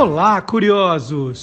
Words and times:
Olá, 0.00 0.40
curiosos! 0.40 1.42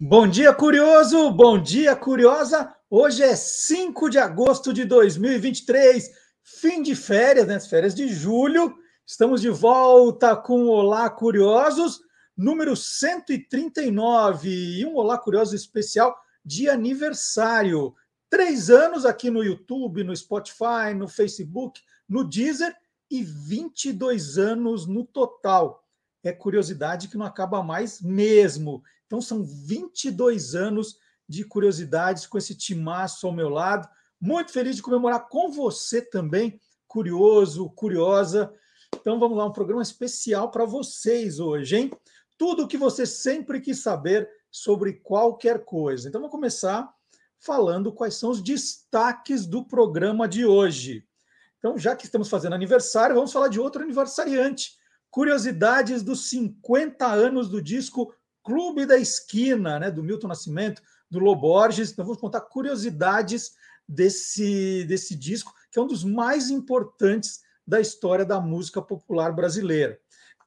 Bom 0.00 0.26
dia, 0.26 0.54
curioso! 0.54 1.30
Bom 1.30 1.60
dia, 1.60 1.94
curiosa! 1.94 2.74
Hoje 2.88 3.22
é 3.22 3.36
5 3.36 4.08
de 4.08 4.18
agosto 4.18 4.72
de 4.72 4.86
2023, 4.86 6.10
fim 6.42 6.80
de 6.80 6.96
férias, 6.96 7.46
né? 7.46 7.60
Férias 7.60 7.94
de 7.94 8.08
julho. 8.08 8.74
Estamos 9.06 9.42
de 9.42 9.50
volta 9.50 10.34
com 10.34 10.68
Olá 10.68 11.10
Curiosos, 11.10 12.00
número 12.34 12.74
139, 12.74 14.48
e 14.48 14.86
um 14.86 14.96
Olá 14.96 15.18
Curioso 15.18 15.54
especial 15.54 16.16
de 16.42 16.66
aniversário. 16.66 17.94
Três 18.30 18.68
anos 18.68 19.06
aqui 19.06 19.30
no 19.30 19.42
YouTube, 19.42 20.04
no 20.04 20.14
Spotify, 20.14 20.92
no 20.94 21.08
Facebook, 21.08 21.80
no 22.08 22.22
Deezer 22.22 22.74
e 23.10 23.22
22 23.22 24.36
anos 24.36 24.86
no 24.86 25.04
total. 25.04 25.82
É 26.22 26.32
curiosidade 26.32 27.08
que 27.08 27.16
não 27.16 27.24
acaba 27.24 27.62
mais 27.62 28.02
mesmo. 28.02 28.82
Então 29.06 29.20
são 29.20 29.42
22 29.42 30.54
anos 30.54 30.98
de 31.26 31.42
curiosidades 31.44 32.26
com 32.26 32.36
esse 32.36 32.54
timaço 32.54 33.26
ao 33.26 33.32
meu 33.32 33.48
lado. 33.48 33.88
Muito 34.20 34.52
feliz 34.52 34.76
de 34.76 34.82
comemorar 34.82 35.28
com 35.28 35.50
você 35.50 36.02
também, 36.02 36.60
curioso, 36.86 37.70
curiosa. 37.70 38.52
Então 38.94 39.18
vamos 39.18 39.38
lá, 39.38 39.46
um 39.46 39.52
programa 39.52 39.82
especial 39.82 40.50
para 40.50 40.66
vocês 40.66 41.38
hoje, 41.38 41.76
hein? 41.76 41.90
Tudo 42.36 42.64
o 42.64 42.68
que 42.68 42.76
você 42.76 43.06
sempre 43.06 43.60
quis 43.60 43.80
saber 43.80 44.28
sobre 44.50 44.94
qualquer 44.94 45.64
coisa. 45.64 46.08
Então 46.08 46.20
vamos 46.20 46.34
começar 46.34 46.92
falando 47.38 47.92
quais 47.92 48.14
são 48.14 48.30
os 48.30 48.42
destaques 48.42 49.46
do 49.46 49.64
programa 49.64 50.28
de 50.28 50.44
hoje. 50.44 51.04
Então, 51.58 51.76
já 51.76 51.96
que 51.96 52.04
estamos 52.04 52.28
fazendo 52.28 52.54
aniversário, 52.54 53.14
vamos 53.14 53.32
falar 53.32 53.48
de 53.48 53.60
outro 53.60 53.82
aniversariante. 53.82 54.76
Curiosidades 55.10 56.02
dos 56.02 56.28
50 56.28 57.06
anos 57.06 57.48
do 57.48 57.60
disco 57.60 58.14
Clube 58.42 58.86
da 58.86 58.96
Esquina, 58.96 59.78
né, 59.78 59.90
do 59.90 60.02
Milton 60.02 60.28
Nascimento, 60.28 60.82
do 61.10 61.18
Loborges. 61.18 61.90
Então, 61.90 62.04
vamos 62.04 62.20
contar 62.20 62.40
curiosidades 62.42 63.52
desse, 63.88 64.84
desse 64.84 65.16
disco, 65.16 65.52
que 65.70 65.78
é 65.78 65.82
um 65.82 65.86
dos 65.86 66.04
mais 66.04 66.50
importantes 66.50 67.40
da 67.66 67.80
história 67.80 68.24
da 68.24 68.40
música 68.40 68.80
popular 68.80 69.32
brasileira. 69.32 69.98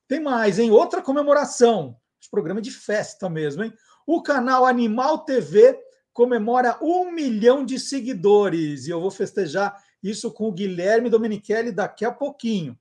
Tem 0.08 0.20
mais, 0.20 0.60
hein? 0.60 0.72
Outra 0.72 1.02
comemoração. 1.02 1.96
Esse 2.20 2.30
programa 2.30 2.60
é 2.60 2.64
de 2.64 2.72
festa 2.72 3.30
mesmo, 3.30 3.64
hein? 3.64 3.74
O 4.06 4.22
canal 4.22 4.66
Animal 4.66 5.20
TV 5.20 5.80
comemora 6.14 6.78
um 6.82 7.12
milhão 7.12 7.66
de 7.66 7.80
seguidores. 7.80 8.88
E 8.88 8.90
eu 8.90 9.02
vou 9.02 9.12
festejar 9.12 9.82
isso 10.02 10.32
com 10.32 10.48
o 10.48 10.52
Guilherme 10.52 11.10
Domenichelli 11.10 11.72
daqui 11.72 12.06
a 12.06 12.12
pouquinho. 12.12 12.78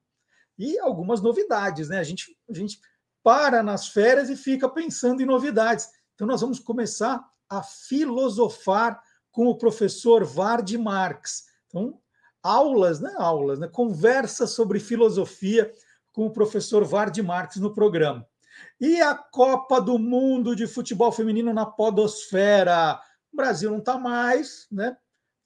E 0.59 0.79
algumas 0.79 1.21
novidades, 1.21 1.89
né? 1.89 1.99
A 1.99 2.03
gente, 2.03 2.37
a 2.49 2.55
gente 2.55 2.81
para 3.23 3.63
nas 3.63 3.89
férias 3.89 4.31
e 4.31 4.37
fica 4.37 4.69
pensando 4.69 5.23
em 5.23 5.27
novidades. 5.27 5.89
Então, 6.15 6.27
nós 6.27 6.41
vamos 6.41 6.59
começar 6.59 7.25
a 7.49 7.63
filosofar 7.63 9.03
com 9.31 9.47
o 9.47 9.57
professor 9.57 10.25
Vard 10.25 10.71
Marx. 10.79 11.47
Então, 11.67 11.99
aulas, 12.43 13.01
né? 13.01 13.15
Aulas, 13.17 13.59
né? 13.59 13.69
Conversa 13.69 14.47
sobre 14.47 14.81
filosofia 14.81 15.73
com 16.13 16.27
o 16.27 16.33
professor 16.33 16.85
Vard 16.85 17.17
Marx 17.23 17.57
no 17.57 17.75
programa. 17.75 18.27
E 18.81 19.01
a 19.01 19.15
Copa 19.15 19.81
do 19.81 19.99
Mundo 19.99 20.55
de 20.57 20.67
Futebol 20.67 21.13
Feminino 21.13 21.53
na 21.53 21.65
Podosfera. 21.65 23.01
O 23.33 23.37
Brasil 23.37 23.71
não 23.71 23.79
está 23.79 23.99
mais, 23.99 24.67
né? 24.71 24.97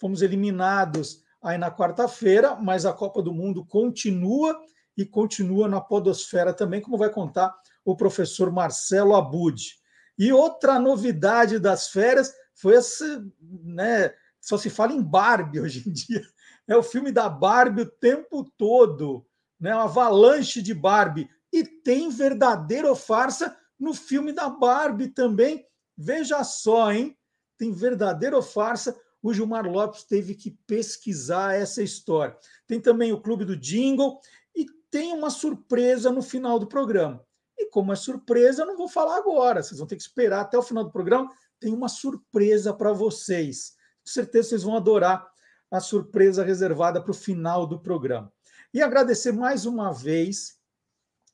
Fomos 0.01 0.23
eliminados 0.23 1.23
aí 1.43 1.59
na 1.59 1.71
quarta-feira, 1.71 2.57
mas 2.57 2.87
a 2.87 2.93
Copa 2.93 3.23
do 3.23 3.33
Mundo 3.33 3.65
continua 3.65 4.59
e 4.97 5.05
continua 5.05 5.69
na 5.69 5.81
podosfera 5.81 6.53
também, 6.55 6.81
como 6.81 6.97
vai 6.97 7.11
contar 7.11 7.55
o 7.85 7.97
professor 7.97 8.51
Marcelo 8.51 9.15
Abud. 9.15 9.79
E 10.19 10.33
outra 10.33 10.79
novidade 10.79 11.59
das 11.59 11.89
férias 11.89 12.33
foi 12.55 12.75
esse, 12.75 13.05
né? 13.41 14.15
Só 14.41 14.57
se 14.57 14.71
fala 14.71 14.93
em 14.93 15.03
Barbie 15.03 15.61
hoje 15.61 15.89
em 15.89 15.93
dia. 15.93 16.23
É 16.67 16.75
o 16.75 16.83
filme 16.83 17.13
da 17.13 17.29
Barbie 17.29 17.83
o 17.83 17.91
tempo 17.91 18.43
todo, 18.57 19.27
né? 19.61 19.75
Uma 19.75 19.85
avalanche 19.85 20.63
de 20.63 20.73
Barbie. 20.73 21.29
E 21.53 21.63
tem 21.63 22.09
verdadeira 22.09 22.89
ou 22.89 22.97
farsa 22.97 23.55
no 23.79 23.93
filme 23.93 24.33
da 24.33 24.49
Barbie 24.49 25.09
também. 25.09 25.67
Veja 25.95 26.43
só, 26.43 26.91
hein? 26.91 27.15
Tem 27.57 27.73
verdadeira 27.73 28.37
ou 28.37 28.43
farsa, 28.43 28.97
o 29.23 29.33
Gilmar 29.33 29.67
Lopes 29.67 30.05
teve 30.05 30.35
que 30.35 30.51
pesquisar 30.67 31.55
essa 31.55 31.83
história. 31.83 32.37
Tem 32.67 32.81
também 32.81 33.13
o 33.13 33.21
Clube 33.21 33.45
do 33.45 33.57
Jingle 33.57 34.21
e 34.55 34.67
tem 34.91 35.13
uma 35.13 35.31
surpresa 35.31 36.11
no 36.11 36.21
final 36.21 36.59
do 36.59 36.67
programa. 36.67 37.25
E 37.57 37.71
como 37.71 37.93
é 37.93 37.97
surpresa, 37.97 38.63
eu 38.63 38.67
não 38.67 38.77
vou 38.77 38.89
falar 38.89 39.17
agora, 39.17 39.63
vocês 39.63 39.79
vão 39.79 39.87
ter 39.87 39.97
que 39.97 40.03
esperar 40.03 40.41
até 40.41 40.59
o 40.59 40.63
final 40.63 40.85
do 40.85 40.91
programa. 40.91 41.31
Tem 41.59 41.73
uma 41.73 41.89
surpresa 41.89 42.75
para 42.75 42.93
vocês. 42.93 43.75
Com 44.05 44.11
certeza 44.11 44.51
vocês 44.51 44.63
vão 44.63 44.77
adorar 44.77 45.27
a 45.71 45.81
surpresa 45.81 46.45
reservada 46.45 47.01
para 47.01 47.11
o 47.11 47.15
final 47.15 47.67
do 47.67 47.81
programa. 47.81 48.33
E 48.73 48.83
agradecer 48.83 49.33
mais 49.33 49.65
uma 49.65 49.93
vez, 49.93 50.59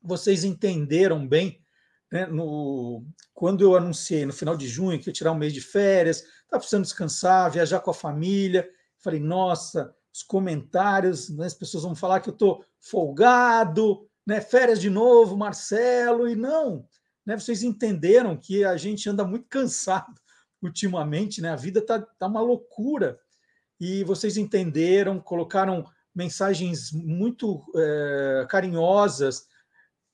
vocês 0.02 0.44
entenderam 0.44 1.26
bem 1.26 1.59
né, 2.10 2.26
no, 2.26 3.04
quando 3.32 3.62
eu 3.62 3.76
anunciei 3.76 4.26
no 4.26 4.32
final 4.32 4.56
de 4.56 4.66
junho 4.66 4.98
que 4.98 5.08
ia 5.08 5.12
tirar 5.12 5.32
um 5.32 5.38
mês 5.38 5.52
de 5.52 5.60
férias, 5.60 6.18
estava 6.18 6.58
precisando 6.58 6.84
descansar, 6.84 7.50
viajar 7.50 7.80
com 7.80 7.90
a 7.90 7.94
família, 7.94 8.68
falei, 8.98 9.20
nossa, 9.20 9.94
os 10.12 10.22
comentários, 10.22 11.28
né, 11.30 11.46
as 11.46 11.54
pessoas 11.54 11.84
vão 11.84 11.94
falar 11.94 12.20
que 12.20 12.28
eu 12.28 12.34
estou 12.34 12.64
folgado, 12.80 14.06
né, 14.26 14.40
férias 14.40 14.80
de 14.80 14.90
novo, 14.90 15.36
Marcelo, 15.36 16.28
e 16.28 16.34
não, 16.34 16.86
né, 17.24 17.38
vocês 17.38 17.62
entenderam 17.62 18.36
que 18.36 18.64
a 18.64 18.76
gente 18.76 19.08
anda 19.08 19.24
muito 19.24 19.46
cansado 19.48 20.20
ultimamente, 20.62 21.40
né, 21.40 21.50
a 21.50 21.56
vida 21.56 21.80
está 21.80 22.00
tá 22.00 22.26
uma 22.26 22.40
loucura, 22.40 23.18
e 23.78 24.04
vocês 24.04 24.36
entenderam, 24.36 25.18
colocaram 25.18 25.86
mensagens 26.14 26.92
muito 26.92 27.64
é, 27.74 28.46
carinhosas, 28.48 29.46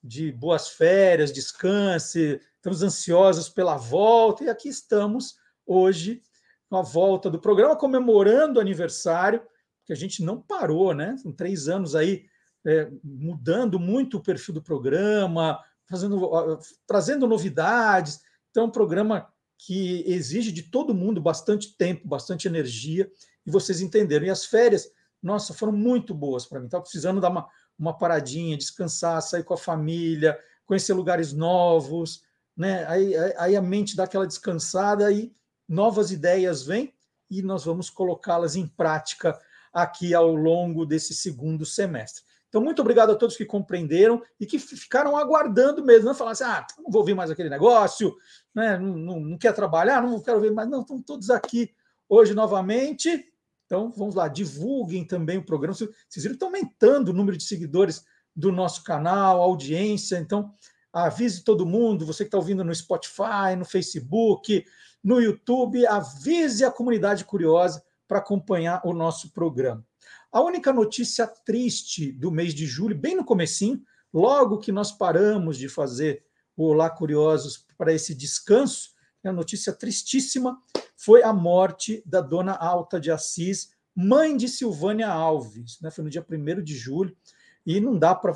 de 0.06 0.30
boas 0.32 0.68
férias, 0.68 1.32
descanse, 1.32 2.40
estamos 2.54 2.82
ansiosos 2.82 3.48
pela 3.48 3.76
volta, 3.76 4.44
e 4.44 4.48
aqui 4.48 4.68
estamos 4.68 5.36
hoje 5.66 6.22
com 6.68 6.76
a 6.76 6.82
volta 6.82 7.30
do 7.30 7.40
programa, 7.40 7.76
comemorando 7.76 8.58
o 8.58 8.62
aniversário, 8.62 9.42
que 9.84 9.92
a 9.92 9.96
gente 9.96 10.22
não 10.22 10.40
parou, 10.40 10.92
né? 10.94 11.16
São 11.18 11.32
três 11.32 11.68
anos 11.68 11.94
aí 11.94 12.24
é, 12.66 12.90
mudando 13.02 13.78
muito 13.78 14.16
o 14.16 14.22
perfil 14.22 14.54
do 14.54 14.62
programa, 14.62 15.60
fazendo, 15.88 16.58
trazendo 16.86 17.26
novidades. 17.26 18.20
Então, 18.50 18.64
é 18.64 18.66
um 18.66 18.70
programa 18.70 19.28
que 19.58 20.02
exige 20.06 20.50
de 20.52 20.64
todo 20.64 20.94
mundo 20.94 21.20
bastante 21.20 21.76
tempo, 21.76 22.06
bastante 22.06 22.48
energia, 22.48 23.10
e 23.46 23.50
vocês 23.50 23.80
entenderam. 23.80 24.26
E 24.26 24.30
as 24.30 24.44
férias, 24.44 24.90
nossa, 25.22 25.54
foram 25.54 25.72
muito 25.72 26.12
boas 26.12 26.44
para 26.44 26.58
mim. 26.58 26.66
Estava 26.66 26.82
precisando 26.82 27.20
dar 27.20 27.30
uma, 27.30 27.48
uma 27.78 27.96
paradinha, 27.96 28.56
descansar, 28.56 29.20
sair 29.22 29.44
com 29.44 29.54
a 29.54 29.58
família, 29.58 30.38
conhecer 30.64 30.94
lugares 30.94 31.32
novos, 31.32 32.22
né? 32.56 32.86
Aí, 32.86 33.14
aí 33.36 33.56
a 33.56 33.62
mente 33.62 33.96
dá 33.96 34.04
aquela 34.04 34.26
descansada 34.26 35.10
e 35.12 35.34
novas 35.68 36.10
ideias 36.10 36.64
vêm 36.64 36.94
e 37.30 37.42
nós 37.42 37.64
vamos 37.64 37.90
colocá-las 37.90 38.56
em 38.56 38.66
prática 38.66 39.38
aqui 39.72 40.14
ao 40.14 40.34
longo 40.34 40.86
desse 40.86 41.12
segundo 41.12 41.66
semestre. 41.66 42.24
Então, 42.48 42.62
muito 42.62 42.80
obrigado 42.80 43.10
a 43.10 43.14
todos 43.14 43.36
que 43.36 43.44
compreenderam 43.44 44.22
e 44.40 44.46
que 44.46 44.58
ficaram 44.58 45.16
aguardando 45.16 45.84
mesmo, 45.84 46.06
não 46.06 46.14
falaram 46.14 46.32
assim, 46.32 46.44
ah, 46.44 46.66
não 46.78 46.90
vou 46.90 47.00
ouvir 47.00 47.14
mais 47.14 47.30
aquele 47.30 47.50
negócio, 47.50 48.16
né? 48.54 48.78
não, 48.78 48.96
não, 48.96 49.20
não 49.20 49.38
quer 49.38 49.52
trabalhar, 49.52 50.00
não 50.00 50.22
quero 50.22 50.40
ver 50.40 50.52
mais, 50.52 50.68
não, 50.68 50.80
estão 50.80 51.02
todos 51.02 51.28
aqui 51.28 51.74
hoje 52.08 52.32
novamente 52.32 53.30
então, 53.66 53.92
vamos 53.92 54.14
lá, 54.14 54.28
divulguem 54.28 55.04
também 55.04 55.38
o 55.38 55.44
programa. 55.44 55.74
Vocês 55.74 55.90
viram 56.16 56.30
que 56.30 56.36
está 56.36 56.46
aumentando 56.46 57.08
o 57.08 57.12
número 57.12 57.36
de 57.36 57.44
seguidores 57.44 58.04
do 58.34 58.52
nosso 58.52 58.84
canal, 58.84 59.42
audiência. 59.42 60.18
Então, 60.18 60.54
avise 60.92 61.42
todo 61.42 61.66
mundo, 61.66 62.06
você 62.06 62.24
que 62.24 62.28
está 62.28 62.38
ouvindo 62.38 62.62
no 62.62 62.74
Spotify, 62.74 63.56
no 63.58 63.64
Facebook, 63.64 64.64
no 65.02 65.20
YouTube, 65.20 65.84
avise 65.86 66.64
a 66.64 66.70
comunidade 66.70 67.24
curiosa 67.24 67.82
para 68.06 68.18
acompanhar 68.18 68.80
o 68.84 68.94
nosso 68.94 69.32
programa. 69.32 69.84
A 70.30 70.40
única 70.40 70.72
notícia 70.72 71.26
triste 71.26 72.12
do 72.12 72.30
mês 72.30 72.54
de 72.54 72.66
julho, 72.66 72.96
bem 72.96 73.16
no 73.16 73.24
comecinho, 73.24 73.82
logo 74.12 74.58
que 74.58 74.70
nós 74.70 74.92
paramos 74.92 75.58
de 75.58 75.68
fazer 75.68 76.24
o 76.56 76.68
Olá 76.68 76.88
Curiosos 76.88 77.66
para 77.76 77.92
esse 77.92 78.14
descanso, 78.14 78.90
é 79.24 79.28
a 79.28 79.32
notícia 79.32 79.72
tristíssima 79.72 80.56
foi 80.96 81.22
a 81.22 81.32
morte 81.32 82.02
da 82.06 82.20
dona 82.20 82.52
Alta 82.52 82.98
de 82.98 83.10
Assis, 83.10 83.70
mãe 83.94 84.36
de 84.36 84.48
Silvânia 84.48 85.08
Alves. 85.08 85.78
Né? 85.80 85.90
Foi 85.90 86.02
no 86.02 86.10
dia 86.10 86.24
1 86.28 86.62
de 86.62 86.74
julho. 86.74 87.16
E 87.64 87.80
não 87.80 87.98
dá 87.98 88.14
para 88.14 88.34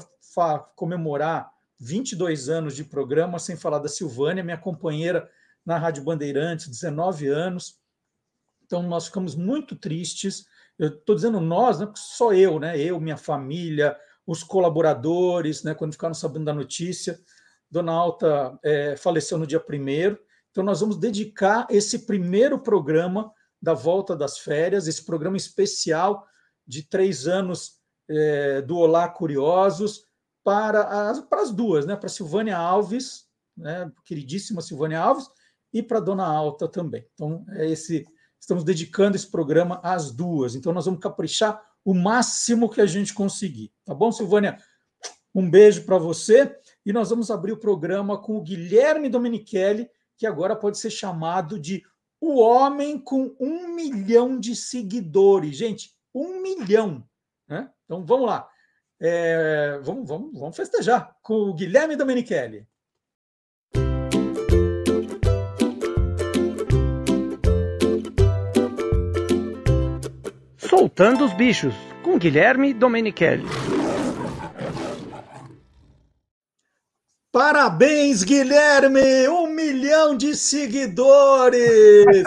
comemorar 0.76 1.50
22 1.78 2.48
anos 2.48 2.76
de 2.76 2.84
programa 2.84 3.38
sem 3.38 3.56
falar 3.56 3.78
da 3.78 3.88
Silvânia, 3.88 4.44
minha 4.44 4.58
companheira 4.58 5.30
na 5.64 5.78
Rádio 5.78 6.02
Bandeirantes, 6.02 6.68
19 6.68 7.28
anos. 7.28 7.78
Então, 8.66 8.82
nós 8.82 9.06
ficamos 9.06 9.34
muito 9.34 9.74
tristes. 9.74 10.46
Eu 10.78 10.88
estou 10.88 11.14
dizendo 11.14 11.40
nós, 11.40 11.80
não 11.80 11.88
é 11.88 11.92
só 11.96 12.32
eu, 12.32 12.58
né? 12.58 12.78
Eu, 12.78 13.00
minha 13.00 13.16
família, 13.16 13.96
os 14.26 14.42
colaboradores, 14.42 15.62
né? 15.62 15.74
Quando 15.74 15.92
ficaram 15.92 16.14
sabendo 16.14 16.44
da 16.44 16.54
notícia. 16.54 17.18
Dona 17.70 17.92
Alta 17.92 18.58
é, 18.62 18.96
faleceu 18.96 19.38
no 19.38 19.46
dia 19.46 19.60
primeiro. 19.60 20.18
Então, 20.50 20.64
nós 20.64 20.80
vamos 20.80 20.96
dedicar 20.96 21.66
esse 21.70 22.00
primeiro 22.00 22.58
programa 22.58 23.32
da 23.60 23.74
volta 23.74 24.16
das 24.16 24.38
férias, 24.38 24.88
esse 24.88 25.04
programa 25.04 25.36
especial 25.36 26.26
de 26.66 26.82
três 26.82 27.26
anos 27.26 27.80
é, 28.08 28.62
do 28.62 28.76
Olá 28.76 29.08
Curiosos, 29.08 30.04
para 30.42 31.10
as, 31.10 31.20
para 31.20 31.42
as 31.42 31.50
duas, 31.50 31.86
né? 31.86 31.94
para 31.94 32.08
Silvânia 32.08 32.56
Alves, 32.56 33.26
né? 33.56 33.90
queridíssima 34.04 34.62
Silvânia 34.62 35.00
Alves, 35.00 35.28
e 35.72 35.82
para 35.82 36.00
Dona 36.00 36.26
Alta 36.26 36.66
também. 36.66 37.06
Então, 37.14 37.44
é 37.50 37.70
esse, 37.70 38.06
estamos 38.40 38.64
dedicando 38.64 39.16
esse 39.16 39.30
programa 39.30 39.80
às 39.82 40.10
duas. 40.10 40.54
Então, 40.54 40.72
nós 40.72 40.86
vamos 40.86 41.00
caprichar 41.00 41.62
o 41.84 41.94
máximo 41.94 42.68
que 42.68 42.80
a 42.80 42.86
gente 42.86 43.14
conseguir. 43.14 43.72
Tá 43.84 43.94
bom, 43.94 44.10
Silvânia? 44.10 44.58
Um 45.34 45.48
beijo 45.48 45.84
para 45.84 45.98
você. 45.98 46.56
E 46.84 46.92
nós 46.92 47.10
vamos 47.10 47.30
abrir 47.30 47.52
o 47.52 47.58
programa 47.58 48.20
com 48.20 48.36
o 48.36 48.42
Guilherme 48.42 49.08
Domenichelli, 49.08 49.88
que 50.20 50.26
agora 50.26 50.54
pode 50.54 50.78
ser 50.78 50.90
chamado 50.90 51.58
de 51.58 51.82
o 52.20 52.38
homem 52.38 52.98
com 52.98 53.34
um 53.40 53.74
milhão 53.74 54.38
de 54.38 54.54
seguidores. 54.54 55.56
Gente, 55.56 55.94
um 56.14 56.42
milhão. 56.42 57.02
Né? 57.48 57.70
Então 57.86 58.04
vamos 58.04 58.26
lá. 58.26 58.46
É, 59.00 59.80
vamos, 59.82 60.06
vamos, 60.06 60.38
vamos 60.38 60.54
festejar 60.54 61.16
com 61.22 61.32
o 61.32 61.54
Guilherme 61.54 61.96
Domenichelli. 61.96 62.68
Soltando 70.58 71.24
os 71.24 71.32
bichos, 71.32 71.74
com 72.04 72.18
Guilherme 72.18 72.74
Domenichelli. 72.74 73.46
Parabéns, 77.32 78.24
Guilherme! 78.24 79.28
Um 79.28 79.46
milhão 79.46 80.16
de 80.16 80.34
seguidores! 80.34 82.24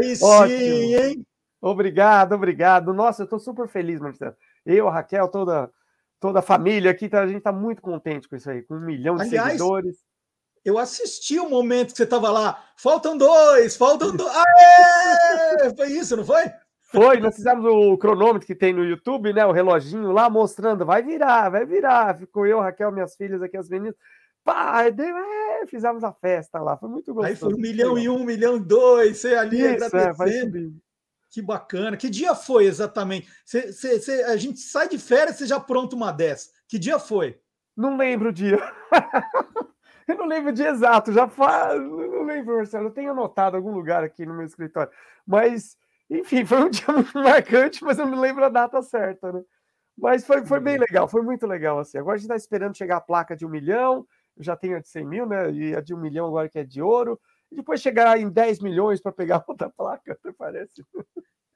Aí 0.00 0.16
sim, 0.16 0.94
hein? 0.96 1.26
Obrigado, 1.60 2.32
obrigado. 2.34 2.92
Nossa, 2.92 3.22
eu 3.22 3.24
estou 3.24 3.38
super 3.38 3.68
feliz, 3.68 4.00
Marcelo. 4.00 4.34
Eu, 4.64 4.88
a 4.88 4.92
Raquel, 4.92 5.28
toda, 5.28 5.70
toda 6.18 6.40
a 6.40 6.42
família 6.42 6.90
aqui, 6.90 7.08
tá, 7.08 7.20
a 7.20 7.26
gente 7.26 7.38
está 7.38 7.52
muito 7.52 7.80
contente 7.80 8.28
com 8.28 8.34
isso 8.34 8.50
aí, 8.50 8.62
com 8.62 8.74
um 8.74 8.80
milhão 8.80 9.14
de 9.14 9.22
Aliás, 9.22 9.52
seguidores. 9.52 9.96
Eu 10.64 10.76
assisti 10.76 11.38
o 11.38 11.48
momento 11.48 11.92
que 11.92 11.98
você 11.98 12.02
estava 12.02 12.28
lá. 12.28 12.64
Faltam 12.76 13.16
dois, 13.16 13.76
faltam 13.76 14.10
dois. 14.10 14.32
Aê! 14.34 15.74
Foi 15.76 15.88
isso, 15.88 16.16
não 16.16 16.24
foi? 16.24 16.42
Foi, 16.82 17.20
nós 17.20 17.36
fizemos 17.36 17.64
o 17.64 17.96
cronômetro 17.98 18.46
que 18.46 18.54
tem 18.54 18.72
no 18.72 18.84
YouTube, 18.84 19.32
né? 19.32 19.44
O 19.44 19.52
reloginho 19.52 20.10
lá 20.12 20.30
mostrando, 20.30 20.84
vai 20.84 21.02
virar, 21.02 21.48
vai 21.48 21.64
virar. 21.64 22.16
Ficou 22.16 22.46
eu, 22.46 22.60
Raquel, 22.60 22.90
minhas 22.90 23.14
filhas 23.16 23.42
aqui, 23.42 23.56
as 23.56 23.68
meninas. 23.68 23.94
Pá, 24.46 24.84
é, 24.86 25.66
fizemos 25.66 26.04
a 26.04 26.12
festa 26.12 26.60
lá, 26.60 26.76
foi 26.76 26.88
muito 26.88 27.12
gostoso. 27.12 27.28
Aí 27.28 27.34
foi 27.34 27.52
um 27.52 27.60
milhão 27.60 27.98
e 27.98 28.08
um, 28.08 28.20
um 28.20 28.24
milhão 28.24 28.56
e 28.58 28.60
dois, 28.60 29.18
você 29.18 29.34
ali 29.34 29.60
Isso, 29.60 29.84
agradecendo. 29.86 30.58
É, 30.58 30.70
que 31.28 31.42
bacana. 31.42 31.96
Que 31.96 32.08
dia 32.08 32.32
foi 32.32 32.66
exatamente? 32.66 33.28
Cê, 33.44 33.72
cê, 33.72 33.98
cê, 33.98 34.22
a 34.22 34.36
gente 34.36 34.60
sai 34.60 34.88
de 34.88 34.98
férias, 34.98 35.36
você 35.36 35.48
já 35.48 35.58
pronto 35.58 35.96
uma 35.96 36.12
dessa. 36.12 36.50
Que 36.68 36.78
dia 36.78 37.00
foi? 37.00 37.40
Não 37.76 37.96
lembro 37.96 38.28
o 38.28 38.32
dia. 38.32 38.60
eu 40.06 40.16
não 40.16 40.26
lembro 40.26 40.50
o 40.50 40.54
dia 40.54 40.68
exato, 40.68 41.12
já 41.12 41.26
faz. 41.26 41.82
Não 41.82 42.22
lembro, 42.22 42.54
Marcelo. 42.54 42.86
Eu 42.86 42.92
tenho 42.92 43.10
anotado 43.10 43.56
algum 43.56 43.72
lugar 43.72 44.04
aqui 44.04 44.24
no 44.24 44.32
meu 44.32 44.46
escritório. 44.46 44.92
Mas, 45.26 45.76
enfim, 46.08 46.44
foi 46.44 46.62
um 46.62 46.70
dia 46.70 46.86
muito 46.86 47.18
marcante, 47.18 47.82
mas 47.82 47.98
eu 47.98 48.06
não 48.06 48.20
lembro 48.20 48.44
a 48.44 48.48
data 48.48 48.80
certa, 48.80 49.32
né? 49.32 49.42
Mas 49.98 50.24
foi, 50.24 50.46
foi 50.46 50.60
bem 50.60 50.78
legal, 50.78 51.08
foi 51.08 51.22
muito 51.22 51.48
legal 51.48 51.80
assim. 51.80 51.98
Agora 51.98 52.14
a 52.14 52.18
gente 52.18 52.26
está 52.26 52.36
esperando 52.36 52.76
chegar 52.76 52.98
a 52.98 53.00
placa 53.00 53.34
de 53.34 53.44
um 53.44 53.48
milhão 53.48 54.06
já 54.38 54.56
tenho 54.56 54.76
a 54.76 54.80
de 54.80 54.88
100 54.88 55.06
mil, 55.06 55.26
né? 55.26 55.50
E 55.52 55.74
a 55.74 55.80
de 55.80 55.94
um 55.94 56.00
milhão 56.00 56.26
agora 56.26 56.48
que 56.48 56.58
é 56.58 56.64
de 56.64 56.82
ouro. 56.82 57.18
E 57.50 57.56
depois 57.56 57.80
chegar 57.80 58.18
em 58.18 58.28
10 58.28 58.60
milhões 58.60 59.00
para 59.00 59.12
pegar 59.12 59.44
outra 59.48 59.70
placa, 59.70 60.18
parece. 60.36 60.84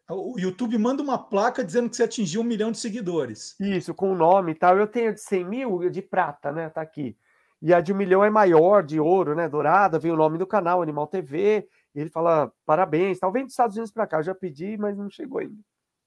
O 0.09 0.39
YouTube 0.39 0.77
manda 0.77 1.03
uma 1.03 1.19
placa 1.19 1.65
dizendo 1.65 1.89
que 1.89 1.97
você 1.97 2.03
atingiu 2.03 2.41
um 2.41 2.45
milhão 2.45 2.73
de 2.73 2.79
seguidores. 2.79 3.55
Isso, 3.61 3.95
com 3.95 4.11
o 4.13 4.17
nome 4.17 4.53
e 4.53 4.55
tal. 4.55 4.77
Eu 4.77 4.87
tenho 4.87 5.15
de 5.15 5.21
100 5.21 5.45
mil 5.45 5.91
de 5.91 6.03
prata, 6.03 6.51
né? 6.51 6.69
Tá 6.69 6.81
aqui. 6.81 7.17
E 7.63 7.73
a 7.73 7.81
de 7.81 7.93
um 7.93 7.97
milhão 7.97 8.25
é 8.25 8.31
maior, 8.31 8.83
de 8.83 8.99
ouro, 8.99 9.35
né? 9.35 9.49
Dourada, 9.49 9.99
vem 9.99 10.11
o 10.11 10.17
nome 10.17 10.39
do 10.39 10.47
canal, 10.47 10.83
Animal 10.83 11.07
TV. 11.07 11.69
E 11.95 12.01
ele 12.01 12.11
fala: 12.11 12.53
parabéns, 12.67 13.21
tal. 13.21 13.31
Vem 13.31 13.45
dos 13.45 13.53
Estados 13.53 13.77
Unidos 13.77 13.93
para 13.93 14.07
cá. 14.07 14.19
Eu 14.19 14.25
já 14.25 14.35
pedi, 14.35 14.77
mas 14.77 14.97
não 14.97 15.11
chegou 15.11 15.39
ainda. 15.39 15.63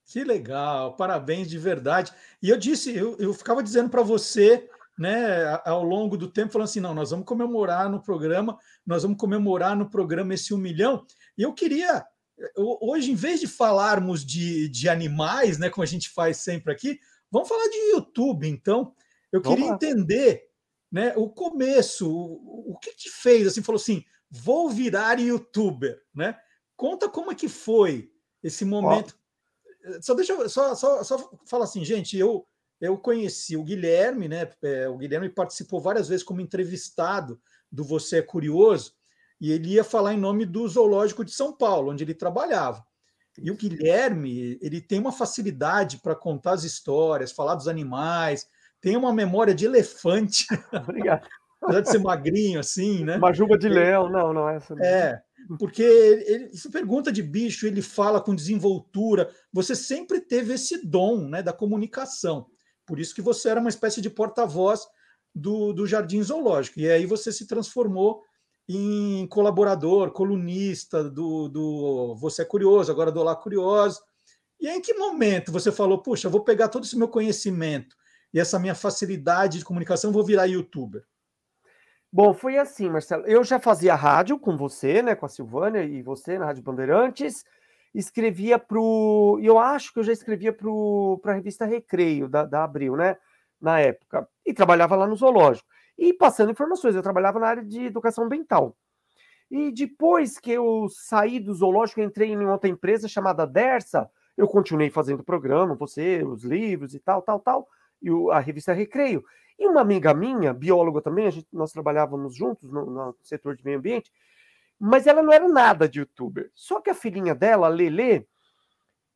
Que 0.05 0.23
legal, 0.23 0.95
parabéns 0.95 1.49
de 1.49 1.57
verdade. 1.57 2.11
E 2.41 2.49
eu 2.49 2.57
disse, 2.57 2.95
eu, 2.95 3.15
eu 3.19 3.33
ficava 3.33 3.63
dizendo 3.63 3.89
para 3.89 4.03
você 4.03 4.69
né, 4.97 5.59
ao 5.65 5.83
longo 5.83 6.17
do 6.17 6.31
tempo, 6.31 6.51
falando 6.51 6.67
assim: 6.67 6.79
não, 6.79 6.93
nós 6.93 7.11
vamos 7.11 7.25
comemorar 7.25 7.89
no 7.89 8.01
programa, 8.01 8.57
nós 8.85 9.03
vamos 9.03 9.17
comemorar 9.17 9.75
no 9.75 9.89
programa 9.89 10.33
esse 10.33 10.53
um 10.53 10.57
milhão. 10.57 11.05
E 11.37 11.41
eu 11.41 11.53
queria, 11.53 12.05
hoje, 12.55 13.11
em 13.11 13.15
vez 13.15 13.39
de 13.39 13.47
falarmos 13.47 14.25
de, 14.25 14.69
de 14.69 14.87
animais, 14.89 15.57
né, 15.57 15.69
como 15.69 15.83
a 15.83 15.87
gente 15.87 16.09
faz 16.09 16.37
sempre 16.37 16.71
aqui, 16.71 16.99
vamos 17.31 17.49
falar 17.49 17.67
de 17.67 17.91
YouTube, 17.91 18.47
então. 18.47 18.93
Eu 19.31 19.41
queria 19.41 19.65
entender 19.65 20.43
né, 20.91 21.11
o 21.15 21.27
começo, 21.27 22.07
o, 22.07 22.73
o 22.73 22.77
que 22.77 22.95
te 22.95 23.09
fez, 23.09 23.47
assim, 23.47 23.63
falou 23.63 23.81
assim, 23.81 24.05
vou 24.29 24.69
virar 24.69 25.19
youtuber, 25.19 25.99
né? 26.13 26.37
Conta 26.75 27.09
como 27.09 27.31
é 27.31 27.35
que 27.35 27.49
foi 27.49 28.11
esse 28.43 28.63
momento. 28.63 29.17
Oh. 29.87 30.01
Só 30.01 30.13
deixa 30.13 30.33
eu 30.33 30.47
só, 30.47 30.75
só, 30.75 31.03
só 31.03 31.31
falar 31.47 31.65
assim, 31.65 31.83
gente, 31.83 32.15
eu 32.15 32.47
eu 32.79 32.97
conheci 32.97 33.55
o 33.55 33.63
Guilherme, 33.63 34.27
né? 34.27 34.49
É, 34.61 34.87
o 34.89 34.97
Guilherme 34.97 35.29
participou 35.29 35.79
várias 35.79 36.07
vezes 36.07 36.23
como 36.23 36.41
entrevistado 36.41 37.39
do 37.71 37.83
Você 37.83 38.17
é 38.17 38.21
Curioso, 38.21 38.93
e 39.39 39.51
ele 39.51 39.69
ia 39.69 39.83
falar 39.83 40.13
em 40.13 40.19
nome 40.19 40.45
do 40.45 40.67
Zoológico 40.67 41.25
de 41.25 41.31
São 41.31 41.51
Paulo, 41.51 41.91
onde 41.91 42.03
ele 42.03 42.13
trabalhava. 42.13 42.85
E 43.41 43.49
o 43.49 43.57
Guilherme, 43.57 44.59
ele 44.61 44.79
tem 44.79 44.99
uma 44.99 45.11
facilidade 45.11 45.97
para 45.97 46.15
contar 46.15 46.53
as 46.53 46.63
histórias, 46.63 47.31
falar 47.31 47.55
dos 47.55 47.67
animais, 47.67 48.47
tem 48.79 48.95
uma 48.95 49.11
memória 49.11 49.55
de 49.55 49.65
elefante. 49.65 50.45
Obrigado. 50.71 51.27
Apesar 51.61 51.81
de 51.81 51.89
ser 51.89 51.99
magrinho 51.99 52.59
assim, 52.59 53.05
né? 53.05 53.17
Uma 53.17 53.33
juba 53.33 53.57
de 53.57 53.69
leão, 53.69 54.09
não, 54.09 54.33
não 54.33 54.49
é 54.49 54.57
essa. 54.57 54.75
É, 54.83 55.21
porque 55.57 55.81
ele, 55.81 56.53
se 56.53 56.69
pergunta 56.69 57.11
de 57.11 57.23
bicho, 57.23 57.65
ele 57.65 57.81
fala 57.81 58.19
com 58.19 58.35
desenvoltura. 58.35 59.29
Você 59.51 59.75
sempre 59.75 60.19
teve 60.19 60.53
esse 60.53 60.85
dom, 60.85 61.27
né, 61.27 61.41
da 61.41 61.53
comunicação. 61.53 62.47
Por 62.85 62.99
isso 62.99 63.15
que 63.15 63.21
você 63.21 63.49
era 63.49 63.59
uma 63.59 63.69
espécie 63.69 64.01
de 64.01 64.09
porta-voz 64.09 64.87
do, 65.33 65.73
do 65.73 65.87
Jardim 65.87 66.21
Zoológico. 66.21 66.79
E 66.79 66.89
aí 66.89 67.05
você 67.05 67.31
se 67.31 67.47
transformou 67.47 68.23
em 68.67 69.27
colaborador, 69.27 70.11
colunista 70.11 71.03
do, 71.03 71.49
do 71.49 72.15
Você 72.15 72.43
é 72.43 72.45
Curioso, 72.45 72.91
agora 72.91 73.11
do 73.11 73.19
Olá 73.19 73.35
Curioso. 73.35 74.01
E 74.59 74.69
em 74.69 74.81
que 74.81 74.93
momento 74.93 75.51
você 75.51 75.71
falou, 75.71 76.01
puxa, 76.01 76.29
vou 76.29 76.43
pegar 76.43 76.69
todo 76.69 76.85
esse 76.85 76.97
meu 76.97 77.07
conhecimento 77.07 77.95
e 78.33 78.39
essa 78.39 78.57
minha 78.57 78.75
facilidade 78.75 79.59
de 79.59 79.65
comunicação, 79.65 80.11
vou 80.11 80.23
virar 80.23 80.45
youtuber? 80.45 81.03
Bom, 82.11 82.33
foi 82.33 82.57
assim, 82.57 82.89
Marcelo. 82.89 83.25
Eu 83.25 83.43
já 83.43 83.59
fazia 83.59 83.95
rádio 83.95 84.39
com 84.39 84.55
você, 84.55 85.01
né, 85.01 85.15
com 85.15 85.25
a 85.25 85.29
Silvânia 85.29 85.83
e 85.83 86.01
você 86.01 86.37
na 86.37 86.45
Rádio 86.45 86.63
Bandeirantes 86.63 87.43
escrevia 87.93 88.57
para 88.57 88.79
o. 88.79 89.39
Eu 89.41 89.59
acho 89.59 89.93
que 89.93 89.99
eu 89.99 90.03
já 90.03 90.11
escrevia 90.11 90.53
para 90.53 91.31
a 91.31 91.35
revista 91.35 91.65
Recreio, 91.65 92.27
da, 92.27 92.45
da 92.45 92.63
Abril, 92.63 92.95
né? 92.95 93.17
Na 93.61 93.79
época. 93.79 94.27
E 94.45 94.53
trabalhava 94.53 94.95
lá 94.95 95.07
no 95.07 95.15
zoológico. 95.15 95.67
E 95.97 96.13
passando 96.13 96.51
informações, 96.51 96.95
eu 96.95 97.03
trabalhava 97.03 97.39
na 97.39 97.47
área 97.47 97.63
de 97.63 97.85
educação 97.85 98.23
ambiental. 98.23 98.75
E 99.49 99.71
depois 99.71 100.39
que 100.39 100.51
eu 100.51 100.87
saí 100.89 101.39
do 101.39 101.53
zoológico, 101.53 102.01
entrei 102.01 102.31
em 102.31 102.45
outra 102.45 102.69
empresa 102.69 103.07
chamada 103.07 103.45
Dersa, 103.45 104.09
eu 104.35 104.47
continuei 104.47 104.89
fazendo 104.89 105.23
programa, 105.23 105.75
você, 105.75 106.23
os 106.23 106.43
livros 106.43 106.95
e 106.95 106.99
tal, 106.99 107.21
tal, 107.21 107.39
tal, 107.39 107.67
e 108.01 108.09
a 108.31 108.39
revista 108.39 108.73
Recreio. 108.73 109.23
E 109.59 109.67
uma 109.67 109.81
amiga 109.81 110.13
minha, 110.13 110.53
bióloga 110.53 111.01
também, 111.01 111.29
gente, 111.29 111.47
nós 111.53 111.71
trabalhávamos 111.71 112.35
juntos 112.35 112.71
no, 112.71 112.85
no 112.85 113.15
setor 113.21 113.55
de 113.55 113.63
meio 113.63 113.77
ambiente, 113.77 114.11
mas 114.85 115.07
ela 115.07 115.23
não 115.23 115.31
era 115.31 115.47
nada 115.47 115.87
de 115.87 115.99
youtuber. 115.99 116.51
Só 116.53 116.81
que 116.81 116.89
a 116.89 116.93
filhinha 116.93 117.33
dela, 117.33 117.67
a 117.67 117.69
Lele, 117.69 118.27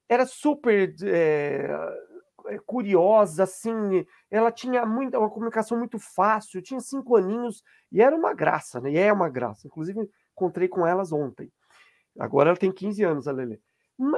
era 0.07 0.25
super 0.25 0.95
é, 1.03 1.69
curiosa, 2.65 3.43
assim, 3.43 4.05
ela 4.31 4.49
tinha 4.49 4.85
muita, 4.85 5.19
uma 5.19 5.29
comunicação 5.29 5.77
muito 5.77 5.99
fácil, 5.99 6.61
tinha 6.61 6.79
cinco 6.79 7.17
aninhos 7.17 7.61
e 7.91 8.01
era 8.01 8.15
uma 8.15 8.33
graça, 8.33 8.79
né? 8.79 8.91
E 8.91 8.97
é 8.97 9.11
uma 9.11 9.27
graça. 9.27 9.67
Inclusive, 9.67 10.09
encontrei 10.31 10.69
com 10.69 10.87
elas 10.87 11.11
ontem. 11.11 11.51
Agora 12.17 12.51
ela 12.51 12.57
tem 12.57 12.71
15 12.71 13.03
anos, 13.03 13.27
a 13.27 13.33
Lele. 13.33 13.59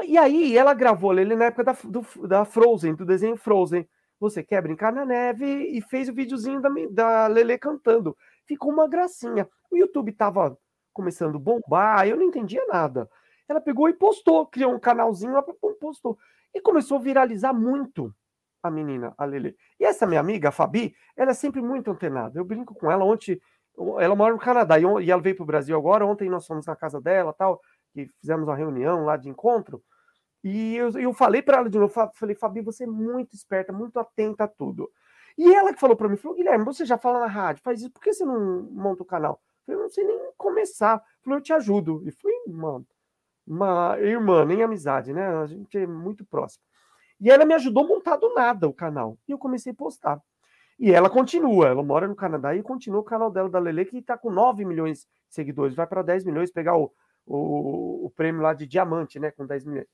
E 0.05 0.19
aí, 0.19 0.55
ela 0.55 0.75
gravou 0.75 1.09
a 1.09 1.13
Lele 1.15 1.35
na 1.35 1.45
época 1.45 1.63
da, 1.63 1.75
do, 1.83 2.27
da 2.27 2.45
Frozen, 2.45 2.93
do 2.93 3.05
desenho 3.05 3.35
Frozen. 3.35 3.89
Você 4.19 4.43
quer 4.43 4.61
brincar 4.61 4.93
na 4.93 5.03
neve? 5.03 5.45
E 5.45 5.81
fez 5.81 6.09
o 6.09 6.13
videozinho 6.13 6.61
da, 6.61 6.69
da 6.91 7.25
Lele 7.25 7.57
cantando. 7.57 8.15
Ficou 8.45 8.71
uma 8.71 8.87
gracinha. 8.87 9.49
O 9.71 9.75
YouTube 9.75 10.11
tava 10.11 10.55
começando 10.99 11.37
a 11.37 11.39
bombar, 11.39 12.05
eu 12.05 12.17
não 12.17 12.23
entendia 12.23 12.61
nada. 12.67 13.09
ela 13.47 13.61
pegou 13.61 13.87
e 13.87 13.93
postou, 13.93 14.45
criou 14.45 14.73
um 14.73 14.79
canalzinho, 14.79 15.31
ela 15.31 15.41
postou. 15.79 16.17
E 16.53 16.59
começou 16.59 16.97
a 16.97 17.01
viralizar 17.01 17.53
muito 17.53 18.13
a 18.61 18.69
menina, 18.69 19.13
a 19.17 19.23
Lele. 19.23 19.55
E 19.79 19.85
essa 19.85 20.05
minha 20.05 20.19
amiga, 20.19 20.49
a 20.49 20.51
Fabi, 20.51 20.93
ela 21.15 21.31
é 21.31 21.33
sempre 21.33 21.61
muito 21.61 21.89
antenada. 21.89 22.37
Eu 22.37 22.43
brinco 22.43 22.75
com 22.75 22.91
ela 22.91 23.05
ontem, 23.05 23.39
ela 23.97 24.13
mora 24.13 24.33
no 24.33 24.39
Canadá 24.39 24.77
e 24.77 25.09
ela 25.09 25.21
veio 25.21 25.37
para 25.37 25.43
o 25.43 25.47
Brasil 25.47 25.77
agora. 25.77 26.05
Ontem 26.05 26.29
nós 26.29 26.45
fomos 26.45 26.65
na 26.65 26.75
casa 26.75 26.99
dela, 26.99 27.31
tal, 27.31 27.61
e 27.95 28.05
fizemos 28.19 28.45
uma 28.45 28.55
reunião 28.57 29.05
lá 29.05 29.15
de 29.15 29.29
encontro. 29.29 29.81
E 30.43 30.75
eu, 30.75 30.89
eu 30.99 31.13
falei 31.13 31.41
para 31.41 31.59
ela 31.59 31.69
de 31.69 31.79
novo, 31.79 31.93
falei, 32.13 32.35
Fabi, 32.35 32.61
você 32.61 32.83
é 32.83 32.87
muito 32.87 33.33
esperta, 33.35 33.71
muito 33.71 33.97
atenta 33.99 34.43
a 34.43 34.47
tudo. 34.49 34.91
E 35.37 35.53
ela 35.55 35.73
que 35.73 35.79
falou 35.79 35.95
para 35.95 36.09
mim, 36.09 36.17
falou, 36.17 36.35
Guilherme, 36.35 36.65
você 36.65 36.85
já 36.85 36.97
fala 36.97 37.21
na 37.21 37.27
rádio, 37.27 37.63
faz 37.63 37.79
isso, 37.79 37.91
por 37.91 38.01
que 38.01 38.11
você 38.11 38.25
não 38.25 38.63
monta 38.63 39.03
o 39.03 39.05
canal? 39.05 39.41
Eu 39.73 39.77
falei, 39.77 39.77
não 39.77 39.89
sei 39.89 40.03
nem 40.03 40.31
começar. 40.37 41.03
Falei, 41.23 41.39
eu 41.39 41.43
te 41.43 41.53
ajudo. 41.53 42.03
E 42.05 42.11
fui, 42.11 42.33
mano, 42.47 42.85
uma 43.45 43.97
irmã, 43.99 44.45
nem 44.45 44.63
amizade, 44.63 45.13
né? 45.13 45.27
A 45.27 45.45
gente 45.45 45.77
é 45.77 45.87
muito 45.87 46.25
próximo. 46.25 46.63
E 47.19 47.29
ela 47.29 47.45
me 47.45 47.53
ajudou 47.53 47.83
a 47.83 47.87
montar 47.87 48.15
do 48.15 48.33
nada 48.33 48.67
o 48.67 48.73
canal. 48.73 49.17
E 49.27 49.31
eu 49.31 49.37
comecei 49.37 49.71
a 49.71 49.75
postar. 49.75 50.21
E 50.79 50.91
ela 50.91 51.09
continua, 51.09 51.67
ela 51.67 51.83
mora 51.83 52.07
no 52.07 52.15
Canadá 52.15 52.55
e 52.55 52.63
continua 52.63 53.01
o 53.01 53.03
canal 53.03 53.29
dela 53.29 53.49
da 53.49 53.59
Lele, 53.59 53.83
que 53.83 53.97
está 53.97 54.17
com 54.17 54.31
9 54.31 54.63
milhões 54.63 54.99
de 54.99 55.35
seguidores, 55.35 55.75
vai 55.75 55.85
para 55.85 56.01
10 56.01 56.23
milhões, 56.23 56.51
pegar 56.51 56.77
o, 56.77 56.93
o, 57.25 58.05
o, 58.05 58.09
prêmio 58.15 58.41
lá 58.41 58.53
de 58.53 58.65
diamante, 58.65 59.19
né? 59.19 59.29
Com 59.31 59.45
10 59.45 59.65
milhões. 59.65 59.87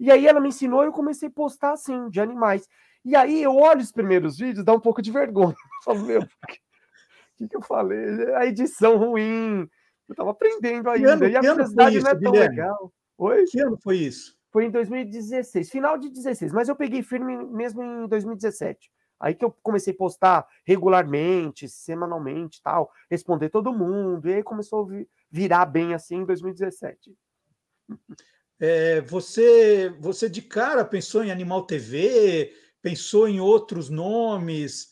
E 0.00 0.10
aí 0.10 0.26
ela 0.26 0.40
me 0.40 0.48
ensinou 0.48 0.82
e 0.82 0.86
eu 0.86 0.92
comecei 0.92 1.28
a 1.28 1.30
postar 1.30 1.72
assim, 1.72 2.08
de 2.08 2.18
animais. 2.18 2.66
E 3.04 3.14
aí 3.14 3.42
eu 3.42 3.54
olho 3.54 3.80
os 3.80 3.92
primeiros 3.92 4.38
vídeos, 4.38 4.64
dá 4.64 4.72
um 4.72 4.80
pouco 4.80 5.02
de 5.02 5.10
vergonha. 5.10 5.54
Eu 5.86 5.94
falo, 5.94 6.06
meu, 6.06 6.22
o 6.22 6.28
que, 7.42 7.48
que 7.48 7.56
eu 7.56 7.62
falei? 7.62 8.34
A 8.34 8.46
edição 8.46 8.96
ruim. 8.96 9.68
Eu 10.08 10.14
tava 10.14 10.30
aprendendo 10.30 10.88
ainda. 10.90 11.14
Ano, 11.14 11.28
e 11.28 11.36
a 11.36 11.40
curiosidade 11.40 12.00
não 12.00 12.10
é 12.10 12.14
tão 12.14 12.32
Guilherme? 12.32 12.56
legal. 12.56 12.92
Oi? 13.18 13.44
Que 13.44 13.60
ano 13.60 13.76
foi 13.76 13.98
isso? 13.98 14.36
Foi 14.50 14.66
em 14.66 14.70
2016, 14.70 15.70
final 15.70 15.96
de 15.96 16.10
16, 16.10 16.52
mas 16.52 16.68
eu 16.68 16.76
peguei 16.76 17.02
firme 17.02 17.36
mesmo 17.46 17.82
em 17.82 18.06
2017. 18.06 18.90
Aí 19.18 19.34
que 19.34 19.44
eu 19.44 19.54
comecei 19.62 19.94
a 19.94 19.96
postar 19.96 20.46
regularmente, 20.66 21.68
semanalmente, 21.68 22.60
tal, 22.62 22.90
responder 23.10 23.48
todo 23.48 23.72
mundo, 23.72 24.28
e 24.28 24.34
aí 24.34 24.42
começou 24.42 24.84
a 24.84 25.04
virar 25.30 25.64
bem 25.64 25.94
assim 25.94 26.16
em 26.16 26.24
2017. 26.26 27.14
É, 28.60 29.00
você, 29.00 29.94
você 30.00 30.28
de 30.28 30.42
cara 30.42 30.84
pensou 30.84 31.24
em 31.24 31.30
Animal 31.30 31.64
TV, 31.64 32.52
pensou 32.82 33.26
em 33.26 33.40
outros 33.40 33.88
nomes? 33.88 34.91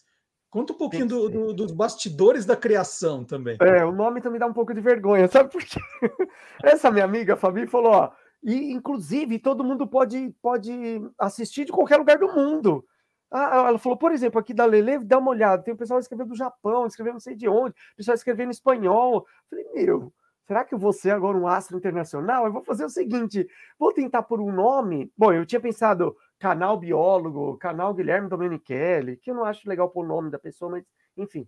Conta 0.50 0.72
um 0.72 0.76
pouquinho 0.76 1.06
do, 1.06 1.28
do, 1.28 1.54
dos 1.54 1.70
bastidores 1.70 2.44
da 2.44 2.56
criação 2.56 3.24
também. 3.24 3.56
É, 3.60 3.84
o 3.84 3.92
nome 3.92 4.20
também 4.20 4.40
dá 4.40 4.46
um 4.46 4.52
pouco 4.52 4.74
de 4.74 4.80
vergonha, 4.80 5.28
sabe 5.28 5.50
por 5.50 5.62
quê? 5.62 5.78
Essa 6.64 6.90
minha 6.90 7.04
amiga, 7.04 7.34
a 7.34 7.36
Fabi, 7.36 7.68
falou: 7.68 7.92
ó, 7.92 8.10
e, 8.42 8.72
inclusive, 8.72 9.38
todo 9.38 9.62
mundo 9.62 9.86
pode, 9.86 10.34
pode 10.42 10.72
assistir 11.18 11.66
de 11.66 11.72
qualquer 11.72 11.98
lugar 11.98 12.18
do 12.18 12.32
mundo. 12.32 12.84
Ah, 13.30 13.68
ela 13.68 13.78
falou, 13.78 13.96
por 13.96 14.10
exemplo, 14.10 14.40
aqui 14.40 14.52
da 14.52 14.64
Lele, 14.64 14.98
dá 15.04 15.18
uma 15.18 15.30
olhada, 15.30 15.62
tem 15.62 15.72
o 15.72 15.76
pessoal 15.76 16.00
escrevendo 16.00 16.30
do 16.30 16.36
Japão, 16.36 16.84
escrevendo 16.84 17.14
não 17.14 17.20
sei 17.20 17.36
de 17.36 17.48
onde, 17.48 17.70
o 17.92 17.96
pessoal 17.96 18.16
escrevendo 18.16 18.50
espanhol. 18.50 19.18
Eu 19.18 19.24
falei, 19.48 19.66
meu, 19.72 20.12
será 20.48 20.64
que 20.64 20.74
eu 20.74 20.78
vou 20.78 20.92
ser 20.92 21.12
agora 21.12 21.38
um 21.38 21.46
astro 21.46 21.76
internacional? 21.76 22.44
Eu 22.44 22.52
vou 22.52 22.64
fazer 22.64 22.84
o 22.84 22.90
seguinte, 22.90 23.46
vou 23.78 23.92
tentar 23.92 24.24
por 24.24 24.40
um 24.40 24.50
nome. 24.50 25.12
Bom, 25.16 25.32
eu 25.32 25.46
tinha 25.46 25.60
pensado 25.60 26.16
canal 26.40 26.76
biólogo, 26.78 27.56
canal 27.58 27.94
Guilherme 27.94 28.28
Domenichelli, 28.28 29.18
que 29.18 29.30
eu 29.30 29.34
não 29.34 29.44
acho 29.44 29.68
legal 29.68 29.90
pôr 29.90 30.04
o 30.04 30.08
nome 30.08 30.30
da 30.30 30.38
pessoa, 30.38 30.70
mas 30.70 30.84
enfim. 31.16 31.46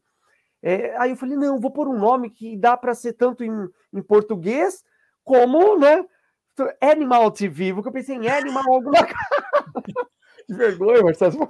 É, 0.62 0.96
aí 0.98 1.10
eu 1.10 1.16
falei, 1.16 1.36
não, 1.36 1.58
vou 1.58 1.72
pôr 1.72 1.88
um 1.88 1.98
nome 1.98 2.30
que 2.30 2.56
dá 2.56 2.76
para 2.76 2.94
ser 2.94 3.14
tanto 3.14 3.42
em, 3.42 3.50
em 3.92 4.02
português 4.02 4.84
como, 5.24 5.76
né, 5.76 6.04
Animal 6.80 7.30
TV, 7.32 7.72
porque 7.74 7.88
eu 7.88 7.92
pensei 7.92 8.16
em 8.16 8.28
Animal 8.28 8.62
alguma 8.68 8.98
Que 10.46 10.54
vergonha, 10.54 11.02
Marcelo. 11.02 11.48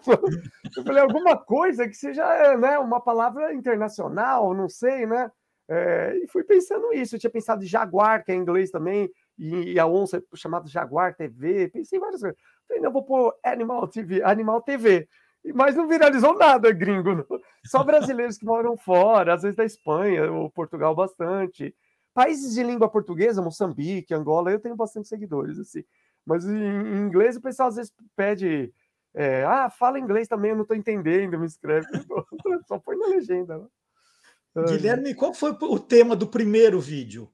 Eu 0.77 0.85
falei 0.85 1.03
alguma 1.03 1.37
coisa 1.37 1.89
que 1.89 1.95
seja 1.95 2.57
né, 2.57 2.79
uma 2.79 3.01
palavra 3.01 3.53
internacional, 3.53 4.55
não 4.55 4.69
sei, 4.69 5.07
né? 5.07 5.31
É, 5.69 6.15
e 6.23 6.29
fui 6.29 6.45
pensando 6.45 6.93
isso. 6.93 7.17
Eu 7.17 7.19
tinha 7.19 7.31
pensado 7.31 7.65
em 7.65 7.67
Jaguar, 7.67 8.23
que 8.25 8.33
é 8.33 8.35
em 8.35 8.39
inglês 8.39 8.71
também, 8.71 9.11
e, 9.39 9.73
e 9.73 9.79
a 9.79 9.87
onça 9.87 10.23
chamada 10.35 10.69
Jaguar 10.69 11.15
TV. 11.15 11.69
Pensei 11.69 11.99
em 11.99 12.01
várias 12.01 12.21
coisas. 12.21 12.39
Falei, 12.69 12.83
não, 12.83 12.93
vou 12.93 13.03
pôr 13.03 13.35
Animal 13.45 13.87
TV, 13.89 14.23
Animal 14.23 14.63
TV. 14.63 15.09
Mas 15.55 15.75
não 15.75 15.89
viralizou 15.89 16.37
nada, 16.37 16.71
gringo. 16.73 17.15
Não. 17.29 17.41
Só 17.67 17.83
brasileiros 17.83 18.39
que 18.39 18.45
moram 18.45 18.77
fora, 18.77 19.35
às 19.35 19.43
vezes 19.43 19.57
da 19.57 19.65
Espanha 19.65 20.31
ou 20.31 20.49
Portugal 20.51 20.95
bastante. 20.95 21.75
Países 22.15 22.55
de 22.55 22.63
língua 22.63 22.89
portuguesa, 22.89 23.43
Moçambique, 23.43 24.15
Angola, 24.15 24.53
eu 24.53 24.61
tenho 24.61 24.77
bastante 24.77 25.09
seguidores, 25.09 25.59
assim. 25.59 25.83
Mas 26.25 26.45
em, 26.45 26.57
em 26.57 27.07
inglês 27.07 27.37
o 27.37 27.41
pessoal 27.41 27.69
às 27.69 27.77
vezes 27.77 27.93
pede. 28.15 28.73
É, 29.15 29.45
ah, 29.45 29.69
fala 29.69 29.99
inglês 29.99 30.29
também, 30.29 30.51
eu 30.51 30.57
não 30.57 30.63
estou 30.63 30.77
entendendo, 30.77 31.39
me 31.39 31.47
escreve. 31.47 31.87
Só 32.67 32.79
põe 32.79 32.97
na 32.97 33.09
legenda. 33.09 33.59
Né? 33.59 34.65
Guilherme, 34.69 35.15
qual 35.15 35.35
foi 35.35 35.51
o 35.51 35.79
tema 35.79 36.15
do 36.15 36.27
primeiro 36.27 36.81
vídeo? 36.81 37.29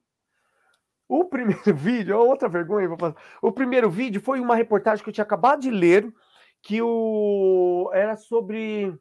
O 1.09 1.25
primeiro 1.25 1.73
vídeo, 1.75 2.15
outra 2.15 2.47
vergonha, 2.47 2.87
o 3.41 3.51
primeiro 3.51 3.89
vídeo 3.89 4.21
foi 4.21 4.39
uma 4.39 4.55
reportagem 4.55 5.03
que 5.03 5.09
eu 5.09 5.13
tinha 5.13 5.23
acabado 5.23 5.61
de 5.61 5.71
ler, 5.71 6.13
que 6.61 6.79
o... 6.81 7.89
era 7.91 8.15
sobre 8.15 8.95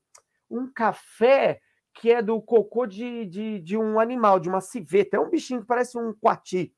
um 0.51 0.73
café 0.73 1.61
que 1.93 2.11
é 2.11 2.23
do 2.23 2.41
cocô 2.41 2.87
de, 2.87 3.27
de, 3.27 3.61
de 3.61 3.77
um 3.77 4.01
animal, 4.01 4.41
de 4.41 4.49
uma 4.49 4.61
civeta. 4.61 5.17
É 5.17 5.21
um 5.21 5.29
bichinho 5.29 5.61
que 5.61 5.67
parece 5.67 5.99
um 5.99 6.15
coati. 6.15 6.73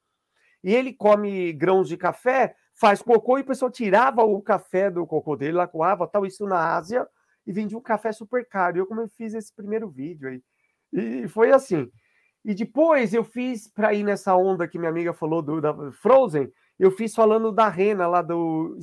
E 0.64 0.75
ele 0.75 0.92
come 0.92 1.52
grãos 1.52 1.88
de 1.88 1.96
café, 1.96 2.56
faz 2.75 3.00
cocô 3.00 3.38
e 3.38 3.42
o 3.42 3.46
pessoal 3.46 3.70
tirava 3.70 4.25
o 4.25 4.42
café 4.42 4.90
do 4.90 5.06
cocô 5.06 5.37
dele, 5.37 5.52
lá 5.52 5.68
coava, 5.68 6.08
tal, 6.08 6.26
isso 6.26 6.44
na 6.46 6.75
Ásia, 6.75 7.06
e 7.46 7.52
vendia 7.52 7.78
um 7.78 7.82
café 7.82 8.10
super 8.10 8.46
caro. 8.49 8.78
Eu 8.78 8.87
como 8.87 9.02
eu 9.02 9.08
fiz 9.08 9.34
esse 9.34 9.54
primeiro 9.54 9.88
vídeo 9.88 10.28
aí. 10.28 10.42
E 10.92 11.28
foi 11.28 11.52
assim. 11.52 11.88
E 12.44 12.54
depois 12.54 13.12
eu 13.12 13.23
fiz, 13.23 13.68
para 13.68 13.92
ir 13.92 14.02
nessa 14.02 14.35
onda 14.35 14.66
que 14.66 14.78
minha 14.78 14.90
amiga 14.90 15.12
falou 15.12 15.42
do 15.42 15.61
da 15.61 15.92
Frozen, 15.92 16.50
eu 16.78 16.90
fiz 16.90 17.14
falando 17.14 17.52
da 17.52 17.68
rena 17.68 18.06
lá 18.06 18.23
do 18.23 18.78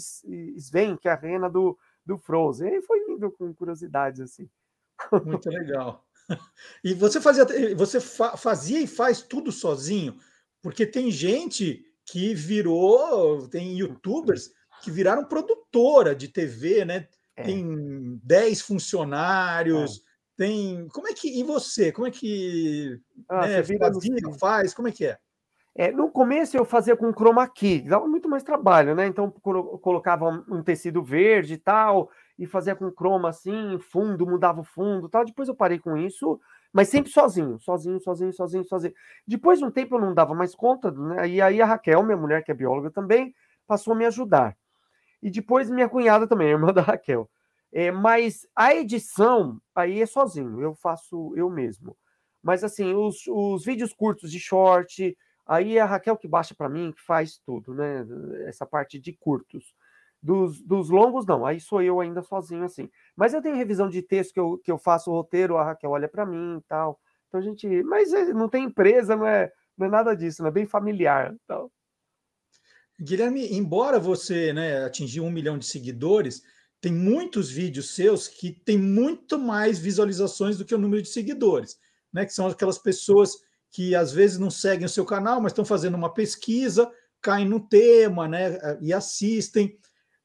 Sven, 0.56 0.96
que 0.96 1.08
é 1.08 1.12
a 1.12 1.16
rena 1.16 1.50
do, 1.50 1.78
do 2.06 2.18
Frozen. 2.18 2.76
E 2.76 2.82
foi 2.82 3.00
indo 3.10 3.32
com 3.32 3.54
curiosidades 3.54 4.22
assim. 4.22 4.48
Muito 5.26 5.50
legal. 5.50 6.06
E 6.84 6.94
você 6.94 7.20
fazia, 7.20 7.46
você 7.76 8.00
fazia 8.00 8.80
e 8.82 8.88
faz 8.88 9.22
tudo 9.22 9.52
sozinho, 9.52 10.18
porque 10.62 10.86
tem 10.86 11.10
gente 11.10 11.86
que 12.06 12.34
virou, 12.36 13.48
tem 13.48 13.78
youtubers 13.78 14.52
que 14.82 14.92
viraram 14.92 15.26
produtora 15.26 16.16
de 16.16 16.28
TV, 16.28 16.86
né? 16.86 17.08
É. 17.36 17.44
Tem 17.44 18.20
10 18.24 18.62
funcionários. 18.62 20.04
Tem. 20.38 20.88
Como 20.90 21.08
é 21.08 21.14
que. 21.14 21.40
E 21.40 21.44
você? 21.44 21.92
Como 21.92 22.08
é 22.08 22.12
que 22.12 23.00
ah, 23.28 23.48
né, 23.48 23.64
fazia, 23.64 24.34
faz? 24.40 24.74
Como 24.74 24.88
é 24.88 24.92
que 24.92 25.06
é? 25.06 25.18
É, 25.76 25.92
no 25.92 26.10
começo 26.10 26.58
eu 26.58 26.66
fazia 26.66 26.96
com 26.96 27.14
chroma 27.14 27.48
key, 27.48 27.82
dava 27.82 28.08
muito 28.08 28.28
mais 28.28 28.42
trabalho, 28.42 28.96
né? 28.96 29.06
Então 29.06 29.26
eu 29.26 29.78
colocava 29.80 30.44
um 30.50 30.64
tecido 30.64 31.04
verde 31.04 31.54
e 31.54 31.58
tal, 31.58 32.10
e 32.38 32.48
fazia 32.48 32.76
com 32.76 32.90
croma 32.92 33.30
assim, 33.30 33.78
fundo, 33.80 34.26
mudava 34.26 34.62
o 34.62 34.64
fundo 34.64 35.08
tal. 35.08 35.24
Depois 35.24 35.48
eu 35.48 35.54
parei 35.56 35.78
com 35.78 35.96
isso, 35.96 36.40
mas 36.74 36.90
sempre 36.90 37.12
sozinho, 37.12 37.60
sozinho, 37.60 38.00
sozinho, 38.00 38.34
sozinho, 38.34 38.66
sozinho. 38.66 38.94
Depois 39.28 39.60
de 39.60 39.66
um 39.66 39.72
tempo 39.72 39.96
eu 39.96 40.02
não 40.02 40.16
dava 40.16 40.34
mais 40.34 40.56
conta, 40.56 40.90
né? 40.92 41.28
E 41.30 41.42
aí 41.42 41.62
a 41.62 41.66
Raquel, 41.66 42.02
minha 42.02 42.18
mulher, 42.18 42.44
que 42.44 42.52
é 42.52 42.56
bióloga 42.56 42.90
também, 42.90 43.36
passou 43.68 43.94
a 43.94 43.96
me 43.96 44.06
ajudar. 44.06 44.58
E 45.22 45.30
depois 45.30 45.70
minha 45.70 45.90
cunhada 45.90 46.26
também, 46.28 46.50
irmã 46.50 46.72
da 46.74 46.82
Raquel. 46.82 47.30
É, 47.72 47.92
mas 47.92 48.48
a 48.56 48.74
edição 48.74 49.60
aí 49.76 50.02
é 50.02 50.06
sozinho, 50.06 50.62
eu 50.62 50.74
faço 50.76 51.34
eu 51.36 51.50
mesmo. 51.50 51.98
Mas 52.42 52.64
assim, 52.64 52.94
os, 52.94 53.28
os 53.28 53.66
vídeos 53.66 53.94
curtos 53.94 54.32
de 54.32 54.40
short, 54.40 55.18
aí 55.46 55.78
é 55.78 55.82
a 55.82 55.86
Raquel 55.86 56.18
que 56.18 56.28
baixa 56.28 56.56
para 56.56 56.70
mim, 56.70 56.92
que 56.92 57.02
faz 57.02 57.40
tudo, 57.46 57.74
né? 57.74 58.06
Essa 58.46 58.66
parte 58.66 59.00
de 59.00 59.14
curtos. 59.14 59.76
Dos, 60.22 60.62
dos 60.64 60.90
longos, 60.90 61.26
não. 61.26 61.46
Aí 61.46 61.60
sou 61.60 61.82
eu 61.82 62.00
ainda 62.00 62.24
sozinho, 62.24 62.64
assim. 62.64 62.90
Mas 63.16 63.34
eu 63.34 63.42
tenho 63.42 63.56
revisão 63.56 63.90
de 63.90 64.02
texto 64.02 64.34
que 64.34 64.40
eu, 64.40 64.58
que 64.58 64.72
eu 64.72 64.78
faço 64.78 65.12
o 65.12 65.14
roteiro, 65.14 65.58
a 65.58 65.64
Raquel 65.64 65.92
olha 65.92 66.08
para 66.08 66.26
mim 66.26 66.58
e 66.58 66.62
tal. 66.68 67.00
Então 67.28 67.40
a 67.40 67.44
gente. 67.44 67.84
Mas 67.84 68.14
é, 68.14 68.34
não 68.34 68.50
tem 68.50 68.64
empresa, 68.64 69.16
não 69.16 69.28
é, 69.28 69.52
não 69.78 69.88
é 69.88 69.90
nada 69.90 70.16
disso, 70.16 70.42
não 70.42 70.50
é 70.50 70.54
bem 70.54 70.66
familiar. 70.66 71.36
Então. 71.44 71.70
Guilherme, 73.00 73.54
embora 73.56 74.00
você 74.00 74.52
né, 74.52 74.84
atingiu 74.84 75.24
um 75.24 75.32
milhão 75.32 75.58
de 75.58 75.68
seguidores, 75.68 76.42
tem 76.80 76.92
muitos 76.92 77.50
vídeos 77.50 77.96
seus 77.96 78.28
que 78.28 78.52
tem 78.52 78.78
muito 78.78 79.38
mais 79.38 79.80
visualizações 79.80 80.58
do 80.58 80.66
que 80.66 80.76
o 80.76 80.78
número 80.78 81.02
de 81.02 81.10
seguidores, 81.10 81.78
né? 82.14 82.26
Que 82.26 82.34
são 82.34 82.48
aquelas 82.48 82.78
pessoas 82.78 83.36
que 83.72 83.96
às 83.96 84.12
vezes 84.12 84.38
não 84.38 84.50
seguem 84.50 84.86
o 84.86 84.90
seu 84.90 85.06
canal, 85.06 85.42
mas 85.42 85.52
estão 85.52 85.66
fazendo 85.66 85.96
uma 85.96 86.14
pesquisa, 86.14 86.90
caem 87.22 87.48
no 87.48 87.60
tema, 87.60 88.28
né? 88.28 88.58
E 88.82 88.94
assistem 88.94 89.78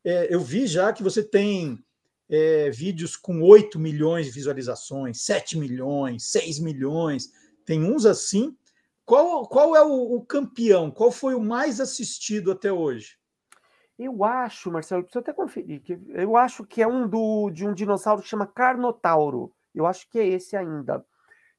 é, 0.05 0.35
eu 0.35 0.41
vi 0.41 0.67
já 0.67 0.93
que 0.93 1.03
você 1.03 1.23
tem 1.23 1.79
é, 2.29 2.71
vídeos 2.71 3.17
com 3.17 3.41
8 3.43 3.79
milhões 3.79 4.27
de 4.27 4.33
visualizações, 4.33 5.23
7 5.23 5.59
milhões, 5.59 6.31
6 6.31 6.59
milhões, 6.59 7.31
tem 7.65 7.85
uns 7.85 8.05
assim. 8.05 8.57
qual, 9.05 9.47
qual 9.47 9.77
é 9.77 9.83
o, 9.83 10.17
o, 10.17 10.25
campeão? 10.25 10.91
Qual 10.91 11.13
foi 11.13 11.35
o 11.35 11.41
mais 11.41 11.81
assistido 11.81 12.51
até 12.51 12.73
hoje? 12.73 13.17
Eu 14.05 14.25
acho, 14.25 14.71
Marcelo, 14.71 15.03
preciso 15.03 15.21
até 15.21 15.33
conferir. 15.33 15.81
Que 15.83 15.99
eu 16.09 16.37
acho 16.37 16.65
que 16.65 16.83
é 16.83 16.87
um 16.87 17.07
do, 17.07 17.51
de 17.51 17.67
um 17.67 17.73
dinossauro 17.73 18.23
que 18.23 18.29
chama 18.29 18.47
Carnotauro. 18.47 19.53
Eu 19.75 19.87
acho 19.87 20.09
que 20.11 20.19
é 20.19 20.27
esse 20.27 20.57
ainda. 20.57 21.05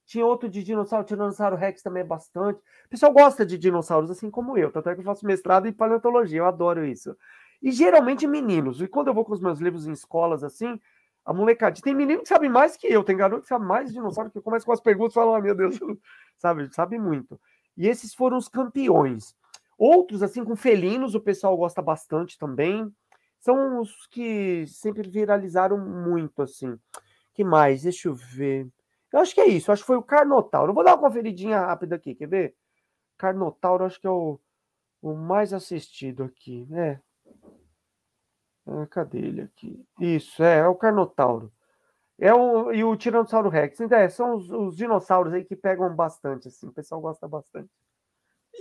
Tinha 0.06 0.26
outro 0.26 0.48
de 0.48 0.62
dinossauro, 0.62 1.06
Tiranossauro 1.06 1.56
Rex 1.56 1.82
também 1.82 2.02
é 2.02 2.06
bastante. 2.06 2.58
O 2.58 2.88
pessoal 2.90 3.12
gosta 3.12 3.46
de 3.46 3.56
dinossauros, 3.56 4.10
assim 4.10 4.30
como 4.30 4.58
eu. 4.58 4.70
Tanto 4.70 4.90
é 4.90 4.94
que 4.94 5.00
eu 5.00 5.04
faço 5.04 5.26
mestrado 5.26 5.66
em 5.66 5.72
paleontologia, 5.72 6.40
eu 6.40 6.46
adoro 6.46 6.84
isso. 6.84 7.16
E 7.62 7.72
geralmente 7.72 8.26
meninos. 8.26 8.80
E 8.82 8.86
quando 8.86 9.08
eu 9.08 9.14
vou 9.14 9.24
com 9.24 9.32
os 9.32 9.40
meus 9.40 9.60
livros 9.60 9.86
em 9.86 9.92
escolas 9.92 10.44
assim, 10.44 10.78
a 11.24 11.32
molecada. 11.32 11.80
Tem 11.80 11.94
menino 11.94 12.22
que 12.22 12.28
sabe 12.28 12.48
mais 12.48 12.76
que 12.76 12.86
eu, 12.86 13.02
tem 13.02 13.16
garoto 13.16 13.42
que 13.42 13.48
sabe 13.48 13.64
mais 13.64 13.88
de 13.88 13.94
dinossauro, 13.94 14.30
que 14.30 14.40
começa 14.40 14.66
com 14.66 14.72
as 14.72 14.80
perguntas 14.80 15.12
e 15.12 15.14
fala, 15.14 15.38
oh, 15.38 15.40
meu 15.40 15.54
Deus, 15.54 15.78
sabe, 16.36 16.68
sabe 16.74 16.98
muito. 16.98 17.40
E 17.76 17.88
esses 17.88 18.14
foram 18.14 18.36
os 18.36 18.48
campeões. 18.48 19.34
Outros, 19.78 20.22
assim, 20.22 20.44
com 20.44 20.56
felinos, 20.56 21.14
o 21.14 21.20
pessoal 21.20 21.56
gosta 21.56 21.82
bastante 21.82 22.38
também. 22.38 22.90
São 23.40 23.80
os 23.80 24.06
que 24.06 24.66
sempre 24.66 25.08
viralizaram 25.08 25.78
muito, 25.78 26.42
assim. 26.42 26.78
que 27.34 27.44
mais? 27.44 27.82
Deixa 27.82 28.08
eu 28.08 28.14
ver. 28.14 28.68
Eu 29.12 29.20
acho 29.20 29.34
que 29.34 29.40
é 29.40 29.46
isso. 29.46 29.70
Eu 29.70 29.74
acho 29.74 29.82
que 29.82 29.86
foi 29.88 29.96
o 29.96 30.02
Carnotauro. 30.02 30.70
Eu 30.70 30.74
vou 30.74 30.84
dar 30.84 30.94
uma 30.94 31.08
conferidinha 31.08 31.60
rápida 31.60 31.96
aqui, 31.96 32.14
quer 32.14 32.28
ver? 32.28 32.56
Carnotauro, 33.18 33.84
acho 33.84 34.00
que 34.00 34.06
é 34.06 34.10
o, 34.10 34.40
o 35.02 35.14
mais 35.14 35.52
assistido 35.52 36.24
aqui, 36.24 36.66
né? 36.70 37.00
Ah, 38.66 38.86
cadê 38.86 39.18
ele 39.18 39.42
aqui? 39.42 39.84
Isso, 40.00 40.42
é, 40.42 40.58
é 40.60 40.66
o 40.66 40.74
Carnotauro. 40.74 41.52
É 42.18 42.32
o, 42.32 42.72
e 42.72 42.84
o 42.84 42.96
Tiranossauro 42.96 43.48
Rex. 43.48 43.80
Então, 43.80 43.98
é, 43.98 44.08
são 44.08 44.36
os, 44.36 44.50
os, 44.50 44.76
dinossauros 44.76 45.32
aí 45.32 45.44
que 45.44 45.56
pegam 45.56 45.94
bastante, 45.94 46.48
assim. 46.48 46.68
O 46.68 46.72
pessoal 46.72 47.00
gosta 47.00 47.26
bastante. 47.28 47.70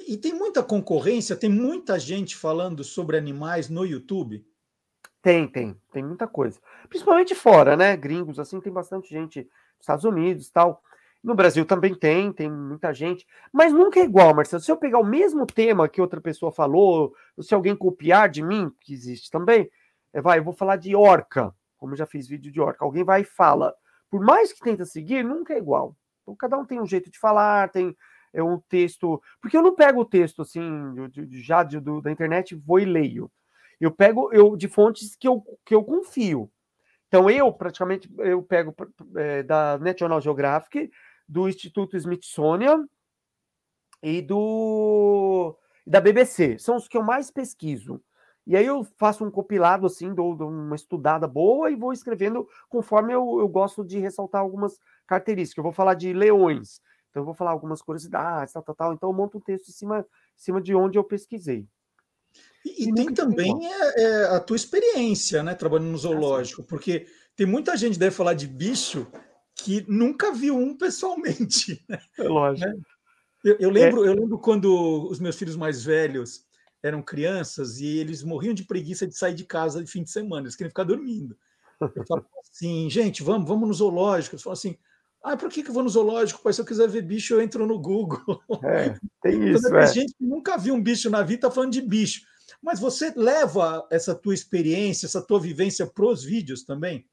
E 0.08 0.18
tem 0.18 0.34
muita 0.34 0.64
concorrência, 0.64 1.36
tem 1.36 1.50
muita 1.50 2.00
gente 2.00 2.36
falando 2.36 2.84
sobre 2.84 3.18
animais 3.18 3.70
no 3.70 3.86
YouTube? 3.86 4.46
Tem, 5.22 5.48
tem, 5.48 5.80
tem 5.92 6.04
muita 6.04 6.28
coisa. 6.28 6.60
Principalmente 6.90 7.34
fora, 7.34 7.78
né? 7.78 7.96
Gringos, 7.96 8.40
assim, 8.40 8.60
tem 8.60 8.74
bastante 8.74 9.10
gente 9.10 9.40
nos 9.40 9.82
Estados 9.82 10.04
Unidos 10.04 10.50
tal. 10.50 10.84
No 11.24 11.34
Brasil 11.34 11.66
também 11.66 11.96
tem, 11.96 12.34
tem 12.34 12.52
muita 12.52 12.94
gente. 12.94 13.26
Mas 13.52 13.72
nunca 13.72 14.00
é 14.00 14.04
igual, 14.04 14.36
Marcelo. 14.36 14.62
Se 14.62 14.70
eu 14.70 14.76
pegar 14.76 15.00
o 15.00 15.06
mesmo 15.06 15.46
tema 15.46 15.88
que 15.88 16.02
outra 16.02 16.20
pessoa 16.20 16.52
falou, 16.52 17.16
se 17.40 17.56
alguém 17.56 17.76
copiar 17.76 18.28
de 18.28 18.44
mim, 18.44 18.70
que 18.82 18.94
existe 18.94 19.32
também, 19.32 19.70
é, 20.12 20.22
vai, 20.22 20.40
eu 20.40 20.44
vou 20.44 20.54
falar 20.54 20.76
de 20.76 20.94
orca, 20.94 21.56
como 21.78 21.96
já 21.96 22.06
fiz 22.06 22.28
vídeo 22.28 22.52
de 22.52 22.60
orca. 22.60 22.84
Alguém 22.84 23.06
vai 23.06 23.22
e 23.22 23.26
fala. 23.26 23.74
Por 24.10 24.20
mais 24.20 24.52
que 24.52 24.60
tenta 24.60 24.86
seguir, 24.86 25.24
nunca 25.24 25.54
é 25.54 25.58
igual. 25.58 25.96
Então, 26.22 26.36
cada 26.36 26.58
um 26.58 26.66
tem 26.66 26.82
um 26.82 26.86
jeito 26.86 27.10
de 27.10 27.18
falar, 27.18 27.70
tem 27.70 27.96
é 28.34 28.44
um 28.44 28.60
texto. 28.60 29.22
Porque 29.42 29.56
eu 29.56 29.62
não 29.62 29.76
pego 29.76 30.02
o 30.02 30.06
texto 30.06 30.42
assim, 30.42 30.62
já 31.32 31.64
de, 31.64 31.80
do, 31.80 32.02
da 32.02 32.12
internet, 32.12 32.56
vou 32.56 32.80
e 32.80 32.86
leio. 32.86 33.32
Eu 33.80 33.92
pego 33.92 34.32
eu 34.34 34.56
de 34.56 34.68
fontes 34.68 35.16
que 35.16 35.28
eu, 35.28 35.44
que 35.66 35.76
eu 35.76 35.84
confio. 35.84 36.52
Então, 37.08 37.30
eu 37.30 37.54
praticamente 37.54 38.12
eu 38.18 38.42
pego 38.42 38.74
é, 39.16 39.44
da 39.44 39.78
National 39.78 40.20
Geographic, 40.20 40.92
do 41.28 41.48
Instituto 41.48 41.96
Smithsonian 41.96 42.88
e 44.02 44.22
do 44.22 45.56
da 45.86 46.02
BBC. 46.02 46.58
São 46.58 46.76
os 46.76 46.88
que 46.88 46.98
eu 46.98 47.04
mais 47.04 47.30
pesquiso. 47.30 48.02
E 48.46 48.58
aí 48.58 48.66
eu 48.66 48.84
faço 48.98 49.24
um 49.24 49.32
compilado 49.32 49.86
assim, 49.86 50.14
dou, 50.14 50.36
dou 50.36 50.50
uma 50.50 50.76
estudada 50.76 51.28
boa 51.28 51.72
e 51.72 51.76
vou 51.76 51.94
escrevendo 51.94 52.48
conforme 52.68 53.14
eu, 53.14 53.40
eu 53.40 53.48
gosto 53.48 53.86
de 53.86 54.00
ressaltar 54.00 54.42
algumas 54.42 54.78
características. 55.08 55.58
Eu 55.58 55.64
vou 55.64 55.72
falar 55.72 55.94
de 55.94 56.12
leões, 56.12 56.82
então 57.14 57.22
eu 57.22 57.26
vou 57.26 57.36
falar 57.36 57.52
algumas 57.52 57.80
curiosidades, 57.80 58.54
tal, 58.54 58.64
tal, 58.64 58.74
tal. 58.74 58.94
Então 58.94 59.08
eu 59.08 59.14
monto 59.14 59.38
um 59.38 59.42
texto 59.42 59.70
em 59.70 59.72
cima, 59.72 60.00
em 60.00 60.04
cima 60.36 60.60
de 60.60 60.74
onde 60.74 60.98
eu 60.98 61.04
pesquisei. 61.04 61.68
E, 62.66 62.90
e 62.90 62.94
tem 62.94 63.14
também 63.14 63.54
é, 63.72 64.02
é, 64.02 64.24
a 64.36 64.40
tua 64.40 64.56
experiência, 64.56 65.44
né, 65.44 65.54
trabalhando 65.54 65.92
no 65.92 65.98
zoológico, 65.98 66.64
porque 66.64 67.06
tem 67.36 67.46
muita 67.46 67.78
gente 67.78 67.94
que 67.94 68.00
deve 68.00 68.16
falar 68.16 68.34
de 68.34 68.48
bicho 68.48 69.06
que 69.54 69.86
nunca 69.88 70.34
viu 70.34 70.58
um 70.58 70.76
pessoalmente. 70.76 71.86
Né? 71.88 72.02
É 72.18 72.24
lógico. 72.24 72.82
Eu, 73.44 73.58
eu, 73.60 73.70
lembro, 73.70 74.06
é. 74.06 74.08
eu 74.08 74.14
lembro 74.16 74.40
quando 74.40 75.08
os 75.08 75.20
meus 75.20 75.36
filhos 75.36 75.56
mais 75.56 75.84
velhos 75.84 76.48
eram 76.82 77.04
crianças 77.04 77.80
e 77.80 78.00
eles 78.00 78.24
morriam 78.24 78.56
de 78.56 78.64
preguiça 78.64 79.06
de 79.06 79.16
sair 79.16 79.36
de 79.36 79.46
casa 79.46 79.84
de 79.84 79.92
fim 79.92 80.02
de 80.02 80.10
semana, 80.10 80.48
eles 80.48 80.56
queriam 80.56 80.72
ficar 80.72 80.84
dormindo. 80.84 81.38
Eu 81.80 82.08
falo 82.08 82.26
assim, 82.42 82.90
gente, 82.90 83.22
vamos, 83.22 83.48
vamos 83.48 83.68
no 83.68 83.74
zoológico. 83.74 84.34
Eles 84.34 84.44
falam 84.44 84.54
assim, 84.54 84.78
ah, 85.24 85.38
por 85.38 85.50
que, 85.50 85.64
que 85.64 85.70
eu 85.70 85.74
vou 85.74 85.84
no 85.84 85.90
zoológico? 85.90 86.42
Pai, 86.42 86.52
se 86.52 86.60
eu 86.60 86.66
quiser 86.66 86.88
ver 86.90 87.02
bicho, 87.02 87.34
eu 87.34 87.42
entro 87.42 87.66
no 87.66 87.80
Google. 87.80 88.42
É, 88.64 88.94
tem 89.22 89.42
isso. 89.50 89.68
Então, 89.68 89.80
é. 89.80 89.88
gente 89.88 90.14
que 90.14 90.26
nunca 90.26 90.58
viu 90.58 90.76
um 90.76 90.84
bicho 90.84 91.10
na 91.10 91.22
vida 91.22 91.48
está 91.48 91.52
falando 91.52 91.72
de 91.72 91.82
bicho. 91.82 92.26
Mas 92.62 92.80
você 92.80 93.14
leva 93.16 93.88
essa 93.90 94.14
tua 94.14 94.34
experiência, 94.34 95.06
essa 95.06 95.22
tua 95.22 95.40
vivência 95.40 95.88
para 95.88 96.06
os 96.06 96.24
vídeos 96.24 96.64
também? 96.64 97.08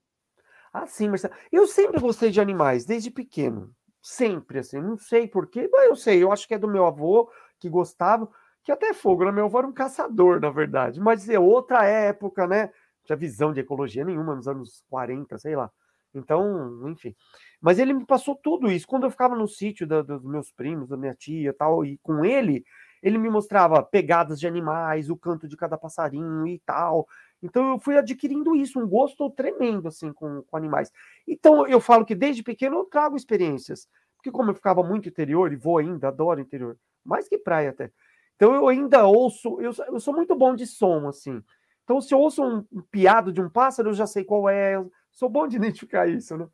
Ah, 0.73 0.87
sim, 0.87 1.09
Marcelo. 1.09 1.35
Eu 1.53 1.67
sempre 1.67 2.01
gostei 2.01 2.31
de 2.31 2.41
animais, 2.41 2.85
desde 2.85 3.11
pequeno. 3.11 3.73
Sempre, 4.03 4.59
assim. 4.59 4.81
Não 4.81 4.97
sei 4.97 5.29
porquê, 5.29 5.69
mas 5.71 5.87
eu 5.87 5.97
sei. 5.97 6.23
Eu 6.23 6.33
acho 6.33 6.49
que 6.49 6.55
é 6.55 6.59
do 6.59 6.69
meu 6.69 6.87
avô 6.87 7.31
que 7.59 7.69
gostava 7.69 8.29
que 8.63 8.73
até 8.73 8.93
fogo, 8.93 9.25
né? 9.25 9.33
Meu 9.33 9.47
avô 9.47 9.59
era 9.59 9.67
um 9.67 9.73
caçador, 9.73 10.41
na 10.41 10.51
verdade, 10.51 11.01
mas 11.01 11.29
é 11.29 11.39
outra 11.39 11.85
época, 11.85 12.47
né? 12.47 12.67
Não 12.67 13.05
tinha 13.05 13.17
visão 13.17 13.53
de 13.53 13.61
ecologia 13.61 14.05
nenhuma 14.05 14.35
nos 14.35 14.47
anos 14.47 14.85
40, 14.89 15.39
sei 15.39 15.57
lá. 15.57 15.71
Então, 16.15 16.89
enfim. 16.89 17.15
Mas 17.61 17.79
ele 17.79 17.93
me 17.93 18.07
passou 18.07 18.35
tudo 18.35 18.71
isso. 18.71 18.87
Quando 18.87 19.05
eu 19.05 19.11
ficava 19.11 19.37
no 19.37 19.47
sítio 19.47 19.87
da, 19.87 20.03
dos 20.03 20.25
meus 20.25 20.51
primos, 20.51 20.89
da 20.89 20.97
minha 20.97 21.15
tia 21.15 21.53
tal, 21.53 21.85
e 21.85 21.99
com 22.03 22.25
ele, 22.25 22.65
ele 23.03 23.19
me 23.19 23.29
mostrava 23.29 23.83
pegadas 23.83 24.41
de 24.41 24.47
animais, 24.47 25.11
o 25.11 25.17
canto 25.17 25.47
de 25.47 25.57
cada 25.57 25.77
passarinho 25.77 26.47
e 26.47 26.59
tal. 26.61 27.07
Então 27.43 27.71
eu 27.71 27.79
fui 27.79 27.97
adquirindo 27.97 28.55
isso, 28.55 28.79
um 28.79 28.87
gosto 28.87 29.31
tremendo 29.31 29.89
assim 29.89 30.13
com, 30.13 30.43
com 30.43 30.57
animais. 30.57 30.91
Então 31.27 31.67
eu 31.67 31.81
falo 31.81 32.05
que 32.05 32.15
desde 32.15 32.43
pequeno 32.43 32.77
eu 32.77 32.85
trago 32.85 33.17
experiências. 33.17 33.89
Porque 34.17 34.31
como 34.31 34.51
eu 34.51 34.55
ficava 34.55 34.83
muito 34.83 35.09
interior 35.09 35.53
e 35.53 35.57
vou 35.57 35.79
ainda, 35.79 36.09
adoro 36.09 36.41
interior, 36.41 36.77
mais 37.05 37.29
que 37.29 37.39
praia 37.39 37.71
até. 37.71 37.91
Então 38.37 38.55
eu 38.55 38.69
ainda 38.69 39.07
ouço, 39.07 39.61
eu, 39.61 39.73
eu 39.89 40.01
sou 40.01 40.15
muito 40.15 40.35
bom 40.35 40.55
de 40.55 40.67
som, 40.67 41.09
assim. 41.09 41.43
Então, 41.91 42.01
se 42.01 42.15
eu 42.15 42.21
ouço 42.21 42.41
um, 42.41 42.65
um 42.73 42.83
piado 42.83 43.33
de 43.33 43.41
um 43.41 43.51
pássaro, 43.51 43.89
eu 43.89 43.95
já 43.95 44.07
sei 44.07 44.23
qual 44.23 44.49
é. 44.49 44.81
Sou 45.11 45.29
bom 45.29 45.49
de 45.49 45.57
identificar 45.59 46.09
isso, 46.09 46.37
né? 46.37 46.47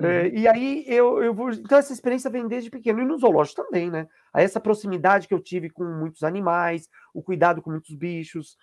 É, 0.00 0.02
uhum. 0.02 0.08
É, 0.08 0.28
e 0.28 0.48
aí 0.48 0.84
eu, 0.86 1.22
eu 1.22 1.34
vou. 1.34 1.50
Então, 1.50 1.78
essa 1.78 1.92
experiência 1.92 2.30
vem 2.30 2.48
desde 2.48 2.70
pequeno, 2.70 3.00
e 3.00 3.04
no 3.04 3.18
zoológico 3.18 3.62
também, 3.62 3.90
né? 3.90 4.08
Aí 4.32 4.44
essa 4.44 4.60
proximidade 4.60 5.28
que 5.28 5.34
eu 5.34 5.40
tive 5.40 5.70
com 5.70 5.84
muitos 5.84 6.22
animais, 6.22 6.88
o 7.14 7.22
cuidado 7.22 7.60
com 7.60 7.70
muitos 7.70 7.94
bichos, 7.94 8.56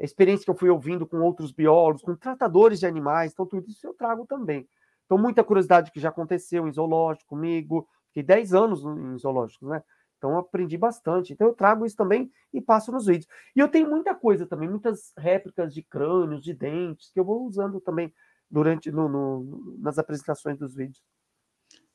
a 0.00 0.04
experiência 0.04 0.44
que 0.44 0.50
eu 0.50 0.56
fui 0.56 0.70
ouvindo 0.70 1.06
com 1.06 1.18
outros 1.20 1.52
biólogos, 1.52 2.02
com 2.02 2.14
tratadores 2.14 2.80
de 2.80 2.86
animais, 2.86 3.32
então 3.32 3.46
tudo 3.46 3.68
isso 3.68 3.86
eu 3.86 3.94
trago 3.94 4.26
também. 4.26 4.68
Então, 5.04 5.18
muita 5.18 5.42
curiosidade 5.44 5.90
que 5.90 6.00
já 6.00 6.08
aconteceu 6.08 6.66
em 6.66 6.72
zoológico 6.72 7.26
comigo, 7.28 7.88
fiquei 8.08 8.22
10 8.22 8.54
anos 8.54 8.84
em 8.84 9.18
zoológicos, 9.18 9.68
né? 9.68 9.82
Então 10.18 10.36
aprendi 10.38 10.76
bastante. 10.76 11.32
Então 11.32 11.46
eu 11.46 11.54
trago 11.54 11.84
isso 11.84 11.96
também 11.96 12.30
e 12.52 12.60
passo 12.60 12.90
nos 12.90 13.06
vídeos. 13.06 13.28
E 13.54 13.60
eu 13.60 13.68
tenho 13.68 13.88
muita 13.88 14.14
coisa 14.14 14.46
também, 14.46 14.68
muitas 14.68 15.12
réplicas 15.16 15.72
de 15.74 15.82
crânios, 15.82 16.42
de 16.42 16.54
dentes, 16.54 17.10
que 17.12 17.20
eu 17.20 17.24
vou 17.24 17.44
usando 17.46 17.80
também 17.80 18.12
durante 18.50 18.90
no, 18.90 19.08
no 19.08 19.76
nas 19.78 19.98
apresentações 19.98 20.58
dos 20.58 20.74
vídeos. 20.74 21.02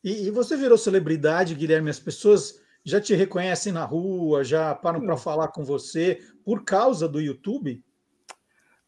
E, 0.03 0.27
e, 0.27 0.31
você 0.31 0.57
virou 0.57 0.77
celebridade, 0.77 1.55
Guilherme? 1.55 1.89
As 1.89 1.99
pessoas 1.99 2.59
já 2.83 2.99
te 2.99 3.13
reconhecem 3.13 3.71
na 3.71 3.85
rua, 3.85 4.43
já 4.43 4.73
param 4.73 5.01
para 5.01 5.15
falar 5.15 5.49
com 5.49 5.63
você 5.63 6.19
por 6.43 6.63
causa 6.63 7.07
do 7.07 7.21
YouTube? 7.21 7.83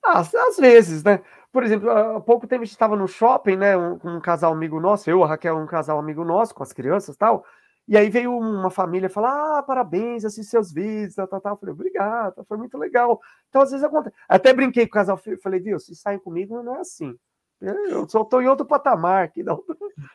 Ah, 0.03 0.19
às 0.19 0.57
vezes, 0.57 1.03
né? 1.03 1.21
Por 1.51 1.63
exemplo, 1.63 1.89
há 1.89 2.19
pouco 2.19 2.47
tempo 2.47 2.63
a 2.63 2.65
gente 2.65 2.73
estava 2.73 2.95
no 2.95 3.07
shopping, 3.07 3.55
né? 3.55 3.77
Um, 3.77 3.99
um 4.03 4.19
casal 4.19 4.51
amigo 4.51 4.79
nosso, 4.79 5.09
eu, 5.09 5.23
a 5.23 5.27
Raquel, 5.27 5.55
um 5.57 5.67
casal 5.67 5.99
amigo 5.99 6.25
nosso, 6.25 6.53
com 6.55 6.63
as 6.63 6.73
crianças 6.73 7.15
e 7.15 7.17
tal. 7.17 7.45
E 7.87 7.97
aí 7.97 8.09
veio 8.09 8.35
uma 8.37 8.71
família 8.71 9.09
falar: 9.09 9.59
ah, 9.59 9.63
parabéns, 9.63 10.25
assisti 10.25 10.49
seus 10.49 10.71
vídeos, 10.73 11.15
tal, 11.15 11.27
tal, 11.27 11.41
tal. 11.41 11.53
Eu 11.53 11.57
falei, 11.57 11.73
obrigado, 11.73 12.43
foi 12.45 12.57
muito 12.57 12.77
legal. 12.77 13.19
Então, 13.49 13.61
às 13.61 13.71
vezes 13.71 13.83
acontece. 13.83 14.15
Até 14.27 14.53
brinquei 14.53 14.85
com 14.87 14.91
o 14.91 14.93
casal, 14.93 15.19
falei, 15.41 15.59
viu, 15.59 15.79
se 15.79 15.95
saem 15.95 16.19
comigo, 16.19 16.61
não 16.63 16.75
é 16.77 16.79
assim. 16.79 17.15
Eu 17.63 18.07
só 18.09 18.21
estou 18.21 18.41
em 18.41 18.47
outro 18.47 18.65
patamar 18.65 19.23
aqui, 19.23 19.41
não. 19.43 19.63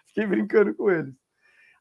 Fiquei 0.07 0.27
brincando 0.27 0.75
com 0.75 0.91
eles. 0.91 1.15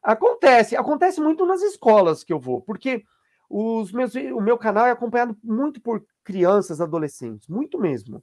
Acontece, 0.02 0.76
acontece 0.76 1.20
muito 1.20 1.44
nas 1.44 1.60
escolas 1.60 2.24
que 2.24 2.32
eu 2.32 2.38
vou, 2.38 2.62
porque 2.62 3.04
os 3.50 3.92
meus, 3.92 4.14
o 4.14 4.40
meu 4.40 4.56
canal 4.56 4.86
é 4.86 4.90
acompanhado 4.90 5.36
muito 5.42 5.80
por 5.80 6.04
crianças, 6.22 6.80
adolescentes, 6.80 7.48
muito 7.48 7.78
mesmo. 7.78 8.22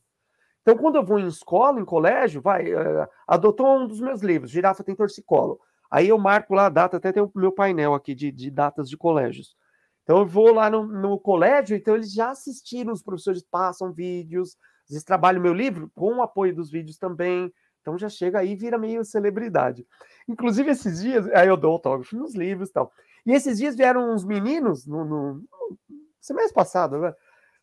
Então, 0.61 0.77
quando 0.77 0.95
eu 0.95 1.05
vou 1.05 1.19
em 1.19 1.27
escola, 1.27 1.79
em 1.79 1.85
colégio, 1.85 2.41
vai, 2.41 2.73
uh, 2.73 3.07
adotou 3.27 3.79
um 3.79 3.87
dos 3.87 3.99
meus 3.99 4.21
livros, 4.21 4.49
Girafa 4.49 4.83
tem 4.83 4.95
torcicolo. 4.95 5.59
Aí 5.91 6.07
eu 6.09 6.17
marco 6.17 6.55
lá 6.55 6.65
a 6.65 6.69
data, 6.69 6.97
até 6.97 7.11
tem 7.11 7.21
o 7.21 7.31
meu 7.35 7.51
painel 7.51 7.93
aqui 7.93 8.15
de, 8.15 8.31
de 8.31 8.49
datas 8.49 8.89
de 8.89 8.97
colégios. 8.97 9.55
Então 10.03 10.19
eu 10.19 10.25
vou 10.25 10.53
lá 10.53 10.69
no, 10.69 10.85
no, 10.85 11.19
colégio, 11.19 11.75
então 11.75 11.95
eles 11.95 12.11
já 12.11 12.29
assistiram, 12.29 12.93
os 12.93 13.03
professores 13.03 13.43
passam 13.43 13.91
vídeos, 13.91 14.55
às 14.85 14.91
vezes 14.91 15.03
trabalham 15.03 15.41
meu 15.41 15.53
livro 15.53 15.91
com 15.93 16.17
o 16.17 16.21
apoio 16.21 16.55
dos 16.55 16.69
vídeos 16.69 16.97
também. 16.97 17.53
Então 17.81 17.97
já 17.97 18.09
chega 18.09 18.39
aí 18.39 18.53
e 18.53 18.55
vira 18.55 18.77
meio 18.77 19.03
celebridade. 19.05 19.85
Inclusive 20.27 20.71
esses 20.71 21.01
dias, 21.01 21.27
aí 21.33 21.47
eu 21.47 21.57
dou 21.57 21.73
autógrafo 21.73 22.15
nos 22.15 22.33
livros 22.33 22.69
e 22.69 22.73
tal. 22.73 22.91
E 23.25 23.31
esses 23.31 23.57
dias 23.57 23.75
vieram 23.75 24.11
uns 24.11 24.23
meninos 24.23 24.85
no, 24.85 25.05
no, 25.05 25.33
no 25.35 25.77
semestre 26.19 26.53
passado, 26.53 26.99
né? 26.99 27.13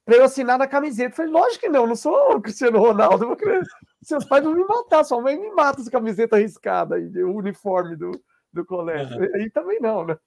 para 0.05 0.17
eu 0.17 0.25
assinar 0.25 0.59
na 0.59 0.67
camiseta. 0.67 1.13
Eu 1.13 1.17
falei, 1.17 1.33
lógico 1.33 1.61
que 1.61 1.69
não, 1.69 1.87
não 1.87 1.97
sou 1.97 2.37
o 2.37 2.41
Cristiano 2.41 2.79
Ronaldo. 2.79 3.27
Vou 3.27 3.37
querer... 3.37 3.63
Seus 4.03 4.25
pais 4.25 4.43
vão 4.43 4.55
me 4.55 4.65
matar, 4.65 5.05
sua 5.05 5.21
mãe 5.21 5.39
me 5.39 5.53
mata 5.53 5.81
essa 5.81 5.91
camiseta 5.91 6.35
arriscada 6.35 6.97
aí, 6.97 7.23
o 7.23 7.37
uniforme 7.37 7.95
do, 7.95 8.11
do 8.53 8.65
colégio. 8.65 9.17
Uhum. 9.17 9.29
Aí 9.37 9.49
também 9.49 9.79
não, 9.81 10.05
né? 10.05 10.19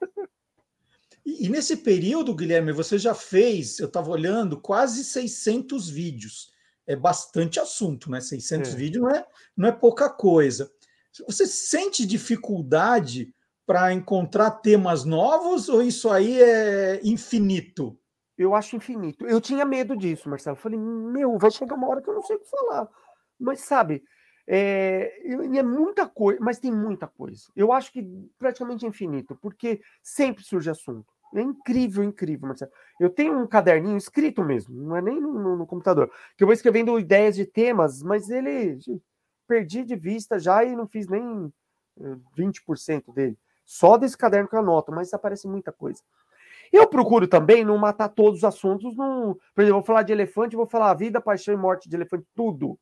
E, 1.25 1.45
e, 1.45 1.49
nesse 1.49 1.75
período, 1.75 2.33
Guilherme, 2.33 2.71
você 2.71 2.97
já 2.97 3.13
fez, 3.13 3.77
eu 3.79 3.87
estava 3.87 4.09
olhando, 4.09 4.61
quase 4.61 5.03
600 5.03 5.89
vídeos. 5.89 6.53
É 6.87 6.95
bastante 6.95 7.59
assunto, 7.59 8.09
né? 8.11 8.21
600 8.21 8.73
é. 8.73 8.75
vídeos 8.75 9.03
não 9.03 9.11
é, 9.11 9.25
não 9.57 9.69
é 9.69 9.71
pouca 9.71 10.09
coisa. 10.09 10.71
Você 11.27 11.47
sente 11.47 12.05
dificuldade 12.05 13.33
para 13.65 13.93
encontrar 13.93 14.51
temas 14.51 15.03
novos 15.03 15.69
ou 15.69 15.81
isso 15.81 16.09
aí 16.09 16.41
é 16.41 16.99
infinito? 17.03 17.97
Eu 18.37 18.53
acho 18.53 18.75
infinito. 18.75 19.25
Eu 19.25 19.39
tinha 19.39 19.65
medo 19.65 19.95
disso, 19.95 20.29
Marcelo. 20.29 20.57
Eu 20.57 20.61
falei, 20.61 20.77
meu, 20.77 21.37
vai 21.37 21.49
chegar 21.49 21.75
uma 21.75 21.87
hora 21.87 22.01
que 22.01 22.09
eu 22.09 22.13
não 22.13 22.21
sei 22.21 22.35
o 22.35 22.39
que 22.39 22.49
falar. 22.49 22.87
Mas 23.39 23.61
sabe, 23.61 24.03
é, 24.47 25.11
é 25.25 25.63
muita 25.63 26.07
coisa, 26.07 26.39
mas 26.41 26.59
tem 26.59 26.71
muita 26.71 27.07
coisa. 27.07 27.43
Eu 27.55 27.71
acho 27.71 27.91
que 27.91 28.03
praticamente 28.37 28.85
infinito, 28.85 29.35
porque 29.41 29.81
sempre 30.03 30.43
surge 30.43 30.69
assunto. 30.69 31.14
É 31.35 31.41
incrível, 31.41 32.03
incrível, 32.03 32.47
Marcelo. 32.47 32.71
Eu 32.99 33.09
tenho 33.09 33.37
um 33.37 33.45
caderninho 33.45 33.97
escrito 33.97 34.43
mesmo, 34.43 34.73
não 34.73 34.95
é 34.95 35.01
nem 35.01 35.19
no, 35.19 35.33
no, 35.33 35.57
no 35.57 35.67
computador, 35.67 36.09
que 36.37 36.43
eu 36.43 36.47
vou 36.47 36.53
escrevendo 36.53 36.97
ideias 36.97 37.35
de 37.35 37.45
temas, 37.45 38.01
mas 38.01 38.29
ele 38.29 38.79
perdi 39.45 39.83
de 39.83 39.95
vista 39.95 40.39
já 40.39 40.63
e 40.63 40.75
não 40.75 40.87
fiz 40.87 41.07
nem 41.07 41.51
20% 42.37 43.03
eh, 43.09 43.13
dele. 43.13 43.37
Só 43.65 43.97
desse 43.97 44.17
caderno 44.17 44.47
que 44.47 44.55
eu 44.55 44.59
anoto, 44.59 44.91
mas 44.91 45.13
aparece 45.13 45.47
muita 45.47 45.71
coisa. 45.71 46.01
Eu 46.71 46.87
procuro 46.87 47.27
também 47.27 47.65
não 47.65 47.77
matar 47.77 48.09
todos 48.09 48.39
os 48.39 48.43
assuntos. 48.43 48.95
Num... 48.95 49.35
Por 49.53 49.61
exemplo, 49.61 49.79
vou 49.79 49.85
falar 49.85 50.03
de 50.03 50.13
elefante, 50.13 50.55
vou 50.55 50.65
falar 50.65 50.93
vida, 50.93 51.19
paixão 51.19 51.53
e 51.53 51.57
morte 51.57 51.89
de 51.89 51.95
elefante, 51.95 52.25
tudo. 52.35 52.79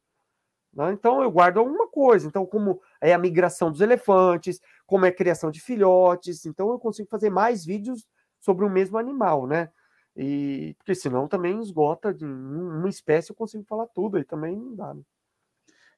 Né? 0.74 0.92
Então 0.94 1.22
eu 1.22 1.32
guardo 1.32 1.58
alguma 1.58 1.88
coisa. 1.88 2.28
Então, 2.28 2.46
como 2.46 2.82
é 3.02 3.14
a 3.14 3.18
migração 3.18 3.72
dos 3.72 3.82
elefantes, 3.82 4.60
como 4.86 5.06
é 5.06 5.10
a 5.10 5.16
criação 5.16 5.50
de 5.50 5.60
filhotes. 5.60 6.46
Então 6.46 6.70
eu 6.72 6.80
consigo 6.80 7.10
fazer 7.10 7.30
mais 7.30 7.66
vídeos 7.66 8.06
sobre 8.44 8.66
o 8.66 8.70
mesmo 8.70 8.98
animal, 8.98 9.48
né? 9.48 9.70
E 10.16 10.76
porque 10.78 10.94
senão 10.94 11.28
também 11.28 11.60
esgota 11.60 12.14
de 12.14 12.26
uma 12.26 12.90
espécie, 12.90 13.32
eu 13.32 13.36
consigo 13.36 13.64
falar 13.64 13.88
tudo, 13.88 14.18
aí 14.18 14.24
também 14.24 14.56
não 14.56 14.76
dá. 14.76 14.94
Né? 14.94 15.02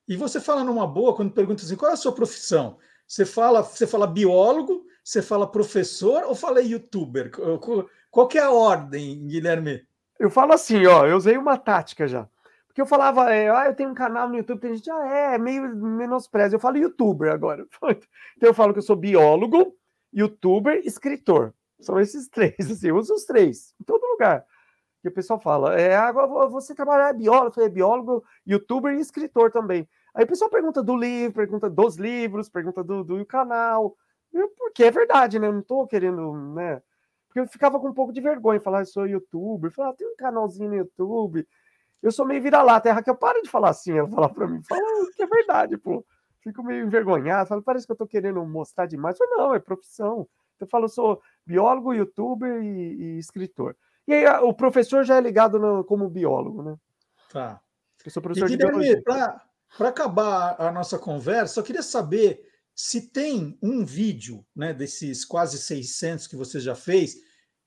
E 0.08 0.16
você 0.16 0.40
fala 0.40 0.64
numa 0.64 0.86
boa 0.86 1.16
quando 1.16 1.34
pergunta 1.34 1.64
assim: 1.64 1.76
qual 1.76 1.90
é 1.90 1.96
a 1.96 1.98
sua 1.98 2.14
profissão? 2.14 2.78
Você 3.08 3.26
fala, 3.26 3.64
você 3.64 3.86
fala 3.86 4.08
biólogo, 4.08 4.86
você 5.04 5.22
fala 5.22 5.52
professor 5.52 6.24
ou 6.24 6.36
fala 6.36 6.62
youtuber? 6.62 7.32
Qual 8.10 8.28
que 8.28 8.38
é 8.38 8.42
a 8.42 8.52
ordem, 8.52 9.28
Guilherme? 9.28 9.86
Eu 10.20 10.30
falo 10.30 10.54
assim, 10.54 10.86
ó, 10.86 11.06
eu 11.06 11.18
usei 11.18 11.38
uma 11.38 11.58
tática 11.58 12.08
já. 12.08 12.28
Porque 12.68 12.82
eu 12.82 12.86
falava, 12.86 13.34
é, 13.34 13.50
ah, 13.50 13.68
eu 13.68 13.76
tenho 13.76 13.90
um 13.90 13.94
canal 13.94 14.28
no 14.28 14.36
YouTube, 14.36 14.60
tem 14.60 14.76
gente, 14.76 14.90
ah, 14.90 15.06
é, 15.08 15.38
meio 15.38 15.76
menospreza. 15.76 16.56
Eu 16.56 16.60
falo 16.60 16.78
youtuber 16.78 17.32
agora. 17.32 17.66
Então 18.38 18.50
eu 18.50 18.54
falo 18.54 18.74
que 18.74 18.80
eu 18.80 18.84
sou 18.84 18.96
biólogo, 18.96 19.76
youtuber, 20.12 20.82
escritor. 20.86 21.54
São 21.86 22.00
esses 22.00 22.28
três, 22.28 22.56
assim, 22.72 22.92
uso 22.92 23.14
os 23.14 23.26
três, 23.26 23.74
em 23.80 23.84
todo 23.84 24.06
lugar. 24.06 24.46
E 25.04 25.08
o 25.08 25.12
pessoal 25.12 25.40
fala, 25.40 25.80
é, 25.80 25.96
você 26.50 26.74
trabalhar 26.74 27.10
é 27.10 27.14
biólogo, 27.14 27.62
é 27.62 27.70
biólogo, 27.70 28.24
youtuber 28.46 28.94
e 28.96 29.00
escritor 29.00 29.52
também. 29.52 29.88
Aí 30.16 30.24
o 30.24 30.28
pessoal 30.28 30.50
pergunta 30.50 30.82
do 30.82 30.96
livro, 30.96 31.36
pergunta 31.36 31.70
dos 31.70 31.96
livros, 31.96 32.50
pergunta 32.50 32.84
do, 32.84 33.04
do 33.04 33.26
canal, 33.26 33.96
porque 34.58 34.84
é 34.84 34.92
verdade, 34.92 35.38
né? 35.38 35.52
Não 35.52 35.62
tô 35.62 35.86
querendo, 35.86 36.34
né? 36.54 36.82
Porque 37.28 37.40
eu 37.40 37.48
ficava 37.48 37.80
com 37.80 37.90
um 37.90 37.94
pouco 37.94 38.14
de 38.14 38.22
vergonha 38.22 38.60
falar, 38.60 38.86
sou 38.86 39.06
youtuber, 39.06 39.72
falar, 39.72 39.90
ah, 39.90 39.94
tem 39.94 40.08
um 40.08 40.16
canalzinho 40.16 40.70
no 40.70 40.76
YouTube. 40.76 41.48
Eu 42.02 42.12
sou 42.12 42.26
meio 42.26 42.42
vira-lata, 42.42 42.90
é 42.90 43.02
que 43.02 43.10
eu 43.10 43.16
paro 43.16 43.42
de 43.42 43.50
falar 43.50 43.70
assim, 43.70 43.98
ela 43.98 44.10
fala 44.10 44.30
para 44.30 44.48
mim, 44.48 44.62
fala 44.64 44.82
que 45.16 45.22
é 45.22 45.28
verdade, 45.28 45.78
pô. 45.78 46.06
Fico 46.42 46.64
meio 46.64 46.86
envergonhado, 46.86 47.50
falo, 47.50 47.62
parece 47.62 47.86
que 47.86 47.92
eu 47.92 47.96
tô 47.96 48.06
querendo 48.06 48.44
mostrar 48.46 48.86
demais. 48.86 49.20
Eu 49.20 49.28
não, 49.32 49.54
é 49.54 49.60
profissão. 49.60 50.28
Eu 50.60 50.68
falo, 50.68 50.86
eu 50.86 50.90
sou 50.90 51.22
biólogo, 51.46 51.94
youtuber 51.94 52.62
e, 52.64 52.68
e 52.68 53.20
escritor. 53.20 53.76
E 54.08 54.14
aí 54.14 54.26
o 54.44 54.54
professor 54.54 55.04
já 55.04 55.18
é 55.18 55.22
ligado 55.22 55.60
no, 55.60 55.84
como 55.84 56.10
biólogo, 56.10 56.62
né? 56.64 56.76
Tá. 57.32 57.60
Eu 58.06 58.12
sou 58.12 58.22
professor 58.22 58.50
e, 58.50 58.58
biologia. 58.58 59.02
Para 59.04 59.90
acabar 59.90 60.56
a 60.60 60.72
nossa 60.72 60.98
conversa, 60.98 61.60
eu 61.60 61.64
queria 61.64 61.84
saber 61.84 62.42
se 62.74 63.10
tem 63.10 63.58
um 63.62 63.84
vídeo, 63.84 64.46
né, 64.56 64.74
desses 64.74 65.26
quase 65.26 65.58
600 65.58 66.28
que 66.28 66.36
você 66.36 66.60
já 66.60 66.76
fez, 66.76 67.16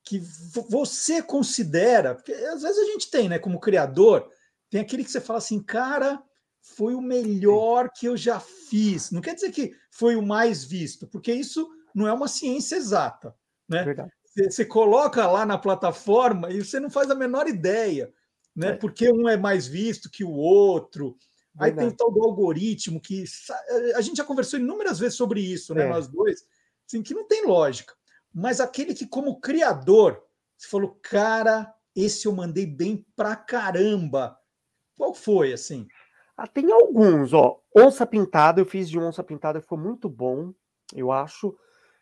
que 0.05 0.20
você 0.68 1.22
considera, 1.22 2.14
porque 2.14 2.33
às 2.33 2.62
vezes 2.62 2.79
a 2.79 2.85
gente 2.85 3.11
tem, 3.11 3.29
né, 3.29 3.38
como 3.38 3.61
criador, 3.61 4.31
tem 4.70 4.81
aquele 4.81 5.05
que 5.05 5.11
você 5.11 5.20
fala 5.20 5.38
assim, 5.38 5.62
cara, 5.62 6.22
foi 6.61 6.94
o 6.94 7.01
melhor 7.01 7.90
que 7.90 8.07
eu 8.07 8.16
já 8.16 8.38
fiz. 8.38 9.11
Não 9.11 9.20
quer 9.20 9.35
dizer 9.35 9.51
que 9.51 9.72
foi 9.90 10.16
o 10.16 10.22
mais 10.22 10.64
visto, 10.64 11.07
porque 11.07 11.33
isso 11.33 11.68
não 11.94 12.07
é 12.07 12.12
uma 12.12 12.29
ciência 12.29 12.77
exata, 12.77 13.35
né? 13.68 13.85
Verdade. 13.85 14.12
Você 14.37 14.64
coloca 14.64 15.27
lá 15.27 15.44
na 15.44 15.59
plataforma 15.59 16.51
e 16.51 16.64
você 16.64 16.79
não 16.79 16.90
faz 16.90 17.11
a 17.11 17.14
menor 17.14 17.48
ideia, 17.48 18.12
né? 18.55 18.68
É. 18.68 18.77
Porque 18.77 19.11
um 19.12 19.29
é 19.29 19.37
mais 19.37 19.66
visto 19.66 20.11
que 20.11 20.22
o 20.22 20.33
outro. 20.33 21.16
Aí 21.59 21.72
tem 21.72 21.88
o 21.88 21.96
tal 21.96 22.12
do 22.12 22.22
algoritmo 22.22 23.01
que 23.01 23.24
a 23.96 24.01
gente 24.01 24.18
já 24.18 24.24
conversou 24.24 24.61
inúmeras 24.61 24.98
vezes 25.01 25.16
sobre 25.16 25.40
isso, 25.40 25.74
né? 25.74 25.87
É. 25.87 25.88
Nós 25.88 26.07
dois, 26.07 26.46
assim, 26.87 27.03
que 27.03 27.14
não 27.14 27.27
tem 27.27 27.46
lógica. 27.46 27.94
Mas 28.33 28.61
aquele 28.61 28.94
que, 28.94 29.07
como 29.07 29.40
criador, 29.40 30.22
você 30.57 30.68
falou, 30.68 30.96
cara, 31.03 31.74
esse 31.96 32.27
eu 32.27 32.33
mandei 32.33 32.64
bem 32.64 33.05
pra 33.16 33.35
caramba. 33.35 34.38
Qual 34.96 35.12
foi, 35.12 35.53
assim? 35.53 35.88
Ah, 36.37 36.46
tem 36.46 36.70
alguns, 36.70 37.33
ó. 37.33 37.61
Onça 37.74 38.07
Pintada, 38.07 38.61
eu 38.61 38.66
fiz 38.66 38.88
de 38.88 38.96
Onça 38.96 39.24
Pintada, 39.24 39.61
foi 39.61 39.79
muito 39.79 40.09
bom, 40.09 40.55
eu 40.94 41.11
acho. 41.11 41.57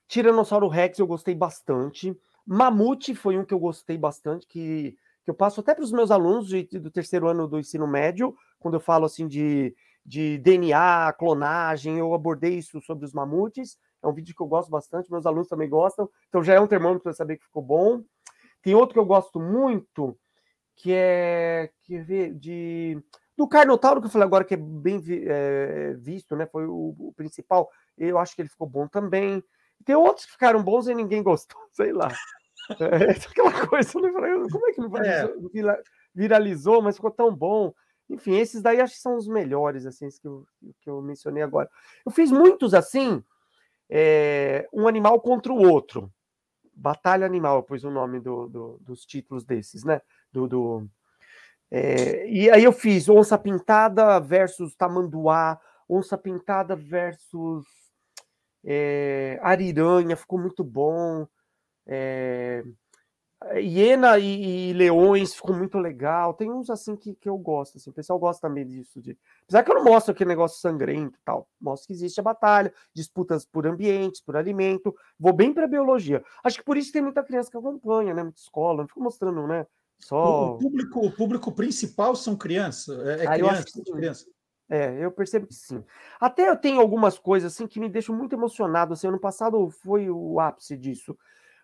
Tiranossauro 0.08 0.68
Rex 0.68 0.98
eu 0.98 1.06
gostei 1.06 1.34
bastante. 1.34 2.16
Mamute 2.46 3.14
foi 3.14 3.36
um 3.36 3.44
que 3.44 3.52
eu 3.52 3.58
gostei 3.58 3.98
bastante, 3.98 4.46
que, 4.46 4.96
que 5.24 5.30
eu 5.30 5.34
passo 5.34 5.60
até 5.60 5.74
para 5.74 5.84
os 5.84 5.90
meus 5.90 6.10
alunos 6.10 6.48
de, 6.48 6.62
do 6.78 6.90
terceiro 6.90 7.28
ano 7.28 7.48
do 7.48 7.58
ensino 7.58 7.86
médio, 7.86 8.36
quando 8.60 8.74
eu 8.74 8.80
falo 8.80 9.04
assim 9.04 9.26
de, 9.26 9.74
de 10.04 10.38
DNA, 10.38 11.12
clonagem, 11.18 11.98
eu 11.98 12.14
abordei 12.14 12.56
isso 12.58 12.80
sobre 12.82 13.04
os 13.04 13.12
mamutes. 13.12 13.78
É 14.02 14.06
um 14.06 14.12
vídeo 14.12 14.34
que 14.34 14.40
eu 14.40 14.46
gosto 14.46 14.70
bastante, 14.70 15.10
meus 15.10 15.26
alunos 15.26 15.48
também 15.48 15.68
gostam, 15.68 16.08
então 16.28 16.42
já 16.42 16.54
é 16.54 16.60
um 16.60 16.66
termômetro 16.66 17.02
para 17.02 17.12
saber 17.12 17.38
que 17.38 17.44
ficou 17.44 17.62
bom. 17.62 18.02
Tem 18.62 18.74
outro 18.74 18.92
que 18.92 19.00
eu 19.00 19.06
gosto 19.06 19.40
muito, 19.40 20.16
que 20.76 20.92
é 20.92 21.70
que 21.82 21.98
ver 21.98 22.34
de 22.34 23.02
do 23.36 23.46
Carnotauro, 23.46 24.00
que 24.00 24.06
eu 24.06 24.10
falei 24.10 24.26
agora 24.26 24.44
que 24.44 24.54
é 24.54 24.56
bem 24.56 25.02
é, 25.26 25.94
visto, 25.98 26.34
né? 26.34 26.46
Foi 26.46 26.66
o, 26.66 26.94
o, 26.98 27.12
principal. 27.14 27.68
Eu 27.98 28.18
acho 28.18 28.34
que 28.34 28.40
ele 28.40 28.48
ficou 28.48 28.66
bom 28.66 28.88
também. 28.88 29.44
Tem 29.84 29.94
outros 29.94 30.26
que 30.26 30.32
ficaram 30.32 30.62
bons 30.62 30.88
e 30.88 30.94
ninguém 30.94 31.22
gostou, 31.22 31.60
sei 31.72 31.92
lá. 31.92 32.08
É, 32.80 33.10
aquela 33.30 33.66
coisa, 33.66 33.92
como 33.92 34.68
é 34.68 34.72
que 34.72 34.80
não 34.80 34.96
é. 34.98 35.82
viralizou, 36.14 36.82
mas 36.82 36.96
ficou 36.96 37.10
tão 37.10 37.34
bom? 37.34 37.72
Enfim, 38.08 38.36
esses 38.36 38.62
daí 38.62 38.80
acho 38.80 38.94
que 38.94 39.00
são 39.00 39.16
os 39.16 39.26
melhores, 39.26 39.84
assim, 39.84 40.08
que 40.08 40.26
eu, 40.26 40.46
que 40.80 40.88
eu 40.88 41.02
mencionei 41.02 41.42
agora. 41.42 41.68
Eu 42.04 42.12
fiz 42.12 42.30
muitos 42.30 42.72
assim, 42.72 43.22
é, 43.90 44.68
um 44.72 44.86
animal 44.86 45.20
contra 45.20 45.52
o 45.52 45.60
outro. 45.60 46.12
Batalha 46.72 47.24
Animal, 47.24 47.56
eu 47.56 47.62
pus 47.62 47.84
o 47.84 47.90
nome 47.90 48.20
do, 48.20 48.48
do, 48.48 48.78
dos 48.82 49.06
títulos 49.06 49.44
desses, 49.44 49.82
né? 49.82 50.00
Do, 50.30 50.46
do 50.46 50.86
é, 51.70 52.28
e 52.28 52.50
aí 52.50 52.62
eu 52.62 52.72
fiz 52.72 53.08
Onça 53.08 53.36
Pintada 53.36 54.20
versus 54.20 54.74
Tamanduá, 54.76 55.58
Onça 55.88 56.16
Pintada 56.16 56.76
versus 56.76 57.66
é, 58.66 59.38
Ariranha, 59.42 60.16
ficou 60.16 60.38
muito 60.40 60.64
bom. 60.64 61.26
É, 61.86 62.64
Hiena 63.54 64.18
e, 64.18 64.70
e, 64.70 64.72
Leões 64.72 65.34
ficou 65.34 65.54
muito 65.54 65.78
legal. 65.78 66.34
Tem 66.34 66.50
uns 66.50 66.68
assim 66.68 66.96
que, 66.96 67.14
que 67.14 67.28
eu 67.28 67.38
gosto. 67.38 67.78
Assim. 67.78 67.90
O 67.90 67.92
pessoal 67.92 68.18
gosta 68.18 68.48
também 68.48 68.66
disso. 68.66 69.00
De... 69.00 69.16
Apesar 69.44 69.62
que 69.62 69.70
eu 69.70 69.76
não 69.76 69.84
mostro 69.84 70.12
aquele 70.12 70.28
negócio 70.28 70.60
sangrento 70.60 71.16
e 71.16 71.22
tal. 71.24 71.48
Mostro 71.60 71.86
que 71.86 71.92
existe 71.92 72.18
a 72.18 72.24
batalha, 72.24 72.72
disputas 72.92 73.44
por 73.44 73.66
ambientes, 73.66 74.20
por 74.20 74.36
alimento. 74.36 74.94
Vou 75.18 75.32
bem 75.32 75.52
para 75.52 75.68
biologia. 75.68 76.24
Acho 76.42 76.58
que 76.58 76.64
por 76.64 76.76
isso 76.76 76.92
tem 76.92 77.02
muita 77.02 77.22
criança 77.22 77.50
que 77.50 77.56
acompanha, 77.56 78.14
né? 78.14 78.22
Muita 78.24 78.40
escola. 78.40 78.82
Não 78.82 78.88
fico 78.88 79.02
mostrando, 79.02 79.46
né? 79.46 79.64
Só... 79.98 80.54
O, 80.54 80.58
público, 80.58 81.06
o 81.06 81.12
público 81.12 81.52
principal 81.52 82.16
são 82.16 82.36
crianças. 82.36 82.98
É, 83.06 83.24
é 83.24 83.26
ah, 83.26 83.34
criança, 83.34 83.64
criança. 83.92 84.26
É, 84.68 85.04
eu 85.04 85.10
percebo 85.12 85.46
que 85.46 85.54
sim. 85.54 85.84
Até 86.20 86.48
eu 86.48 86.56
tenho 86.56 86.80
algumas 86.80 87.18
coisas 87.18 87.52
assim 87.52 87.66
que 87.66 87.78
me 87.78 87.88
deixam 87.88 88.16
muito 88.16 88.34
emocionado. 88.34 88.92
Assim, 88.92 89.06
ano 89.06 89.20
passado 89.20 89.70
foi 89.70 90.10
o 90.10 90.40
ápice 90.40 90.76
disso. 90.76 91.16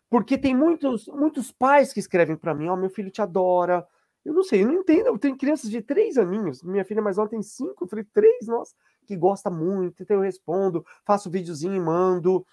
Porque 0.08 0.38
tem 0.38 0.54
muitos, 0.54 1.08
muitos 1.08 1.50
pais 1.50 1.92
que 1.92 2.00
escrevem 2.00 2.36
para 2.36 2.54
mim: 2.54 2.68
Ó, 2.68 2.74
oh, 2.74 2.76
meu 2.76 2.90
filho 2.90 3.10
te 3.10 3.22
adora. 3.22 3.86
Eu 4.24 4.32
não 4.34 4.44
sei, 4.44 4.62
eu 4.62 4.68
não 4.68 4.74
entendo. 4.74 5.06
Eu 5.06 5.18
tenho 5.18 5.36
crianças 5.36 5.70
de 5.70 5.82
três 5.82 6.16
aninhos. 6.16 6.62
Minha 6.62 6.84
filha 6.84 7.02
mais 7.02 7.16
nova 7.16 7.30
tem 7.30 7.42
cinco, 7.42 7.84
eu 7.84 7.88
falei, 7.88 8.04
três, 8.12 8.46
nossa, 8.46 8.74
que 9.06 9.16
gosta 9.16 9.50
muito. 9.50 10.02
Então 10.02 10.16
eu 10.16 10.22
respondo, 10.22 10.84
faço 11.04 11.30
videozinho 11.30 11.74
e 11.74 11.80
mando. 11.80 12.46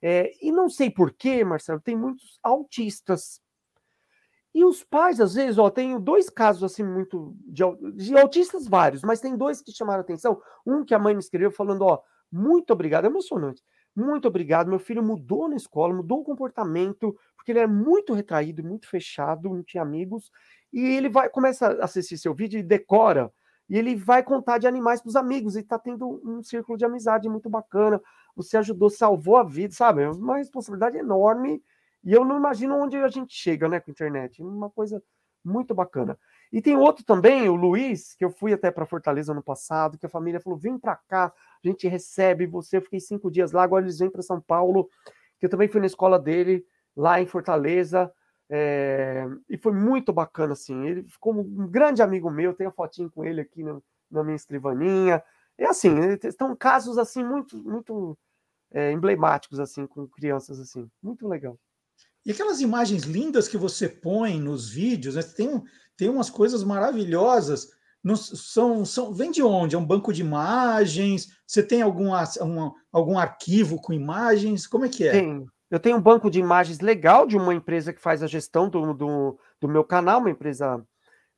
É, 0.00 0.32
e 0.40 0.52
não 0.52 0.68
sei 0.68 0.90
porquê, 0.90 1.42
Marcelo, 1.44 1.80
tem 1.80 1.96
muitos 1.96 2.38
autistas. 2.42 3.40
E 4.56 4.64
os 4.64 4.82
pais, 4.82 5.20
às 5.20 5.34
vezes, 5.34 5.58
ó, 5.58 5.68
tenho 5.68 6.00
dois 6.00 6.30
casos 6.30 6.64
assim 6.64 6.82
muito 6.82 7.36
de, 7.44 7.62
de 7.94 8.16
autistas 8.16 8.66
vários, 8.66 9.02
mas 9.02 9.20
tem 9.20 9.36
dois 9.36 9.60
que 9.60 9.70
chamaram 9.70 10.00
atenção. 10.00 10.40
Um 10.64 10.82
que 10.82 10.94
a 10.94 10.98
mãe 10.98 11.12
me 11.12 11.20
escreveu 11.20 11.50
falando, 11.50 11.82
ó, 11.82 12.00
muito 12.32 12.72
obrigado, 12.72 13.04
é 13.04 13.08
emocionante. 13.08 13.62
Muito 13.94 14.26
obrigado, 14.28 14.70
meu 14.70 14.78
filho 14.78 15.02
mudou 15.02 15.46
na 15.46 15.56
escola, 15.56 15.92
mudou 15.92 16.20
o 16.20 16.24
comportamento, 16.24 17.14
porque 17.36 17.52
ele 17.52 17.58
era 17.58 17.68
muito 17.68 18.14
retraído, 18.14 18.64
muito 18.64 18.88
fechado, 18.88 19.50
não 19.50 19.62
tinha 19.62 19.82
amigos, 19.82 20.30
e 20.72 20.80
ele 20.80 21.10
vai 21.10 21.28
começa 21.28 21.66
a 21.66 21.84
assistir 21.84 22.16
seu 22.16 22.32
vídeo 22.32 22.58
e 22.58 22.62
decora, 22.62 23.30
e 23.68 23.76
ele 23.76 23.94
vai 23.94 24.22
contar 24.22 24.56
de 24.56 24.66
animais 24.66 25.02
para 25.02 25.10
os 25.10 25.16
amigos, 25.16 25.54
e 25.54 25.60
está 25.60 25.78
tendo 25.78 26.18
um 26.24 26.42
círculo 26.42 26.78
de 26.78 26.84
amizade 26.86 27.28
muito 27.28 27.50
bacana. 27.50 28.00
Você 28.34 28.56
ajudou, 28.56 28.88
salvou 28.88 29.36
a 29.36 29.44
vida, 29.44 29.74
sabe? 29.74 30.00
É 30.00 30.08
uma 30.08 30.38
responsabilidade 30.38 30.96
enorme, 30.96 31.62
e 32.06 32.12
eu 32.12 32.24
não 32.24 32.38
imagino 32.38 32.76
onde 32.76 32.96
a 32.96 33.08
gente 33.08 33.34
chega, 33.34 33.68
né, 33.68 33.80
com 33.80 33.90
a 33.90 33.92
internet. 33.92 34.40
Uma 34.40 34.70
coisa 34.70 35.02
muito 35.44 35.74
bacana. 35.74 36.16
E 36.52 36.62
tem 36.62 36.76
outro 36.76 37.04
também, 37.04 37.48
o 37.48 37.56
Luiz, 37.56 38.14
que 38.14 38.24
eu 38.24 38.30
fui 38.30 38.52
até 38.52 38.70
para 38.70 38.86
Fortaleza 38.86 39.34
no 39.34 39.42
passado, 39.42 39.98
que 39.98 40.06
a 40.06 40.08
família 40.08 40.40
falou: 40.40 40.56
vem 40.56 40.78
para 40.78 40.94
cá, 40.94 41.26
a 41.26 41.68
gente 41.68 41.88
recebe 41.88 42.46
você. 42.46 42.76
Eu 42.76 42.82
fiquei 42.82 43.00
cinco 43.00 43.28
dias 43.28 43.50
lá, 43.50 43.64
agora 43.64 43.84
eles 43.84 43.98
vêm 43.98 44.08
para 44.08 44.22
São 44.22 44.40
Paulo, 44.40 44.88
que 45.40 45.46
eu 45.46 45.50
também 45.50 45.66
fui 45.66 45.80
na 45.80 45.86
escola 45.86 46.16
dele, 46.16 46.64
lá 46.96 47.20
em 47.20 47.26
Fortaleza. 47.26 48.12
É... 48.48 49.26
e 49.50 49.58
foi 49.58 49.72
muito 49.72 50.12
bacana, 50.12 50.52
assim. 50.52 50.86
Ele 50.86 51.02
ficou 51.08 51.34
um 51.34 51.66
grande 51.68 52.02
amigo 52.02 52.30
meu, 52.30 52.54
tenho 52.54 52.70
a 52.70 52.72
fotinho 52.72 53.10
com 53.10 53.24
ele 53.24 53.40
aqui 53.40 53.64
na, 53.64 53.80
na 54.08 54.22
minha 54.22 54.36
escrivaninha. 54.36 55.20
E 55.58 55.64
assim, 55.64 55.90
estão 56.22 56.54
casos 56.54 56.98
assim 56.98 57.24
muito, 57.24 57.56
muito 57.58 58.16
é, 58.70 58.92
emblemáticos, 58.92 59.58
assim, 59.58 59.86
com 59.88 60.06
crianças 60.06 60.60
assim. 60.60 60.88
Muito 61.02 61.26
legal. 61.26 61.58
E 62.26 62.32
aquelas 62.32 62.60
imagens 62.60 63.04
lindas 63.04 63.46
que 63.46 63.56
você 63.56 63.88
põe 63.88 64.40
nos 64.40 64.68
vídeos, 64.68 65.14
né? 65.14 65.22
tem, 65.22 65.62
tem 65.96 66.08
umas 66.08 66.28
coisas 66.28 66.64
maravilhosas. 66.64 67.70
São, 68.16 68.84
são, 68.84 69.14
vem 69.14 69.30
de 69.30 69.44
onde? 69.44 69.76
É 69.76 69.78
um 69.78 69.86
banco 69.86 70.12
de 70.12 70.22
imagens? 70.22 71.28
Você 71.46 71.62
tem 71.62 71.82
algum, 71.82 72.10
um, 72.10 72.72
algum 72.90 73.16
arquivo 73.16 73.80
com 73.80 73.92
imagens? 73.92 74.66
Como 74.66 74.84
é 74.84 74.88
que 74.88 75.06
é? 75.06 75.12
Tem. 75.12 75.46
Eu 75.70 75.78
tenho 75.78 75.96
um 75.96 76.00
banco 76.00 76.28
de 76.28 76.40
imagens 76.40 76.80
legal 76.80 77.28
de 77.28 77.36
uma 77.36 77.54
empresa 77.54 77.92
que 77.92 78.00
faz 78.00 78.24
a 78.24 78.26
gestão 78.26 78.68
do, 78.68 78.92
do, 78.92 79.38
do 79.60 79.68
meu 79.68 79.84
canal, 79.84 80.18
uma 80.18 80.30
empresa 80.30 80.84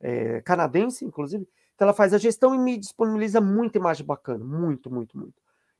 é, 0.00 0.40
canadense, 0.40 1.04
inclusive. 1.04 1.46
Então 1.74 1.84
ela 1.84 1.94
faz 1.94 2.14
a 2.14 2.18
gestão 2.18 2.54
e 2.54 2.58
me 2.58 2.78
disponibiliza 2.78 3.42
muita 3.42 3.76
imagem 3.76 4.06
bacana, 4.06 4.42
muito, 4.42 4.90
muito, 4.90 5.18
muito. 5.18 5.34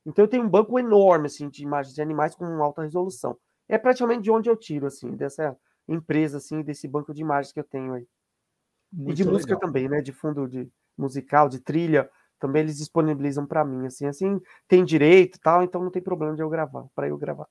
Então 0.05 0.23
eu 0.23 0.29
tenho 0.29 0.43
um 0.43 0.49
banco 0.49 0.77
enorme 0.77 1.25
assim 1.25 1.49
de 1.49 1.63
imagens 1.63 1.95
de 1.95 2.01
animais 2.01 2.35
com 2.35 2.45
alta 2.63 2.83
resolução 2.83 3.35
é 3.69 3.77
praticamente 3.77 4.23
de 4.23 4.31
onde 4.31 4.49
eu 4.49 4.57
tiro, 4.57 4.87
assim, 4.87 5.15
dessa 5.15 5.55
empresa, 5.87 6.37
assim, 6.37 6.61
desse 6.61 6.87
banco 6.87 7.13
de 7.13 7.21
imagens 7.21 7.53
que 7.53 7.59
eu 7.59 7.63
tenho 7.63 7.93
aí. 7.93 8.07
Muito 8.91 9.11
e 9.11 9.13
de 9.13 9.23
legal. 9.23 9.33
música 9.33 9.59
também, 9.59 9.87
né? 9.87 10.01
De 10.01 10.11
fundo 10.11 10.47
de 10.47 10.67
musical, 10.97 11.47
de 11.47 11.59
trilha, 11.59 12.09
também 12.39 12.63
eles 12.63 12.77
disponibilizam 12.77 13.45
para 13.45 13.63
mim, 13.63 13.85
assim, 13.85 14.07
assim, 14.07 14.41
tem 14.67 14.83
direito 14.83 15.39
tal, 15.39 15.63
então 15.63 15.83
não 15.83 15.91
tem 15.91 16.01
problema 16.01 16.35
de 16.35 16.41
eu 16.41 16.49
gravar, 16.49 16.85
para 16.95 17.07
eu 17.07 17.17
gravar. 17.17 17.47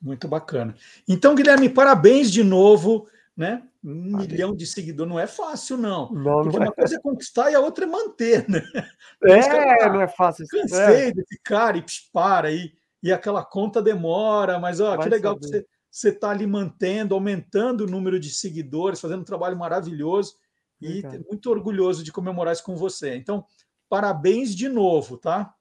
Muito 0.00 0.28
bacana. 0.28 0.74
Então, 1.08 1.34
Guilherme, 1.34 1.68
parabéns 1.68 2.30
de 2.30 2.44
novo, 2.44 3.08
né? 3.36 3.62
Um 3.82 4.18
milhão 4.18 4.54
de 4.54 4.66
seguidores 4.66 5.10
não 5.10 5.18
é 5.18 5.26
fácil, 5.26 5.76
não. 5.76 6.10
não 6.12 6.42
Porque 6.42 6.58
não 6.58 6.64
é. 6.64 6.68
uma 6.68 6.74
coisa 6.74 6.96
é 6.96 7.00
conquistar 7.00 7.50
e 7.50 7.54
a 7.54 7.60
outra 7.60 7.84
é 7.84 7.88
manter, 7.88 8.46
né? 8.48 8.62
É, 9.22 9.88
não 9.88 10.00
é 10.00 10.08
fácil. 10.08 10.46
Cansei 10.48 11.08
é. 11.08 11.12
de 11.12 11.24
ficar 11.28 11.76
e 11.76 11.84
para 12.12 12.48
aí 12.48 12.72
e 13.02 13.12
aquela 13.12 13.44
conta 13.44 13.82
demora, 13.82 14.58
mas 14.58 14.80
ó, 14.80 14.96
que 14.96 15.08
legal 15.08 15.34
saber. 15.40 15.62
que 15.62 15.68
você 15.90 16.08
está 16.10 16.30
ali 16.30 16.46
mantendo, 16.46 17.14
aumentando 17.14 17.84
o 17.84 17.90
número 17.90 18.18
de 18.18 18.30
seguidores, 18.30 19.00
fazendo 19.00 19.20
um 19.20 19.24
trabalho 19.24 19.56
maravilhoso 19.56 20.34
e 20.80 21.02
muito 21.26 21.50
orgulhoso 21.50 22.04
de 22.04 22.12
comemorar 22.12 22.52
isso 22.52 22.64
com 22.64 22.76
você. 22.76 23.14
Então, 23.16 23.44
parabéns 23.88 24.54
de 24.54 24.68
novo, 24.68 25.16
tá? 25.16 25.54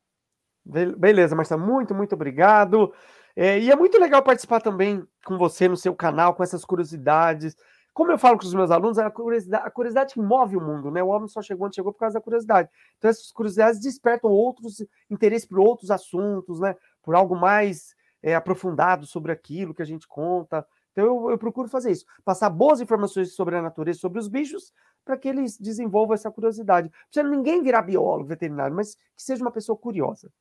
Beleza, 0.66 1.36
Marcelo, 1.36 1.66
muito, 1.66 1.94
muito 1.94 2.16
obrigado. 2.16 2.92
É, 3.36 3.60
e 3.60 3.70
é 3.70 3.76
muito 3.76 4.00
legal 4.00 4.24
participar 4.24 4.62
também 4.62 5.06
com 5.26 5.38
você 5.38 5.68
no 5.68 5.78
seu 5.78 5.94
canal, 5.94 6.34
com 6.34 6.44
essas 6.44 6.66
curiosidades. 6.66 7.56
Como 7.94 8.12
eu 8.12 8.18
falo 8.18 8.38
com 8.38 8.46
os 8.46 8.54
meus 8.54 8.72
alunos, 8.72 8.98
a 8.98 9.10
curiosidade, 9.10 9.66
a 9.66 9.72
curiosidade 9.72 10.14
que 10.14 10.20
move 10.20 10.58
o 10.58 10.62
mundo, 10.62 10.92
né? 10.92 11.02
O 11.02 11.08
homem 11.08 11.28
só 11.28 11.42
chegou 11.42 11.68
onde 11.68 11.76
chegou 11.76 11.94
por 11.94 12.00
causa 12.00 12.16
da 12.16 12.22
curiosidade. 12.22 12.70
Então, 12.98 13.10
essas 13.10 13.32
curiosidades 13.32 13.80
despertam 13.80 14.30
outros 14.30 14.86
interesses 15.10 15.48
por 15.48 15.60
outros 15.60 15.92
assuntos, 15.92 16.60
né? 16.60 16.76
Por 17.06 17.16
algo 17.16 17.36
mais 17.36 17.96
é, 18.22 18.34
aprofundado 18.34 19.06
sobre 19.06 19.32
aquilo 19.32 19.74
que 19.74 19.84
a 19.84 19.86
gente 19.86 20.08
conta. 20.08 20.66
Então 20.92 21.06
eu, 21.06 21.30
eu, 21.30 21.38
procuro 21.38 21.70
fazer 21.70 21.92
isso, 21.92 22.06
passar 22.24 22.50
boas 22.50 22.82
informações 22.82 23.34
sobre 23.34 23.56
a 23.56 23.62
natureza, 23.62 24.00
sobre 24.00 24.20
os 24.20 24.28
bichos, 24.28 24.74
para 25.06 25.16
que 25.16 25.28
eles 25.28 25.60
desenvolvam 25.60 26.16
essa 26.16 26.32
curiosidade. 26.32 26.88
Não 26.88 26.94
precisa 27.12 27.30
ninguém 27.30 27.62
virar 27.62 27.84
biólogo, 27.84 28.28
veterinário, 28.28 28.76
mas 28.76 28.96
que 28.96 29.22
seja 29.22 29.44
uma 29.44 29.52
pessoa 29.52 29.78
curiosa. 29.78 30.32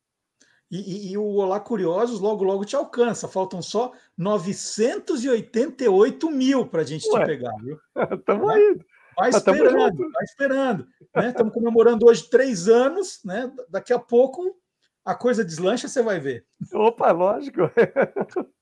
E, 0.71 0.79
e, 0.79 1.13
e, 1.13 1.19
o 1.19 1.35
Olá 1.35 1.61
Curiosos 1.61 2.21
logo, 2.21 2.43
logo 2.43 2.65
te 2.65 2.75
alcança. 2.75 3.29
Faltam 3.29 3.61
só 3.61 3.93
988 4.17 6.31
mil 6.31 6.67
para 6.67 6.81
a 6.81 6.85
gente 6.85 7.07
Ué, 7.11 7.21
te 7.21 7.27
pegar, 7.27 7.55
viu? 7.63 7.79
Estamos 8.19 8.49
aí. 8.49 8.79
Vai 9.17 9.31
esperando, 9.31 10.11
vai 10.11 10.25
esperando. 10.25 10.89
Né? 11.15 11.29
Estamos 11.29 11.53
comemorando 11.53 12.07
hoje 12.07 12.29
três 12.29 12.67
anos, 12.67 13.21
né? 13.25 13.53
Daqui 13.69 13.93
a 13.93 13.99
pouco 13.99 14.57
a 15.05 15.15
coisa 15.15 15.45
deslancha, 15.45 15.87
você 15.87 16.03
vai 16.03 16.19
ver. 16.19 16.47
Opa, 16.73 17.13
lógico. 17.13 17.61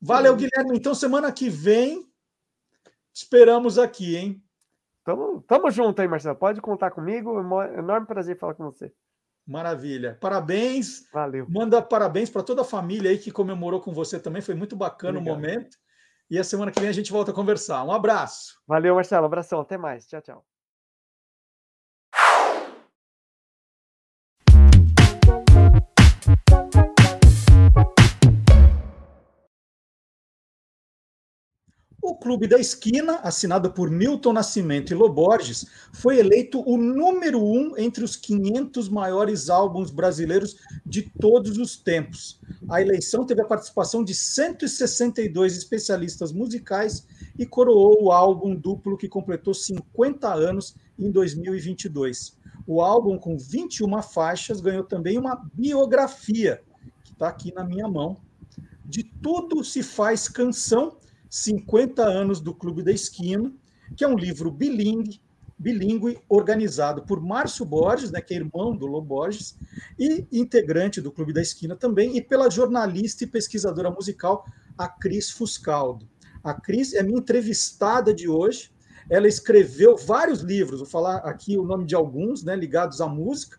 Valeu, 0.00 0.36
Guilherme. 0.36 0.76
Então, 0.76 0.94
semana 0.94 1.32
que 1.32 1.50
vem, 1.50 2.08
esperamos 3.12 3.78
aqui, 3.78 4.16
hein? 4.16 4.42
Tamo, 5.04 5.42
tamo 5.42 5.70
junto 5.70 6.00
aí, 6.00 6.08
Marcelo. 6.08 6.36
Pode 6.36 6.60
contar 6.60 6.90
comigo. 6.90 7.38
É 7.62 7.78
enorme 7.78 8.06
prazer 8.06 8.38
falar 8.38 8.54
com 8.54 8.64
você. 8.64 8.92
Maravilha. 9.46 10.16
Parabéns. 10.20 11.08
Valeu. 11.12 11.46
Manda 11.48 11.82
parabéns 11.82 12.30
para 12.30 12.42
toda 12.42 12.62
a 12.62 12.64
família 12.64 13.10
aí 13.10 13.18
que 13.18 13.32
comemorou 13.32 13.80
com 13.80 13.92
você 13.92 14.20
também. 14.20 14.40
Foi 14.40 14.54
muito 14.54 14.76
bacana 14.76 15.18
Obrigado. 15.18 15.36
o 15.36 15.40
momento. 15.40 15.76
E 16.30 16.38
a 16.38 16.44
semana 16.44 16.70
que 16.70 16.78
vem 16.78 16.88
a 16.88 16.92
gente 16.92 17.10
volta 17.10 17.32
a 17.32 17.34
conversar. 17.34 17.82
Um 17.84 17.90
abraço. 17.90 18.60
Valeu, 18.66 18.94
Marcelo. 18.94 19.26
Abração. 19.26 19.60
Até 19.60 19.76
mais. 19.76 20.06
Tchau, 20.06 20.22
tchau. 20.22 20.46
O 32.02 32.16
Clube 32.16 32.48
da 32.48 32.58
Esquina, 32.58 33.20
assinado 33.22 33.72
por 33.72 33.90
Milton 33.90 34.32
Nascimento 34.32 34.90
e 34.90 34.96
Loborges, 34.96 35.66
foi 35.92 36.18
eleito 36.18 36.62
o 36.66 36.76
número 36.78 37.38
um 37.38 37.76
entre 37.76 38.02
os 38.02 38.16
500 38.16 38.88
maiores 38.88 39.50
álbuns 39.50 39.90
brasileiros 39.90 40.56
de 40.84 41.02
todos 41.02 41.58
os 41.58 41.76
tempos. 41.76 42.40
A 42.70 42.80
eleição 42.80 43.26
teve 43.26 43.42
a 43.42 43.46
participação 43.46 44.02
de 44.02 44.14
162 44.14 45.56
especialistas 45.56 46.32
musicais 46.32 47.06
e 47.38 47.44
coroou 47.44 48.04
o 48.04 48.10
álbum 48.10 48.56
duplo 48.56 48.96
que 48.96 49.08
completou 49.08 49.52
50 49.52 50.32
anos 50.32 50.74
em 50.98 51.10
2022. 51.10 52.39
O 52.70 52.80
álbum, 52.80 53.18
com 53.18 53.36
21 53.36 54.00
faixas, 54.00 54.60
ganhou 54.60 54.84
também 54.84 55.18
uma 55.18 55.34
biografia, 55.52 56.62
que 57.02 57.10
está 57.10 57.26
aqui 57.26 57.52
na 57.52 57.64
minha 57.64 57.88
mão. 57.88 58.16
De 58.84 59.02
tudo 59.02 59.64
se 59.64 59.82
faz 59.82 60.28
canção 60.28 60.96
50 61.28 62.00
anos 62.00 62.40
do 62.40 62.54
Clube 62.54 62.84
da 62.84 62.92
Esquina, 62.92 63.52
que 63.96 64.04
é 64.04 64.08
um 64.08 64.14
livro 64.14 64.52
bilingue, 64.52 65.20
bilíngue 65.58 66.20
organizado 66.28 67.02
por 67.02 67.20
Márcio 67.20 67.64
Borges, 67.64 68.12
né, 68.12 68.20
que 68.20 68.34
é 68.34 68.36
irmão 68.36 68.76
do 68.76 68.86
Lô 68.86 69.02
Borges, 69.02 69.58
e 69.98 70.24
integrante 70.30 71.00
do 71.00 71.10
Clube 71.10 71.32
da 71.32 71.42
Esquina 71.42 71.74
também, 71.74 72.16
e 72.16 72.22
pela 72.22 72.48
jornalista 72.48 73.24
e 73.24 73.26
pesquisadora 73.26 73.90
musical, 73.90 74.46
a 74.78 74.88
Cris 74.88 75.28
Fuscaldo. 75.28 76.08
A 76.44 76.54
Cris 76.54 76.94
é 76.94 77.02
minha 77.02 77.18
entrevistada 77.18 78.14
de 78.14 78.28
hoje. 78.28 78.70
Ela 79.10 79.26
escreveu 79.26 79.96
vários 79.96 80.40
livros, 80.40 80.78
vou 80.78 80.88
falar 80.88 81.16
aqui 81.16 81.58
o 81.58 81.64
nome 81.64 81.84
de 81.84 81.96
alguns, 81.96 82.44
né, 82.44 82.54
ligados 82.54 83.00
à 83.00 83.08
música: 83.08 83.58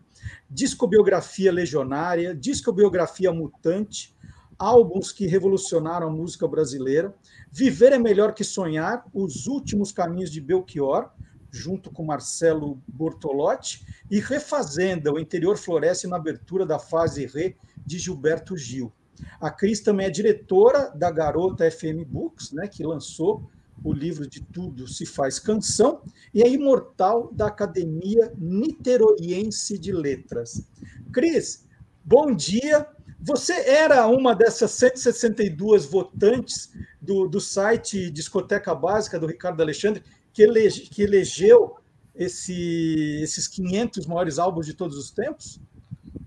Discobiografia 0.50 1.52
Legionária, 1.52 2.34
Discobiografia 2.34 3.34
Mutante, 3.34 4.16
álbuns 4.58 5.12
que 5.12 5.28
revolucionaram 5.28 6.08
a 6.08 6.12
música 6.12 6.48
brasileira. 6.48 7.14
Viver 7.52 7.92
é 7.92 8.00
Melhor 8.00 8.34
que 8.34 8.46
Sonhar, 8.46 9.06
Os 9.14 9.46
Últimos 9.46 9.92
Caminhos 9.92 10.32
de 10.32 10.40
Belchior, 10.40 11.10
junto 11.52 11.92
com 11.92 12.06
Marcelo 12.06 12.82
Bortolotti, 12.88 13.86
e 14.10 14.22
Refazenda, 14.22 15.12
O 15.12 15.20
Interior 15.20 15.58
Floresce 15.58 16.08
na 16.08 16.16
abertura 16.16 16.66
da 16.66 16.80
fase 16.80 17.26
Re, 17.26 17.58
de 17.86 18.00
Gilberto 18.00 18.56
Gil. 18.56 18.94
A 19.40 19.52
Cris 19.52 19.82
também 19.82 20.08
é 20.08 20.10
diretora 20.10 20.92
da 20.96 21.12
Garota 21.12 21.70
FM 21.70 22.06
Books, 22.08 22.54
né, 22.54 22.70
que 22.70 22.84
lançou 22.84 23.50
o 23.84 23.92
livro 23.94 24.28
de 24.28 24.42
Tudo 24.42 24.88
Se 24.88 25.06
Faz 25.06 25.40
Canção, 25.40 26.02
e 26.34 26.42
é 26.42 26.50
imortal 26.50 27.32
da 27.34 27.48
Academia 27.48 28.32
Niteroiense 28.38 29.78
de 29.78 29.92
Letras. 29.92 30.68
Cris, 31.12 31.68
bom 32.04 32.34
dia, 32.34 32.88
Você 33.24 33.54
era 33.70 34.08
uma 34.08 34.34
dessas 34.34 34.72
162 34.72 35.86
votantes 35.86 36.74
do, 37.00 37.28
do 37.28 37.40
site 37.40 38.10
Discoteca 38.10 38.74
Básica 38.74 39.20
do 39.20 39.28
Ricardo 39.28 39.62
Alexandre, 39.62 40.04
que, 40.34 40.42
elege, 40.42 40.90
que 40.90 41.04
elegeu 41.04 41.78
esse, 42.16 43.20
esses 43.22 43.48
500 43.48 44.08
maiores 44.08 44.40
álbuns 44.40 44.66
de 44.66 44.74
todos 44.74 44.98
os 44.98 45.12
tempos? 45.12 45.60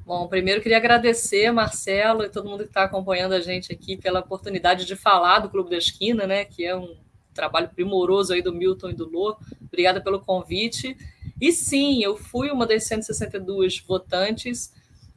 Bom, 0.06 0.28
primeiro 0.28 0.62
queria 0.62 0.76
agradecer, 0.76 1.50
Marcelo, 1.50 2.24
e 2.24 2.28
todo 2.28 2.48
mundo 2.48 2.62
que 2.62 2.70
está 2.70 2.84
acompanhando 2.84 3.32
a 3.32 3.40
gente 3.40 3.72
aqui 3.72 3.96
pela 3.96 4.20
oportunidade 4.20 4.84
de 4.84 4.94
falar 4.94 5.40
do 5.40 5.48
Clube 5.48 5.70
da 5.70 5.78
Esquina, 5.78 6.26
né? 6.26 6.44
Que 6.44 6.64
é 6.64 6.76
um 6.76 6.94
trabalho 7.34 7.68
primoroso 7.68 8.32
aí 8.32 8.40
do 8.40 8.52
Milton 8.52 8.90
e 8.90 8.94
do 8.94 9.08
Lô. 9.08 9.36
Obrigada 9.62 10.00
pelo 10.00 10.20
convite. 10.20 10.96
E 11.40 11.52
sim, 11.52 12.02
eu 12.02 12.16
fui 12.16 12.50
uma 12.50 12.66
das 12.66 12.84
162 12.84 13.80
votantes. 13.80 14.72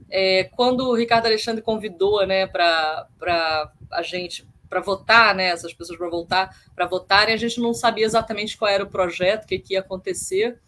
É, 0.10 0.46
quando 0.46 0.88
o 0.88 0.96
Ricardo 0.96 1.26
Alexandre 1.26 1.62
convidou 1.62 2.26
né, 2.26 2.48
para 2.48 3.08
a 3.92 4.02
gente 4.02 4.48
para 4.70 4.82
votar, 4.82 5.34
né, 5.34 5.46
essas 5.46 5.74
pessoas 5.74 5.98
para 5.98 6.10
voltar, 6.10 6.56
para 6.76 6.86
votarem, 6.86 7.34
a 7.34 7.38
gente 7.38 7.60
não 7.60 7.74
sabia 7.74 8.06
exatamente 8.06 8.58
qual 8.58 8.70
era 8.70 8.84
o 8.84 8.90
projeto, 8.90 9.46
o 9.46 9.48
que, 9.48 9.60
que 9.60 9.74
ia 9.74 9.80
acontecer. 9.80 10.60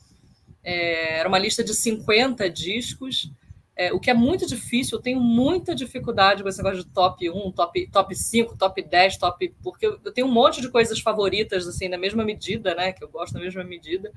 É, 0.63 1.19
era 1.19 1.27
uma 1.27 1.39
lista 1.39 1.63
de 1.63 1.73
50 1.73 2.49
discos, 2.49 3.31
é, 3.79 3.93
o 3.93 3.99
que 3.99 4.11
é 4.11 4.13
muito 4.13 4.45
difícil, 4.45 4.97
eu 4.97 5.01
tenho 5.01 5.21
muita 5.21 5.73
dificuldade 5.73 6.43
com 6.43 6.49
esse 6.49 6.57
negócio 6.57 6.83
de 6.83 6.89
top 6.89 7.29
1, 7.29 7.51
top, 7.53 7.87
top 7.87 8.13
5, 8.13 8.57
top 8.57 8.81
10, 8.81 9.15
top. 9.15 9.55
Porque 9.63 9.87
eu, 9.87 9.97
tenho 10.11 10.27
um 10.27 10.31
monte 10.31 10.59
de 10.59 10.67
coisas 10.67 10.99
favoritas, 10.99 11.65
assim, 11.65 11.87
na 11.87 11.97
mesma 11.97 12.25
medida, 12.25 12.75
né? 12.75 12.91
Que 12.91 13.01
eu 13.01 13.07
gosto 13.07 13.35
na 13.35 13.39
mesma 13.39 13.63
medida. 13.63 14.11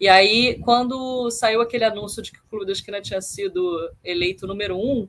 E 0.00 0.08
aí, 0.08 0.58
quando 0.60 1.30
saiu 1.30 1.60
aquele 1.60 1.84
anúncio 1.84 2.22
de 2.22 2.32
que 2.32 2.38
o 2.38 2.44
Clube 2.48 2.64
da 2.64 2.72
Esquina 2.72 2.98
tinha 3.02 3.20
sido 3.20 3.92
eleito 4.02 4.46
número 4.46 4.78
um, 4.78 5.06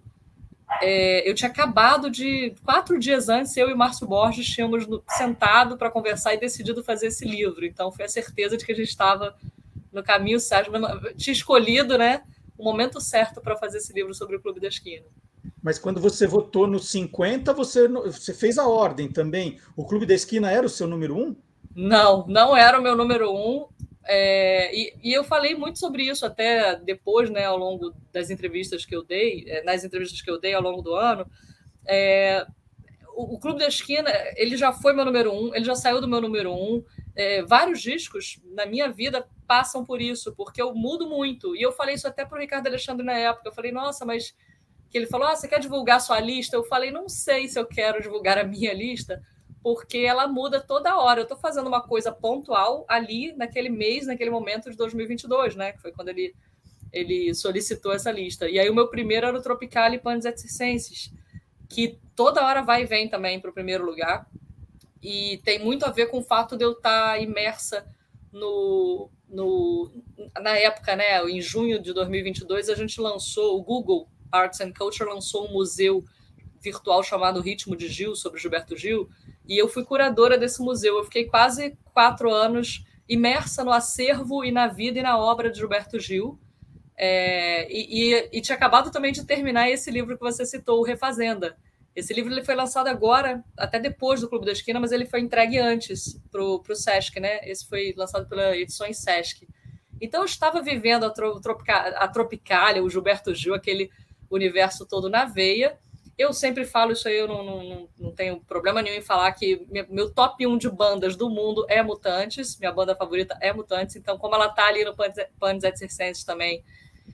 é, 0.82 1.28
eu 1.28 1.34
tinha 1.34 1.50
acabado 1.50 2.10
de. 2.10 2.54
Quatro 2.66 3.00
dias 3.00 3.30
antes, 3.30 3.56
eu 3.56 3.70
e 3.70 3.74
Márcio 3.74 4.06
Borges 4.06 4.50
tínhamos 4.50 4.86
no, 4.86 5.02
sentado 5.08 5.78
para 5.78 5.90
conversar 5.90 6.34
e 6.34 6.38
decidido 6.38 6.84
fazer 6.84 7.08
esse 7.08 7.24
livro. 7.24 7.66
Então, 7.66 7.90
foi 7.90 8.04
a 8.04 8.10
certeza 8.10 8.58
de 8.58 8.66
que 8.66 8.74
a 8.74 8.76
gente 8.76 8.90
estava 8.90 9.34
no 9.94 10.04
caminho 10.04 10.42
certo. 10.42 10.72
Tinha 11.16 11.32
escolhido 11.32 11.98
né, 11.98 12.22
o 12.58 12.64
momento 12.64 13.00
certo 13.00 13.42
para 13.42 13.56
fazer 13.56 13.78
esse 13.78 13.94
livro 13.94 14.14
sobre 14.14 14.36
o 14.36 14.42
Clube 14.42 14.60
da 14.60 14.68
Esquina. 14.68 15.06
Mas 15.62 15.78
quando 15.78 16.00
você 16.00 16.26
votou 16.26 16.68
no 16.68 16.80
50, 16.80 17.54
você, 17.54 17.88
você 17.88 18.34
fez 18.34 18.58
a 18.58 18.68
ordem 18.68 19.08
também. 19.08 19.60
O 19.76 19.86
Clube 19.86 20.06
da 20.06 20.14
Esquina 20.14 20.52
era 20.52 20.66
o 20.66 20.70
seu 20.70 20.88
número 20.88 21.16
um? 21.16 21.36
Não, 21.76 22.26
não 22.28 22.56
era 22.56 22.80
o 22.80 22.82
meu 22.82 22.96
número 22.96 23.32
um. 23.32 23.68
É, 24.06 24.74
e, 24.74 24.94
e, 25.04 25.14
eu 25.14 25.24
falei 25.24 25.54
muito 25.54 25.80
sobre 25.80 26.04
isso 26.04 26.26
até 26.26 26.78
depois, 26.78 27.30
né, 27.30 27.44
ao 27.44 27.58
longo 27.58 27.94
das 28.14 28.30
entrevistas 28.30 28.86
que 28.86 28.96
eu 28.96 29.04
dei, 29.04 29.44
é, 29.48 29.64
nas 29.64 29.84
entrevistas 29.84 30.22
que 30.22 30.32
eu 30.32 30.40
dei 30.40 30.54
ao 30.54 30.62
longo 30.62 30.82
do 30.82 30.96
ano. 30.96 31.30
É, 31.86 32.48
o, 33.14 33.36
o, 33.36 33.40
Clube 33.40 33.60
da 33.60 33.68
Esquina, 33.68 34.10
ele 34.38 34.56
já 34.56 34.72
foi 34.72 34.94
meu 34.94 35.04
número 35.04 35.34
um, 35.34 35.54
ele 35.54 35.66
já 35.66 35.76
saiu 35.76 36.00
do 36.00 36.08
meu 36.08 36.22
número 36.22 36.54
um. 36.54 36.84
É, 37.18 37.42
vários 37.42 37.82
discos 37.82 38.40
na 38.54 38.64
minha 38.68 38.92
vida 38.92 39.28
passam 39.48 39.84
por 39.84 40.00
isso, 40.00 40.36
porque 40.36 40.62
eu 40.62 40.76
mudo 40.76 41.10
muito. 41.10 41.56
E 41.56 41.62
eu 41.64 41.72
falei 41.72 41.96
isso 41.96 42.08
até 42.08 42.24
para 42.24 42.38
o 42.38 42.40
Ricardo 42.40 42.68
Alexandre 42.68 43.04
na 43.04 43.14
época. 43.14 43.50
Eu 43.50 43.54
falei, 43.54 43.72
nossa, 43.72 44.06
mas. 44.06 44.36
Que 44.90 45.00
ele 45.00 45.08
falou, 45.08 45.28
ah, 45.28 45.36
você 45.36 45.48
quer 45.48 45.60
divulgar 45.60 46.00
sua 46.00 46.20
lista? 46.20 46.56
Eu 46.56 46.64
falei, 46.64 46.92
não 46.92 47.10
sei 47.10 47.50
se 47.50 47.60
eu 47.60 47.66
quero 47.66 48.02
divulgar 48.02 48.38
a 48.38 48.44
minha 48.44 48.74
lista, 48.74 49.22
porque 49.62 49.98
ela 49.98 50.28
muda 50.28 50.62
toda 50.62 50.96
hora. 50.96 51.20
Eu 51.20 51.24
estou 51.24 51.38
fazendo 51.38 51.68
uma 51.68 51.82
coisa 51.82 52.10
pontual 52.12 52.86
ali, 52.88 53.34
naquele 53.34 53.68
mês, 53.68 54.06
naquele 54.06 54.30
momento 54.30 54.70
de 54.70 54.78
2022, 54.78 55.56
né? 55.56 55.74
Que 55.74 55.82
foi 55.82 55.92
quando 55.92 56.10
ele, 56.10 56.34
ele 56.94 57.34
solicitou 57.34 57.92
essa 57.92 58.12
lista. 58.12 58.48
E 58.48 58.60
aí 58.60 58.70
o 58.70 58.76
meu 58.76 58.88
primeiro 58.88 59.26
era 59.26 59.38
o 59.38 59.42
Tropical 59.42 59.92
e 59.94 60.00
Panis 60.00 60.24
Circenses, 60.24 61.12
que 61.68 62.00
toda 62.16 62.46
hora 62.46 62.62
vai 62.62 62.84
e 62.84 62.86
vem 62.86 63.10
também 63.10 63.42
para 63.42 63.50
o 63.50 63.54
primeiro 63.54 63.84
lugar. 63.84 64.26
E 65.02 65.40
tem 65.44 65.60
muito 65.60 65.86
a 65.86 65.92
ver 65.92 66.08
com 66.08 66.20
o 66.20 66.24
fato 66.24 66.58
de 66.58 66.64
eu 66.64 66.72
estar 66.72 67.14
tá 67.14 67.20
imersa 67.20 67.86
no, 68.32 69.10
no, 69.30 69.92
na 70.42 70.58
época, 70.58 70.96
né, 70.96 71.24
em 71.30 71.42
junho 71.42 71.82
de 71.82 71.94
2022, 71.94 72.70
a 72.70 72.76
gente 72.76 73.00
lançou, 73.00 73.58
o 73.58 73.64
Google 73.64 74.08
Arts 74.32 74.62
and 74.62 74.74
Culture 74.74 75.10
lançou 75.10 75.48
um 75.48 75.54
museu 75.54 76.04
virtual 76.62 77.04
chamado 77.04 77.42
Ritmo 77.42 77.76
de 77.76 77.88
Gil, 77.88 78.16
sobre 78.16 78.40
Gilberto 78.40 78.76
Gil, 78.76 79.10
e 79.48 79.58
eu 79.58 79.68
fui 79.68 79.86
curadora 79.86 80.38
desse 80.38 80.62
museu. 80.62 80.98
Eu 80.98 81.06
fiquei 81.06 81.26
quase 81.26 81.78
quatro 81.94 82.34
anos 82.34 82.84
imersa 83.08 83.64
no 83.64 83.72
acervo 83.72 84.44
e 84.44 84.52
na 84.52 84.68
vida 84.68 85.00
e 85.00 85.02
na 85.02 85.18
obra 85.18 85.50
de 85.50 85.60
Gilberto 85.60 86.00
Gil. 86.00 86.38
É, 86.98 87.72
e, 87.72 88.12
e, 88.12 88.30
e, 88.34 88.42
tinha 88.42 88.56
acabado 88.56 88.92
também 88.92 89.12
de 89.12 89.24
terminar 89.24 89.70
esse 89.70 89.92
livro 89.92 90.18
que 90.18 90.24
você 90.24 90.46
citou, 90.46 90.80
o 90.80 90.84
Refazenda. 90.84 91.56
Esse 91.98 92.14
livro 92.14 92.32
ele 92.32 92.46
foi 92.46 92.54
lançado 92.54 92.90
agora, 92.90 93.44
até 93.58 93.80
depois 93.80 94.22
do 94.22 94.30
Clube 94.30 94.46
da 94.46 94.52
Esquina, 94.52 94.80
mas 94.80 94.92
ele 94.92 95.08
foi 95.08 95.20
entregue 95.20 95.58
antes 95.58 96.22
para 96.32 96.44
o 96.44 96.76
Sesc, 96.76 97.20
né? 97.20 97.40
Esse 97.42 97.68
foi 97.68 97.92
lançado 97.98 98.30
pela 98.30 98.56
Edições 98.56 99.00
Sesc. 99.00 99.48
Então 100.00 100.22
eu 100.22 100.26
estava 100.26 100.62
vivendo 100.62 101.06
a, 101.06 101.10
tropica, 101.10 101.76
a 101.76 102.08
Tropicália, 102.08 102.84
o 102.84 102.90
Gilberto 102.90 103.34
Gil, 103.34 103.56
aquele 103.56 103.90
universo 104.30 104.86
todo 104.86 105.10
na 105.10 105.26
veia, 105.26 105.76
eu 106.16 106.32
sempre 106.34 106.66
falo 106.66 106.92
isso 106.92 107.08
aí, 107.08 107.18
eu 107.18 107.28
não, 107.28 107.44
não, 107.44 107.90
não 107.98 108.12
tenho 108.12 108.42
problema 108.42 108.80
nenhum 108.84 108.98
em 108.98 109.02
falar 109.02 109.32
que 109.32 109.66
meu 109.90 110.14
top 110.14 110.46
1 110.46 110.56
de 110.60 110.70
bandas 110.70 111.16
do 111.16 111.32
mundo 111.32 111.66
é 111.68 111.82
Mutantes, 111.82 112.60
minha 112.60 112.72
banda 112.72 112.96
favorita 112.96 113.36
é 113.42 113.52
Mutantes, 113.52 113.96
então 113.96 114.20
como 114.20 114.36
ela 114.36 114.50
tá 114.50 114.68
ali 114.68 114.86
no 114.86 114.96
Panis 115.40 115.64
et 115.64 115.78
Circenses 115.78 116.24
também, 116.24 116.64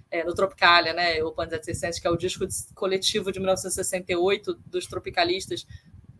é, 0.09 0.23
no 0.23 0.33
Tropicalia, 0.33 0.93
né, 0.93 1.23
o 1.23 1.31
Panis 1.31 1.53
et 1.53 1.63
Circenses, 1.63 1.99
que 1.99 2.07
é 2.07 2.09
o 2.09 2.17
disco 2.17 2.45
coletivo 2.73 3.31
de 3.31 3.39
1968 3.39 4.53
dos 4.65 4.87
tropicalistas, 4.87 5.65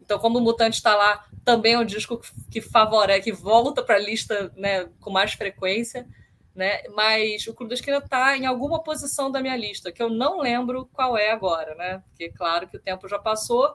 então 0.02 0.20
como 0.20 0.40
o 0.40 0.42
Mutante 0.42 0.78
está 0.78 0.96
lá, 0.96 1.26
também 1.46 1.74
é 1.74 1.80
um 1.80 1.86
disco 1.86 2.22
que 2.52 2.62
favorece, 2.62 3.22
que 3.22 3.32
volta 3.32 3.82
para 3.82 3.96
a 3.96 4.00
lista 4.00 4.52
né, 4.56 4.90
com 5.00 5.10
mais 5.10 5.34
frequência, 5.34 6.08
né? 6.56 6.84
Mas 6.90 7.48
o 7.48 7.54
Clube 7.54 7.70
da 7.70 7.76
Esquina 7.76 7.98
está 7.98 8.38
em 8.38 8.46
alguma 8.46 8.84
posição 8.84 9.32
da 9.32 9.42
minha 9.42 9.56
lista, 9.56 9.92
que 9.92 10.04
eu 10.04 10.10
não 10.10 10.40
lembro 10.40 10.88
qual 10.94 11.18
é 11.18 11.32
agora, 11.32 11.74
né? 11.76 12.04
Porque, 12.10 12.30
claro, 12.30 12.68
que 12.68 12.78
o 12.78 12.82
tempo 12.82 13.08
já 13.08 13.18
passou 13.18 13.74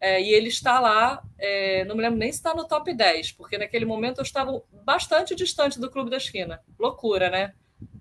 é, 0.00 0.20
e 0.20 0.32
ele 0.32 0.48
está 0.48 0.80
lá, 0.80 1.22
é, 1.38 1.84
não 1.84 1.94
me 1.94 2.02
lembro 2.02 2.18
nem 2.18 2.30
se 2.30 2.38
está 2.38 2.54
no 2.54 2.66
top 2.66 2.92
10, 2.92 3.32
porque 3.32 3.56
naquele 3.56 3.84
momento 3.84 4.18
eu 4.18 4.24
estava 4.24 4.60
bastante 4.84 5.34
distante 5.34 5.78
do 5.78 5.90
Clube 5.90 6.10
da 6.10 6.16
Esquina. 6.16 6.60
Loucura, 6.78 7.30
né? 7.30 7.54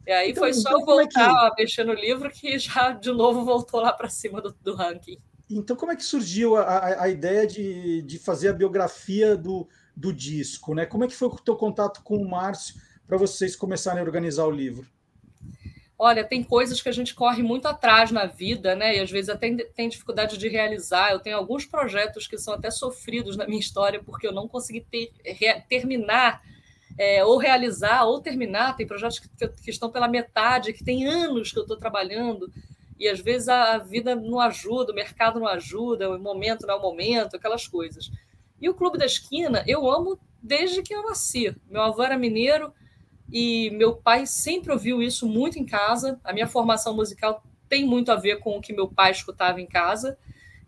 E 0.06 0.12
aí 0.12 0.32
então, 0.32 0.44
foi 0.44 0.54
só 0.54 0.70
então, 0.70 0.86
voltar 0.86 1.04
é 1.04 1.08
que... 1.08 1.20
a 1.20 1.54
mexer 1.58 1.84
no 1.84 1.94
livro 1.94 2.30
que 2.30 2.58
já 2.60 2.92
de 2.92 3.12
novo 3.12 3.44
voltou 3.44 3.82
lá 3.82 3.92
para 3.92 4.10
cima 4.10 4.42
do, 4.42 4.56
do, 4.62 4.76
ranking. 4.76 5.18
Então, 5.50 5.76
como 5.76 5.92
é 5.92 5.96
que 5.96 6.04
surgiu 6.04 6.56
a, 6.56 7.04
a 7.04 7.10
ideia 7.10 7.46
de, 7.46 8.02
de 8.02 8.20
fazer 8.20 8.50
a 8.50 8.54
biografia 8.54 9.36
do, 9.36 9.68
do 9.96 10.12
disco? 10.14 10.74
Né? 10.74 10.86
Como 10.86 11.04
é 11.04 11.08
que 11.08 11.16
foi 11.16 11.28
o 11.28 11.36
teu 11.36 11.56
contato 11.56 12.02
com 12.04 12.18
o 12.18 12.30
Márcio? 12.30 12.76
para 13.08 13.18
vocês 13.18 13.56
começarem 13.56 14.02
a 14.02 14.04
organizar 14.04 14.46
o 14.46 14.52
livro? 14.52 14.86
Olha, 15.98 16.26
tem 16.26 16.44
coisas 16.44 16.82
que 16.82 16.90
a 16.90 16.92
gente 16.92 17.16
corre 17.16 17.42
muito 17.42 17.68
atrás 17.68 18.12
na 18.12 18.26
vida, 18.26 18.76
né? 18.76 18.98
E 18.98 19.00
às 19.00 19.10
vezes 19.10 19.30
até 19.30 19.56
tem 19.56 19.88
dificuldade 19.88 20.38
de 20.38 20.50
realizar. 20.50 21.12
Eu 21.12 21.20
tenho 21.20 21.38
alguns 21.38 21.66
projetos 21.66 22.28
que 22.28 22.38
são 22.38 22.54
até 22.54 22.70
sofridos 22.70 23.38
na 23.38 23.48
minha 23.48 23.60
história 23.60 24.04
porque 24.04 24.28
eu 24.28 24.34
não 24.34 24.48
consegui 24.48 24.82
ter, 24.82 25.14
re, 25.24 25.62
terminar 25.70 26.42
é, 26.98 27.24
ou 27.24 27.38
realizar 27.38 28.04
ou 28.06 28.22
terminar. 28.22 28.76
Tem 28.76 28.88
projetos 28.88 29.20
que, 29.20 29.30
que, 29.30 29.70
estão 29.70 29.90
pela 29.90 30.08
metade, 30.08 30.74
que 30.74 30.84
tem 30.84 31.08
anos 31.08 31.52
que 31.52 31.60
eu 31.60 31.64
estou 31.64 31.78
trabalhando 31.78 32.52
e 33.00 33.08
às 33.08 33.20
vezes 33.20 33.50
a, 33.50 33.74
a 33.74 33.78
vida 33.78 34.16
não 34.16 34.40
ajuda, 34.40 34.92
o 34.92 34.96
mercado 34.96 35.40
não 35.40 35.48
ajuda, 35.48 36.10
o 36.10 36.20
momento 36.20 36.66
não 36.66 36.76
é 36.76 36.78
o 36.78 36.82
momento, 36.82 37.36
aquelas 37.36 37.68
coisas. 37.68 38.10
E 38.62 38.70
o 38.70 38.74
Clube 38.74 38.98
da 38.98 39.06
Esquina 39.06 39.64
eu 39.68 39.90
amo 39.90 40.18
desde 40.42 40.82
que 40.82 40.94
eu 40.94 41.04
nasci. 41.04 41.56
Meu 41.70 41.82
avô 41.82 42.04
era 42.04 42.18
mineiro 42.18 42.74
e 43.32 43.70
meu 43.72 43.96
pai 43.96 44.26
sempre 44.26 44.72
ouviu 44.72 45.02
isso 45.02 45.28
muito 45.28 45.60
em 45.60 45.66
casa. 45.66 46.20
A 46.24 46.32
minha 46.32 46.48
formação 46.48 46.96
musical 46.96 47.44
tem 47.68 47.86
muito 47.86 48.12
a 48.12 48.16
ver 48.16 48.40
com 48.40 48.58
o 48.58 48.62
que 48.62 48.72
meu 48.72 48.88
pai 48.88 49.12
escutava 49.12 49.60
em 49.60 49.66
casa. 49.66 50.18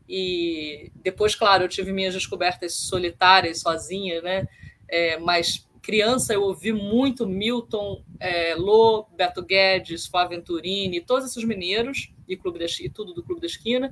E 0.09 0.91
depois, 0.95 1.35
claro, 1.35 1.63
eu 1.63 1.69
tive 1.69 1.91
minhas 1.91 2.13
descobertas 2.13 2.73
solitárias, 2.73 3.59
sozinha, 3.59 4.21
né? 4.21 4.47
É, 4.89 5.17
mas 5.19 5.66
criança 5.81 6.33
eu 6.33 6.43
ouvi 6.43 6.71
muito 6.71 7.27
Milton, 7.27 8.03
é, 8.19 8.55
Lô, 8.55 9.07
Beto 9.15 9.43
Guedes, 9.43 10.05
Flávio 10.05 10.37
Venturini, 10.37 11.01
todos 11.01 11.29
esses 11.29 11.43
mineiros 11.43 12.13
e, 12.27 12.35
Clube 12.35 12.59
da, 12.59 12.65
e 12.65 12.89
tudo 12.89 13.13
do 13.13 13.23
Clube 13.23 13.41
da 13.41 13.47
Esquina. 13.47 13.91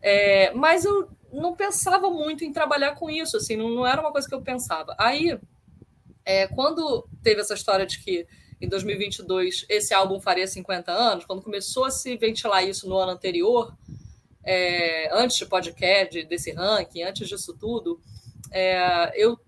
É, 0.00 0.52
mas 0.52 0.84
eu 0.84 1.08
não 1.32 1.54
pensava 1.54 2.10
muito 2.10 2.44
em 2.44 2.52
trabalhar 2.52 2.94
com 2.94 3.10
isso, 3.10 3.36
assim, 3.36 3.56
não, 3.56 3.70
não 3.70 3.86
era 3.86 4.00
uma 4.00 4.12
coisa 4.12 4.28
que 4.28 4.34
eu 4.34 4.42
pensava. 4.42 4.94
Aí 4.98 5.38
é, 6.24 6.46
quando 6.46 7.06
teve 7.22 7.40
essa 7.40 7.54
história 7.54 7.84
de 7.84 8.02
que 8.02 8.26
em 8.60 8.68
2022 8.68 9.66
esse 9.68 9.92
álbum 9.92 10.20
faria 10.20 10.46
50 10.46 10.90
anos, 10.90 11.24
quando 11.24 11.42
começou 11.42 11.84
a 11.84 11.90
se 11.90 12.16
ventilar 12.16 12.66
isso 12.66 12.88
no 12.88 12.96
ano 12.96 13.12
anterior, 13.12 13.76
é, 14.42 15.08
antes 15.12 15.36
de 15.36 15.46
podcast, 15.46 16.22
desse 16.24 16.52
ranking, 16.52 17.02
antes 17.02 17.28
disso 17.28 17.56
tudo, 17.58 18.00
é, 18.50 19.12
eu, 19.14 19.38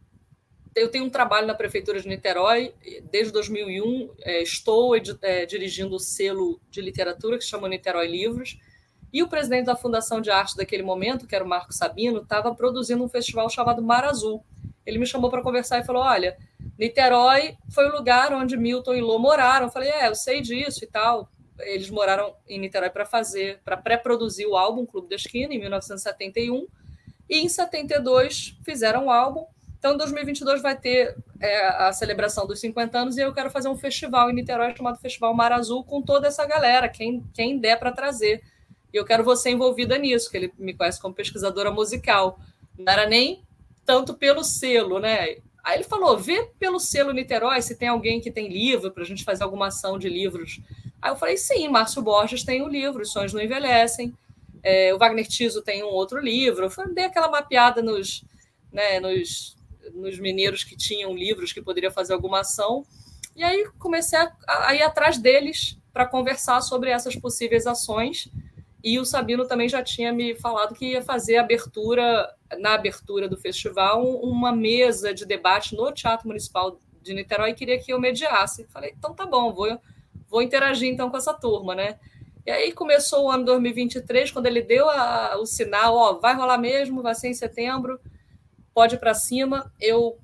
eu 0.76 0.90
tenho 0.90 1.06
um 1.06 1.10
trabalho 1.10 1.46
na 1.46 1.54
Prefeitura 1.54 1.98
de 1.98 2.06
Niterói, 2.06 2.74
desde 3.10 3.32
2001, 3.32 4.10
é, 4.20 4.42
estou 4.42 4.94
é, 4.94 5.46
dirigindo 5.46 5.96
o 5.96 5.98
selo 5.98 6.60
de 6.70 6.82
literatura 6.82 7.38
que 7.38 7.44
se 7.44 7.50
chama 7.50 7.66
Niterói 7.66 8.06
Livros, 8.06 8.60
E 9.12 9.22
o 9.22 9.28
presidente 9.28 9.66
da 9.66 9.74
Fundação 9.74 10.20
de 10.20 10.30
Arte 10.30 10.54
daquele 10.54 10.82
momento, 10.82 11.26
que 11.26 11.34
era 11.34 11.42
o 11.42 11.48
Marco 11.48 11.72
Sabino, 11.72 12.20
estava 12.20 12.54
produzindo 12.54 13.02
um 13.02 13.08
festival 13.08 13.48
chamado 13.48 13.80
Mar 13.80 14.04
Azul. 14.04 14.44
Ele 14.84 14.98
me 14.98 15.06
chamou 15.06 15.30
para 15.30 15.42
conversar 15.42 15.78
e 15.78 15.84
falou: 15.84 16.02
Olha, 16.02 16.36
Niterói 16.78 17.56
foi 17.70 17.88
o 17.88 17.92
lugar 17.92 18.34
onde 18.34 18.56
Milton 18.56 18.94
e 18.94 19.00
Lô 19.00 19.18
moraram. 19.18 19.66
Eu 19.66 19.72
falei: 19.72 19.88
É, 19.88 20.08
eu 20.08 20.14
sei 20.14 20.42
disso 20.42 20.84
e 20.84 20.86
tal. 20.86 21.30
Eles 21.60 21.88
moraram 21.88 22.34
em 22.46 22.58
Niterói 22.58 22.90
para 22.90 23.06
fazer, 23.06 23.60
para 23.64 23.78
pré-produzir 23.78 24.44
o 24.44 24.56
álbum 24.56 24.84
Clube 24.84 25.08
da 25.08 25.16
Esquina, 25.16 25.54
em 25.54 25.58
1971. 25.58 26.66
E 27.30 27.38
em 27.38 27.48
72 27.48 28.58
fizeram 28.62 29.06
o 29.06 29.10
álbum. 29.10 29.46
Então, 29.86 29.94
em 29.94 29.98
2022 29.98 30.62
vai 30.62 30.76
ter 30.76 31.16
é, 31.40 31.64
a 31.64 31.92
celebração 31.92 32.44
dos 32.44 32.58
50 32.58 32.98
anos 32.98 33.16
e 33.16 33.20
eu 33.20 33.32
quero 33.32 33.48
fazer 33.50 33.68
um 33.68 33.76
festival 33.76 34.28
em 34.28 34.34
Niterói 34.34 34.74
chamado 34.76 34.98
Festival 34.98 35.32
Mar 35.32 35.52
Azul 35.52 35.84
com 35.84 36.02
toda 36.02 36.26
essa 36.26 36.44
galera, 36.44 36.88
quem, 36.88 37.24
quem 37.32 37.56
der 37.56 37.78
para 37.78 37.92
trazer. 37.92 38.42
E 38.92 38.96
eu 38.96 39.04
quero 39.04 39.22
você 39.22 39.50
envolvida 39.50 39.96
nisso, 39.96 40.28
que 40.28 40.36
ele 40.36 40.52
me 40.58 40.74
conhece 40.74 41.00
como 41.00 41.14
pesquisadora 41.14 41.70
musical. 41.70 42.40
Não 42.76 42.92
era 42.92 43.06
nem 43.06 43.44
tanto 43.84 44.14
pelo 44.14 44.42
selo, 44.42 44.98
né? 44.98 45.36
Aí 45.62 45.76
ele 45.76 45.84
falou: 45.84 46.18
vê 46.18 46.50
pelo 46.58 46.80
selo 46.80 47.12
Niterói 47.12 47.62
se 47.62 47.76
tem 47.76 47.86
alguém 47.86 48.20
que 48.20 48.32
tem 48.32 48.48
livro 48.48 48.90
para 48.90 49.04
a 49.04 49.06
gente 49.06 49.22
fazer 49.22 49.44
alguma 49.44 49.68
ação 49.68 50.00
de 50.00 50.08
livros. 50.08 50.60
Aí 51.00 51.12
eu 51.12 51.16
falei: 51.16 51.36
sim, 51.36 51.68
Márcio 51.68 52.02
Borges 52.02 52.42
tem 52.42 52.60
um 52.60 52.68
livro, 52.68 53.02
Os 53.02 53.12
Sonhos 53.12 53.32
Não 53.32 53.40
Envelhecem. 53.40 54.12
É, 54.64 54.92
o 54.92 54.98
Wagner 54.98 55.28
Tiso 55.28 55.62
tem 55.62 55.84
um 55.84 55.90
outro 55.90 56.18
livro. 56.18 56.68
Eu 56.76 56.92
dei 56.92 57.04
aquela 57.04 57.30
mapeada 57.30 57.80
nos, 57.80 58.24
né, 58.72 58.98
nos, 58.98 59.55
nos 59.94 60.18
mineiros 60.18 60.64
que 60.64 60.76
tinham 60.76 61.14
livros 61.14 61.52
que 61.52 61.62
poderia 61.62 61.90
fazer 61.90 62.12
alguma 62.12 62.40
ação. 62.40 62.84
E 63.34 63.44
aí 63.44 63.68
comecei 63.78 64.18
a, 64.18 64.32
a 64.46 64.74
ir 64.74 64.82
atrás 64.82 65.18
deles 65.18 65.78
para 65.92 66.06
conversar 66.06 66.60
sobre 66.60 66.90
essas 66.90 67.16
possíveis 67.16 67.66
ações. 67.66 68.28
E 68.82 68.98
o 68.98 69.04
Sabino 69.04 69.46
também 69.46 69.68
já 69.68 69.82
tinha 69.82 70.12
me 70.12 70.34
falado 70.36 70.74
que 70.74 70.92
ia 70.92 71.02
fazer 71.02 71.38
abertura, 71.38 72.32
na 72.58 72.74
abertura 72.74 73.28
do 73.28 73.36
festival, 73.36 74.04
uma 74.20 74.52
mesa 74.52 75.12
de 75.12 75.26
debate 75.26 75.74
no 75.74 75.90
Teatro 75.92 76.28
Municipal 76.28 76.78
de 77.02 77.14
Niterói 77.14 77.50
e 77.50 77.54
queria 77.54 77.78
que 77.78 77.92
eu 77.92 78.00
mediasse. 78.00 78.66
Falei, 78.68 78.94
então 78.96 79.14
tá 79.14 79.26
bom, 79.26 79.52
vou, 79.52 79.78
vou 80.28 80.42
interagir 80.42 80.88
então 80.88 81.10
com 81.10 81.16
essa 81.16 81.34
turma, 81.34 81.74
né? 81.74 81.98
E 82.46 82.50
aí 82.50 82.70
começou 82.72 83.24
o 83.24 83.30
ano 83.30 83.44
2023, 83.44 84.30
quando 84.30 84.46
ele 84.46 84.62
deu 84.62 84.88
a, 84.88 85.36
o 85.36 85.46
sinal, 85.46 85.96
ó, 85.96 86.12
vai 86.14 86.34
rolar 86.34 86.58
mesmo, 86.58 87.02
vai 87.02 87.14
ser 87.14 87.26
em 87.28 87.34
setembro, 87.34 87.98
pode 88.76 88.98
para 88.98 89.14
cima. 89.14 89.72
Eu 89.80 90.18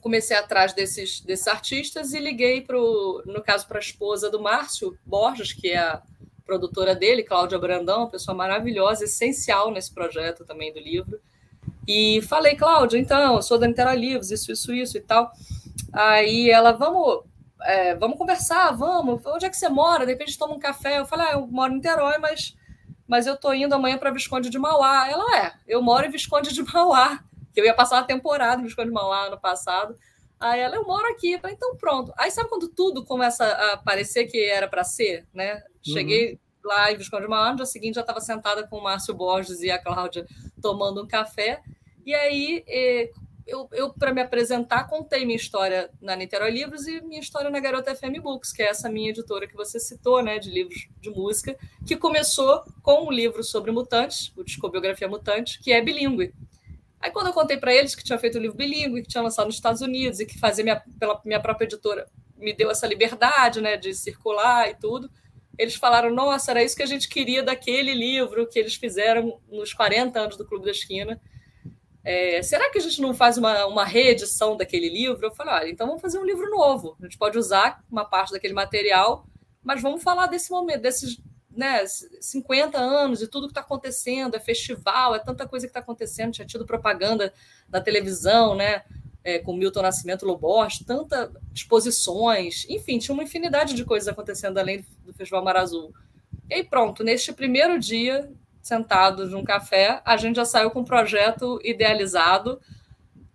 comecei 0.00 0.34
atrás 0.34 0.72
desses, 0.72 1.20
desses 1.20 1.46
artistas 1.46 2.14
e 2.14 2.18
liguei, 2.18 2.62
pro, 2.62 3.22
no 3.26 3.42
caso, 3.42 3.68
para 3.68 3.76
a 3.76 3.82
esposa 3.82 4.30
do 4.30 4.40
Márcio 4.40 4.96
Borges, 5.04 5.52
que 5.52 5.68
é 5.68 5.78
a 5.78 6.02
produtora 6.46 6.94
dele, 6.94 7.22
Cláudia 7.22 7.58
Brandão, 7.58 8.08
pessoa 8.08 8.34
maravilhosa, 8.34 9.04
essencial 9.04 9.70
nesse 9.70 9.92
projeto 9.92 10.42
também 10.46 10.72
do 10.72 10.80
livro. 10.80 11.20
E 11.86 12.22
falei, 12.22 12.56
Cláudia, 12.56 12.96
então, 12.96 13.36
eu 13.36 13.42
sou 13.42 13.58
da 13.58 13.66
Niterói 13.66 13.96
Livros, 13.96 14.30
isso, 14.30 14.50
isso, 14.50 14.72
isso 14.72 14.96
e 14.96 15.02
tal. 15.02 15.30
Aí 15.92 16.48
ela, 16.48 16.72
vamos, 16.72 17.24
é, 17.60 17.94
vamos 17.94 18.16
conversar, 18.16 18.70
vamos. 18.70 19.20
Onde 19.26 19.44
é 19.44 19.50
que 19.50 19.56
você 19.56 19.68
mora? 19.68 20.06
De 20.06 20.12
repente 20.12 20.38
toma 20.38 20.54
um 20.54 20.58
café. 20.58 20.98
Eu 20.98 21.04
falei, 21.04 21.26
ah, 21.26 21.32
eu 21.32 21.46
moro 21.46 21.72
em 21.72 21.76
Niterói, 21.76 22.16
mas, 22.16 22.56
mas 23.06 23.26
eu 23.26 23.36
tô 23.36 23.52
indo 23.52 23.74
amanhã 23.74 23.98
para 23.98 24.10
Visconde 24.10 24.48
de 24.48 24.58
Mauá. 24.58 25.10
Ela 25.10 25.44
é, 25.44 25.52
eu 25.68 25.82
moro 25.82 26.06
em 26.06 26.10
Visconde 26.10 26.50
de 26.50 26.62
Mauá, 26.62 27.22
que 27.54 27.60
eu 27.60 27.64
ia 27.64 27.72
passar 27.72 27.96
uma 27.96 28.06
temporada 28.06 28.60
em 28.60 28.64
Visconde 28.64 28.88
de 28.88 28.94
Mauá 28.94 29.28
ano 29.28 29.40
passado. 29.40 29.96
Aí 30.40 30.60
ela, 30.60 30.74
eu 30.74 30.84
moro 30.84 31.06
aqui. 31.06 31.32
Eu 31.32 31.40
falei, 31.40 31.54
então 31.54 31.76
pronto. 31.76 32.12
Aí 32.18 32.30
sabe 32.30 32.48
quando 32.48 32.68
tudo 32.68 33.04
começa 33.04 33.46
a 33.46 33.76
parecer 33.76 34.26
que 34.26 34.44
era 34.44 34.68
para 34.68 34.82
ser, 34.82 35.26
né? 35.32 35.62
Cheguei 35.80 36.32
uhum. 36.32 36.38
lá 36.64 36.90
em 36.90 36.96
Visconde 36.96 37.22
de 37.22 37.28
Mauá, 37.28 37.50
no 37.50 37.56
dia 37.56 37.66
seguinte 37.66 37.94
já 37.94 38.00
estava 38.00 38.20
sentada 38.20 38.66
com 38.66 38.78
o 38.78 38.82
Márcio 38.82 39.14
Borges 39.14 39.60
e 39.60 39.70
a 39.70 39.78
Cláudia 39.78 40.26
tomando 40.60 41.02
um 41.02 41.06
café. 41.06 41.62
E 42.04 42.12
aí, 42.12 42.64
eh, 42.66 43.10
eu, 43.46 43.68
eu 43.72 43.92
para 43.92 44.12
me 44.12 44.20
apresentar, 44.20 44.88
contei 44.88 45.24
minha 45.24 45.36
história 45.36 45.90
na 46.00 46.16
Niterói 46.16 46.50
Livros 46.50 46.86
e 46.86 47.00
minha 47.02 47.20
história 47.20 47.50
na 47.50 47.60
Garota 47.60 47.94
FM 47.94 48.20
Books, 48.22 48.52
que 48.52 48.62
é 48.62 48.70
essa 48.70 48.90
minha 48.90 49.10
editora 49.10 49.46
que 49.46 49.54
você 49.54 49.78
citou, 49.78 50.22
né, 50.22 50.38
de 50.38 50.50
livros 50.50 50.88
de 51.00 51.10
música, 51.10 51.56
que 51.86 51.96
começou 51.96 52.64
com 52.82 53.06
um 53.06 53.12
livro 53.12 53.44
sobre 53.44 53.70
mutantes, 53.70 54.32
o 54.36 54.42
Discobiografia 54.42 55.08
Mutante, 55.08 55.60
que 55.60 55.72
é 55.72 55.80
bilíngue. 55.82 56.32
Aí, 57.04 57.10
quando 57.10 57.26
eu 57.26 57.34
contei 57.34 57.58
para 57.58 57.74
eles 57.74 57.94
que 57.94 58.02
tinha 58.02 58.18
feito 58.18 58.38
um 58.38 58.40
livro 58.40 58.56
bilíngue, 58.56 59.02
que 59.02 59.08
tinha 59.08 59.22
lançado 59.22 59.44
nos 59.44 59.56
Estados 59.56 59.82
Unidos 59.82 60.20
e 60.20 60.24
que 60.24 60.38
fazia 60.38 60.64
minha, 60.64 60.82
pela 60.98 61.20
minha 61.22 61.38
própria 61.38 61.66
editora, 61.66 62.06
me 62.34 62.54
deu 62.54 62.70
essa 62.70 62.86
liberdade 62.86 63.60
né, 63.60 63.76
de 63.76 63.92
circular 63.92 64.70
e 64.70 64.74
tudo, 64.74 65.10
eles 65.58 65.74
falaram: 65.74 66.08
nossa, 66.08 66.50
era 66.50 66.64
isso 66.64 66.74
que 66.74 66.82
a 66.82 66.86
gente 66.86 67.06
queria 67.06 67.42
daquele 67.42 67.92
livro 67.92 68.46
que 68.46 68.58
eles 68.58 68.76
fizeram 68.76 69.38
nos 69.50 69.74
40 69.74 70.18
anos 70.18 70.38
do 70.38 70.46
Clube 70.46 70.64
da 70.64 70.70
Esquina. 70.70 71.20
É, 72.02 72.42
será 72.42 72.70
que 72.70 72.78
a 72.78 72.80
gente 72.80 73.02
não 73.02 73.12
faz 73.12 73.36
uma, 73.36 73.66
uma 73.66 73.84
reedição 73.84 74.56
daquele 74.56 74.88
livro? 74.88 75.26
Eu 75.26 75.34
falei: 75.34 75.52
olha, 75.52 75.70
então 75.70 75.86
vamos 75.86 76.00
fazer 76.00 76.18
um 76.18 76.24
livro 76.24 76.48
novo. 76.48 76.96
A 77.02 77.04
gente 77.04 77.18
pode 77.18 77.36
usar 77.36 77.84
uma 77.90 78.06
parte 78.06 78.32
daquele 78.32 78.54
material, 78.54 79.26
mas 79.62 79.82
vamos 79.82 80.02
falar 80.02 80.26
desse 80.26 80.50
momento, 80.50 80.80
desses 80.80 81.20
né, 81.56 81.84
50 81.86 82.78
anos 82.78 83.22
e 83.22 83.28
tudo 83.28 83.46
que 83.46 83.52
está 83.52 83.60
acontecendo, 83.60 84.34
é 84.34 84.40
festival, 84.40 85.14
é 85.14 85.18
tanta 85.18 85.46
coisa 85.46 85.66
que 85.66 85.70
está 85.70 85.80
acontecendo, 85.80 86.32
tinha 86.32 86.46
tido 86.46 86.66
propaganda 86.66 87.32
na 87.68 87.80
televisão, 87.80 88.54
né? 88.54 88.82
é, 89.24 89.38
com 89.38 89.56
Milton 89.56 89.80
Nascimento 89.80 90.26
Loborges, 90.26 90.84
tantas 90.84 91.30
exposições, 91.54 92.66
enfim, 92.68 92.98
tinha 92.98 93.14
uma 93.14 93.24
infinidade 93.24 93.74
de 93.74 93.84
coisas 93.84 94.06
acontecendo 94.06 94.58
além 94.58 94.84
do 95.04 95.14
Festival 95.14 95.42
Mar 95.42 95.56
Azul. 95.56 95.94
E 96.48 96.54
aí, 96.54 96.62
pronto, 96.62 97.02
neste 97.02 97.32
primeiro 97.32 97.78
dia, 97.78 98.30
sentados 98.60 99.30
num 99.30 99.42
café, 99.42 100.02
a 100.04 100.16
gente 100.18 100.36
já 100.36 100.44
saiu 100.44 100.70
com 100.70 100.80
um 100.80 100.84
projeto 100.84 101.58
idealizado. 101.64 102.60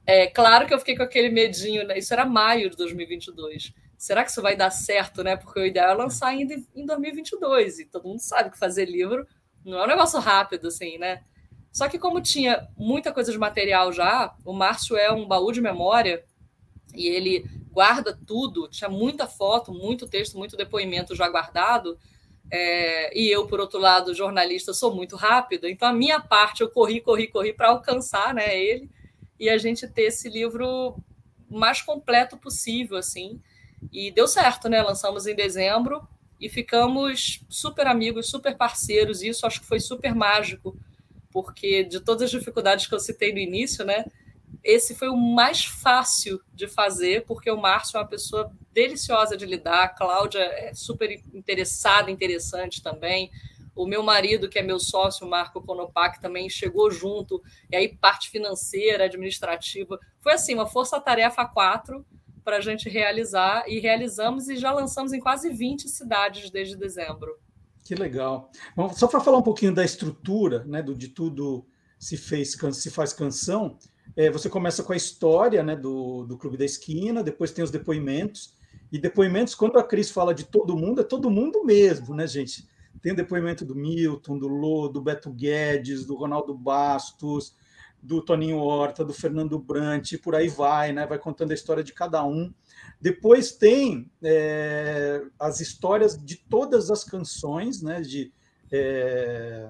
É 0.06 0.28
claro 0.28 0.68
que 0.68 0.74
eu 0.74 0.80
fiquei 0.80 0.96
com 0.96 1.04
aquele 1.04 1.30
medinho, 1.30 1.86
né? 1.88 1.98
Isso 1.98 2.14
era 2.14 2.24
maio 2.24 2.70
de 2.70 2.78
2022. 2.78 3.74
Será 4.00 4.24
que 4.24 4.32
isso 4.32 4.42
vai 4.42 4.56
dar 4.56 4.72
certo, 4.72 5.22
né? 5.26 5.36
Porque 5.36 5.60
o 5.60 5.66
ideal 5.66 5.92
é 5.92 5.94
lançar 5.94 6.28
ainda 6.28 6.56
em 6.74 6.86
2022 6.86 7.80
e 7.80 7.86
todo 7.86 8.08
mundo 8.08 8.22
sabe 8.22 8.50
que 8.50 8.58
fazer 8.58 8.86
livro 8.86 9.28
não 9.66 9.78
é 9.78 9.84
um 9.84 9.88
negócio 9.88 10.18
rápido, 10.22 10.70
assim, 10.70 10.98
né? 10.98 11.22
Só 11.70 11.90
que 11.90 12.00
como 12.00 12.22
tinha 12.22 12.66
muita 12.78 13.12
coisa 13.12 13.30
de 13.30 13.38
material 13.38 13.92
já, 13.92 14.34
o 14.46 14.54
Márcio 14.54 14.96
é 14.96 15.12
um 15.12 15.28
baú 15.28 15.52
de 15.52 15.60
memória 15.60 16.24
e 16.96 17.10
ele 17.10 17.44
guarda 17.74 18.18
tudo, 18.26 18.70
tinha 18.70 18.90
muita 18.90 19.28
foto, 19.28 19.74
muito 19.74 20.08
texto, 20.08 20.38
muito 20.38 20.56
depoimento 20.56 21.14
já 21.14 21.28
guardado. 21.28 22.00
É, 22.50 23.20
e 23.20 23.30
eu, 23.30 23.48
por 23.48 23.60
outro 23.60 23.80
lado, 23.80 24.16
jornalista, 24.16 24.74
sou 24.74 24.96
muito 24.96 25.18
rápida, 25.18 25.70
então 25.70 25.90
a 25.90 25.94
minha 25.94 26.22
parte 26.22 26.62
eu 26.62 26.70
corri, 26.70 27.02
corri, 27.02 27.28
corri 27.28 27.52
para 27.52 27.68
alcançar 27.68 28.34
né, 28.34 28.58
ele 28.58 28.90
e 29.38 29.50
a 29.50 29.58
gente 29.58 29.86
ter 29.90 30.04
esse 30.04 30.30
livro 30.30 30.96
mais 31.50 31.82
completo 31.82 32.38
possível, 32.38 32.98
assim. 32.98 33.42
E 33.92 34.12
deu 34.12 34.28
certo, 34.28 34.70
né? 34.70 34.82
Lançamos 34.82 35.28
em 35.28 35.36
dezembro 35.36 36.08
e 36.40 36.48
ficamos 36.50 37.44
super 37.50 37.88
amigos, 37.88 38.30
super 38.30 38.56
parceiros, 38.56 39.22
e 39.22 39.30
isso 39.30 39.46
acho 39.46 39.62
que 39.62 39.68
foi 39.68 39.80
super 39.80 40.16
mágico 40.16 40.78
porque 41.32 41.84
de 41.84 42.00
todas 42.00 42.24
as 42.24 42.32
dificuldades 42.32 42.88
que 42.88 42.96
eu 42.96 43.00
citei 43.00 43.32
no 43.32 43.40
início, 43.40 43.86
né, 43.86 44.06
esse 44.64 44.96
foi 44.96 45.10
o 45.10 45.16
mais 45.16 45.64
fácil 45.64 46.42
de 46.54 46.68
fazer, 46.68 47.26
porque 47.26 47.50
o 47.50 47.58
Márcio 47.58 47.98
é 47.98 48.02
uma 48.02 48.08
pessoa 48.08 48.52
deliciosa 48.74 49.38
de 49.38 49.46
lidar, 49.46 49.84
a 49.84 49.90
Cláudia 49.90 50.40
é 50.40 50.74
super 50.74 51.12
interessada, 51.34 52.12
interessante 52.12 52.82
também. 52.82 53.32
O 53.76 53.86
meu 53.86 54.04
marido, 54.04 54.50
que 54.50 54.60
é 54.60 54.62
meu 54.62 54.80
sócio, 54.80 55.28
Marco 55.28 55.62
Konopak, 55.62 56.20
também 56.20 56.50
chegou 56.50 56.92
junto, 56.92 57.42
e 57.72 57.76
aí 57.76 57.96
parte 57.96 58.30
financeira, 58.30 59.06
administrativa. 59.06 59.98
Foi 60.20 60.34
assim, 60.34 60.56
uma 60.56 60.68
força-tarefa 60.68 61.46
quatro 61.46 62.06
para 62.50 62.58
a 62.58 62.62
gente 62.62 62.90
realizar, 62.90 63.64
e 63.68 63.80
realizamos 63.80 64.50
e 64.50 64.58
já 64.58 64.72
lançamos 64.72 65.14
em 65.14 65.20
quase 65.20 65.52
20 65.52 65.88
cidades 65.88 66.50
desde 66.50 66.76
dezembro. 66.76 67.38
Que 67.86 67.94
legal. 67.94 68.50
Bom, 68.76 68.90
só 68.90 69.08
para 69.08 69.20
falar 69.20 69.38
um 69.38 69.44
pouquinho 69.44 69.72
da 69.72 69.86
estrutura, 69.86 70.64
né, 70.66 70.82
do, 70.82 70.96
de 70.96 71.10
tudo 71.10 71.64
se 72.00 72.18
fez 72.18 72.58
se 72.74 72.90
faz 72.90 73.14
canção, 73.14 73.78
é, 74.16 74.32
você 74.32 74.50
começa 74.50 74.82
com 74.82 74.94
a 74.94 74.98
história 74.98 75.62
né, 75.62 75.76
do, 75.76 76.24
do 76.24 76.40
Clube 76.40 76.58
da 76.58 76.66
Esquina, 76.66 77.22
depois 77.22 77.52
tem 77.52 77.64
os 77.64 77.70
depoimentos, 77.70 78.56
e 78.92 78.98
depoimentos, 78.98 79.54
quando 79.54 79.78
a 79.78 79.84
Cris 79.84 80.10
fala 80.10 80.34
de 80.34 80.46
todo 80.46 80.76
mundo, 80.76 81.02
é 81.02 81.04
todo 81.04 81.30
mundo 81.30 81.64
mesmo, 81.64 82.16
né, 82.16 82.26
gente? 82.26 82.68
Tem 83.00 83.12
o 83.12 83.16
depoimento 83.16 83.64
do 83.64 83.76
Milton, 83.76 84.40
do 84.40 84.48
Lô, 84.48 84.88
do 84.88 85.04
Beto 85.04 85.30
Guedes, 85.30 86.04
do 86.04 86.16
Ronaldo 86.16 86.56
Bastos, 86.56 87.54
do 88.02 88.22
Toninho 88.22 88.58
Horta, 88.60 89.04
do 89.04 89.14
Fernando 89.14 89.60
Brant, 89.60 90.14
por 90.24 90.36
aí 90.36 90.48
vai, 90.48 90.94
né? 90.94 91.06
Vai 91.06 91.20
contando 91.20 91.52
a 91.52 91.54
história 91.54 91.84
de 91.84 91.94
cada 91.94 92.24
um. 92.26 92.54
Depois 93.00 93.52
tem 93.52 94.10
é, 94.24 95.22
as 95.40 95.60
histórias 95.60 96.18
de 96.18 96.38
todas 96.38 96.90
as 96.90 97.04
canções, 97.04 97.82
né? 97.82 98.02
De, 98.02 98.32
é, 98.72 99.70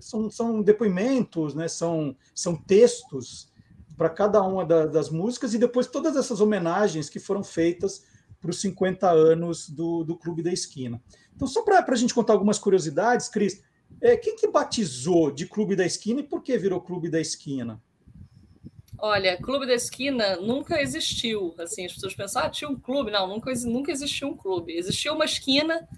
são, 0.00 0.30
são 0.30 0.62
depoimentos, 0.62 1.54
né? 1.54 1.68
são, 1.68 2.16
são 2.34 2.56
textos 2.56 3.52
para 3.96 4.10
cada 4.10 4.42
uma 4.42 4.64
da, 4.64 4.86
das 4.86 5.08
músicas, 5.08 5.54
e 5.54 5.58
depois 5.58 5.86
todas 5.86 6.16
essas 6.16 6.40
homenagens 6.40 7.08
que 7.08 7.20
foram 7.20 7.44
feitas 7.44 8.02
para 8.40 8.50
os 8.50 8.60
50 8.60 9.08
anos 9.08 9.68
do, 9.68 10.04
do 10.04 10.16
Clube 10.16 10.42
da 10.42 10.52
Esquina. 10.52 11.00
Então, 11.34 11.46
só 11.48 11.62
para 11.62 11.84
a 11.86 11.96
gente 11.96 12.14
contar 12.14 12.32
algumas 12.32 12.58
curiosidades, 12.58 13.28
Cris, 13.28 13.62
É, 14.00 14.16
quem 14.16 14.36
que 14.36 14.46
batizou 14.46 15.30
de 15.30 15.46
Clube 15.46 15.74
da 15.74 15.86
Esquina 15.86 16.20
e 16.20 16.24
por 16.24 16.42
que 16.42 16.58
virou 16.58 16.80
Clube 16.80 17.08
da 17.08 17.20
Esquina? 17.20 17.82
Olha, 18.98 19.36
Clube 19.36 19.66
da 19.66 19.74
Esquina 19.74 20.36
nunca 20.36 20.80
existiu. 20.80 21.54
Assim, 21.58 21.86
as 21.86 21.92
pessoas 21.92 22.14
pensam, 22.14 22.42
ah, 22.42 22.50
tinha 22.50 22.68
um 22.70 22.78
clube. 22.78 23.10
Não, 23.10 23.26
nunca, 23.26 23.52
nunca 23.64 23.92
existiu 23.92 24.28
um 24.28 24.36
clube. 24.36 24.72
Existia 24.76 25.12
uma 25.12 25.24
esquina 25.24 25.88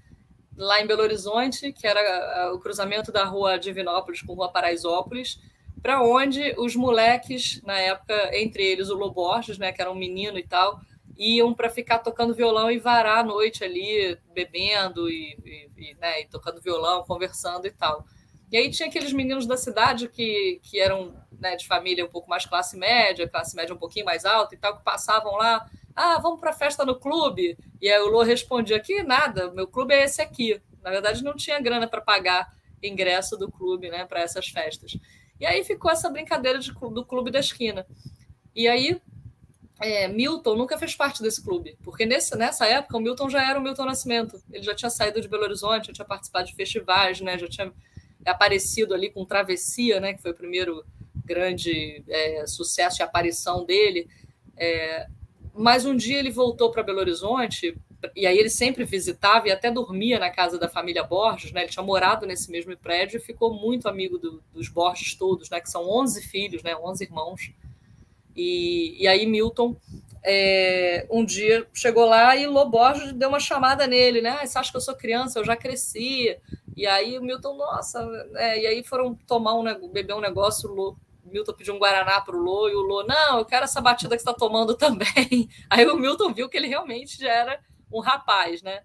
lá 0.57 0.81
em 0.81 0.87
Belo 0.87 1.03
Horizonte, 1.03 1.73
que 1.73 1.87
era 1.87 2.53
o 2.53 2.59
cruzamento 2.59 3.13
da 3.13 3.25
rua 3.25 3.59
Divinópolis 3.59 4.23
com 4.23 4.33
a 4.33 4.37
rua 4.37 4.53
Paraisópolis, 4.53 5.39
para 5.83 6.03
onde 6.03 6.55
os 6.59 6.75
moleques, 6.75 7.61
na 7.63 7.79
época, 7.79 8.31
entre 8.37 8.65
eles 8.65 8.89
o 8.89 8.95
Loborges, 8.95 9.59
né, 9.59 9.71
que 9.71 9.81
era 9.81 9.91
um 9.91 9.95
menino 9.95 10.39
e 10.39 10.43
tal, 10.43 10.81
iam 11.19 11.55
para 11.55 11.71
ficar 11.71 11.99
tocando 12.01 12.35
violão 12.35 12.71
e 12.71 12.79
varar 12.79 13.19
a 13.19 13.25
noite 13.25 13.65
ali, 13.65 14.19
bebendo 14.35 15.09
e, 15.09 15.37
e, 15.45 15.71
e, 15.77 15.95
né, 15.95 16.21
e 16.21 16.27
tocando 16.27 16.61
violão, 16.61 17.05
conversando 17.05 17.67
e 17.67 17.71
tal. 17.71 18.05
E 18.51 18.57
aí 18.57 18.71
tinha 18.71 18.89
aqueles 18.89 19.13
meninos 19.13 19.47
da 19.47 19.57
cidade 19.57 20.09
que, 20.09 20.61
que 20.63 20.79
eram 20.79 21.15
né, 21.33 21.57
de 21.57 21.67
família 21.67 22.05
um 22.05 22.09
pouco 22.09 22.29
mais 22.29 22.47
classe 22.47 22.77
média, 22.77 23.29
classe 23.29 23.57
média 23.57 23.75
um 23.75 23.79
pouquinho 23.79 24.05
mais 24.05 24.25
alta 24.25 24.55
e 24.55 24.59
tal, 24.59 24.77
que 24.77 24.85
passavam 24.85 25.33
lá, 25.37 25.69
ah, 25.95 26.19
vamos 26.19 26.39
para 26.39 26.53
festa 26.53 26.85
no 26.85 26.99
clube. 26.99 27.57
E 27.81 27.89
aí 27.89 28.01
o 28.01 28.09
Lô 28.09 28.23
respondia 28.23 28.79
que 28.79 29.03
nada, 29.03 29.51
meu 29.51 29.67
clube 29.67 29.95
é 29.95 30.05
esse 30.05 30.23
aqui. 30.23 30.61
Na 30.83 30.91
verdade, 30.91 31.25
não 31.25 31.35
tinha 31.35 31.61
grana 31.61 31.89
para 31.89 32.01
pagar 32.01 32.55
ingresso 32.83 33.37
do 33.37 33.51
clube, 33.51 33.89
né, 33.89 34.05
para 34.05 34.21
essas 34.21 34.49
festas. 34.49 34.97
E 35.41 35.47
aí 35.47 35.65
ficou 35.65 35.91
essa 35.91 36.09
brincadeira 36.09 36.59
de, 36.59 36.73
do 36.73 37.05
clube 37.05 37.31
da 37.31 37.41
esquina. 37.41 37.87
E 38.55 38.69
aí 38.69 39.01
é, 39.81 40.09
Milton 40.09 40.57
nunca 40.57 40.79
fez 40.79 40.95
parte 40.95 41.23
desse 41.23 41.43
clube, 41.43 41.77
porque 41.83 42.07
nesse, 42.07 42.37
nessa 42.37 42.67
época 42.67 42.97
o 42.97 43.01
Milton 43.01 43.29
já 43.29 43.49
era 43.49 43.59
o 43.59 43.63
Milton 43.63 43.85
Nascimento. 43.85 44.41
Ele 44.51 44.63
já 44.63 44.75
tinha 44.75 44.91
saído 44.91 45.21
de 45.21 45.29
Belo 45.29 45.45
Horizonte, 45.45 45.89
já 45.89 45.93
tinha 45.93 46.07
participado 46.07 46.47
de 46.47 46.55
festivais, 46.55 47.21
né, 47.21 47.39
já 47.39 47.49
tinha 47.49 47.73
aparecido 48.25 48.95
ali 48.95 49.11
com 49.11 49.25
Travessia, 49.25 50.01
né, 50.01 50.15
que 50.15 50.23
foi 50.23 50.31
o 50.31 50.35
primeiro 50.35 50.85
grande 51.25 52.03
é, 52.09 52.47
sucesso 52.47 53.01
e 53.01 53.03
aparição 53.03 53.65
dele. 53.65 54.09
É, 54.57 55.07
mas 55.53 55.85
um 55.85 55.97
dia 55.97 56.19
ele 56.19 56.31
voltou 56.31 56.71
para 56.71 56.83
Belo 56.83 57.01
Horizonte 57.01 57.77
e 58.15 58.27
aí 58.27 58.39
ele 58.39 58.51
sempre 58.51 58.85
visitava 58.85 59.49
e 59.49 59.51
até 59.51 59.71
dormia 59.71 60.19
na 60.19 60.31
casa 60.31 60.59
da 60.59 60.69
família 60.69 61.03
Borges, 61.03 61.53
né? 61.53 61.63
Ele 61.63 61.71
tinha 61.71 61.83
morado 61.83 62.27
nesse 62.27 62.51
mesmo 62.51 62.77
prédio 62.77 63.17
e 63.17 63.21
ficou 63.21 63.55
muito 63.55 63.89
amigo 63.89 64.19
do, 64.19 64.43
dos 64.53 64.69
Borges 64.69 65.15
todos, 65.15 65.49
né? 65.51 65.61
Que 65.61 65.71
são 65.71 65.89
11 65.89 66.23
filhos, 66.23 66.63
né? 66.63 66.77
11 66.77 67.05
irmãos. 67.05 67.53
E, 68.37 69.03
e 69.03 69.09
aí 69.09 69.27
Milton 69.27 69.77
é, 70.29 71.07
um 71.09 71.25
dia 71.25 71.67
chegou 71.73 72.05
lá 72.05 72.35
e 72.35 72.49
o 72.49 72.51
Lô 72.51 72.67
Borges 72.67 73.13
deu 73.13 73.29
uma 73.29 73.39
chamada 73.39 73.87
nele, 73.87 74.21
né? 74.21 74.39
Ah, 74.41 74.45
você 74.45 74.59
acha 74.59 74.73
que 74.73 74.77
eu 74.77 74.81
sou 74.81 74.97
criança? 74.97 75.39
Eu 75.39 75.45
já 75.45 75.57
cresci. 75.57 76.37
E 76.77 76.85
aí 76.85 77.17
o 77.17 77.23
Milton, 77.23 77.57
nossa, 77.57 78.05
é, 78.35 78.61
e 78.61 78.67
aí 78.67 78.85
foram 78.85 79.15
tomar 79.15 79.55
um 79.55 79.89
beber 79.89 80.15
um 80.15 80.21
negócio, 80.21 80.69
o 80.69 80.97
Milton 81.25 81.53
pediu 81.53 81.75
um 81.75 81.79
Guaraná 81.79 82.21
para 82.21 82.37
o 82.37 82.41
Lô, 82.41 82.69
e 82.69 82.75
o 82.75 82.81
Lô, 82.81 83.05
não, 83.05 83.39
eu 83.39 83.45
quero 83.45 83.65
essa 83.65 83.81
batida 83.81 84.17
que 84.17 84.23
você 84.23 84.29
está 84.29 84.37
tomando 84.37 84.75
também. 84.77 85.49
Aí 85.71 85.87
o 85.87 85.97
Milton 85.97 86.35
viu 86.35 86.49
que 86.49 86.57
ele 86.57 86.67
realmente 86.67 87.19
já 87.19 87.31
era 87.31 87.61
um 87.91 88.01
rapaz, 88.01 88.63
né? 88.63 88.83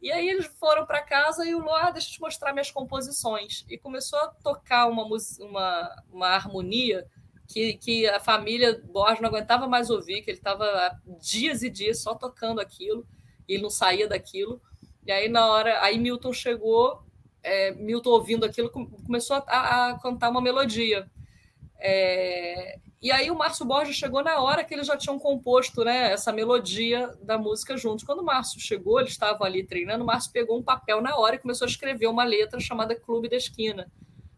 E 0.00 0.12
aí 0.12 0.28
eles 0.28 0.46
foram 0.46 0.86
para 0.86 1.02
casa 1.02 1.44
e 1.44 1.52
o 1.52 1.58
Lô, 1.58 1.74
ah, 1.74 1.90
deixa 1.90 2.08
eu 2.08 2.12
te 2.12 2.20
mostrar 2.20 2.52
minhas 2.52 2.70
composições. 2.70 3.66
E 3.68 3.76
começou 3.76 4.20
a 4.20 4.28
tocar 4.28 4.86
uma, 4.86 5.04
uma, 5.04 6.02
uma 6.12 6.28
harmonia 6.28 7.06
que, 7.46 7.74
que 7.74 8.06
a 8.08 8.20
família 8.20 8.82
Borges 8.84 9.20
não 9.20 9.28
aguentava 9.28 9.68
mais 9.68 9.90
ouvir, 9.90 10.22
que 10.22 10.30
ele 10.30 10.38
estava 10.38 10.98
dias 11.20 11.62
e 11.62 11.70
dias 11.70 12.00
só 12.00 12.14
tocando 12.14 12.60
aquilo, 12.60 13.06
e 13.48 13.54
ele 13.54 13.62
não 13.62 13.70
saía 13.70 14.08
daquilo. 14.08 14.60
E 15.06 15.12
aí, 15.12 15.28
na 15.28 15.46
hora, 15.46 15.80
aí 15.82 15.98
Milton 15.98 16.32
chegou, 16.32 17.02
é, 17.42 17.72
Milton 17.72 18.10
ouvindo 18.10 18.44
aquilo, 18.44 18.70
começou 18.70 19.36
a, 19.36 19.90
a 19.90 19.98
cantar 20.00 20.30
uma 20.30 20.40
melodia. 20.40 21.08
É, 21.78 22.78
e 23.00 23.12
aí 23.12 23.30
o 23.30 23.36
Márcio 23.36 23.64
Borges 23.64 23.94
chegou 23.94 24.22
na 24.22 24.40
hora 24.40 24.64
que 24.64 24.74
eles 24.74 24.86
já 24.86 24.96
tinham 24.96 25.18
composto 25.18 25.84
né, 25.84 26.12
essa 26.12 26.32
melodia 26.32 27.14
da 27.22 27.38
música 27.38 27.76
juntos. 27.76 28.04
Quando 28.04 28.20
o 28.20 28.24
Márcio 28.24 28.58
chegou, 28.58 28.98
eles 28.98 29.12
estavam 29.12 29.46
ali 29.46 29.62
treinando, 29.64 30.02
o 30.02 30.06
Márcio 30.06 30.32
pegou 30.32 30.58
um 30.58 30.62
papel 30.62 31.00
na 31.00 31.16
hora 31.16 31.36
e 31.36 31.38
começou 31.38 31.66
a 31.66 31.68
escrever 31.68 32.08
uma 32.08 32.24
letra 32.24 32.58
chamada 32.58 32.98
Clube 32.98 33.28
da 33.28 33.36
Esquina. 33.36 33.90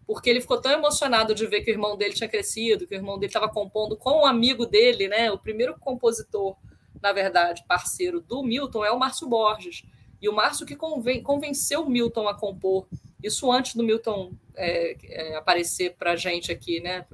Porque 0.08 0.28
ele 0.28 0.40
ficou 0.40 0.60
tão 0.60 0.72
emocionado 0.72 1.34
de 1.34 1.46
ver 1.46 1.60
que 1.60 1.70
o 1.70 1.74
irmão 1.74 1.96
dele 1.96 2.14
tinha 2.14 2.28
crescido, 2.28 2.84
que 2.84 2.94
o 2.94 2.98
irmão 2.98 3.16
dele 3.16 3.28
estava 3.28 3.48
compondo 3.48 3.96
com 3.96 4.22
um 4.22 4.26
amigo 4.26 4.66
dele, 4.66 5.06
né? 5.06 5.30
O 5.30 5.38
primeiro 5.38 5.78
compositor, 5.78 6.56
na 7.00 7.12
verdade, 7.12 7.62
parceiro 7.68 8.20
do 8.20 8.42
Milton 8.42 8.84
é 8.84 8.90
o 8.90 8.98
Márcio 8.98 9.28
Borges. 9.28 9.84
E 10.20 10.28
o 10.28 10.34
Márcio 10.34 10.66
que 10.66 10.74
conven 10.74 11.22
convenceu 11.22 11.82
o 11.82 11.90
Milton 11.90 12.26
a 12.26 12.34
compor 12.34 12.88
isso 13.22 13.50
antes 13.50 13.74
do 13.74 13.82
Milton 13.82 14.32
é, 14.54 14.96
é, 15.02 15.36
aparecer 15.36 15.96
para 15.96 16.12
a 16.12 16.16
gente 16.16 16.52
aqui, 16.52 16.80
né, 16.80 17.04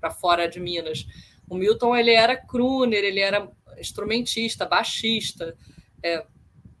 para 0.00 0.10
fora 0.10 0.48
de 0.48 0.58
Minas. 0.58 1.06
O 1.48 1.54
Milton 1.54 1.96
ele 1.96 2.12
era 2.12 2.36
crooner, 2.36 3.04
ele 3.04 3.20
era 3.20 3.48
instrumentista, 3.78 4.66
baixista, 4.66 5.56
é, 6.02 6.24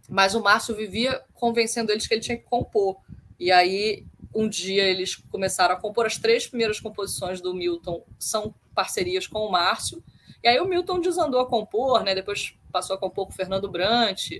mas 0.08 0.34
o 0.34 0.42
Márcio 0.42 0.74
vivia 0.74 1.22
convencendo 1.34 1.92
eles 1.92 2.06
que 2.06 2.14
ele 2.14 2.20
tinha 2.20 2.36
que 2.36 2.44
compor. 2.44 2.96
E 3.38 3.50
aí, 3.50 4.04
um 4.34 4.48
dia, 4.48 4.84
eles 4.84 5.16
começaram 5.16 5.74
a 5.74 5.78
compor. 5.78 6.06
As 6.06 6.16
três 6.16 6.46
primeiras 6.46 6.80
composições 6.80 7.40
do 7.40 7.54
Milton 7.54 8.04
são 8.18 8.54
parcerias 8.74 9.26
com 9.26 9.40
o 9.40 9.50
Márcio. 9.50 10.02
E 10.42 10.48
aí, 10.48 10.58
o 10.58 10.64
Milton 10.64 11.00
desandou 11.00 11.40
a 11.40 11.46
compor, 11.46 12.02
né? 12.02 12.14
depois 12.14 12.54
passou 12.70 12.96
a 12.96 12.98
compor 12.98 13.26
com 13.26 13.32
o 13.32 13.36
Fernando 13.36 13.70
Brant. 13.70 14.30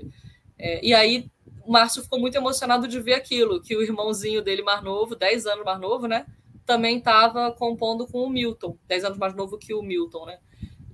É, 0.59 0.85
e 0.85 0.95
aí, 0.95 1.31
o 1.65 1.71
Márcio 1.71 2.03
ficou 2.03 2.19
muito 2.19 2.37
emocionado 2.37 2.89
de 2.89 3.01
ver 3.01 3.15
aquilo, 3.15 3.61
que 3.61 3.77
o 3.77 3.83
irmãozinho 3.83 4.43
dele 4.43 4.63
mais 4.63 4.83
novo, 4.83 5.15
10 5.15 5.47
anos 5.47 5.65
mais 5.65 5.81
novo, 5.81 6.07
né? 6.07 6.27
Também 6.67 6.99
estava 6.99 7.53
compondo 7.53 8.07
com 8.07 8.25
o 8.25 8.31
Milton, 8.31 8.77
10 8.87 9.05
anos 9.05 9.19
mais 9.19 9.35
novo 9.35 9.59
que 9.59 9.75
o 9.75 9.83
Milton, 9.83 10.27
né? 10.27 10.39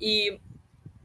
E 0.00 0.38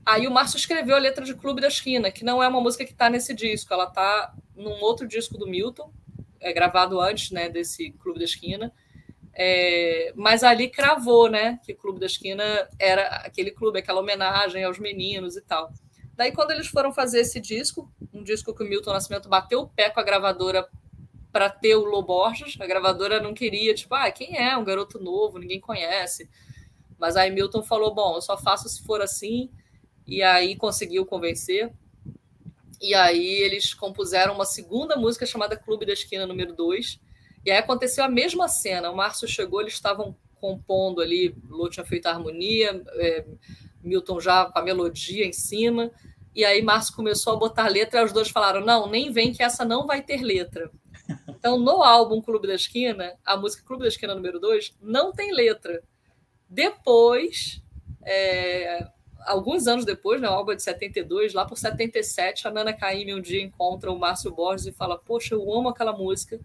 aí 0.06 0.28
o 0.28 0.32
Márcio 0.32 0.58
escreveu 0.58 0.96
a 0.96 1.00
letra 1.00 1.24
de 1.24 1.34
Clube 1.34 1.62
da 1.62 1.68
Esquina, 1.68 2.12
que 2.12 2.26
não 2.26 2.44
é 2.44 2.48
uma 2.48 2.62
música 2.62 2.86
que 2.86 2.91
está 2.91 3.10
nesse 3.10 3.34
disco, 3.34 3.74
ela 3.74 3.86
está 3.86 4.34
num 4.56 4.82
outro 4.82 5.08
disco 5.08 5.38
do 5.38 5.48
Milton, 5.48 5.91
é 6.44 6.54
gravado 6.54 7.00
antes, 7.00 7.32
né, 7.32 7.50
desse 7.50 7.91
Clube 7.91 8.20
da 8.20 8.26
Esquina. 8.26 8.72
É, 9.36 10.14
mas 10.16 10.44
ali 10.44 10.70
cravou, 10.70 11.28
né, 11.30 11.60
que 11.66 11.74
Clube 11.74 12.00
da 12.00 12.06
Esquina 12.06 12.68
era 12.78 13.08
aquele 13.18 13.50
clube, 13.50 13.80
aquela 13.80 14.00
homenagem 14.00 14.64
aos 14.64 14.78
meninos 14.78 15.36
e 15.36 15.41
tal. 15.41 15.72
Daí, 16.16 16.32
quando 16.32 16.52
eles 16.52 16.68
foram 16.68 16.94
fazer 16.94 17.22
esse 17.22 17.39
disco, 17.39 17.91
um 18.14 18.24
disco 18.24 18.54
que 18.54 18.64
o 18.64 18.68
Milton 18.68 18.94
Nascimento 18.94 19.28
bateu 19.28 19.62
o 19.62 19.68
pé 19.68 19.89
com 19.89 20.00
a 20.00 20.04
gravadora 20.04 20.68
para 21.32 21.50
ter 21.50 21.76
o 21.76 21.84
Lô 21.84 22.04
Borges, 22.04 22.56
a 22.62 22.68
gravadora 22.68 23.20
não 23.20 23.34
queria, 23.34 23.74
tipo, 23.74 23.96
ah, 23.96 24.12
quem 24.12 24.38
é? 24.38 24.56
Um 24.56 24.64
garoto 24.64 25.00
novo, 25.00 25.39
ninguém 25.39 25.60
conhece. 25.60 26.30
Mas 27.00 27.16
aí 27.16 27.32
Milton 27.32 27.64
falou: 27.64 27.94
bom, 27.94 28.16
eu 28.16 28.22
só 28.22 28.38
faço 28.38 28.70
se 28.70 28.84
for 28.84 29.02
assim, 29.02 29.50
e 30.06 30.22
aí 30.22 30.56
conseguiu 30.56 31.06
convencer. 31.06 31.74
E 32.84 32.93
aí 32.93 33.36
eles 33.39 33.73
compuseram 33.73 34.34
uma 34.36 34.43
segunda 34.43 34.97
música 34.97 35.25
chamada 35.25 35.55
Clube 35.55 35.86
da 35.86 35.93
Esquina 35.93 36.27
número 36.27 36.53
2. 36.53 36.99
E 37.45 37.49
aí 37.49 37.57
aconteceu 37.57 38.03
a 38.03 38.09
mesma 38.09 38.49
cena. 38.49 38.91
O 38.91 38.95
Márcio 38.97 39.25
chegou, 39.25 39.61
eles 39.61 39.71
estavam 39.71 40.13
compondo 40.36 40.99
ali, 40.99 41.34
Lô 41.49 41.69
tinha 41.69 41.86
feito 41.86 42.07
a 42.07 42.11
harmonia, 42.11 42.84
é, 42.95 43.25
Milton 43.81 44.19
já 44.19 44.47
com 44.47 44.59
a 44.59 44.61
melodia 44.61 45.25
em 45.25 45.31
cima. 45.31 45.91
E 46.36 46.43
aí 46.43 46.61
Márcio 46.61 46.93
começou 46.93 47.31
a 47.31 47.38
botar 47.38 47.69
letra 47.69 48.01
e 48.01 48.03
os 48.03 48.11
dois 48.11 48.27
falaram: 48.27 48.59
não, 48.59 48.89
nem 48.89 49.13
vem 49.13 49.31
que 49.31 49.41
essa 49.41 49.63
não 49.63 49.88
vai 49.88 50.01
ter 50.01 50.21
letra. 50.21 50.69
Então, 51.29 51.57
no 51.57 51.81
álbum 51.84 52.21
Clube 52.21 52.47
da 52.47 52.55
Esquina, 52.55 53.13
a 53.23 53.38
música 53.38 53.63
Clube 53.65 53.84
da 53.84 53.88
Esquina 53.88 54.13
número 54.13 54.41
2 54.41 54.75
não 54.81 55.13
tem 55.13 55.34
letra. 55.34 55.81
Depois, 56.49 57.61
é, 58.03 58.88
alguns 59.26 59.67
anos 59.67 59.86
depois, 59.86 60.21
né, 60.21 60.30
o 60.30 60.32
álbum 60.34 60.51
é 60.51 60.55
de 60.55 60.63
72, 60.63 61.34
lá 61.34 61.45
por 61.45 61.57
77, 61.57 62.47
a 62.47 62.51
Nana 62.51 62.74
Caymmi 62.74 63.13
um 63.13 63.21
dia 63.21 63.41
encontra 63.41 63.91
o 63.91 63.99
Márcio 63.99 64.32
Borges 64.32 64.67
e 64.67 64.71
fala: 64.71 64.97
Poxa, 64.97 65.36
eu 65.36 65.53
amo 65.53 65.69
aquela 65.69 65.93
música 65.93 66.39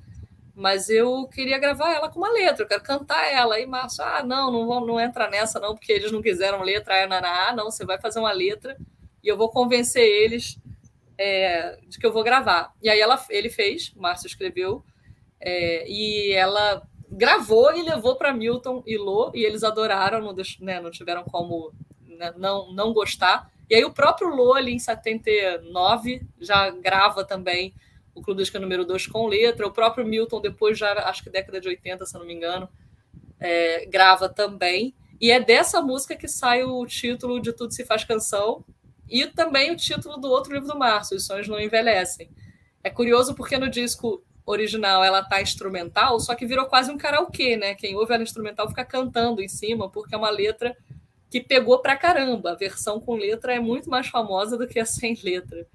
mas 0.58 0.90
eu 0.90 1.28
queria 1.28 1.56
gravar 1.56 1.94
ela 1.94 2.08
com 2.08 2.18
uma 2.18 2.32
letra, 2.32 2.64
eu 2.64 2.68
quero 2.68 2.82
cantar 2.82 3.32
ela. 3.32 3.60
E 3.60 3.64
Márcio, 3.64 4.02
ah, 4.02 4.24
não, 4.24 4.50
não, 4.50 4.84
não 4.84 4.98
entra 4.98 5.30
nessa 5.30 5.60
não, 5.60 5.72
porque 5.72 5.92
eles 5.92 6.10
não 6.10 6.20
quiseram 6.20 6.62
letra. 6.62 6.94
Aí 6.94 7.04
a 7.04 7.06
Naná, 7.06 7.48
ah, 7.48 7.54
não, 7.54 7.70
você 7.70 7.84
vai 7.84 7.96
fazer 8.00 8.18
uma 8.18 8.32
letra 8.32 8.76
e 9.22 9.28
eu 9.28 9.36
vou 9.36 9.50
convencer 9.50 10.02
eles 10.02 10.58
é, 11.16 11.78
de 11.86 11.96
que 11.96 12.04
eu 12.04 12.12
vou 12.12 12.24
gravar. 12.24 12.72
E 12.82 12.88
aí 12.88 12.98
ela, 12.98 13.24
ele 13.30 13.48
fez, 13.48 13.92
o 13.94 14.00
Márcio 14.00 14.26
escreveu, 14.26 14.84
é, 15.40 15.88
e 15.88 16.32
ela 16.32 16.82
gravou 17.08 17.72
e 17.76 17.82
levou 17.82 18.16
para 18.16 18.34
Milton 18.34 18.82
e 18.84 18.98
Lô, 18.98 19.30
e 19.32 19.44
eles 19.44 19.62
adoraram, 19.62 20.20
não, 20.20 20.34
né, 20.60 20.80
não 20.80 20.90
tiveram 20.90 21.22
como 21.22 21.72
né, 21.72 21.87
não, 22.36 22.72
não 22.72 22.92
gostar. 22.92 23.50
E 23.68 23.74
aí 23.74 23.84
o 23.84 23.92
próprio 23.92 24.28
Lô, 24.28 24.54
ali 24.54 24.72
em 24.72 24.78
79, 24.78 26.22
já 26.40 26.70
grava 26.70 27.24
também 27.24 27.74
o 28.14 28.22
Clube 28.22 28.42
Esquina 28.42 28.62
número 28.62 28.84
2 28.84 29.06
com 29.06 29.26
letra. 29.26 29.66
O 29.66 29.72
próprio 29.72 30.06
Milton, 30.06 30.40
depois, 30.40 30.78
já 30.78 30.92
acho 31.08 31.22
que 31.22 31.30
década 31.30 31.60
de 31.60 31.68
80, 31.68 32.04
se 32.06 32.14
não 32.14 32.26
me 32.26 32.34
engano, 32.34 32.68
é, 33.38 33.86
grava 33.86 34.28
também. 34.28 34.94
E 35.20 35.30
é 35.30 35.40
dessa 35.40 35.82
música 35.82 36.16
que 36.16 36.28
sai 36.28 36.62
o 36.64 36.84
título 36.86 37.40
de 37.40 37.52
Tudo 37.52 37.74
Se 37.74 37.84
Faz 37.84 38.04
Canção 38.04 38.64
e 39.08 39.26
também 39.26 39.70
o 39.70 39.76
título 39.76 40.16
do 40.16 40.28
outro 40.28 40.52
livro 40.52 40.68
do 40.68 40.78
Márcio, 40.78 41.16
Os 41.16 41.26
Sonhos 41.26 41.48
Não 41.48 41.60
Envelhecem. 41.60 42.30
É 42.82 42.90
curioso 42.90 43.34
porque 43.34 43.58
no 43.58 43.68
disco 43.68 44.22
original 44.46 45.02
ela 45.04 45.22
tá 45.22 45.42
instrumental, 45.42 46.18
só 46.20 46.34
que 46.34 46.46
virou 46.46 46.66
quase 46.66 46.90
um 46.90 46.96
karaokê, 46.96 47.56
né? 47.56 47.74
Quem 47.74 47.96
ouve 47.96 48.14
ela 48.14 48.22
instrumental 48.22 48.68
fica 48.68 48.84
cantando 48.84 49.42
em 49.42 49.48
cima, 49.48 49.90
porque 49.90 50.14
é 50.14 50.18
uma 50.18 50.30
letra 50.30 50.76
que 51.30 51.40
pegou 51.40 51.78
pra 51.80 51.96
caramba. 51.96 52.52
A 52.52 52.54
versão 52.54 53.00
com 53.00 53.14
letra 53.14 53.54
é 53.54 53.60
muito 53.60 53.90
mais 53.90 54.06
famosa 54.06 54.56
do 54.56 54.66
que 54.66 54.78
a 54.78 54.84
sem 54.84 55.18
letra. 55.22 55.66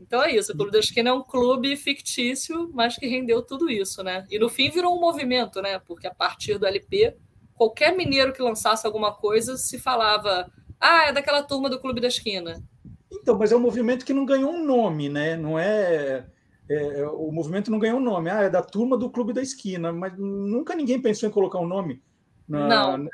Então 0.00 0.22
é 0.22 0.36
isso, 0.36 0.52
o 0.52 0.56
Clube 0.56 0.70
da 0.70 0.78
Esquina 0.78 1.10
é 1.10 1.12
um 1.12 1.22
clube 1.22 1.76
fictício, 1.76 2.70
mas 2.72 2.96
que 2.96 3.08
rendeu 3.08 3.42
tudo 3.42 3.68
isso, 3.68 4.04
né? 4.04 4.24
E 4.30 4.38
no 4.38 4.48
fim 4.48 4.70
virou 4.70 4.96
um 4.96 5.00
movimento, 5.00 5.60
né? 5.60 5.80
Porque 5.80 6.06
a 6.06 6.14
partir 6.14 6.58
do 6.58 6.66
LP, 6.66 7.16
qualquer 7.54 7.96
mineiro 7.96 8.32
que 8.32 8.40
lançasse 8.40 8.86
alguma 8.86 9.12
coisa 9.12 9.56
se 9.56 9.80
falava: 9.80 10.48
ah, 10.80 11.06
é 11.08 11.12
daquela 11.12 11.42
turma 11.42 11.68
do 11.68 11.80
Clube 11.80 12.00
da 12.00 12.06
Esquina. 12.06 12.62
Então, 13.10 13.36
mas 13.36 13.50
é 13.50 13.56
um 13.56 13.60
movimento 13.60 14.04
que 14.04 14.12
não 14.12 14.24
ganhou 14.24 14.52
um 14.52 14.64
nome, 14.64 15.08
né? 15.08 15.36
Não 15.36 15.58
é, 15.58 16.24
é, 16.68 17.06
o 17.06 17.32
movimento 17.32 17.70
não 17.70 17.78
ganhou 17.78 17.98
um 17.98 18.02
nome. 18.04 18.30
Ah, 18.30 18.42
é 18.42 18.50
da 18.50 18.62
turma 18.62 18.96
do 18.96 19.10
Clube 19.10 19.32
da 19.32 19.42
Esquina, 19.42 19.92
mas 19.92 20.16
nunca 20.16 20.74
ninguém 20.76 21.00
pensou 21.00 21.28
em 21.28 21.32
colocar 21.32 21.58
um 21.58 21.66
nome. 21.66 22.00
Na, 22.48 22.96
não. 22.96 23.08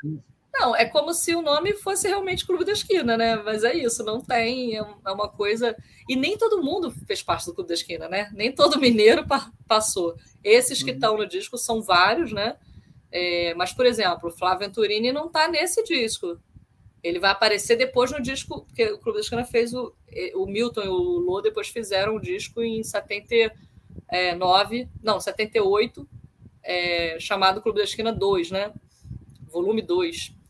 Não, 0.53 0.75
é 0.75 0.85
como 0.85 1.13
se 1.15 1.35
o 1.35 1.41
nome 1.41 1.73
fosse 1.73 2.07
realmente 2.07 2.45
Clube 2.45 2.63
da 2.63 2.73
Esquina, 2.73 3.17
né? 3.17 3.35
Mas 3.37 3.63
é 3.63 3.73
isso, 3.73 4.03
não 4.03 4.21
tem, 4.21 4.77
é, 4.77 4.85
é 5.05 5.11
uma 5.11 5.27
coisa. 5.27 5.75
E 6.07 6.15
nem 6.15 6.37
todo 6.37 6.61
mundo 6.61 6.91
fez 7.07 7.23
parte 7.23 7.47
do 7.47 7.55
Clube 7.55 7.69
da 7.69 7.73
Esquina, 7.73 8.07
né? 8.07 8.29
Nem 8.33 8.53
todo 8.53 8.79
mineiro 8.79 9.27
pa 9.27 9.51
passou. 9.67 10.15
Esses 10.43 10.83
que 10.83 10.91
uhum. 10.91 10.95
estão 10.95 11.17
no 11.17 11.25
disco 11.25 11.57
são 11.57 11.81
vários, 11.81 12.31
né? 12.31 12.55
É, 13.11 13.55
mas, 13.55 13.73
por 13.73 13.85
exemplo, 13.85 14.29
o 14.29 14.31
Flávio 14.31 14.67
Venturini 14.67 15.11
não 15.11 15.25
está 15.25 15.47
nesse 15.47 15.83
disco. 15.83 16.39
Ele 17.01 17.19
vai 17.19 17.31
aparecer 17.31 17.75
depois 17.75 18.11
no 18.11 18.21
disco, 18.21 18.63
porque 18.65 18.91
o 18.91 18.99
Clube 18.99 19.17
da 19.17 19.21
Esquina 19.21 19.43
fez 19.43 19.73
o, 19.73 19.93
o 20.35 20.45
Milton 20.45 20.83
e 20.83 20.87
o 20.87 21.19
Lô 21.19 21.41
depois 21.41 21.67
fizeram 21.67 22.15
o 22.15 22.21
disco 22.21 22.61
em 22.61 22.83
79, 22.83 24.87
não, 25.01 25.19
78, 25.19 26.07
é, 26.61 27.17
chamado 27.19 27.61
Clube 27.61 27.79
da 27.79 27.83
Esquina 27.83 28.13
2, 28.13 28.51
né? 28.51 28.71
Volume 29.49 29.81
2. 29.81 30.42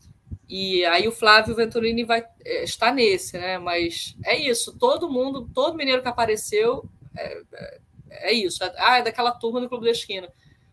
E 0.48 0.84
aí 0.84 1.08
o 1.08 1.12
Flávio 1.12 1.54
Venturini 1.54 2.04
vai 2.04 2.24
é, 2.44 2.64
estar 2.64 2.92
nesse, 2.92 3.38
né? 3.38 3.58
Mas 3.58 4.16
é 4.24 4.36
isso, 4.36 4.76
todo 4.78 5.10
mundo, 5.10 5.48
todo 5.54 5.76
mineiro 5.76 6.02
que 6.02 6.08
apareceu 6.08 6.88
é, 7.16 7.42
é, 7.52 7.80
é 8.10 8.32
isso. 8.32 8.62
É, 8.62 8.74
ah, 8.78 8.98
é 8.98 9.02
daquela 9.02 9.32
turma 9.32 9.60
do 9.60 9.68
Clube 9.68 9.86
da 9.86 9.92
Esquina. 9.92 10.28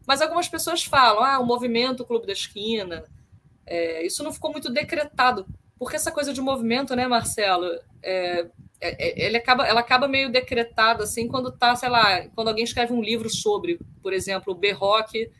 Mas 0.06 0.22
algumas 0.22 0.48
pessoas 0.48 0.84
falam, 0.84 1.24
ah, 1.24 1.40
o 1.40 1.46
movimento 1.46 2.06
Clube 2.06 2.28
da 2.28 2.34
Esquina. 2.34 3.06
É, 3.66 4.06
isso 4.06 4.24
não 4.24 4.34
ficou 4.34 4.52
muito 4.52 4.70
decretado, 4.72 5.46
porque 5.80 5.96
essa 5.96 6.12
coisa 6.12 6.34
de 6.34 6.42
movimento, 6.42 6.96
né, 6.96 7.08
Marcelo? 7.08 7.68
É, 8.04 8.48
ele 8.82 9.38
acaba, 9.38 9.66
ela 9.68 9.80
acaba 9.80 10.08
meio 10.08 10.32
decretada 10.32 11.04
assim 11.04 11.28
quando 11.28 11.52
tá, 11.52 11.76
sei 11.76 11.88
lá, 11.88 12.28
quando 12.36 12.48
alguém 12.48 12.64
escreve 12.64 12.92
um 12.92 13.02
livro 13.02 13.30
sobre, 13.30 13.80
por 14.02 14.12
exemplo, 14.12 14.54
o 14.54 14.56
B-Rock 14.56 15.32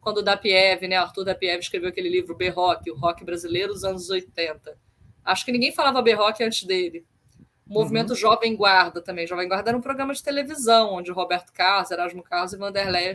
quando 0.00 0.18
o 0.18 0.22
Dapiev, 0.22 0.86
né, 0.88 0.96
Arthur 0.96 1.24
Dapiev 1.24 1.60
escreveu 1.60 1.90
aquele 1.90 2.08
livro 2.08 2.34
B-Rock, 2.34 2.90
o 2.90 2.96
rock 2.96 3.24
brasileiro 3.24 3.72
dos 3.72 3.84
anos 3.84 4.08
80. 4.08 4.76
Acho 5.24 5.44
que 5.44 5.52
ninguém 5.52 5.72
falava 5.72 6.00
B-Rock 6.00 6.42
antes 6.42 6.64
dele. 6.64 7.04
O 7.68 7.74
movimento 7.74 8.10
uhum. 8.10 8.16
Jovem 8.16 8.56
Guarda 8.56 9.00
também. 9.00 9.26
Jovem 9.26 9.46
Guarda 9.46 9.70
era 9.70 9.78
um 9.78 9.82
programa 9.82 10.12
de 10.12 10.22
televisão, 10.22 10.94
onde 10.94 11.12
Roberto 11.12 11.52
Carlos, 11.52 11.90
Erasmo 11.90 12.22
Carlos 12.22 12.52
e 12.52 12.56
Vanderlei 12.56 13.14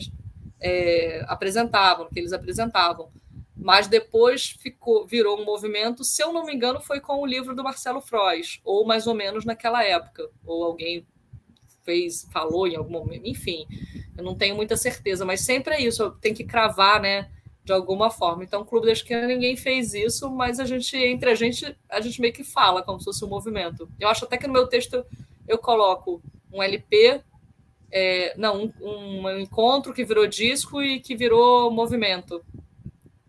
é, 0.61 1.25
apresentavam, 1.27 2.07
que 2.07 2.19
eles 2.19 2.31
apresentavam. 2.31 3.11
Mas 3.57 3.87
depois 3.87 4.51
ficou, 4.59 5.05
virou 5.07 5.41
um 5.41 5.45
movimento, 5.45 6.03
se 6.03 6.21
eu 6.23 6.31
não 6.31 6.45
me 6.45 6.53
engano, 6.53 6.79
foi 6.79 6.99
com 6.99 7.19
o 7.19 7.25
livro 7.25 7.55
do 7.55 7.63
Marcelo 7.63 7.99
Frois, 7.99 8.61
ou 8.63 8.85
mais 8.85 9.07
ou 9.07 9.15
menos 9.15 9.43
naquela 9.43 9.83
época, 9.83 10.29
ou 10.45 10.63
alguém 10.63 11.05
fez, 11.85 12.27
falou 12.33 12.67
em 12.67 12.75
algum 12.75 12.91
momento, 12.91 13.25
enfim, 13.25 13.65
eu 14.17 14.23
não 14.23 14.35
tenho 14.35 14.55
muita 14.55 14.75
certeza, 14.75 15.23
mas 15.23 15.41
sempre 15.41 15.75
é 15.75 15.81
isso, 15.81 16.11
tem 16.19 16.33
que 16.33 16.43
cravar, 16.43 16.99
né, 16.99 17.29
de 17.63 17.71
alguma 17.71 18.09
forma. 18.09 18.43
Então, 18.43 18.61
o 18.61 18.65
Clube 18.65 18.87
da 18.87 18.93
Esquina 18.93 19.25
ninguém 19.25 19.55
fez 19.55 19.93
isso, 19.93 20.29
mas 20.29 20.59
a 20.59 20.65
gente, 20.65 20.95
entre 20.97 21.29
a 21.29 21.35
gente, 21.35 21.75
a 21.89 22.01
gente 22.01 22.21
meio 22.21 22.33
que 22.33 22.43
fala 22.43 22.83
como 22.83 22.99
se 22.99 23.05
fosse 23.05 23.23
um 23.23 23.29
movimento. 23.29 23.89
Eu 23.99 24.07
acho 24.07 24.25
até 24.25 24.37
que 24.37 24.47
no 24.47 24.53
meu 24.53 24.67
texto 24.67 25.05
eu 25.47 25.57
coloco 25.57 26.21
um 26.51 26.61
LP, 26.61 27.21
é, 27.91 28.35
não, 28.37 28.71
um, 28.81 29.21
um 29.23 29.39
encontro 29.39 29.93
que 29.93 30.05
virou 30.05 30.27
disco 30.27 30.81
e 30.81 30.99
que 30.99 31.15
virou 31.15 31.71
movimento. 31.71 32.43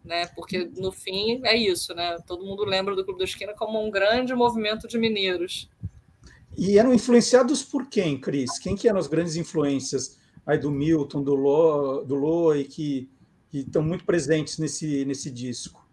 Né? 0.04 0.26
Porque 0.36 0.70
no 0.76 0.92
fim 0.92 1.40
é 1.44 1.56
isso, 1.56 1.92
né? 1.94 2.16
Todo 2.26 2.44
mundo 2.44 2.64
lembra 2.64 2.94
do 2.94 3.04
Clube 3.04 3.18
da 3.18 3.24
Esquina 3.24 3.54
como 3.54 3.84
um 3.84 3.90
grande 3.90 4.34
movimento 4.34 4.86
de 4.86 4.98
mineiros. 4.98 5.68
E 6.56 6.78
eram 6.78 6.94
influenciados 6.94 7.62
por 7.62 7.86
quem, 7.88 8.18
Cris? 8.18 8.58
Quem 8.58 8.74
que 8.74 8.88
eram 8.88 8.98
as 8.98 9.06
grandes 9.06 9.36
influências 9.36 10.18
aí 10.46 10.56
do 10.56 10.70
Milton, 10.70 11.22
do 11.22 11.34
Lo, 11.34 12.02
do 12.02 12.14
Loe, 12.14 12.64
que, 12.64 13.10
estão 13.52 13.82
muito 13.82 14.04
presentes 14.04 14.58
nesse, 14.58 15.04
nesse 15.04 15.30
disco? 15.30 15.86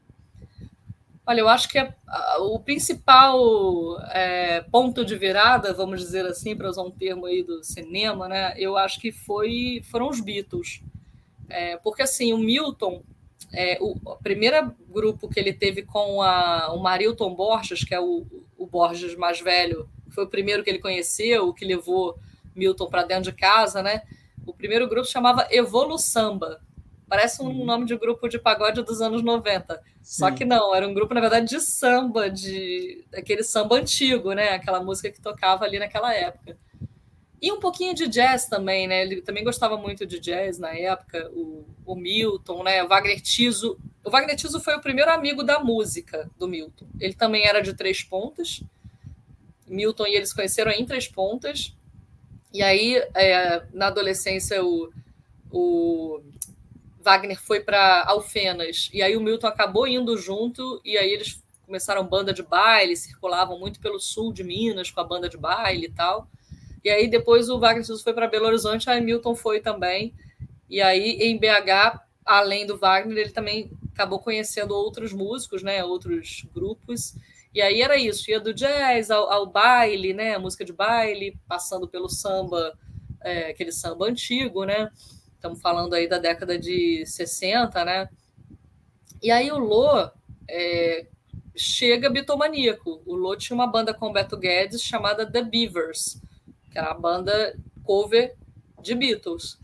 Olha, 1.25 1.39
eu 1.39 1.47
acho 1.47 1.69
que 1.69 1.79
é, 1.79 1.95
o 2.39 2.59
principal 2.59 3.97
é, 4.11 4.61
ponto 4.69 5.05
de 5.05 5.17
virada, 5.17 5.73
vamos 5.73 6.01
dizer 6.01 6.25
assim, 6.25 6.55
para 6.55 6.69
usar 6.69 6.83
um 6.83 6.91
termo 6.91 7.25
aí 7.25 7.41
do 7.41 7.63
cinema, 7.63 8.27
né? 8.27 8.53
Eu 8.57 8.77
acho 8.77 8.99
que 8.99 9.11
foi 9.11 9.81
foram 9.89 10.09
os 10.09 10.19
Beatles, 10.19 10.81
é, 11.49 11.77
porque 11.77 12.01
assim 12.01 12.33
o 12.33 12.37
Milton, 12.37 13.03
é, 13.53 13.77
o, 13.79 13.95
o 14.03 14.15
primeiro 14.17 14.75
grupo 14.89 15.29
que 15.29 15.39
ele 15.39 15.53
teve 15.53 15.83
com 15.83 16.21
a, 16.21 16.73
o 16.73 16.81
Marilton 16.81 17.33
Borges, 17.33 17.85
que 17.85 17.95
é 17.95 18.01
o, 18.01 18.25
o 18.57 18.67
Borges 18.67 19.15
mais 19.15 19.39
velho 19.39 19.89
foi 20.13 20.23
o 20.23 20.29
primeiro 20.29 20.63
que 20.63 20.69
ele 20.69 20.79
conheceu, 20.79 21.47
o 21.47 21.53
que 21.53 21.65
levou 21.65 22.17
Milton 22.55 22.87
para 22.87 23.03
dentro 23.03 23.31
de 23.31 23.33
casa, 23.33 23.81
né? 23.81 24.03
O 24.45 24.53
primeiro 24.53 24.87
grupo 24.87 25.07
chamava 25.07 25.47
Evoluçamba. 25.49 26.61
Parece 27.07 27.41
um 27.41 27.47
uhum. 27.47 27.65
nome 27.65 27.85
de 27.85 27.95
grupo 27.95 28.27
de 28.27 28.39
pagode 28.39 28.81
dos 28.81 29.01
anos 29.01 29.21
90. 29.21 29.75
Sim. 29.75 29.81
Só 30.01 30.31
que 30.31 30.43
não, 30.43 30.73
era 30.73 30.87
um 30.87 30.93
grupo, 30.93 31.13
na 31.13 31.21
verdade, 31.21 31.47
de 31.47 31.59
samba, 31.59 32.29
de 32.29 33.05
aquele 33.13 33.43
samba 33.43 33.75
antigo, 33.75 34.33
né? 34.33 34.49
Aquela 34.49 34.81
música 34.83 35.11
que 35.11 35.21
tocava 35.21 35.63
ali 35.63 35.79
naquela 35.79 36.13
época. 36.13 36.57
E 37.41 37.51
um 37.51 37.59
pouquinho 37.59 37.93
de 37.93 38.07
jazz 38.07 38.47
também, 38.47 38.87
né? 38.87 39.01
Ele 39.01 39.21
também 39.21 39.43
gostava 39.43 39.77
muito 39.77 40.05
de 40.05 40.17
jazz 40.19 40.57
na 40.57 40.73
época, 40.73 41.29
o, 41.33 41.65
o 41.85 41.95
Milton, 41.95 42.63
né? 42.63 42.81
O 42.83 42.87
Wagner 42.87 43.21
Tiso. 43.21 43.77
O 44.03 44.09
Wagner 44.09 44.35
Tiso 44.35 44.59
foi 44.59 44.75
o 44.75 44.81
primeiro 44.81 45.11
amigo 45.11 45.43
da 45.43 45.59
música 45.59 46.31
do 46.39 46.47
Milton. 46.47 46.87
Ele 46.99 47.13
também 47.13 47.45
era 47.45 47.61
de 47.61 47.73
três 47.73 48.01
pontas. 48.01 48.63
Milton 49.73 50.07
e 50.07 50.15
eles 50.15 50.33
conheceram 50.33 50.71
em 50.71 50.85
Três 50.85 51.07
Pontas. 51.07 51.75
E 52.53 52.61
aí, 52.61 52.95
é, 53.15 53.63
na 53.73 53.87
adolescência, 53.87 54.63
o, 54.63 54.91
o 55.51 56.21
Wagner 57.01 57.39
foi 57.39 57.59
para 57.59 58.05
Alfenas. 58.07 58.89
E 58.93 59.01
aí 59.01 59.17
o 59.17 59.21
Milton 59.21 59.47
acabou 59.47 59.87
indo 59.87 60.15
junto. 60.17 60.79
E 60.85 60.97
aí 60.97 61.11
eles 61.11 61.41
começaram 61.65 62.05
banda 62.05 62.33
de 62.33 62.43
baile, 62.43 62.95
circulavam 62.95 63.57
muito 63.57 63.79
pelo 63.79 63.99
sul 63.99 64.31
de 64.31 64.43
Minas 64.43 64.91
com 64.91 65.01
a 65.01 65.03
banda 65.03 65.27
de 65.27 65.37
baile 65.37 65.87
e 65.87 65.91
tal. 65.91 66.27
E 66.83 66.89
aí 66.89 67.07
depois 67.07 67.49
o 67.49 67.57
Wagner 67.57 67.85
foi 68.03 68.13
para 68.13 68.27
Belo 68.27 68.45
Horizonte, 68.45 68.89
aí 68.89 69.01
Milton 69.01 69.35
foi 69.35 69.59
também. 69.61 70.13
E 70.69 70.81
aí 70.81 71.17
em 71.21 71.37
BH, 71.37 71.99
além 72.25 72.65
do 72.65 72.77
Wagner, 72.77 73.17
ele 73.17 73.31
também 73.31 73.71
acabou 73.93 74.19
conhecendo 74.19 74.75
outros 74.75 75.13
músicos, 75.13 75.63
né, 75.63 75.83
outros 75.83 76.45
grupos. 76.53 77.15
E 77.53 77.61
aí 77.61 77.81
era 77.81 77.97
isso, 77.97 78.31
ia 78.31 78.39
do 78.39 78.53
jazz 78.53 79.11
ao, 79.11 79.31
ao 79.31 79.45
baile, 79.45 80.13
né? 80.13 80.33
A 80.33 80.39
música 80.39 80.65
de 80.65 80.73
baile, 80.73 81.37
passando 81.47 81.87
pelo 81.87 82.09
samba, 82.09 82.77
é, 83.21 83.51
aquele 83.51 83.71
samba 83.71 84.07
antigo, 84.07 84.65
né? 84.65 84.89
Estamos 85.35 85.61
falando 85.61 85.93
aí 85.93 86.07
da 86.07 86.17
década 86.17 86.57
de 86.57 87.05
60, 87.05 87.85
né? 87.85 88.09
E 89.21 89.29
aí 89.29 89.51
o 89.51 89.57
Lô 89.57 90.09
é, 90.49 91.05
chega 91.55 92.09
bitomaníaco. 92.09 93.01
O 93.05 93.15
Lô 93.15 93.35
tinha 93.35 93.55
uma 93.55 93.67
banda 93.67 93.93
com 93.93 94.11
Beto 94.11 94.37
Guedes 94.37 94.81
chamada 94.81 95.29
The 95.29 95.43
Beavers, 95.43 96.19
que 96.71 96.77
era 96.77 96.91
uma 96.91 96.99
banda 96.99 97.55
cover 97.83 98.35
de 98.81 98.95
Beatles. 98.95 99.59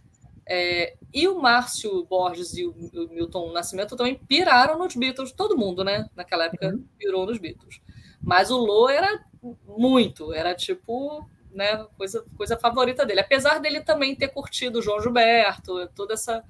É, 0.46 0.96
e 1.14 1.28
o 1.28 1.40
Márcio 1.42 2.06
Borges 2.06 2.56
e 2.56 2.66
o, 2.66 2.74
Milton 3.12 3.52
Nascimento 3.52 3.96
também 3.96 4.16
piraram 4.16 4.78
nos 4.78 4.96
Beatles, 4.96 5.32
todo 5.32 5.58
mundo, 5.58 5.84
né? 5.84 6.10
Naquela 6.16 6.46
época 6.46 6.68
uhum. 6.68 6.86
pirou 6.98 7.26
nos 7.26 7.38
Beatles. 7.38 7.82
Mas 8.22 8.52
o 8.52 8.58
Lô 8.58 8.90
era 8.90 9.26
muito, 9.66 10.34
era 10.34 10.54
tipo, 10.54 11.28
né, 11.52 11.86
coisa, 11.98 12.24
coisa 12.38 12.58
favorita 12.58 13.06
dele. 13.06 13.22
Apesar 13.22 13.60
dele 13.60 13.82
também 13.82 14.16
ter 14.16 14.28
curtido 14.28 14.80
o 14.80 14.82
João 14.82 15.02
Gilberto, 15.02 15.88
toda 15.96 16.14
essa 16.14 16.44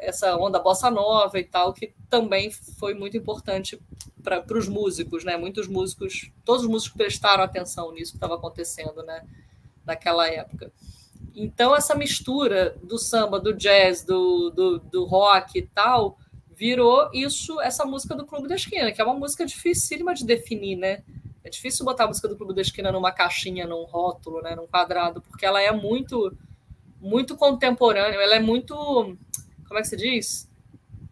essa 0.00 0.36
onda 0.36 0.60
bossa 0.60 0.90
nova 0.90 1.38
e 1.38 1.44
tal, 1.44 1.72
que 1.72 1.92
também 2.08 2.50
foi 2.50 2.94
muito 2.94 3.16
importante 3.16 3.80
para 4.22 4.56
os 4.56 4.68
músicos, 4.68 5.24
né? 5.24 5.36
Muitos 5.36 5.66
músicos, 5.66 6.30
todos 6.44 6.62
os 6.62 6.68
músicos 6.68 6.96
prestaram 6.96 7.42
atenção 7.42 7.92
nisso 7.92 8.12
que 8.12 8.16
estava 8.16 8.36
acontecendo, 8.36 9.02
né? 9.02 9.26
Naquela 9.84 10.28
época. 10.28 10.72
Então, 11.40 11.74
essa 11.74 11.94
mistura 11.94 12.76
do 12.82 12.98
samba, 12.98 13.38
do 13.38 13.54
jazz, 13.54 14.04
do, 14.04 14.50
do, 14.50 14.78
do 14.80 15.04
rock 15.04 15.56
e 15.56 15.62
tal, 15.62 16.18
virou 16.52 17.08
isso, 17.14 17.60
essa 17.60 17.84
música 17.84 18.16
do 18.16 18.26
Clube 18.26 18.48
da 18.48 18.56
Esquina, 18.56 18.90
que 18.90 19.00
é 19.00 19.04
uma 19.04 19.14
música 19.14 19.46
dificílima 19.46 20.12
de 20.14 20.26
definir, 20.26 20.74
né? 20.74 21.04
É 21.44 21.48
difícil 21.48 21.84
botar 21.84 22.04
a 22.04 22.06
música 22.08 22.26
do 22.26 22.36
Clube 22.36 22.54
da 22.54 22.60
Esquina 22.60 22.90
numa 22.90 23.12
caixinha, 23.12 23.68
num 23.68 23.84
rótulo, 23.84 24.42
né? 24.42 24.56
num 24.56 24.66
quadrado, 24.66 25.22
porque 25.22 25.46
ela 25.46 25.62
é 25.62 25.70
muito 25.70 26.36
muito 27.00 27.36
contemporâneo, 27.36 28.20
ela 28.20 28.34
é 28.34 28.40
muito, 28.40 28.74
como 28.74 29.78
é 29.78 29.82
que 29.82 29.86
se 29.86 29.96
diz? 29.96 30.50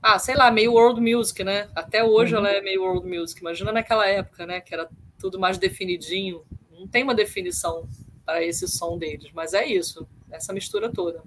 Ah, 0.03 0.19
sei 0.19 0.35
lá, 0.35 0.51
meio 0.51 0.73
world 0.73 1.01
music, 1.01 1.45
né? 1.45 1.69
Até 1.77 2.03
hoje 2.03 2.35
uhum. 2.35 2.41
ela 2.41 2.51
é 2.51 2.61
meio 2.61 2.83
world 2.83 3.09
music. 3.09 3.41
Imagina 3.41 3.71
naquela 3.71 4.05
época, 4.09 4.45
né? 4.45 4.61
Que 4.61 4.75
era 4.75 4.89
tudo 5.17 5.39
mais 5.39 5.59
definidinho. 5.59 6.43
Não 6.73 6.89
tem 6.89 7.05
uma 7.05 7.15
definição 7.15 7.89
para 8.25 8.43
esse 8.43 8.67
som 8.67 8.99
deles, 8.99 9.31
mas 9.33 9.55
é 9.55 9.65
isso, 9.65 10.09
essa 10.31 10.53
mistura 10.53 10.91
toda. 10.91 11.23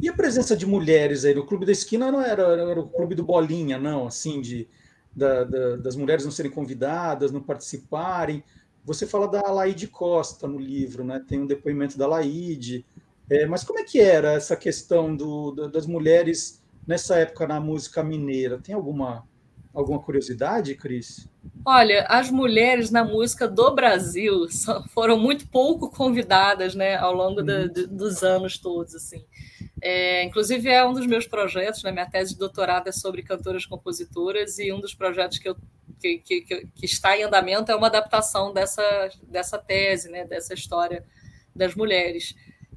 E 0.00 0.08
a 0.08 0.12
presença 0.12 0.56
de 0.56 0.66
mulheres 0.66 1.24
aí 1.24 1.32
no 1.32 1.46
Clube 1.46 1.64
da 1.64 1.70
Esquina 1.70 2.10
não 2.10 2.20
era, 2.20 2.42
era 2.42 2.80
o 2.80 2.88
Clube 2.88 3.14
do 3.14 3.22
Bolinha, 3.22 3.78
não, 3.78 4.06
assim, 4.06 4.40
de, 4.40 4.68
da, 5.14 5.44
da, 5.44 5.76
das 5.76 5.94
mulheres 5.94 6.24
não 6.24 6.32
serem 6.32 6.50
convidadas, 6.50 7.30
não 7.30 7.40
participarem. 7.40 8.42
Você 8.84 9.06
fala 9.06 9.28
da 9.28 9.42
Laide 9.52 9.86
Costa 9.86 10.48
no 10.48 10.58
livro, 10.58 11.04
né? 11.04 11.24
Tem 11.28 11.40
um 11.40 11.46
depoimento 11.46 11.96
da 11.96 12.08
Laide. 12.08 12.84
É, 13.30 13.46
mas 13.46 13.62
como 13.62 13.78
é 13.78 13.84
que 13.84 14.00
era 14.00 14.32
essa 14.32 14.56
questão 14.56 15.14
do, 15.14 15.52
das 15.68 15.86
mulheres 15.86 16.60
nessa 16.84 17.16
época 17.18 17.46
na 17.46 17.60
música 17.60 18.02
mineira? 18.02 18.58
Tem 18.58 18.74
alguma, 18.74 19.24
alguma 19.74 20.00
curiosidade, 20.00 20.74
Cris? 20.74 21.28
Olha, 21.64 22.04
as 22.08 22.30
mulheres 22.30 22.90
na 22.90 23.04
música 23.04 23.48
do 23.48 23.74
Brasil 23.74 24.46
foram 24.90 25.18
muito 25.18 25.46
pouco 25.48 25.90
convidadas, 25.90 26.74
né, 26.74 26.96
ao 26.96 27.12
longo 27.12 27.40
uhum. 27.40 27.72
dos 27.90 28.22
anos 28.22 28.58
todos, 28.58 28.94
assim. 28.94 29.24
É, 29.80 30.22
inclusive 30.24 30.68
é 30.68 30.84
um 30.84 30.92
dos 30.92 31.06
meus 31.06 31.26
projetos, 31.26 31.82
né, 31.82 31.90
minha 31.90 32.08
tese 32.08 32.34
de 32.34 32.38
doutorado 32.38 32.88
é 32.88 32.92
sobre 32.92 33.22
cantoras 33.22 33.66
compositoras 33.66 34.58
e 34.58 34.72
um 34.72 34.80
dos 34.80 34.94
projetos 34.94 35.38
que, 35.38 35.48
eu, 35.48 35.56
que, 36.00 36.18
que, 36.18 36.40
que 36.42 36.86
está 36.86 37.16
em 37.16 37.24
andamento 37.24 37.72
é 37.72 37.76
uma 37.76 37.88
adaptação 37.88 38.52
dessa, 38.52 38.82
dessa 39.24 39.58
tese, 39.58 40.08
né, 40.08 40.24
dessa 40.24 40.54
história 40.54 41.04
das 41.54 41.74
mulheres. 41.74 42.34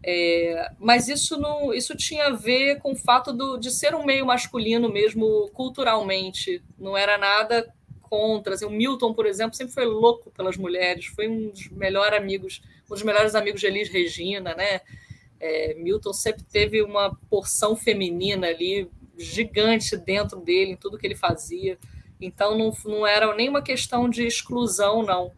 É, 0.08 0.72
mas 0.78 1.08
isso 1.08 1.36
não, 1.36 1.74
isso 1.74 1.96
tinha 1.96 2.28
a 2.28 2.36
ver 2.36 2.78
com 2.78 2.92
o 2.92 2.96
fato 2.96 3.34
do, 3.34 3.58
de 3.58 3.72
ser 3.72 3.96
um 3.96 4.06
meio 4.06 4.24
masculino 4.24 4.88
mesmo 4.88 5.50
culturalmente. 5.52 6.62
Não 6.78 6.96
era 6.96 7.18
nada 7.18 7.74
contra. 8.04 8.54
Assim, 8.54 8.66
o 8.66 8.70
Milton, 8.70 9.16
por 9.16 9.26
exemplo, 9.26 9.56
sempre 9.56 9.74
foi 9.74 9.86
louco 9.86 10.30
pelas 10.30 10.58
mulheres. 10.58 11.08
Foi 11.08 11.28
um 11.28 11.50
dos 11.50 11.70
melhores 11.70 12.16
amigos, 12.20 12.62
um 12.86 12.94
dos 12.94 13.02
melhores 13.02 13.34
amigos 13.34 13.60
de 13.60 13.66
Elis 13.66 13.90
Regina, 13.90 14.54
né? 14.54 14.82
É, 15.40 15.74
Milton 15.74 16.14
sempre 16.14 16.44
teve 16.44 16.84
uma 16.84 17.16
porção 17.28 17.76
feminina 17.76 18.46
ali 18.46 18.88
gigante 19.18 19.98
dentro 19.98 20.40
dele, 20.40 20.74
em 20.74 20.78
tudo 20.78 21.00
que 21.00 21.08
ele 21.08 21.16
fazia. 21.16 21.80
Então 22.22 22.56
não, 22.56 22.72
não 22.86 23.08
era 23.08 23.34
nenhuma 23.36 23.64
questão 23.64 24.08
de 24.08 24.24
exclusão, 24.28 25.02
não. 25.02 25.32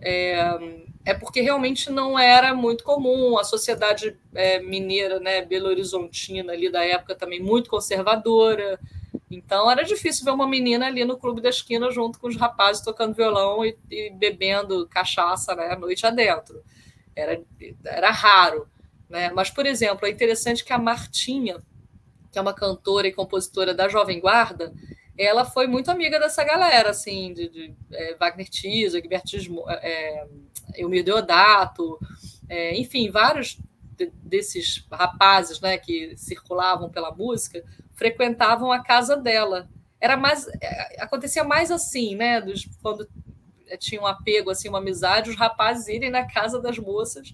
É, 0.00 0.58
é 1.04 1.14
porque 1.14 1.40
realmente 1.40 1.90
não 1.90 2.18
era 2.18 2.54
muito 2.54 2.84
comum. 2.84 3.38
A 3.38 3.44
sociedade 3.44 4.16
é, 4.34 4.60
mineira, 4.60 5.18
né, 5.18 5.42
Belo 5.44 5.68
Horizontina, 5.68 6.52
ali 6.52 6.70
da 6.70 6.84
época 6.84 7.14
também 7.14 7.40
muito 7.40 7.70
conservadora. 7.70 8.78
Então 9.30 9.70
era 9.70 9.82
difícil 9.82 10.24
ver 10.24 10.30
uma 10.30 10.48
menina 10.48 10.86
ali 10.86 11.04
no 11.04 11.18
clube 11.18 11.40
da 11.40 11.48
esquina 11.48 11.90
junto 11.90 12.18
com 12.18 12.28
os 12.28 12.36
rapazes 12.36 12.82
tocando 12.82 13.14
violão 13.14 13.64
e, 13.64 13.76
e 13.90 14.10
bebendo 14.10 14.86
cachaça 14.88 15.54
né, 15.54 15.72
a 15.72 15.76
noite 15.76 16.06
adentro. 16.06 16.62
Era, 17.14 17.40
era 17.84 18.10
raro. 18.10 18.68
Né? 19.08 19.30
Mas, 19.30 19.50
por 19.50 19.66
exemplo, 19.66 20.06
é 20.06 20.10
interessante 20.10 20.64
que 20.64 20.72
a 20.72 20.78
Martinha, 20.78 21.58
que 22.30 22.38
é 22.38 22.42
uma 22.42 22.54
cantora 22.54 23.08
e 23.08 23.12
compositora 23.12 23.74
da 23.74 23.88
Jovem 23.88 24.20
Guarda, 24.20 24.72
ela 25.18 25.44
foi 25.44 25.66
muito 25.66 25.90
amiga 25.90 26.18
dessa 26.18 26.44
galera, 26.44 26.90
assim, 26.90 27.32
de, 27.32 27.48
de 27.48 27.74
é, 27.92 28.14
Wagner 28.14 28.48
Tiso, 28.48 29.00
Gilberto 29.00 29.36
é, 29.68 30.26
Elmir 30.76 31.04
Deodato, 31.04 31.98
é, 32.48 32.76
enfim, 32.78 33.10
vários 33.10 33.58
de, 33.96 34.12
desses 34.22 34.86
rapazes 34.90 35.60
né, 35.60 35.76
que 35.76 36.16
circulavam 36.16 36.88
pela 36.88 37.10
música 37.10 37.64
frequentavam 37.94 38.70
a 38.70 38.82
casa 38.82 39.16
dela. 39.16 39.68
Era 40.00 40.16
mais, 40.16 40.46
é, 40.60 41.02
acontecia 41.02 41.42
mais 41.42 41.72
assim, 41.72 42.14
né, 42.14 42.40
dos, 42.40 42.68
quando 42.80 43.08
tinha 43.76 44.00
um 44.00 44.06
apego, 44.06 44.50
assim, 44.50 44.68
uma 44.68 44.78
amizade, 44.78 45.30
os 45.30 45.36
rapazes 45.36 45.88
irem 45.88 46.10
na 46.10 46.26
casa 46.26 46.60
das 46.60 46.78
moças 46.78 47.32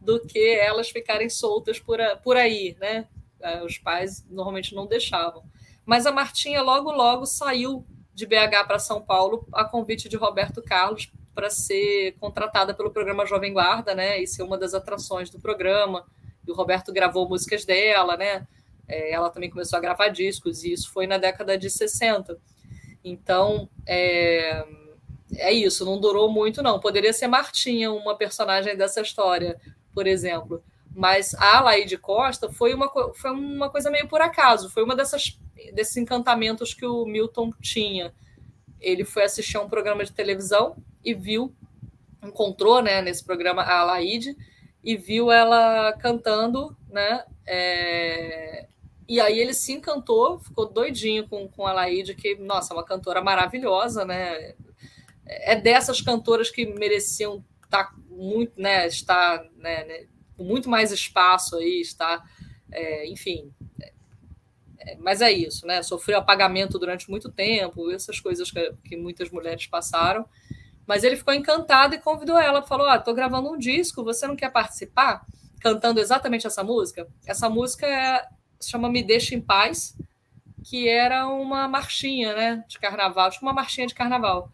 do 0.00 0.20
que 0.20 0.54
elas 0.54 0.88
ficarem 0.88 1.28
soltas 1.28 1.80
por, 1.80 2.00
a, 2.00 2.16
por 2.16 2.36
aí, 2.36 2.76
né? 2.80 3.06
É, 3.40 3.62
os 3.64 3.76
pais 3.76 4.24
normalmente 4.30 4.74
não 4.74 4.86
deixavam. 4.86 5.42
Mas 5.84 6.06
a 6.06 6.12
Martinha 6.12 6.62
logo, 6.62 6.90
logo 6.90 7.26
saiu 7.26 7.86
de 8.14 8.26
BH 8.26 8.66
para 8.66 8.78
São 8.78 9.02
Paulo 9.02 9.46
a 9.52 9.64
convite 9.64 10.08
de 10.08 10.16
Roberto 10.16 10.62
Carlos 10.62 11.10
para 11.34 11.50
ser 11.50 12.16
contratada 12.20 12.72
pelo 12.72 12.90
programa 12.90 13.26
Jovem 13.26 13.52
Guarda, 13.52 13.94
né? 13.94 14.20
E 14.22 14.26
ser 14.26 14.42
uma 14.44 14.56
das 14.56 14.72
atrações 14.72 15.28
do 15.28 15.40
programa. 15.40 16.06
E 16.46 16.50
o 16.50 16.54
Roberto 16.54 16.92
gravou 16.92 17.28
músicas 17.28 17.64
dela, 17.64 18.16
né? 18.16 18.46
É, 18.86 19.12
ela 19.12 19.30
também 19.30 19.50
começou 19.50 19.76
a 19.76 19.82
gravar 19.82 20.08
discos, 20.08 20.62
e 20.62 20.72
isso 20.72 20.92
foi 20.92 21.06
na 21.06 21.18
década 21.18 21.58
de 21.58 21.68
60. 21.68 22.38
Então, 23.02 23.68
é, 23.86 24.64
é 25.36 25.52
isso, 25.52 25.84
não 25.84 25.98
durou 25.98 26.30
muito, 26.30 26.62
não. 26.62 26.78
Poderia 26.78 27.12
ser 27.12 27.26
Martinha, 27.26 27.90
uma 27.92 28.16
personagem 28.16 28.76
dessa 28.76 29.00
história, 29.00 29.60
por 29.92 30.06
exemplo. 30.06 30.62
Mas 30.94 31.34
a 31.34 31.60
Laide 31.60 31.98
Costa 31.98 32.48
foi 32.50 32.72
uma, 32.72 32.88
foi 33.14 33.30
uma 33.32 33.68
coisa 33.68 33.90
meio 33.90 34.06
por 34.06 34.20
acaso, 34.20 34.70
foi 34.70 34.84
uma 34.84 34.94
dessas 34.94 35.36
desses 35.72 35.96
encantamentos 35.96 36.74
que 36.74 36.84
o 36.84 37.04
Milton 37.04 37.52
tinha. 37.60 38.12
Ele 38.80 39.04
foi 39.04 39.24
assistir 39.24 39.56
a 39.56 39.62
um 39.62 39.68
programa 39.68 40.04
de 40.04 40.12
televisão 40.12 40.76
e 41.04 41.14
viu, 41.14 41.54
encontrou 42.22 42.82
né, 42.82 43.00
nesse 43.00 43.24
programa 43.24 43.62
a 43.62 43.82
Laide 43.84 44.36
e 44.82 44.96
viu 44.96 45.30
ela 45.30 45.92
cantando, 45.94 46.76
né? 46.90 47.24
É... 47.46 48.68
E 49.06 49.20
aí 49.20 49.38
ele 49.38 49.52
se 49.52 49.72
encantou, 49.72 50.38
ficou 50.38 50.70
doidinho 50.70 51.28
com, 51.28 51.46
com 51.48 51.66
a 51.66 51.72
Laide, 51.72 52.14
que, 52.14 52.34
nossa, 52.36 52.72
é 52.72 52.76
uma 52.76 52.84
cantora 52.84 53.22
maravilhosa, 53.22 54.04
né? 54.04 54.54
É 55.26 55.56
dessas 55.56 56.00
cantoras 56.00 56.50
que 56.50 56.66
mereciam 56.66 57.44
estar 57.64 57.84
tá 57.84 57.94
muito, 58.08 58.60
né? 58.60 58.86
Estar 58.86 59.42
né, 59.56 59.84
né, 59.84 60.06
muito 60.38 60.68
mais 60.68 60.90
espaço 60.92 61.56
aí, 61.56 61.80
está, 61.80 62.22
é, 62.70 63.06
enfim, 63.08 63.52
mas 65.00 65.20
é 65.20 65.30
isso, 65.30 65.66
né? 65.66 65.82
Sofreu 65.82 66.18
apagamento 66.18 66.78
durante 66.78 67.10
muito 67.10 67.30
tempo, 67.30 67.90
essas 67.90 68.20
coisas 68.20 68.50
que, 68.50 68.74
que 68.84 68.96
muitas 68.96 69.30
mulheres 69.30 69.66
passaram. 69.66 70.26
Mas 70.86 71.02
ele 71.02 71.16
ficou 71.16 71.32
encantado 71.32 71.94
e 71.94 71.98
convidou 71.98 72.38
ela, 72.38 72.62
falou: 72.62 72.86
"Ah, 72.86 72.98
tô 72.98 73.14
gravando 73.14 73.50
um 73.50 73.58
disco, 73.58 74.04
você 74.04 74.26
não 74.26 74.36
quer 74.36 74.50
participar?" 74.52 75.24
Cantando 75.60 76.00
exatamente 76.00 76.46
essa 76.46 76.62
música. 76.62 77.06
Essa 77.26 77.48
música 77.48 77.86
é, 77.86 78.26
se 78.60 78.70
chama 78.70 78.90
Me 78.90 79.02
Deixa 79.02 79.34
em 79.34 79.40
Paz, 79.40 79.96
que 80.64 80.88
era 80.88 81.26
uma 81.26 81.68
marchinha, 81.68 82.34
né, 82.34 82.64
de 82.68 82.78
carnaval, 82.78 83.30
tipo 83.30 83.44
uma 83.44 83.52
marchinha 83.52 83.86
de 83.86 83.94
carnaval. 83.94 84.50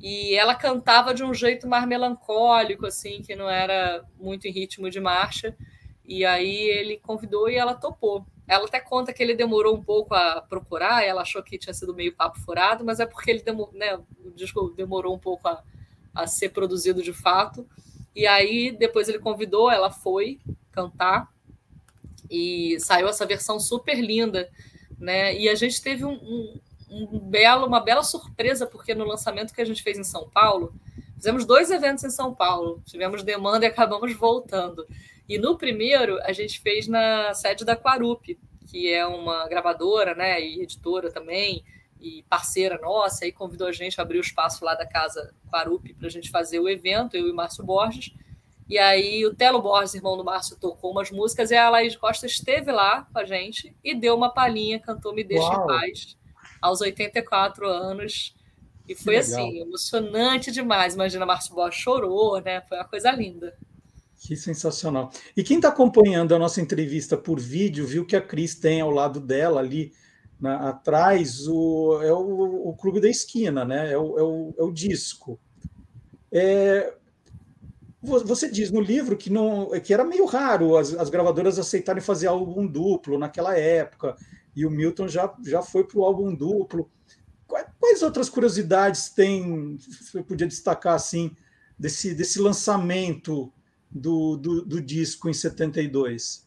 E 0.00 0.34
ela 0.34 0.54
cantava 0.54 1.14
de 1.14 1.24
um 1.24 1.32
jeito 1.32 1.66
mais 1.66 1.86
melancólico, 1.86 2.86
assim, 2.86 3.22
que 3.22 3.34
não 3.34 3.48
era 3.48 4.04
muito 4.18 4.46
em 4.46 4.50
ritmo 4.50 4.90
de 4.90 5.00
marcha. 5.00 5.56
E 6.04 6.26
aí 6.26 6.68
ele 6.68 6.98
convidou 6.98 7.48
e 7.48 7.56
ela 7.56 7.74
topou. 7.74 8.26
Ela 8.46 8.66
até 8.66 8.78
conta 8.78 9.12
que 9.12 9.22
ele 9.22 9.34
demorou 9.34 9.74
um 9.74 9.82
pouco 9.82 10.14
a 10.14 10.42
procurar, 10.42 11.02
ela 11.02 11.22
achou 11.22 11.42
que 11.42 11.58
tinha 11.58 11.72
sido 11.72 11.94
meio 11.94 12.14
papo 12.14 12.38
furado, 12.40 12.84
mas 12.84 13.00
é 13.00 13.06
porque 13.06 13.30
ele 13.30 13.42
demor, 13.42 13.72
né, 13.72 13.96
o 14.22 14.30
disco 14.32 14.68
demorou 14.76 15.14
um 15.14 15.18
pouco 15.18 15.48
a, 15.48 15.62
a 16.14 16.26
ser 16.26 16.50
produzido 16.50 17.02
de 17.02 17.12
fato. 17.12 17.66
E 18.14 18.26
aí 18.26 18.70
depois 18.70 19.08
ele 19.08 19.18
convidou, 19.18 19.70
ela 19.70 19.90
foi 19.90 20.38
cantar 20.70 21.32
e 22.30 22.78
saiu 22.80 23.08
essa 23.08 23.26
versão 23.26 23.58
super 23.58 23.98
linda, 23.98 24.48
né? 24.98 25.36
E 25.36 25.48
a 25.48 25.54
gente 25.54 25.82
teve 25.82 26.04
um, 26.04 26.12
um, 26.12 26.60
um 26.90 27.18
belo, 27.18 27.66
uma 27.66 27.80
bela 27.80 28.02
surpresa 28.02 28.66
porque 28.66 28.94
no 28.94 29.04
lançamento 29.04 29.52
que 29.52 29.60
a 29.60 29.64
gente 29.64 29.82
fez 29.82 29.98
em 29.98 30.04
São 30.04 30.28
Paulo, 30.28 30.74
fizemos 31.16 31.44
dois 31.44 31.70
eventos 31.70 32.04
em 32.04 32.10
São 32.10 32.34
Paulo, 32.34 32.82
tivemos 32.84 33.22
demanda 33.22 33.64
e 33.64 33.68
acabamos 33.68 34.14
voltando. 34.14 34.86
E 35.28 35.38
no 35.38 35.56
primeiro, 35.56 36.20
a 36.22 36.32
gente 36.32 36.60
fez 36.60 36.86
na 36.86 37.32
sede 37.34 37.64
da 37.64 37.76
Quarup, 37.76 38.38
que 38.70 38.92
é 38.92 39.06
uma 39.06 39.48
gravadora 39.48 40.14
né, 40.14 40.40
e 40.40 40.62
editora 40.62 41.10
também, 41.10 41.64
e 42.00 42.22
parceira 42.28 42.78
nossa, 42.78 43.26
e 43.26 43.32
convidou 43.32 43.66
a 43.66 43.72
gente 43.72 43.98
a 43.98 44.02
abrir 44.02 44.18
o 44.18 44.20
espaço 44.20 44.64
lá 44.64 44.74
da 44.74 44.86
casa 44.86 45.34
Quarup 45.50 45.94
para 45.94 46.06
a 46.06 46.10
gente 46.10 46.30
fazer 46.30 46.60
o 46.60 46.68
evento, 46.68 47.16
eu 47.16 47.26
e 47.26 47.30
o 47.30 47.34
Márcio 47.34 47.64
Borges. 47.64 48.12
E 48.68 48.78
aí 48.78 49.24
o 49.24 49.34
Telo 49.34 49.60
Borges, 49.60 49.94
irmão 49.94 50.16
do 50.16 50.24
Márcio, 50.24 50.56
tocou 50.58 50.90
umas 50.90 51.10
músicas 51.10 51.50
e 51.50 51.56
a 51.56 51.68
Laís 51.70 51.96
Costa 51.96 52.26
esteve 52.26 52.72
lá 52.72 53.06
com 53.12 53.18
a 53.18 53.24
gente 53.24 53.74
e 53.82 53.94
deu 53.94 54.14
uma 54.14 54.32
palhinha, 54.32 54.78
cantou 54.78 55.14
Me 55.14 55.24
Deixa 55.24 55.44
Uau. 55.44 55.64
em 55.64 55.66
Paz, 55.66 56.16
aos 56.60 56.80
84 56.80 57.66
anos. 57.66 58.34
E 58.86 58.94
foi 58.94 59.16
assim, 59.16 59.60
emocionante 59.60 60.50
demais. 60.50 60.94
Imagina, 60.94 61.24
Márcio 61.24 61.54
Borges 61.54 61.80
chorou, 61.80 62.40
né? 62.40 62.60
Foi 62.62 62.76
uma 62.76 62.84
coisa 62.84 63.10
linda. 63.10 63.56
Que 64.24 64.34
sensacional. 64.36 65.10
E 65.36 65.44
quem 65.44 65.56
está 65.56 65.68
acompanhando 65.68 66.34
a 66.34 66.38
nossa 66.38 66.58
entrevista 66.58 67.14
por 67.14 67.38
vídeo 67.38 67.86
viu 67.86 68.06
que 68.06 68.16
a 68.16 68.22
Cris 68.22 68.54
tem 68.54 68.80
ao 68.80 68.90
lado 68.90 69.20
dela 69.20 69.60
ali 69.60 69.92
na, 70.40 70.70
atrás 70.70 71.46
o, 71.46 72.00
é 72.02 72.10
o, 72.10 72.70
o, 72.70 72.74
Clube 72.74 73.02
da 73.02 73.08
Esquina, 73.08 73.66
né? 73.66 73.92
É 73.92 73.98
o, 73.98 74.18
é 74.18 74.22
o, 74.22 74.54
é 74.60 74.62
o 74.62 74.72
disco. 74.72 75.38
É, 76.32 76.94
você 78.02 78.50
diz 78.50 78.70
no 78.70 78.80
livro 78.80 79.14
que 79.14 79.28
não 79.28 79.68
que 79.82 79.92
era 79.92 80.04
meio 80.04 80.24
raro 80.24 80.78
as, 80.78 80.94
as 80.94 81.10
gravadoras 81.10 81.58
aceitarem 81.58 82.02
fazer 82.02 82.28
álbum 82.28 82.66
duplo 82.66 83.18
naquela 83.18 83.54
época, 83.58 84.16
e 84.56 84.64
o 84.64 84.70
Milton 84.70 85.06
já, 85.06 85.34
já 85.44 85.60
foi 85.60 85.84
para 85.84 85.98
o 85.98 86.04
álbum 86.04 86.34
duplo. 86.34 86.90
Quais, 87.46 87.66
quais, 87.78 88.02
outras 88.02 88.30
curiosidades 88.30 89.10
tem, 89.10 89.76
você 89.76 90.22
podia 90.22 90.46
destacar 90.46 90.94
assim, 90.94 91.30
desse, 91.78 92.14
desse 92.14 92.40
lançamento 92.40 93.52
do, 93.94 94.36
do, 94.36 94.64
do 94.64 94.80
disco 94.80 95.28
em 95.28 95.32
72? 95.32 96.44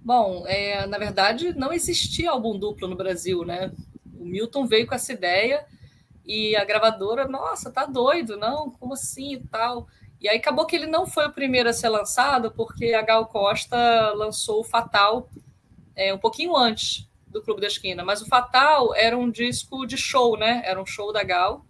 Bom, 0.00 0.44
é, 0.46 0.86
na 0.86 0.98
verdade, 0.98 1.52
não 1.52 1.72
existia 1.72 2.30
álbum 2.30 2.58
duplo 2.58 2.88
no 2.88 2.96
Brasil, 2.96 3.44
né? 3.44 3.72
O 4.18 4.24
Milton 4.24 4.66
veio 4.66 4.86
com 4.86 4.94
essa 4.94 5.12
ideia 5.12 5.66
e 6.24 6.56
a 6.56 6.64
gravadora, 6.64 7.28
nossa, 7.28 7.70
tá 7.70 7.84
doido, 7.84 8.36
não? 8.36 8.70
Como 8.70 8.94
assim 8.94 9.34
e 9.34 9.40
tal? 9.48 9.86
E 10.20 10.28
aí 10.28 10.38
acabou 10.38 10.64
que 10.64 10.74
ele 10.74 10.86
não 10.86 11.06
foi 11.06 11.26
o 11.26 11.32
primeiro 11.32 11.68
a 11.68 11.72
ser 11.72 11.88
lançado, 11.88 12.50
porque 12.50 12.94
a 12.94 13.02
Gal 13.02 13.26
Costa 13.26 14.12
lançou 14.14 14.60
o 14.60 14.64
Fatal 14.64 15.28
é, 15.94 16.14
um 16.14 16.18
pouquinho 16.18 16.56
antes 16.56 17.06
do 17.26 17.42
Clube 17.42 17.60
da 17.60 17.66
Esquina. 17.66 18.02
Mas 18.04 18.22
o 18.22 18.26
Fatal 18.26 18.94
era 18.94 19.16
um 19.16 19.30
disco 19.30 19.86
de 19.86 19.98
show, 19.98 20.38
né? 20.38 20.62
Era 20.64 20.80
um 20.80 20.86
show 20.86 21.12
da 21.12 21.22
Gal 21.22 21.64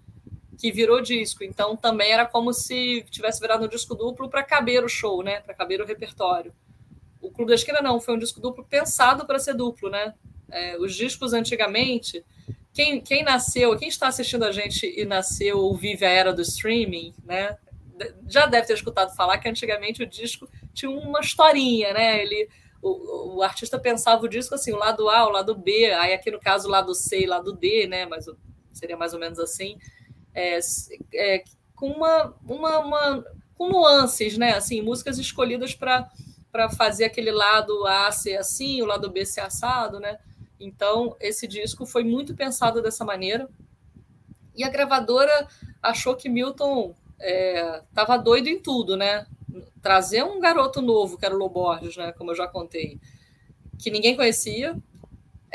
que 0.59 0.73
virou 0.73 1.01
disco. 1.01 1.45
Então 1.45 1.77
também 1.77 2.13
era 2.13 2.27
como 2.27 2.53
se 2.53 3.05
tivesse 3.11 3.41
virado 3.41 3.65
um 3.65 3.69
disco 3.69 3.95
duplo 3.95 4.29
para 4.29 4.43
caber 4.43 4.85
o 4.85 4.89
show, 4.89 5.23
né? 5.23 5.41
Para 5.41 5.55
caber 5.55 5.81
o 5.81 5.87
repertório. 5.87 6.53
O 7.21 7.31
Clube 7.31 7.51
da 7.51 7.55
Esquina 7.55 7.81
não, 7.81 8.01
foi 8.01 8.15
um 8.15 8.19
disco 8.19 8.41
duplo 8.41 8.65
pensado 8.65 9.27
para 9.27 9.39
ser 9.39 9.55
duplo, 9.55 9.91
né? 9.91 10.15
É, 10.51 10.79
os 10.79 10.95
discos 10.95 11.33
antigamente, 11.33 12.25
quem, 12.73 13.01
quem 13.01 13.25
nasceu, 13.25 13.77
quem 13.77 13.89
está 13.89 14.07
assistindo 14.07 14.45
a 14.45 14.53
gente 14.53 14.87
e 14.87 15.05
nasceu 15.05 15.59
ou 15.59 15.75
vive 15.75 16.05
a 16.05 16.11
era 16.11 16.33
do 16.33 16.43
streaming, 16.43 17.13
né? 17.25 17.57
já 18.29 18.47
deve 18.47 18.67
ter 18.67 18.75
escutado 18.75 19.15
falar 19.15 19.39
que 19.39 19.49
antigamente 19.49 20.03
o 20.03 20.07
disco 20.07 20.49
tinha 20.75 20.91
uma 20.91 21.21
historinha, 21.21 21.93
né? 21.93 22.21
Ele, 22.21 22.49
o, 22.83 23.37
o 23.37 23.43
artista 23.43 23.79
pensava 23.79 24.25
o 24.25 24.29
disco 24.29 24.55
assim, 24.55 24.73
o 24.73 24.77
lado 24.77 25.09
A, 25.09 25.27
o 25.27 25.31
lado 25.31 25.55
B, 25.55 25.93
aí 25.93 26.13
aqui 26.13 26.31
no 26.31 26.39
caso 26.39 26.69
o 26.69 26.71
lado 26.71 26.95
C 26.95 27.21
e 27.21 27.27
o 27.27 27.31
lado 27.31 27.53
D, 27.53 27.87
né? 27.87 28.07
Mas 28.07 28.27
seria 28.73 28.97
mais 28.97 29.15
ou 29.15 29.21
menos 29.21 29.39
assim, 29.39 29.79
é, 30.37 30.59
é, 31.15 31.45
com 31.75 31.89
uma, 31.89 32.35
uma, 32.47 32.79
uma, 32.79 33.25
com 33.55 33.69
nuances, 33.69 34.37
né? 34.37 34.53
Assim, 34.55 34.83
músicas 34.83 35.19
escolhidas 35.19 35.75
para 35.75 36.09
para 36.57 36.71
fazer 36.71 37.05
aquele 37.05 37.31
lado 37.31 37.87
A 37.87 38.11
ser 38.11 38.39
assim, 38.39 38.81
o 38.81 38.87
lado 38.87 39.11
B 39.11 39.27
ser 39.27 39.43
assado, 39.43 40.01
né? 40.01 40.19
Então, 40.59 41.15
esse 41.21 41.47
disco 41.47 41.85
foi 41.85 42.03
muito 42.03 42.35
pensado 42.35 42.81
dessa 42.81 43.05
maneira. 43.05 43.47
E 44.55 44.65
a 44.65 44.71
gravadora 44.71 45.47
achou 45.83 46.17
que 46.17 46.31
Milton 46.31 46.95
estava 47.19 48.15
é, 48.15 48.19
doido 48.19 48.49
em 48.49 48.59
tudo, 48.59 48.97
né? 48.97 49.27
Trazer 49.83 50.25
um 50.25 50.41
garoto 50.41 50.81
novo, 50.81 51.19
que 51.19 51.27
era 51.27 51.35
o 51.35 51.39
Loborges, 51.39 51.95
né? 51.99 52.11
Como 52.13 52.31
eu 52.31 52.35
já 52.35 52.49
contei, 52.49 52.99
que 53.79 53.91
ninguém 53.91 54.17
conhecia, 54.17 54.75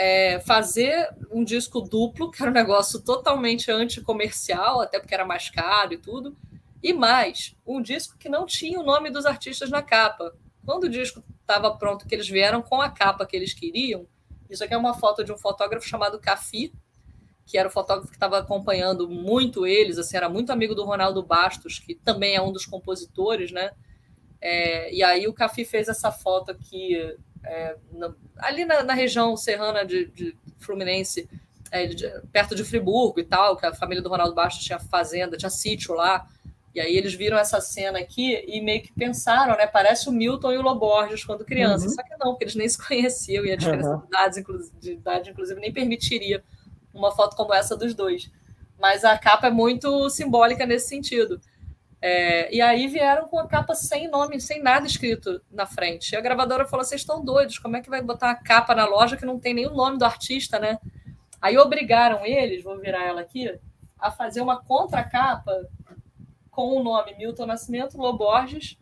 é, 0.01 0.39
fazer 0.39 1.09
um 1.31 1.43
disco 1.43 1.79
duplo, 1.79 2.31
que 2.31 2.41
era 2.41 2.49
um 2.49 2.53
negócio 2.53 2.99
totalmente 2.99 3.69
anticomercial, 3.69 4.81
até 4.81 4.99
porque 4.99 5.13
era 5.13 5.23
mais 5.23 5.51
caro 5.51 5.93
e 5.93 5.97
tudo, 5.97 6.35
e 6.81 6.91
mais, 6.91 7.55
um 7.63 7.79
disco 7.79 8.17
que 8.17 8.27
não 8.27 8.47
tinha 8.47 8.79
o 8.79 8.83
nome 8.83 9.11
dos 9.11 9.27
artistas 9.27 9.69
na 9.69 9.83
capa. 9.83 10.33
Quando 10.65 10.85
o 10.85 10.89
disco 10.89 11.23
estava 11.39 11.77
pronto, 11.77 12.07
que 12.07 12.15
eles 12.15 12.27
vieram 12.27 12.63
com 12.63 12.81
a 12.81 12.89
capa 12.89 13.27
que 13.27 13.35
eles 13.35 13.53
queriam, 13.53 14.07
isso 14.49 14.63
aqui 14.63 14.73
é 14.73 14.77
uma 14.77 14.95
foto 14.95 15.23
de 15.23 15.31
um 15.31 15.37
fotógrafo 15.37 15.87
chamado 15.87 16.19
Cafi, 16.19 16.73
que 17.45 17.55
era 17.55 17.67
o 17.67 17.71
fotógrafo 17.71 18.09
que 18.09 18.15
estava 18.15 18.39
acompanhando 18.39 19.07
muito 19.07 19.67
eles, 19.67 19.99
assim, 19.99 20.17
era 20.17 20.27
muito 20.27 20.51
amigo 20.51 20.73
do 20.73 20.83
Ronaldo 20.83 21.21
Bastos, 21.21 21.77
que 21.77 21.93
também 21.93 22.35
é 22.35 22.41
um 22.41 22.51
dos 22.51 22.65
compositores, 22.65 23.51
né? 23.51 23.69
É, 24.41 24.91
e 24.91 25.03
aí 25.03 25.27
o 25.27 25.33
Cafi 25.33 25.63
fez 25.63 25.87
essa 25.87 26.11
foto 26.11 26.49
aqui, 26.49 26.97
é, 27.43 27.75
na, 27.91 28.13
ali 28.37 28.65
na, 28.65 28.83
na, 28.83 28.93
região 28.93 29.35
serrana 29.35 29.85
de, 29.85 30.05
de 30.07 30.35
Fluminense, 30.59 31.29
é, 31.71 31.87
de, 31.87 32.07
perto 32.31 32.55
de 32.55 32.63
Friburgo 32.63 33.19
e 33.19 33.23
tal, 33.23 33.57
que 33.57 33.65
a 33.65 33.73
família 33.73 34.01
do 34.01 34.09
Ronaldo 34.09 34.35
Bastos 34.35 34.63
tinha 34.63 34.79
fazenda, 34.79 35.37
tinha 35.37 35.49
sítio 35.49 35.93
lá. 35.93 36.27
E 36.73 36.79
aí 36.79 36.95
eles 36.95 37.13
viram 37.13 37.37
essa 37.37 37.59
cena 37.59 37.99
aqui 37.99 38.45
e 38.47 38.61
meio 38.61 38.81
que 38.81 38.93
pensaram, 38.93 39.57
né? 39.57 39.67
Parece 39.67 40.07
o 40.07 40.11
Milton 40.11 40.53
e 40.53 40.57
o 40.57 40.61
Loborges 40.61 41.23
quando 41.25 41.43
criança. 41.43 41.85
Uhum. 41.85 41.93
Só 41.93 42.01
que 42.01 42.15
não, 42.17 42.31
porque 42.31 42.45
eles 42.45 42.55
nem 42.55 42.69
se 42.69 42.77
conheciam 42.87 43.45
e 43.45 43.51
a 43.51 43.57
diferença 43.57 43.89
uhum. 43.89 43.99
de, 43.99 44.05
idade, 44.07 44.43
de 44.79 44.91
idade, 44.93 45.29
inclusive, 45.31 45.59
nem 45.59 45.73
permitiria 45.73 46.41
uma 46.93 47.11
foto 47.11 47.35
como 47.35 47.53
essa 47.53 47.75
dos 47.75 47.93
dois. 47.93 48.31
Mas 48.79 49.03
a 49.03 49.17
capa 49.17 49.47
é 49.47 49.51
muito 49.51 50.09
simbólica 50.09 50.65
nesse 50.65 50.87
sentido. 50.87 51.41
É, 52.01 52.53
e 52.53 52.59
aí 52.59 52.87
vieram 52.87 53.27
com 53.27 53.37
a 53.37 53.47
capa 53.47 53.75
sem 53.75 54.09
nome, 54.09 54.41
sem 54.41 54.61
nada 54.61 54.87
escrito 54.87 55.39
na 55.51 55.67
frente. 55.67 56.11
E 56.11 56.15
a 56.15 56.21
gravadora 56.21 56.65
falou: 56.65 56.83
vocês 56.83 57.01
estão 57.01 57.23
doidos, 57.23 57.59
como 57.59 57.77
é 57.77 57.81
que 57.81 57.89
vai 57.89 58.01
botar 58.01 58.27
uma 58.27 58.35
capa 58.35 58.73
na 58.73 58.85
loja 58.85 59.15
que 59.15 59.25
não 59.25 59.39
tem 59.39 59.53
nem 59.53 59.67
o 59.67 59.75
nome 59.75 59.99
do 59.99 60.05
artista, 60.05 60.57
né? 60.57 60.79
Aí 61.39 61.57
obrigaram 61.57 62.25
eles, 62.25 62.63
vou 62.63 62.79
virar 62.79 63.03
ela 63.03 63.21
aqui, 63.21 63.59
a 63.99 64.09
fazer 64.09 64.41
uma 64.41 64.63
contracapa 64.63 65.67
com 66.49 66.75
o 66.75 66.83
nome 66.83 67.15
Milton 67.15 67.45
Nascimento, 67.45 67.97
Loborges, 67.97 68.77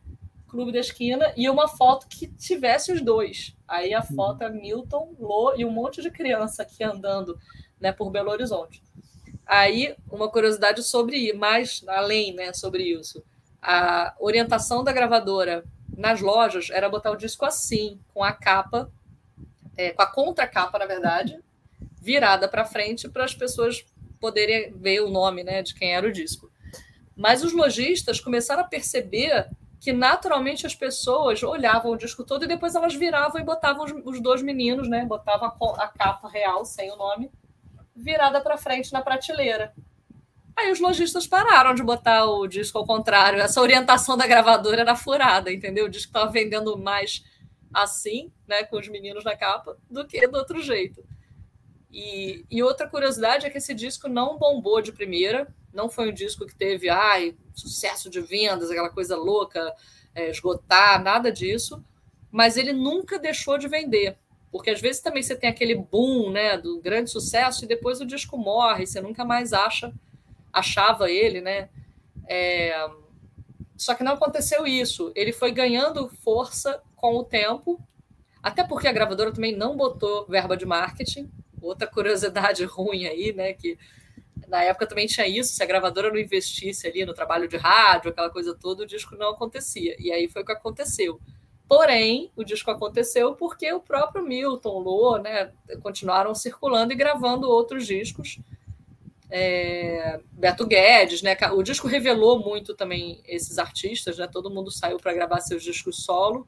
Clube 0.48 0.72
da 0.72 0.80
Esquina, 0.80 1.34
e 1.38 1.50
uma 1.50 1.68
foto 1.68 2.08
que 2.08 2.28
tivesse 2.28 2.92
os 2.92 3.02
dois. 3.02 3.56
Aí 3.68 3.94
a 3.94 4.02
foto 4.02 4.44
é 4.44 4.50
Milton, 4.50 5.16
Lô 5.20 5.54
e 5.56 5.64
um 5.64 5.72
monte 5.72 6.02
de 6.02 6.10
criança 6.10 6.64
aqui 6.64 6.84
andando 6.84 7.38
né, 7.80 7.92
por 7.92 8.10
Belo 8.10 8.32
Horizonte. 8.32 8.82
Aí, 9.50 9.96
uma 10.12 10.30
curiosidade 10.30 10.84
sobre, 10.84 11.34
mais 11.34 11.84
além 11.88 12.36
né, 12.36 12.54
sobre 12.54 12.84
isso, 12.84 13.24
a 13.60 14.14
orientação 14.20 14.84
da 14.84 14.94
gravadora 14.94 15.64
nas 15.98 16.22
lojas 16.22 16.70
era 16.70 16.88
botar 16.88 17.10
o 17.10 17.16
disco 17.16 17.46
assim, 17.46 18.00
com 18.14 18.24
a 18.24 18.32
capa, 18.32 18.92
é, 19.76 19.90
com 19.90 20.04
a 20.04 20.06
contracapa, 20.06 20.78
na 20.78 20.86
verdade, 20.86 21.40
virada 22.00 22.48
para 22.48 22.64
frente 22.64 23.10
para 23.10 23.26
as 23.26 23.34
pessoas 23.34 23.84
poderem 24.20 24.72
ver 24.74 25.00
o 25.00 25.10
nome 25.10 25.44
né, 25.44 25.64
de 25.64 25.74
quem 25.74 25.96
era 25.96 26.08
o 26.08 26.12
disco. 26.12 26.52
Mas 27.16 27.44
os 27.44 27.52
lojistas 27.52 28.20
começaram 28.20 28.62
a 28.62 28.68
perceber 28.68 29.50
que 29.80 29.92
naturalmente 29.92 30.68
as 30.68 30.76
pessoas 30.76 31.42
olhavam 31.42 31.94
o 31.94 31.98
disco 31.98 32.24
todo 32.24 32.46
e 32.46 32.48
depois 32.48 32.76
elas 32.76 32.94
viravam 32.94 33.42
e 33.42 33.44
botavam 33.44 34.04
os, 34.06 34.22
dois 34.22 34.44
meninos, 34.44 34.88
né? 34.88 35.06
Botavam 35.06 35.52
a 35.80 35.88
capa 35.88 36.30
real 36.30 36.64
sem 36.66 36.92
o 36.92 36.96
nome 36.96 37.32
virada 38.00 38.42
para 38.42 38.58
frente 38.58 38.92
na 38.94 39.02
prateleira. 39.02 39.74
Aí 40.56 40.72
os 40.72 40.80
lojistas 40.80 41.26
pararam 41.26 41.74
de 41.74 41.84
botar 41.84 42.26
o 42.26 42.48
disco 42.48 42.78
ao 42.78 42.86
contrário. 42.86 43.40
Essa 43.40 43.62
orientação 43.62 44.18
da 44.18 44.28
gravadora 44.28 44.82
era 44.82 44.96
furada, 44.96 45.52
entendeu? 45.52 45.86
O 45.86 45.90
disco 45.90 46.10
estava 46.10 46.32
vendendo 46.32 46.78
mais 46.78 47.24
assim, 47.74 48.32
né, 48.48 48.64
com 48.64 48.78
os 48.78 48.88
meninos 48.88 49.24
na 49.24 49.38
capa, 49.38 49.78
do 49.90 50.06
que 50.06 50.28
do 50.28 50.38
outro 50.38 50.62
jeito. 50.62 51.04
E, 51.92 52.46
e, 52.50 52.62
outra 52.62 52.88
curiosidade 52.88 53.46
é 53.46 53.50
que 53.50 53.58
esse 53.58 53.74
disco 53.74 54.08
não 54.08 54.38
bombou 54.38 54.82
de 54.82 54.92
primeira, 54.92 55.48
não 55.74 55.90
foi 55.90 56.10
um 56.10 56.14
disco 56.14 56.46
que 56.46 56.56
teve 56.56 56.90
ai, 56.90 57.36
sucesso 57.54 58.10
de 58.10 58.22
vendas, 58.22 58.70
aquela 58.70 58.90
coisa 58.90 59.16
louca, 59.16 59.74
é, 60.14 60.30
esgotar, 60.30 61.02
nada 61.02 61.32
disso, 61.32 61.84
mas 62.32 62.58
ele 62.58 62.74
nunca 62.74 63.18
deixou 63.18 63.58
de 63.58 63.68
vender. 63.68 64.18
Porque 64.52 64.70
às 64.70 64.82
vezes 64.82 65.02
também 65.02 65.22
você 65.22 65.36
tem 65.36 65.50
aquele 65.50 65.76
boom, 65.76 66.32
né, 66.32 66.58
do 66.58 66.82
grande 66.82 67.10
sucesso 67.10 67.64
e 67.64 67.68
depois 67.68 68.02
o 68.02 68.06
disco 68.06 68.38
morre, 68.38 68.88
você 68.88 69.00
nunca 69.00 69.24
mais 69.24 69.54
acha, 69.54 69.94
achava 70.52 71.10
ele, 71.10 71.40
né? 71.42 71.70
É... 72.28 72.88
Só 73.78 73.94
que 73.94 74.04
não 74.04 74.14
aconteceu 74.14 74.68
isso. 74.68 75.12
Ele 75.16 75.32
foi 75.32 75.52
ganhando 75.52 76.10
força 76.10 76.82
com 76.96 77.16
o 77.16 77.24
tempo, 77.24 77.80
até 78.42 78.64
porque 78.64 78.88
a 78.88 78.92
gravadora 78.92 79.32
também 79.32 79.56
não 79.56 79.78
botou 79.78 80.26
verba 80.28 80.58
de 80.58 80.66
marketing. 80.66 81.30
Outra 81.62 81.88
curiosidade 81.88 82.64
ruim 82.66 83.06
aí, 83.06 83.32
né? 83.32 83.54
Que 83.54 83.78
na 84.48 84.64
época 84.64 84.88
também 84.88 85.06
tinha 85.06 85.28
isso, 85.28 85.54
se 85.54 85.62
a 85.62 85.66
gravadora 85.66 86.10
não 86.10 86.18
investisse 86.18 86.88
ali 86.88 87.06
no 87.06 87.14
trabalho 87.14 87.48
de 87.48 87.56
rádio, 87.56 88.10
aquela 88.10 88.30
coisa 88.30 88.56
toda, 88.56 88.84
o 88.84 88.88
disco 88.88 89.16
não 89.16 89.30
acontecia. 89.30 89.96
E 90.00 90.12
aí 90.12 90.28
foi 90.28 90.42
o 90.42 90.46
que 90.46 90.52
aconteceu. 90.52 91.20
Porém, 91.70 92.32
o 92.36 92.44
disco 92.44 92.72
aconteceu 92.72 93.36
porque 93.36 93.72
o 93.72 93.80
próprio 93.80 94.26
Milton, 94.26 94.80
Lô, 94.80 95.20
né, 95.20 95.52
continuaram 95.84 96.34
circulando 96.34 96.92
e 96.92 96.96
gravando 96.96 97.48
outros 97.48 97.86
discos. 97.86 98.40
É, 99.30 100.20
Beto 100.32 100.66
Guedes, 100.66 101.22
né? 101.22 101.38
O 101.54 101.62
disco 101.62 101.88
revelou 101.88 102.40
muito 102.40 102.74
também 102.74 103.22
esses 103.24 103.60
artistas, 103.60 104.18
né? 104.18 104.28
Todo 104.28 104.50
mundo 104.50 104.72
saiu 104.72 104.98
para 104.98 105.14
gravar 105.14 105.42
seus 105.42 105.62
discos 105.62 106.04
solo. 106.04 106.48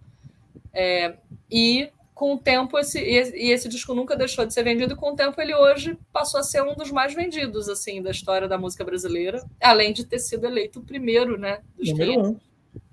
É, 0.74 1.16
e 1.52 1.92
com 2.16 2.34
o 2.34 2.38
tempo, 2.40 2.80
esse, 2.80 3.00
e 3.00 3.52
esse 3.52 3.70
disco 3.70 3.94
nunca 3.94 4.16
deixou 4.16 4.44
de 4.44 4.56
ser 4.56 4.64
vendido, 4.64 4.94
e 4.94 4.98
com 4.98 5.12
o 5.12 5.16
tempo 5.16 5.40
ele 5.40 5.54
hoje 5.54 5.98
passou 6.12 6.40
a 6.40 6.44
ser 6.44 6.64
um 6.64 6.74
dos 6.74 6.92
mais 6.92 7.14
vendidos 7.14 7.70
assim 7.70 8.02
da 8.02 8.10
história 8.10 8.48
da 8.48 8.58
música 8.58 8.84
brasileira, 8.84 9.44
além 9.62 9.94
de 9.94 10.04
ter 10.04 10.18
sido 10.18 10.48
eleito 10.48 10.80
o 10.80 10.84
primeiro, 10.84 11.38
né? 11.38 11.62
número 11.78 12.20
um. 12.20 12.40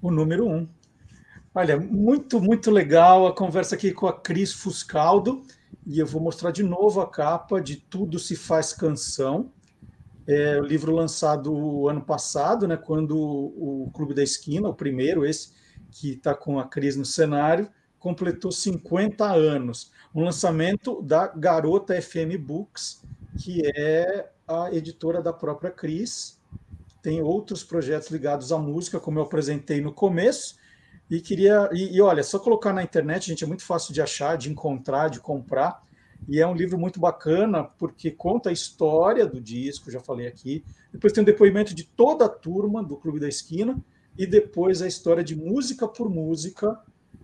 O 0.03 0.11
número 0.11 0.47
um. 0.47 0.68
Olha, 1.59 1.76
muito, 1.76 2.40
muito 2.40 2.70
legal 2.70 3.26
a 3.26 3.34
conversa 3.34 3.74
aqui 3.74 3.90
com 3.90 4.06
a 4.06 4.12
Cris 4.12 4.52
Fuscaldo. 4.52 5.42
E 5.84 5.98
eu 5.98 6.06
vou 6.06 6.22
mostrar 6.22 6.52
de 6.52 6.62
novo 6.62 7.00
a 7.00 7.11
capa 7.11 7.61
de 7.61 7.74
Tudo 7.74 8.16
Se 8.16 8.36
Faz 8.36 8.72
Canção. 8.72 9.50
É 10.24 10.56
o 10.61 10.62
livro 10.62 10.94
lançado 10.94 11.88
ano 11.88 12.00
passado, 12.00 12.68
né, 12.68 12.76
quando 12.76 13.18
o 13.18 13.90
Clube 13.92 14.14
da 14.14 14.22
Esquina, 14.22 14.68
o 14.68 14.74
primeiro, 14.74 15.26
esse 15.26 15.52
que 15.90 16.12
está 16.12 16.32
com 16.32 16.61
a 16.61 16.64
Cris 16.64 16.94
no 16.94 17.04
cenário, 17.04 17.68
completou 17.98 18.52
50 18.52 19.28
anos. 19.28 19.90
Um 20.14 20.22
lançamento 20.22 21.02
da 21.02 21.26
Garota 21.26 22.00
FM 22.00 22.38
Books, 22.38 23.02
que 23.36 23.62
é 23.74 24.30
a 24.46 24.72
editora 24.72 25.20
da 25.20 25.32
própria 25.32 25.72
Cris. 25.72 26.40
Tem 27.02 27.20
outros 27.20 27.64
projetos 27.64 28.11
ligados 28.11 28.52
à 28.52 28.59
música, 28.59 29.00
como 29.00 29.18
eu 29.18 29.24
apresentei 29.24 29.80
no 29.80 29.92
começo. 29.92 30.56
E 31.11 31.20
queria. 31.20 31.68
E, 31.72 31.96
e 31.96 32.00
olha, 32.00 32.22
só 32.22 32.38
colocar 32.38 32.72
na 32.72 32.82
internet, 32.82 33.26
gente, 33.26 33.44
é 33.44 33.46
muito 33.46 33.64
fácil 33.64 33.94
de 33.94 34.02
achar, 34.02 34.36
de 34.36 34.50
encontrar, 34.50 35.09
de 35.09 35.20
comprar. 35.20 35.82
E 36.28 36.40
é 36.40 36.46
um 36.46 36.54
livro 36.54 36.78
muito 36.78 36.98
bacana, 37.00 37.64
porque 37.64 38.11
conta 38.11 38.50
a 38.50 38.52
história 38.52 39.26
do 39.26 39.40
disco, 39.40 39.90
já 39.90 40.00
falei 40.00 40.26
aqui. 40.26 40.64
Depois 40.92 41.12
tem 41.12 41.22
um 41.22 41.24
depoimento 41.24 41.74
de 41.74 41.84
toda 41.84 42.26
a 42.26 42.28
turma 42.28 42.82
do 42.82 42.96
Clube 42.96 43.20
da 43.20 43.28
Esquina. 43.28 43.78
E 44.16 44.26
depois 44.26 44.82
a 44.82 44.86
história 44.88 45.22
de 45.22 45.36
música 45.36 45.86
por 45.86 46.11
música, 46.11 46.76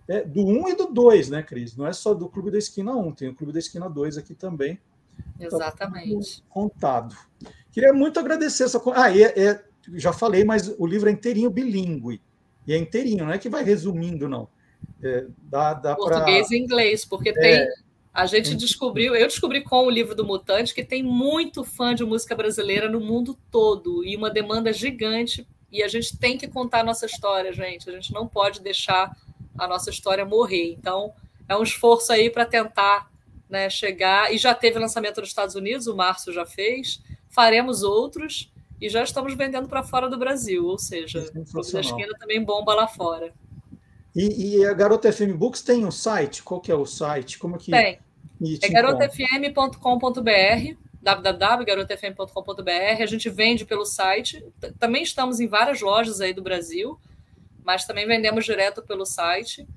é, 0.07 0.23
do 0.23 0.45
1 0.45 0.69
e 0.69 0.75
do 0.75 0.85
2, 0.87 1.29
né, 1.29 1.43
Cris? 1.43 1.75
Não 1.75 1.85
é 1.85 1.91
só 1.91 2.13
do 2.13 2.29
Clube 2.29 2.51
da 2.51 2.57
Esquina 2.57 2.95
1, 2.95 3.11
tem 3.11 3.27
o 3.27 3.35
Clube 3.35 3.51
da 3.51 3.59
Esquina 3.59 3.89
2 3.89 4.17
aqui 4.17 4.33
também. 4.33 4.79
Tá 5.37 5.45
Exatamente. 5.45 6.41
Tá 6.41 6.43
contado. 6.49 7.15
Queria 7.71 7.91
muito 7.91 8.19
agradecer 8.19 8.63
essa. 8.63 8.81
Ah, 8.93 9.15
é, 9.15 9.23
é, 9.23 9.63
já 9.93 10.13
falei, 10.13 10.43
mas 10.43 10.73
o 10.79 10.85
livro 10.85 11.09
é 11.09 11.11
inteirinho 11.11 11.49
bilíngue. 11.49 12.21
E 12.67 12.73
é 12.73 12.77
inteirinho, 12.77 13.25
não 13.25 13.31
é 13.31 13.37
que 13.37 13.49
vai 13.49 13.63
resumindo, 13.63 14.27
não. 14.27 14.47
É, 15.03 15.25
dá, 15.43 15.73
dá 15.73 15.95
Português 15.95 16.47
pra... 16.47 16.57
e 16.57 16.59
inglês, 16.59 17.05
porque 17.05 17.29
é, 17.29 17.33
tem. 17.33 17.67
A 18.13 18.25
gente 18.25 18.55
descobriu, 18.55 19.13
eu 19.13 19.27
descobri 19.27 19.61
com 19.61 19.85
o 19.85 19.89
livro 19.89 20.15
do 20.15 20.25
Mutante 20.25 20.73
que 20.73 20.85
tem 20.85 21.03
muito 21.03 21.65
fã 21.65 21.93
de 21.93 22.05
música 22.05 22.33
brasileira 22.33 22.89
no 22.89 23.01
mundo 23.01 23.37
todo 23.51 24.05
e 24.05 24.15
uma 24.15 24.29
demanda 24.29 24.71
gigante. 24.71 25.45
E 25.69 25.83
a 25.83 25.87
gente 25.89 26.17
tem 26.17 26.37
que 26.37 26.47
contar 26.47 26.79
a 26.79 26.83
nossa 26.83 27.05
história, 27.05 27.51
gente. 27.51 27.89
A 27.89 27.93
gente 27.93 28.13
não 28.13 28.25
pode 28.25 28.61
deixar 28.61 29.11
a 29.57 29.67
nossa 29.67 29.89
história 29.89 30.23
morrer. 30.23 30.71
Então, 30.79 31.13
é 31.49 31.57
um 31.57 31.63
esforço 31.63 32.13
aí 32.13 32.29
para 32.29 32.45
tentar 32.45 33.11
né, 33.49 33.69
chegar. 33.69 34.33
E 34.33 34.37
já 34.37 34.55
teve 34.55 34.79
lançamento 34.79 35.19
nos 35.19 35.29
Estados 35.29 35.55
Unidos, 35.55 35.87
o 35.87 35.95
Márcio 35.95 36.31
já 36.31 36.45
fez. 36.45 37.01
Faremos 37.27 37.83
outros 37.83 38.49
e 38.79 38.89
já 38.89 39.03
estamos 39.03 39.33
vendendo 39.35 39.67
para 39.67 39.83
fora 39.83 40.09
do 40.09 40.17
Brasil, 40.17 40.65
ou 40.65 40.77
seja, 40.77 41.31
o 41.53 41.71
da 41.71 41.79
Esquina 41.79 42.13
também 42.19 42.43
bomba 42.43 42.73
lá 42.73 42.87
fora. 42.87 43.33
E, 44.15 44.59
e, 44.59 44.65
a 44.65 44.73
Garota 44.73 45.11
FM 45.11 45.35
Books 45.35 45.61
tem 45.61 45.85
um 45.85 45.91
site? 45.91 46.41
Qual 46.41 46.61
que 46.61 46.71
é 46.71 46.75
o 46.75 46.85
site? 46.85 47.37
Como 47.37 47.57
que 47.57 47.71
tem? 47.71 47.99
É 48.61 48.69
garotafm.com.br 48.69 50.77
www.garotafm.com.br. 51.01 53.01
A 53.01 53.05
gente 53.05 53.29
vende 53.29 53.65
pelo 53.65 53.85
site. 53.85 54.43
Também 54.79 55.03
estamos 55.03 55.39
em 55.39 55.47
várias 55.47 55.81
lojas 55.81 56.19
aí 56.19 56.33
do 56.33 56.41
Brasil, 56.41 56.99
mas 57.63 57.85
também 57.85 58.07
vendemos 58.07 58.43
direto 58.43 58.81
pelo 58.81 59.05
site. 59.05 59.67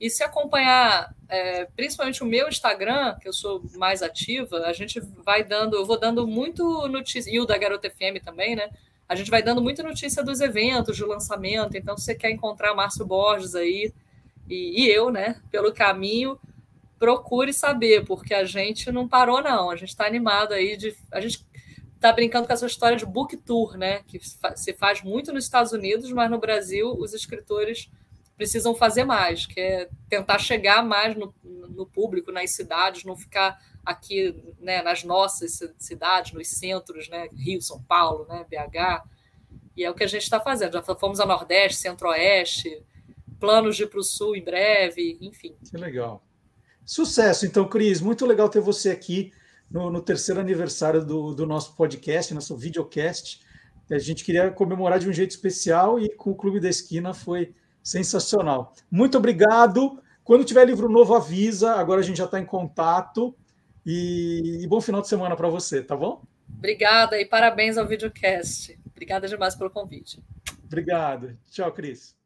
E 0.00 0.10
se 0.10 0.22
acompanhar, 0.22 1.14
é, 1.28 1.66
principalmente 1.76 2.22
o 2.22 2.26
meu 2.26 2.48
Instagram, 2.48 3.16
que 3.20 3.28
eu 3.28 3.32
sou 3.32 3.62
mais 3.76 4.02
ativa, 4.02 4.58
a 4.66 4.72
gente 4.72 5.00
vai 5.00 5.44
dando, 5.44 5.76
eu 5.76 5.84
vou 5.84 5.98
dando 5.98 6.26
muito 6.26 6.86
notícia, 6.88 7.30
e 7.30 7.40
o 7.40 7.46
da 7.46 7.56
Garota 7.56 7.88
FM 7.88 8.22
também, 8.22 8.56
né? 8.56 8.70
A 9.08 9.14
gente 9.14 9.30
vai 9.30 9.42
dando 9.42 9.60
muita 9.60 9.82
notícia 9.82 10.22
dos 10.22 10.40
eventos, 10.40 10.98
do 10.98 11.06
lançamento. 11.06 11.76
Então, 11.76 11.96
se 11.96 12.04
você 12.04 12.14
quer 12.14 12.30
encontrar 12.30 12.74
Márcio 12.74 13.06
Borges 13.06 13.54
aí, 13.54 13.92
e, 14.48 14.82
e 14.82 14.90
eu, 14.90 15.10
né, 15.10 15.40
pelo 15.50 15.72
caminho, 15.72 16.38
procure 16.98 17.52
saber, 17.52 18.04
porque 18.04 18.34
a 18.34 18.44
gente 18.44 18.90
não 18.90 19.06
parou, 19.06 19.42
não. 19.42 19.70
A 19.70 19.76
gente 19.76 19.90
está 19.90 20.06
animado 20.06 20.52
aí 20.52 20.76
de. 20.76 20.96
A 21.10 21.20
gente 21.20 21.44
está 21.94 22.12
brincando 22.12 22.46
com 22.46 22.52
essa 22.52 22.66
história 22.66 22.96
de 22.96 23.06
book 23.06 23.36
tour, 23.36 23.76
né? 23.76 24.02
Que 24.06 24.18
se 24.56 24.72
faz 24.74 25.02
muito 25.02 25.32
nos 25.32 25.44
Estados 25.44 25.72
Unidos, 25.72 26.10
mas 26.12 26.30
no 26.30 26.38
Brasil 26.38 26.94
os 26.98 27.12
escritores 27.14 27.90
precisam 28.36 28.74
fazer 28.74 29.04
mais, 29.04 29.46
que 29.46 29.60
é 29.60 29.88
tentar 30.08 30.38
chegar 30.38 30.84
mais 30.84 31.16
no, 31.16 31.34
no 31.42 31.86
público, 31.86 32.32
nas 32.32 32.50
cidades, 32.50 33.04
não 33.04 33.16
ficar 33.16 33.58
aqui 33.84 34.34
né, 34.60 34.82
nas 34.82 35.04
nossas 35.04 35.60
cidades, 35.78 36.32
nos 36.32 36.48
centros, 36.48 37.08
né? 37.08 37.28
Rio, 37.36 37.60
São 37.60 37.82
Paulo, 37.82 38.26
né, 38.26 38.44
BH. 38.48 39.08
E 39.76 39.84
é 39.84 39.90
o 39.90 39.94
que 39.94 40.04
a 40.04 40.08
gente 40.08 40.22
está 40.22 40.40
fazendo. 40.40 40.72
Já 40.72 40.82
fomos 40.94 41.20
a 41.20 41.26
Nordeste, 41.26 41.78
Centro-Oeste, 41.78 42.82
planos 43.38 43.76
de 43.76 43.82
ir 43.82 43.88
para 43.88 44.00
o 44.00 44.04
Sul 44.04 44.36
em 44.36 44.42
breve, 44.42 45.18
enfim. 45.20 45.54
Que 45.68 45.76
legal. 45.76 46.22
Sucesso, 46.84 47.46
então, 47.46 47.66
Cris. 47.66 48.00
Muito 48.00 48.24
legal 48.26 48.48
ter 48.48 48.60
você 48.60 48.90
aqui 48.90 49.32
no, 49.70 49.90
no 49.90 50.00
terceiro 50.00 50.40
aniversário 50.40 51.04
do, 51.04 51.34
do, 51.34 51.46
nosso 51.46 51.74
podcast, 51.74 52.32
nosso 52.32 52.56
videocast. 52.56 53.40
A 53.90 53.98
gente 53.98 54.24
queria 54.24 54.50
comemorar 54.50 54.98
de 54.98 55.08
um 55.08 55.12
jeito 55.12 55.30
especial 55.30 55.98
e 55.98 56.08
com 56.08 56.30
o 56.30 56.34
Clube 56.34 56.60
da 56.60 56.68
Esquina 56.68 57.12
foi 57.12 57.54
sensacional. 57.84 58.74
Muito 58.90 59.18
obrigado. 59.18 60.02
Quando 60.24 60.44
tiver 60.44 60.64
livro 60.64 60.88
novo, 60.88 61.14
avisa. 61.14 61.74
Agora 61.74 62.00
a 62.00 62.04
gente 62.04 62.16
já 62.16 62.24
está 62.24 62.40
em 62.40 62.46
contato. 62.46 63.36
E, 63.84 64.62
e 64.62 64.66
bom 64.66 64.80
final 64.80 65.02
de 65.02 65.08
semana 65.08 65.36
para 65.36 65.48
você, 65.48 65.82
tá 65.82 65.94
bom? 65.94 66.24
Obrigada 66.48 67.20
e 67.20 67.26
parabéns 67.26 67.76
ao 67.76 67.86
videocast. 67.86 68.78
Obrigada 68.86 69.28
demais 69.28 69.54
pelo 69.54 69.68
convite. 69.68 70.24
Obrigado. 70.64 71.36
Tchau, 71.50 71.70
Cris. 71.70 72.16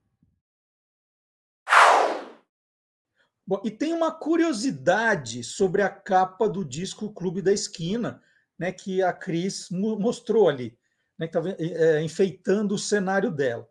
Bom, 3.45 3.61
e 3.65 3.71
tem 3.71 3.95
uma 3.95 4.13
curiosidade 4.13 5.43
sobre 5.43 5.83
a 5.83 5.89
capa 5.89 6.49
do 6.49 6.65
disco 6.65 7.11
Clube 7.11 7.41
da 7.41 7.53
Esquina, 7.53 8.23
né, 8.59 8.71
que 8.71 9.03
a 9.03 9.13
Cris 9.13 9.71
mostrou 9.71 10.49
ali, 10.49 10.79
né, 11.19 11.27
que 11.27 11.37
estava 11.37 11.57
é, 11.59 12.03
enfeitando 12.03 12.75
o 12.75 12.79
cenário 12.79 13.31
dela. 13.31 13.67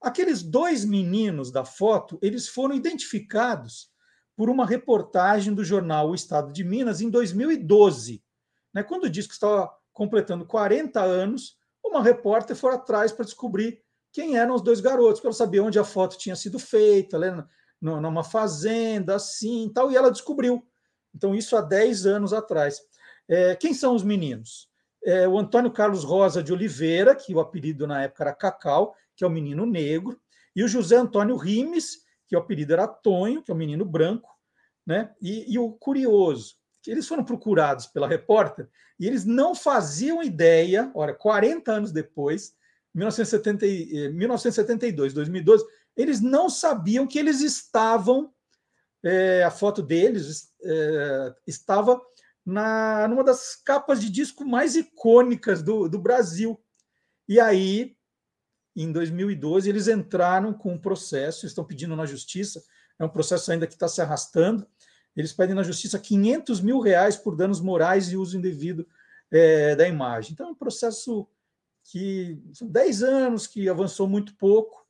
Aqueles 0.00 0.42
dois 0.42 0.84
meninos 0.84 1.50
da 1.50 1.64
foto, 1.64 2.18
eles 2.22 2.48
foram 2.48 2.74
identificados 2.74 3.90
por 4.36 4.50
uma 4.50 4.66
reportagem 4.66 5.54
do 5.54 5.64
jornal 5.64 6.10
O 6.10 6.14
Estado 6.14 6.52
de 6.52 6.62
Minas 6.62 7.00
em 7.00 7.08
2012. 7.08 8.22
Né, 8.74 8.82
quando 8.82 9.04
o 9.04 9.10
disco 9.10 9.32
estava 9.32 9.72
completando 9.92 10.44
40 10.44 11.00
anos, 11.02 11.56
uma 11.82 12.02
repórter 12.02 12.54
foi 12.54 12.74
atrás 12.74 13.12
para 13.12 13.24
descobrir 13.24 13.80
quem 14.12 14.36
eram 14.36 14.54
os 14.54 14.62
dois 14.62 14.80
garotos, 14.80 15.20
para 15.20 15.32
saber 15.32 15.60
onde 15.60 15.78
a 15.78 15.84
foto 15.84 16.18
tinha 16.18 16.36
sido 16.36 16.58
feita, 16.58 17.18
né, 17.18 17.44
numa 17.80 18.24
fazenda, 18.24 19.16
assim 19.16 19.70
tal, 19.74 19.90
e 19.90 19.96
ela 19.96 20.10
descobriu. 20.10 20.66
Então, 21.14 21.34
isso 21.34 21.56
há 21.56 21.60
10 21.60 22.06
anos 22.06 22.32
atrás. 22.32 22.80
É, 23.28 23.54
quem 23.56 23.72
são 23.72 23.94
os 23.94 24.02
meninos? 24.02 24.68
É, 25.04 25.26
o 25.28 25.38
Antônio 25.38 25.70
Carlos 25.70 26.04
Rosa 26.04 26.42
de 26.42 26.52
Oliveira, 26.52 27.14
que 27.14 27.34
o 27.34 27.40
apelido 27.40 27.86
na 27.86 28.02
época 28.02 28.24
era 28.24 28.34
Cacau, 28.34 28.94
que 29.16 29.24
é 29.24 29.26
o 29.26 29.30
menino 29.30 29.66
negro, 29.66 30.20
e 30.54 30.62
o 30.62 30.68
José 30.68 30.96
Antônio 30.96 31.36
Rimes, 31.36 32.02
que 32.28 32.36
o 32.36 32.38
apelido 32.38 32.72
era 32.72 32.86
Tonho, 32.86 33.42
que 33.42 33.50
é 33.50 33.54
o 33.54 33.56
menino 33.56 33.84
branco, 33.84 34.30
né? 34.86 35.12
E, 35.20 35.52
e 35.52 35.58
o 35.58 35.72
curioso, 35.72 36.54
que 36.82 36.90
eles 36.90 37.08
foram 37.08 37.24
procurados 37.24 37.86
pela 37.86 38.06
repórter 38.06 38.68
e 38.98 39.06
eles 39.06 39.24
não 39.24 39.54
faziam 39.54 40.22
ideia, 40.22 40.90
olha, 40.94 41.12
40 41.12 41.70
anos 41.72 41.92
depois, 41.92 42.54
1970, 42.94 43.66
1972, 44.14 45.12
2012, 45.12 45.64
eles 45.96 46.20
não 46.20 46.48
sabiam 46.48 47.06
que 47.06 47.18
eles 47.18 47.40
estavam, 47.40 48.32
é, 49.04 49.44
a 49.44 49.50
foto 49.50 49.82
deles 49.82 50.50
é, 50.62 51.34
estava 51.46 52.00
na 52.44 53.08
numa 53.08 53.24
das 53.24 53.56
capas 53.56 54.00
de 54.00 54.08
disco 54.08 54.44
mais 54.44 54.76
icônicas 54.76 55.62
do, 55.62 55.88
do 55.88 55.98
Brasil. 55.98 56.58
E 57.28 57.40
aí, 57.40 57.95
em 58.82 58.92
2012, 58.92 59.68
eles 59.68 59.88
entraram 59.88 60.52
com 60.52 60.74
um 60.74 60.78
processo, 60.78 61.46
estão 61.46 61.64
pedindo 61.64 61.96
na 61.96 62.06
justiça, 62.06 62.62
é 62.98 63.04
um 63.04 63.08
processo 63.08 63.50
ainda 63.50 63.66
que 63.66 63.74
está 63.74 63.88
se 63.88 64.00
arrastando, 64.00 64.66
eles 65.16 65.32
pedem 65.32 65.54
na 65.54 65.62
justiça 65.62 65.98
500 65.98 66.60
mil 66.60 66.80
reais 66.80 67.16
por 67.16 67.34
danos 67.34 67.60
morais 67.60 68.12
e 68.12 68.16
uso 68.16 68.36
indevido 68.36 68.86
é, 69.30 69.74
da 69.74 69.88
imagem. 69.88 70.32
Então, 70.32 70.48
é 70.48 70.50
um 70.50 70.54
processo 70.54 71.26
que 71.84 72.38
são 72.52 72.68
10 72.68 73.02
anos, 73.02 73.46
que 73.46 73.68
avançou 73.68 74.06
muito 74.06 74.36
pouco, 74.36 74.86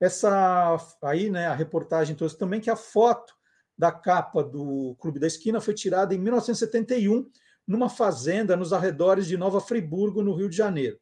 essa 0.00 0.78
aí, 1.02 1.28
né, 1.28 1.46
a 1.46 1.54
reportagem 1.54 2.16
trouxe 2.16 2.38
também 2.38 2.58
que 2.58 2.70
a 2.70 2.76
foto 2.76 3.34
da 3.76 3.92
capa 3.92 4.42
do 4.42 4.96
Clube 4.98 5.18
da 5.18 5.26
Esquina 5.26 5.60
foi 5.60 5.74
tirada 5.74 6.14
em 6.14 6.18
1971 6.18 7.30
numa 7.66 7.88
fazenda 7.88 8.56
nos 8.56 8.72
arredores 8.72 9.26
de 9.26 9.36
Nova 9.36 9.60
Friburgo, 9.60 10.22
no 10.22 10.34
Rio 10.34 10.48
de 10.48 10.56
Janeiro. 10.56 10.98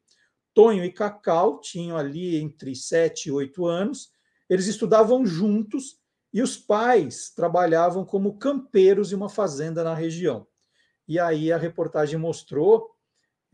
Tonho 0.59 0.85
e 0.85 0.91
Cacau 0.91 1.61
tinham 1.61 1.97
ali 1.97 2.35
entre 2.35 2.75
7 2.75 3.29
e 3.29 3.31
8 3.31 3.65
anos, 3.65 4.11
eles 4.51 4.67
estudavam 4.67 5.25
juntos 5.25 6.01
e 6.35 6.43
os 6.43 6.57
pais 6.57 7.31
trabalhavam 7.31 8.05
como 8.05 8.39
campeiros 8.39 9.13
em 9.13 9.15
uma 9.15 9.29
fazenda 9.29 9.85
na 9.85 9.95
região. 9.95 10.49
E 11.07 11.17
aí 11.17 11.53
a 11.53 11.57
reportagem 11.57 12.19
mostrou 12.19 12.91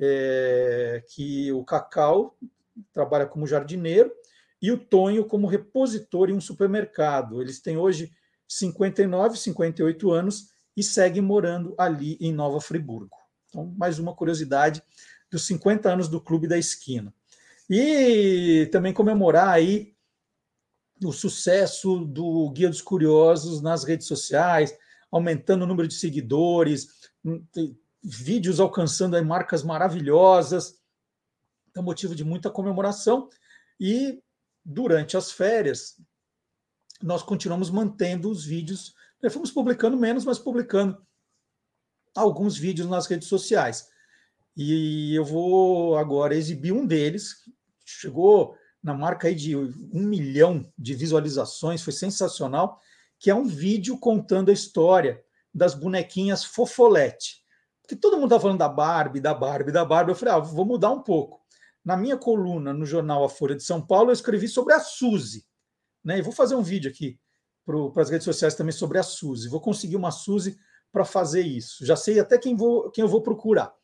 é, 0.00 1.05
que 1.11 1.52
o 1.52 1.62
Cacau 1.62 2.38
trabalha 2.90 3.26
como 3.26 3.46
jardineiro 3.46 4.11
e 4.62 4.72
o 4.72 4.78
Tonho 4.78 5.26
como 5.26 5.46
repositor 5.46 6.30
em 6.30 6.32
um 6.32 6.40
supermercado. 6.40 7.42
Eles 7.42 7.61
têm 7.61 7.76
hoje 7.76 8.11
59, 8.48 9.36
58 9.36 10.11
anos 10.11 10.48
e 10.74 10.82
seguem 10.82 11.20
morando 11.20 11.74
ali 11.76 12.16
em 12.18 12.32
Nova 12.32 12.62
Friburgo. 12.62 13.18
Então, 13.50 13.74
mais 13.76 13.98
uma 13.98 14.16
curiosidade 14.16 14.82
dos 15.35 15.47
50 15.47 15.93
anos 15.93 16.09
do 16.09 16.20
Clube 16.20 16.47
da 16.47 16.57
Esquina. 16.57 17.12
E 17.68 18.68
também 18.70 18.93
comemorar 18.93 19.49
aí 19.49 19.95
o 21.03 21.12
sucesso 21.12 22.05
do 22.05 22.51
Guia 22.51 22.68
dos 22.68 22.80
Curiosos 22.80 23.61
nas 23.61 23.85
redes 23.85 24.07
sociais, 24.07 24.76
aumentando 25.11 25.62
o 25.62 25.66
número 25.66 25.89
de 25.89 25.95
seguidores, 25.95 27.11
hum, 27.24 27.45
vídeos 28.03 28.61
alcançando 28.61 29.16
aí 29.16 29.24
marcas 29.24 29.62
maravilhosas. 29.62 30.80
É 31.76 31.80
motivo 31.80 32.14
de 32.14 32.24
muita 32.24 32.51
comemoração. 32.51 33.28
E 33.80 34.22
durante 34.64 35.16
as 35.16 35.32
férias, 35.32 36.01
nós 37.03 37.22
continuamos 37.22 37.70
mantendo 37.70 38.30
os 38.30 38.45
vídeos. 38.45 38.95
Fomos 39.30 39.51
publicando 39.51 39.97
menos, 39.97 40.24
mas 40.24 40.39
publicando 40.39 41.05
alguns 42.14 42.57
vídeos 42.57 42.89
nas 42.89 43.07
redes 43.07 43.26
sociais. 43.26 43.93
E 44.57 45.14
eu 45.14 45.24
vou 45.24 45.96
agora 45.96 46.34
exibir 46.34 46.72
um 46.72 46.86
deles. 46.86 47.36
Chegou 47.84 48.55
na 48.82 48.94
marca 48.94 49.28
aí 49.28 49.34
de 49.34 49.57
um 49.57 50.02
milhão 50.02 50.70
de 50.78 50.94
visualizações, 50.94 51.82
foi 51.82 51.92
sensacional, 51.92 52.78
que 53.18 53.30
é 53.30 53.34
um 53.34 53.46
vídeo 53.46 53.98
contando 53.98 54.50
a 54.50 54.55
história 54.55 55.22
das 55.52 55.74
bonequinhas 55.74 56.44
Fofolete. 56.44 57.42
Porque 57.80 57.96
todo 57.96 58.16
mundo 58.16 58.26
está 58.26 58.40
falando 58.40 58.59
da 58.59 58.68
Barbie, 58.68 59.20
da 59.20 59.34
Barbie, 59.34 59.72
da 59.72 59.84
Barbie. 59.84 60.12
Eu 60.12 60.16
falei, 60.16 60.34
ah, 60.34 60.38
vou 60.38 60.64
mudar 60.64 60.90
um 60.90 61.02
pouco. 61.02 61.40
Na 61.84 61.96
minha 61.96 62.16
coluna 62.16 62.72
no 62.72 62.86
jornal 62.86 63.24
A 63.24 63.28
Folha 63.28 63.55
de 63.55 63.62
São 63.62 63.80
Paulo, 63.80 64.11
eu 64.11 64.14
escrevi 64.14 64.48
sobre 64.48 64.72
a 64.72 64.80
Suzy. 64.80 65.44
Né? 66.02 66.18
E 66.18 66.22
vou 66.22 66.32
fazer 66.32 66.55
um 66.55 66.62
vídeo 66.62 66.90
aqui 66.90 67.18
para 67.64 68.02
as 68.02 68.11
redes 68.11 68.24
sociais 68.24 68.55
também 68.55 68.72
sobre 68.72 68.98
a 68.98 69.02
Suzy. 69.02 69.48
Vou 69.48 69.61
conseguir 69.61 69.96
uma 69.96 70.11
Suzy 70.11 70.59
para 70.90 71.05
fazer 71.05 71.42
isso. 71.42 71.84
Já 71.84 71.96
sei 71.96 72.18
até 72.18 72.38
quem, 72.38 72.57
vou, 72.57 72.90
quem 72.90 73.02
eu 73.02 73.09
vou 73.09 73.22
procurar. 73.22 73.74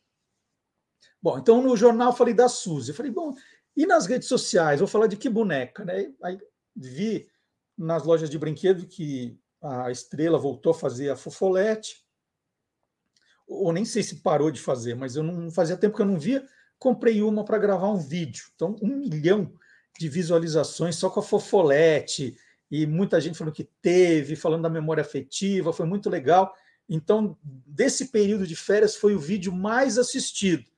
Bom, 1.23 1.39
então 1.39 1.63
no 1.63 1.77
jornal 1.77 2.15
falei 2.15 2.35
da 2.35 2.49
Suzy. 2.49 2.91
Eu 2.91 2.95
falei, 2.95 3.13
bom, 3.13 3.35
e 3.77 3.87
nas 3.87 4.07
redes 4.07 4.29
sociais? 4.29 4.81
Vou 4.81 4.89
falar 4.89 5.07
de 5.07 5.17
que 5.17 5.29
boneca, 5.29 5.85
né? 5.85 6.13
Aí 6.23 6.39
vi 6.75 7.29
nas 7.77 8.05
lojas 8.05 8.31
de 8.31 8.39
brinquedo 8.39 8.87
que 8.87 9.39
a 9.63 9.91
Estrela 9.91 10.39
voltou 10.39 10.73
a 10.73 10.75
fazer 10.75 11.11
a 11.11 11.17
Fofolete. 11.17 12.05
Ou 13.47 13.73
nem 13.73 13.85
sei 13.85 14.03
se 14.03 14.17
parou 14.17 14.51
de 14.51 14.61
fazer, 14.61 14.95
mas 14.95 15.17
eu 15.17 15.23
não 15.23 15.51
fazia 15.51 15.77
tempo 15.77 15.97
que 15.97 16.03
eu 16.03 16.07
não 16.07 16.19
via. 16.19 16.47
Comprei 16.79 17.23
uma 17.23 17.45
para 17.45 17.59
gravar 17.59 17.89
um 17.89 17.99
vídeo. 17.99 18.45
Então, 18.55 18.77
um 18.81 18.97
milhão 18.97 19.53
de 19.99 20.09
visualizações 20.09 20.97
só 20.97 21.11
com 21.11 21.21
a 21.21 21.23
Fofolete. 21.23 22.37
E 22.71 22.87
muita 22.87 23.21
gente 23.21 23.37
falando 23.37 23.55
que 23.55 23.69
teve, 23.83 24.37
falando 24.37 24.63
da 24.63 24.71
memória 24.71 25.03
afetiva, 25.03 25.73
foi 25.73 25.85
muito 25.85 26.09
legal. 26.09 26.55
Então, 26.89 27.37
desse 27.43 28.09
período 28.09 28.47
de 28.47 28.55
férias, 28.55 28.95
foi 28.95 29.15
o 29.15 29.19
vídeo 29.19 29.53
mais 29.53 29.99
assistido. 29.99 30.70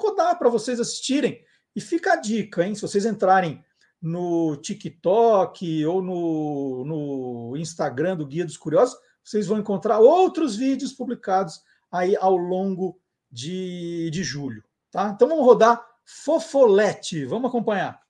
Rodar 0.00 0.38
para 0.38 0.48
vocês 0.48 0.80
assistirem. 0.80 1.44
E 1.74 1.80
fica 1.80 2.14
a 2.14 2.16
dica, 2.16 2.66
hein? 2.66 2.74
Se 2.74 2.82
vocês 2.82 3.04
entrarem 3.04 3.64
no 4.00 4.56
TikTok 4.56 5.84
ou 5.86 6.02
no, 6.02 6.84
no 6.84 7.56
Instagram 7.56 8.16
do 8.16 8.26
Guia 8.26 8.44
dos 8.44 8.56
Curiosos, 8.56 8.98
vocês 9.22 9.46
vão 9.46 9.58
encontrar 9.58 9.98
outros 9.98 10.56
vídeos 10.56 10.92
publicados 10.92 11.60
aí 11.92 12.16
ao 12.16 12.36
longo 12.36 12.98
de, 13.30 14.10
de 14.10 14.24
julho. 14.24 14.64
Tá? 14.90 15.12
Então 15.14 15.28
vamos 15.28 15.44
rodar 15.44 15.86
Fofolete. 16.04 17.24
Vamos 17.24 17.48
acompanhar. 17.48 18.00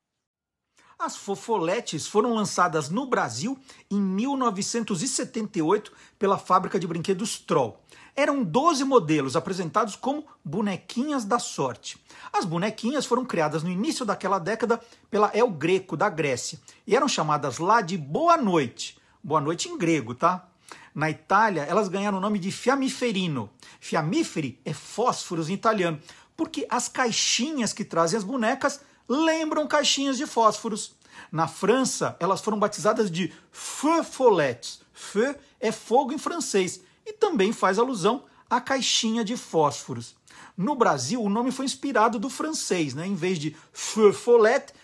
As 0.98 1.16
fofoletes 1.16 2.06
foram 2.06 2.34
lançadas 2.34 2.90
no 2.90 3.06
Brasil 3.06 3.58
em 3.90 4.00
1978 4.00 5.92
pela 6.18 6.36
fábrica 6.36 6.78
de 6.78 6.86
brinquedos 6.86 7.38
Troll. 7.38 7.82
Eram 8.20 8.44
12 8.44 8.84
modelos 8.84 9.34
apresentados 9.34 9.96
como 9.96 10.26
bonequinhas 10.44 11.24
da 11.24 11.38
sorte. 11.38 11.96
As 12.30 12.44
bonequinhas 12.44 13.06
foram 13.06 13.24
criadas 13.24 13.62
no 13.62 13.70
início 13.70 14.04
daquela 14.04 14.38
década 14.38 14.78
pela 15.10 15.30
El 15.32 15.48
Greco, 15.48 15.96
da 15.96 16.10
Grécia, 16.10 16.60
e 16.86 16.94
eram 16.94 17.08
chamadas 17.08 17.56
lá 17.56 17.80
de 17.80 17.96
Boa 17.96 18.36
Noite. 18.36 18.98
Boa 19.24 19.40
Noite 19.40 19.70
em 19.70 19.78
grego, 19.78 20.14
tá? 20.14 20.46
Na 20.94 21.08
Itália, 21.08 21.62
elas 21.62 21.88
ganharam 21.88 22.18
o 22.18 22.20
nome 22.20 22.38
de 22.38 22.52
fiammiferino. 22.52 23.48
Fiammiferi 23.80 24.60
é 24.66 24.74
fósforos 24.74 25.48
em 25.48 25.54
italiano, 25.54 25.98
porque 26.36 26.66
as 26.68 26.88
caixinhas 26.88 27.72
que 27.72 27.86
trazem 27.86 28.18
as 28.18 28.24
bonecas 28.24 28.82
lembram 29.08 29.66
caixinhas 29.66 30.18
de 30.18 30.26
fósforos. 30.26 30.94
Na 31.32 31.48
França, 31.48 32.18
elas 32.20 32.42
foram 32.42 32.58
batizadas 32.58 33.10
de 33.10 33.32
feu 33.50 34.04
follettes. 34.04 34.82
Feu 34.92 35.34
é 35.58 35.72
fogo 35.72 36.12
em 36.12 36.18
francês 36.18 36.82
e 37.04 37.12
também 37.12 37.52
faz 37.52 37.78
alusão 37.78 38.24
à 38.48 38.60
caixinha 38.60 39.24
de 39.24 39.36
fósforos. 39.36 40.16
No 40.56 40.74
Brasil, 40.74 41.22
o 41.22 41.28
nome 41.28 41.50
foi 41.50 41.64
inspirado 41.64 42.18
do 42.18 42.28
francês, 42.28 42.94
né? 42.94 43.06
Em 43.06 43.14
vez 43.14 43.38
de 43.38 43.56
feu 43.72 44.12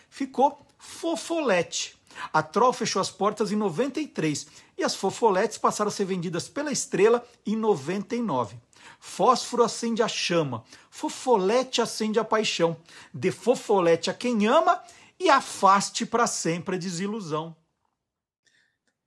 ficou 0.08 0.58
fofolete. 0.78 1.96
A 2.32 2.42
Troll 2.42 2.72
fechou 2.72 3.00
as 3.00 3.10
portas 3.10 3.52
em 3.52 3.56
93 3.56 4.46
e 4.78 4.84
as 4.84 4.94
fofoletes 4.94 5.58
passaram 5.58 5.88
a 5.88 5.92
ser 5.92 6.04
vendidas 6.04 6.48
pela 6.48 6.72
Estrela 6.72 7.26
em 7.44 7.56
99. 7.56 8.56
Fósforo 8.98 9.62
acende 9.62 10.02
a 10.02 10.08
chama, 10.08 10.64
fofolete 10.90 11.82
acende 11.82 12.18
a 12.18 12.24
paixão. 12.24 12.76
Dê 13.12 13.30
fofolete 13.30 14.10
a 14.10 14.14
quem 14.14 14.46
ama 14.46 14.80
e 15.18 15.28
afaste 15.28 16.06
para 16.06 16.26
sempre 16.26 16.76
a 16.76 16.78
desilusão. 16.78 17.54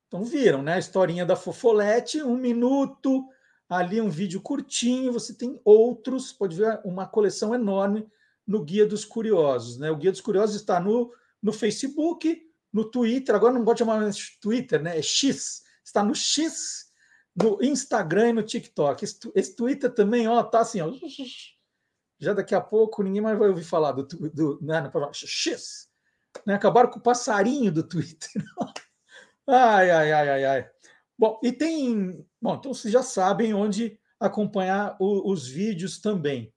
Então 0.10 0.24
viram, 0.24 0.64
né? 0.64 0.74
A 0.74 0.80
historinha 0.80 1.24
da 1.24 1.36
fofolete, 1.36 2.22
um 2.22 2.36
minuto, 2.36 3.26
ali 3.70 4.02
um 4.02 4.10
vídeo 4.10 4.42
curtinho, 4.42 5.14
você 5.14 5.36
tem 5.36 5.62
outros, 5.64 6.34
pode 6.34 6.58
ver 6.58 6.82
uma 6.84 7.08
coleção 7.08 7.54
enorme 7.54 8.06
no 8.46 8.64
Guia 8.66 8.88
dos 8.88 9.06
Curiosos. 9.06 9.78
Né? 9.78 9.92
O 9.92 9.96
Guia 9.96 10.12
dos 10.12 10.20
Curiosos 10.20 10.56
está 10.56 10.80
no, 10.80 11.14
no 11.42 11.54
Facebook, 11.54 12.42
no 12.74 12.84
Twitter, 12.84 13.36
agora 13.36 13.54
não 13.54 13.64
pode 13.64 13.80
chamar 13.80 14.10
de 14.10 14.40
Twitter, 14.42 14.82
né? 14.82 14.98
É 14.98 15.02
X, 15.02 15.64
está 15.86 16.04
no 16.04 16.16
X 16.16 16.90
no 17.36 17.64
Instagram 17.64 18.30
e 18.30 18.34
no 18.34 18.44
TikTok. 18.44 19.04
Esse, 19.04 19.20
esse 19.36 19.56
Twitter 19.56 19.94
também, 19.94 20.28
ó, 20.28 20.44
tá 20.44 20.62
assim, 20.62 20.82
ó. 20.82 20.92
Já 22.20 22.34
daqui 22.34 22.54
a 22.54 22.60
pouco 22.60 23.02
ninguém 23.02 23.22
mais 23.22 23.38
vai 23.38 23.48
ouvir 23.48 23.64
falar 23.64 23.94
do, 23.94 24.04
do 24.04 24.60
né, 24.62 24.92
X. 25.14 25.88
Né? 26.46 26.56
Acabaram 26.56 26.90
com 26.90 27.00
o 27.00 27.04
passarinho 27.04 27.72
do 27.72 27.84
Twitter. 27.84 28.30
ai, 29.50 29.92
ai, 29.92 30.12
ai, 30.12 30.30
ai, 30.30 30.46
ai. 30.46 30.70
Bom, 31.18 31.40
e 31.44 31.52
tem. 31.52 32.26
Bom, 32.42 32.56
então 32.56 32.74
vocês 32.74 32.92
já 32.92 33.04
sabem 33.04 33.54
onde 33.54 34.00
acompanhar 34.20 34.96
o, 35.00 35.32
os 35.32 35.48
vídeos 35.48 36.00
também. 36.00 36.54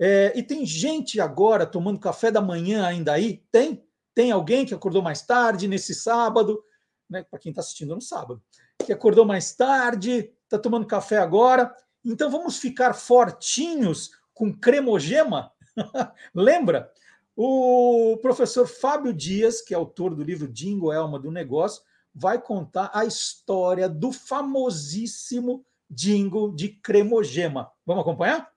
É, 0.00 0.32
e 0.36 0.42
tem 0.42 0.64
gente 0.64 1.20
agora 1.20 1.66
tomando 1.66 1.98
café 1.98 2.30
da 2.30 2.40
manhã 2.40 2.86
ainda 2.86 3.12
aí? 3.12 3.44
Tem? 3.50 3.84
Tem 4.14 4.30
alguém 4.30 4.64
que 4.64 4.74
acordou 4.74 5.02
mais 5.02 5.22
tarde 5.22 5.68
nesse 5.68 5.94
sábado? 5.94 6.62
Né, 7.10 7.24
Para 7.28 7.38
quem 7.38 7.50
está 7.50 7.60
assistindo 7.60 7.94
no 7.94 8.00
sábado 8.00 8.42
que 8.84 8.92
acordou 8.92 9.24
mais 9.24 9.54
tarde, 9.54 10.32
está 10.44 10.58
tomando 10.58 10.86
café 10.86 11.18
agora. 11.18 11.74
Então 12.04 12.30
vamos 12.30 12.58
ficar 12.58 12.94
fortinhos 12.94 14.10
com 14.32 14.52
cremogema? 14.52 15.52
Lembra? 16.34 16.90
O 17.36 18.18
professor 18.20 18.66
Fábio 18.66 19.12
Dias, 19.12 19.60
que 19.60 19.72
é 19.72 19.76
autor 19.76 20.14
do 20.14 20.24
livro 20.24 20.48
Dingo 20.48 20.92
Elma 20.92 21.18
do 21.18 21.30
Negócio, 21.30 21.82
vai 22.20 22.40
contar 22.40 22.90
a 22.92 23.04
história 23.04 23.88
do 23.88 24.10
famosíssimo 24.12 25.64
Dingo 25.88 26.54
de 26.54 26.68
cremogema. 26.68 27.70
Vamos 27.86 28.02
acompanhar? 28.02 28.50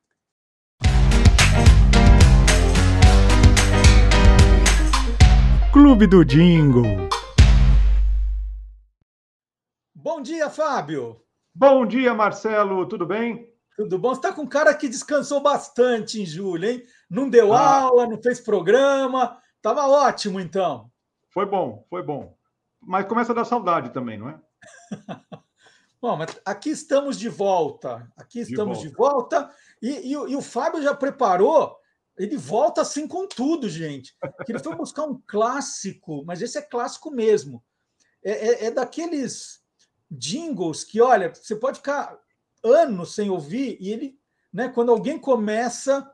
Clube 5.71 6.07
do 6.07 6.25
Dingo. 6.25 6.81
Bom 9.95 10.21
dia, 10.21 10.49
Fábio. 10.49 11.21
Bom 11.53 11.85
dia, 11.85 12.13
Marcelo. 12.13 12.85
Tudo 12.87 13.05
bem? 13.05 13.47
Tudo 13.77 13.97
bom? 13.97 14.09
Você 14.09 14.19
está 14.19 14.33
com 14.33 14.41
um 14.41 14.47
cara 14.47 14.73
que 14.73 14.89
descansou 14.89 15.39
bastante 15.39 16.21
em 16.21 16.25
julho, 16.25 16.67
hein? 16.67 16.83
Não 17.09 17.29
deu 17.29 17.53
ah. 17.53 17.83
aula, 17.83 18.07
não 18.07 18.21
fez 18.21 18.41
programa. 18.41 19.37
Tava 19.61 19.87
ótimo, 19.87 20.39
então. 20.39 20.91
Foi 21.29 21.45
bom, 21.45 21.85
foi 21.89 22.03
bom. 22.03 22.35
Mas 22.81 23.05
começa 23.07 23.31
a 23.31 23.35
dar 23.35 23.45
saudade 23.45 23.91
também, 23.91 24.17
não 24.17 24.29
é? 24.29 24.39
bom, 26.01 26.17
mas 26.17 26.39
aqui 26.43 26.69
estamos 26.69 27.17
de 27.17 27.29
volta. 27.29 28.11
Aqui 28.17 28.39
estamos 28.39 28.79
de 28.79 28.89
volta. 28.89 29.39
De 29.39 29.45
volta 29.45 29.55
e, 29.81 29.89
e, 29.89 30.11
e, 30.11 30.35
o 30.35 30.41
Fábio 30.41 30.81
já 30.81 30.93
preparou. 30.95 31.77
Ele 32.17 32.37
volta 32.37 32.81
assim 32.81 33.07
com 33.07 33.27
tudo, 33.27 33.69
gente. 33.69 34.15
Ele 34.47 34.59
foi 34.59 34.75
buscar 34.75 35.03
um 35.03 35.21
clássico, 35.25 36.23
mas 36.25 36.41
esse 36.41 36.57
é 36.57 36.61
clássico 36.61 37.09
mesmo. 37.09 37.63
é, 38.23 38.31
é, 38.31 38.65
é 38.65 38.71
daqueles 38.71 39.61
jingles 40.11 40.83
que, 40.83 40.99
olha, 40.99 41.33
você 41.33 41.55
pode 41.55 41.77
ficar 41.77 42.19
anos 42.63 43.15
sem 43.15 43.29
ouvir 43.29 43.77
e 43.79 43.91
ele, 43.91 44.19
né, 44.51 44.67
quando 44.67 44.91
alguém 44.91 45.17
começa, 45.17 46.09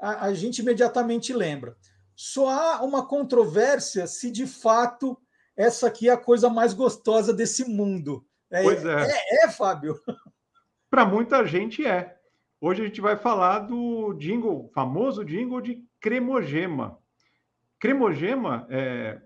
a, 0.00 0.26
a 0.26 0.34
gente 0.34 0.60
imediatamente 0.60 1.32
lembra. 1.32 1.76
Só 2.16 2.48
há 2.48 2.82
uma 2.82 3.06
controvérsia 3.06 4.06
se 4.06 4.30
de 4.30 4.46
fato 4.46 5.20
essa 5.56 5.86
aqui 5.86 6.08
é 6.08 6.12
a 6.12 6.18
coisa 6.18 6.48
mais 6.48 6.74
gostosa 6.74 7.32
desse 7.32 7.68
mundo. 7.68 8.24
É, 8.50 8.62
pois 8.62 8.84
é. 8.84 9.06
É, 9.10 9.44
é 9.44 9.50
Fábio. 9.50 9.98
Para 10.90 11.04
muita 11.04 11.44
gente 11.46 11.86
é. 11.86 12.16
Hoje 12.60 12.82
a 12.82 12.86
gente 12.86 13.00
vai 13.00 13.16
falar 13.16 13.60
do 13.60 14.14
jingle, 14.14 14.70
famoso 14.72 15.24
jingle 15.24 15.60
de 15.60 15.84
cremogema. 16.00 16.98
Cremogema 17.78 18.66
é, 18.70 19.20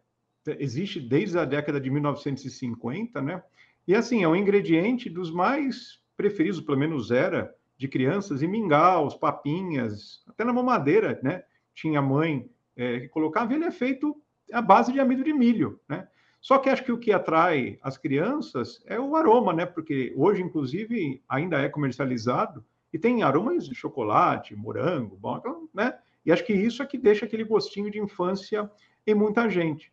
existe 0.58 0.98
desde 0.98 1.38
a 1.38 1.44
década 1.44 1.80
de 1.80 1.90
1950, 1.90 3.20
né? 3.20 3.42
E 3.86 3.94
assim, 3.94 4.22
é 4.22 4.28
um 4.28 4.36
ingrediente 4.36 5.08
dos 5.08 5.30
mais 5.30 6.00
preferidos, 6.16 6.60
pelo 6.60 6.78
menos 6.78 7.10
era, 7.10 7.54
de 7.76 7.86
crianças, 7.86 8.42
em 8.42 8.48
mingaus, 8.48 9.14
papinhas, 9.14 10.22
até 10.26 10.44
na 10.44 10.52
mamadeira, 10.52 11.20
né? 11.22 11.44
Tinha 11.74 12.02
mãe 12.02 12.50
é, 12.76 13.00
que 13.00 13.08
colocava, 13.08 13.54
ele 13.54 13.64
é 13.64 13.70
feito 13.70 14.20
à 14.52 14.60
base 14.60 14.92
de 14.92 14.98
amido 14.98 15.22
de 15.22 15.32
milho, 15.32 15.80
né? 15.88 16.08
Só 16.40 16.58
que 16.58 16.70
acho 16.70 16.84
que 16.84 16.92
o 16.92 16.98
que 16.98 17.12
atrai 17.12 17.78
as 17.82 17.98
crianças 17.98 18.80
é 18.86 18.98
o 18.98 19.16
aroma, 19.16 19.52
né? 19.52 19.66
Porque 19.66 20.12
hoje, 20.16 20.42
inclusive, 20.42 21.22
ainda 21.28 21.58
é 21.58 21.68
comercializado 21.68 22.64
e 22.92 22.98
tem 22.98 23.22
aromas 23.22 23.66
de 23.66 23.74
chocolate, 23.74 24.54
morango, 24.54 25.16
bom, 25.16 25.68
né? 25.74 25.98
E 26.24 26.32
acho 26.32 26.44
que 26.44 26.52
isso 26.52 26.82
é 26.82 26.86
que 26.86 26.98
deixa 26.98 27.24
aquele 27.24 27.44
gostinho 27.44 27.90
de 27.90 27.98
infância 27.98 28.70
em 29.06 29.14
muita 29.14 29.48
gente. 29.48 29.92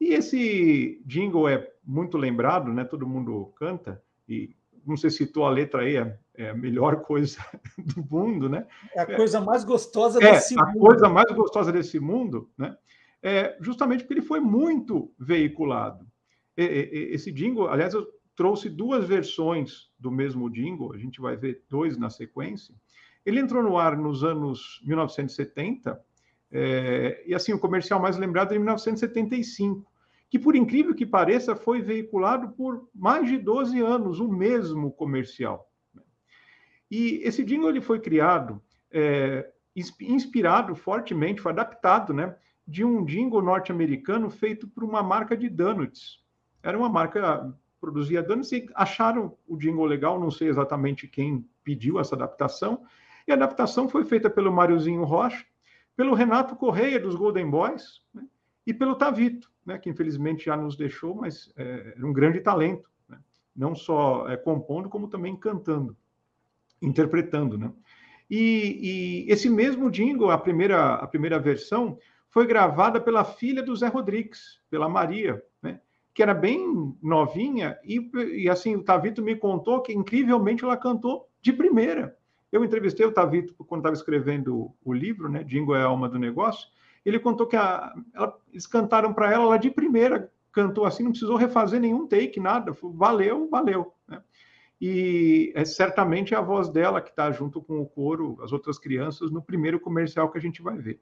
E 0.00 0.14
esse 0.14 1.02
jingle 1.04 1.48
é 1.48 1.70
muito 1.84 2.16
lembrado, 2.16 2.72
né? 2.72 2.84
Todo 2.84 3.06
mundo 3.06 3.52
canta 3.56 4.02
e 4.28 4.54
não 4.86 4.96
sei 4.96 5.10
se 5.10 5.18
citou 5.18 5.44
a 5.44 5.50
letra 5.50 5.82
aí, 5.82 5.96
é, 5.96 6.18
é, 6.36 6.50
a 6.50 6.54
melhor 6.54 7.02
coisa 7.02 7.38
do 7.76 8.06
mundo, 8.08 8.48
né? 8.48 8.66
É 8.94 9.00
a 9.00 9.16
coisa 9.16 9.40
mais 9.40 9.64
gostosa 9.64 10.22
é, 10.22 10.32
desse 10.32 10.54
mundo. 10.54 10.68
a 10.68 10.72
coisa 10.72 11.08
mais 11.08 11.32
gostosa 11.34 11.72
desse 11.72 11.98
mundo, 11.98 12.48
né? 12.56 12.76
É 13.28 13.56
justamente 13.60 14.04
porque 14.04 14.14
ele 14.14 14.22
foi 14.22 14.38
muito 14.38 15.12
veiculado. 15.18 16.06
Esse 16.56 17.32
jingle, 17.32 17.66
aliás, 17.66 17.92
eu 17.92 18.06
trouxe 18.36 18.70
duas 18.70 19.04
versões 19.04 19.90
do 19.98 20.12
mesmo 20.12 20.48
jingle, 20.48 20.92
a 20.92 20.96
gente 20.96 21.20
vai 21.20 21.36
ver 21.36 21.64
dois 21.68 21.98
na 21.98 22.08
sequência. 22.08 22.72
Ele 23.24 23.40
entrou 23.40 23.64
no 23.64 23.76
ar 23.76 23.96
nos 23.96 24.22
anos 24.22 24.80
1970, 24.84 26.00
é, 26.52 27.24
e 27.26 27.34
assim, 27.34 27.52
o 27.52 27.58
comercial 27.58 28.00
mais 28.00 28.16
lembrado 28.16 28.52
é 28.52 28.54
em 28.54 28.60
1975, 28.60 29.84
que 30.30 30.38
por 30.38 30.54
incrível 30.54 30.94
que 30.94 31.04
pareça, 31.04 31.56
foi 31.56 31.82
veiculado 31.82 32.50
por 32.50 32.88
mais 32.94 33.28
de 33.28 33.38
12 33.38 33.80
anos, 33.80 34.20
o 34.20 34.28
mesmo 34.28 34.92
comercial. 34.92 35.68
E 36.88 37.22
esse 37.24 37.42
jingle 37.42 37.70
ele 37.70 37.80
foi 37.80 37.98
criado, 37.98 38.62
é, 38.88 39.50
inspirado 40.00 40.76
fortemente, 40.76 41.40
foi 41.40 41.50
adaptado, 41.50 42.14
né, 42.14 42.36
de 42.66 42.84
um 42.84 43.04
jingle 43.04 43.42
norte-americano 43.42 44.28
feito 44.28 44.66
por 44.66 44.82
uma 44.82 45.02
marca 45.02 45.36
de 45.36 45.48
donuts. 45.48 46.20
Era 46.62 46.76
uma 46.76 46.88
marca 46.88 47.54
produzia 47.80 48.22
donuts 48.22 48.50
e 48.52 48.68
acharam 48.74 49.36
o 49.46 49.56
jingle 49.56 49.84
legal, 49.84 50.18
não 50.18 50.30
sei 50.30 50.48
exatamente 50.48 51.06
quem 51.06 51.48
pediu 51.62 52.00
essa 52.00 52.16
adaptação. 52.16 52.84
E 53.26 53.32
a 53.32 53.34
adaptação 53.34 53.88
foi 53.88 54.04
feita 54.04 54.28
pelo 54.30 54.52
Máriozinho 54.52 55.04
Rocha, 55.04 55.44
pelo 55.96 56.14
Renato 56.14 56.56
Correia, 56.56 57.00
dos 57.00 57.14
Golden 57.14 57.48
Boys, 57.48 58.02
né, 58.12 58.24
e 58.66 58.74
pelo 58.74 58.96
Tavito, 58.96 59.50
né, 59.64 59.78
que 59.78 59.88
infelizmente 59.88 60.44
já 60.46 60.56
nos 60.56 60.76
deixou, 60.76 61.14
mas 61.14 61.52
é, 61.56 61.94
era 61.96 62.06
um 62.06 62.12
grande 62.12 62.40
talento, 62.40 62.90
né, 63.08 63.18
não 63.54 63.74
só 63.74 64.28
é, 64.28 64.36
compondo, 64.36 64.88
como 64.88 65.08
também 65.08 65.36
cantando, 65.36 65.96
interpretando. 66.82 67.56
Né. 67.56 67.72
E, 68.28 69.24
e, 69.26 69.32
esse 69.32 69.48
mesmo 69.48 69.90
jingle, 69.90 70.30
a 70.30 70.38
primeira, 70.38 70.94
a 70.94 71.06
primeira 71.06 71.38
versão, 71.38 71.98
foi 72.36 72.46
gravada 72.46 73.00
pela 73.00 73.24
filha 73.24 73.62
do 73.62 73.74
Zé 73.74 73.88
Rodrigues, 73.88 74.60
pela 74.68 74.90
Maria, 74.90 75.42
né? 75.62 75.80
que 76.12 76.22
era 76.22 76.34
bem 76.34 76.94
novinha, 77.02 77.78
e, 77.82 78.10
e 78.42 78.50
assim, 78.50 78.76
o 78.76 78.82
Tavito 78.82 79.22
me 79.22 79.34
contou 79.34 79.80
que, 79.80 79.94
incrivelmente, 79.94 80.62
ela 80.62 80.76
cantou 80.76 81.30
de 81.40 81.50
primeira. 81.50 82.14
Eu 82.52 82.62
entrevistei 82.62 83.06
o 83.06 83.10
Tavito 83.10 83.54
quando 83.64 83.80
estava 83.80 83.96
escrevendo 83.96 84.70
o 84.84 84.92
livro, 84.92 85.30
né? 85.30 85.42
Dingo 85.42 85.74
é 85.74 85.80
a 85.80 85.86
alma 85.86 86.10
do 86.10 86.18
negócio. 86.18 86.68
Ele 87.06 87.18
contou 87.18 87.46
que 87.46 87.56
a, 87.56 87.94
ela, 88.12 88.38
eles 88.52 88.66
cantaram 88.66 89.14
para 89.14 89.32
ela, 89.32 89.44
ela 89.44 89.56
de 89.56 89.70
primeira 89.70 90.30
cantou 90.52 90.84
assim, 90.84 91.04
não 91.04 91.12
precisou 91.12 91.36
refazer 91.36 91.80
nenhum 91.80 92.06
take, 92.06 92.38
nada. 92.38 92.76
Valeu, 92.82 93.48
valeu. 93.48 93.94
Né? 94.06 94.22
E 94.78 95.52
é 95.54 95.64
certamente 95.64 96.34
a 96.34 96.42
voz 96.42 96.68
dela 96.68 97.00
que 97.00 97.08
está 97.08 97.32
junto 97.32 97.62
com 97.62 97.80
o 97.80 97.86
coro, 97.86 98.36
as 98.42 98.52
outras 98.52 98.78
crianças, 98.78 99.30
no 99.30 99.40
primeiro 99.40 99.80
comercial 99.80 100.30
que 100.30 100.36
a 100.36 100.42
gente 100.42 100.60
vai 100.60 100.76
ver. 100.76 101.00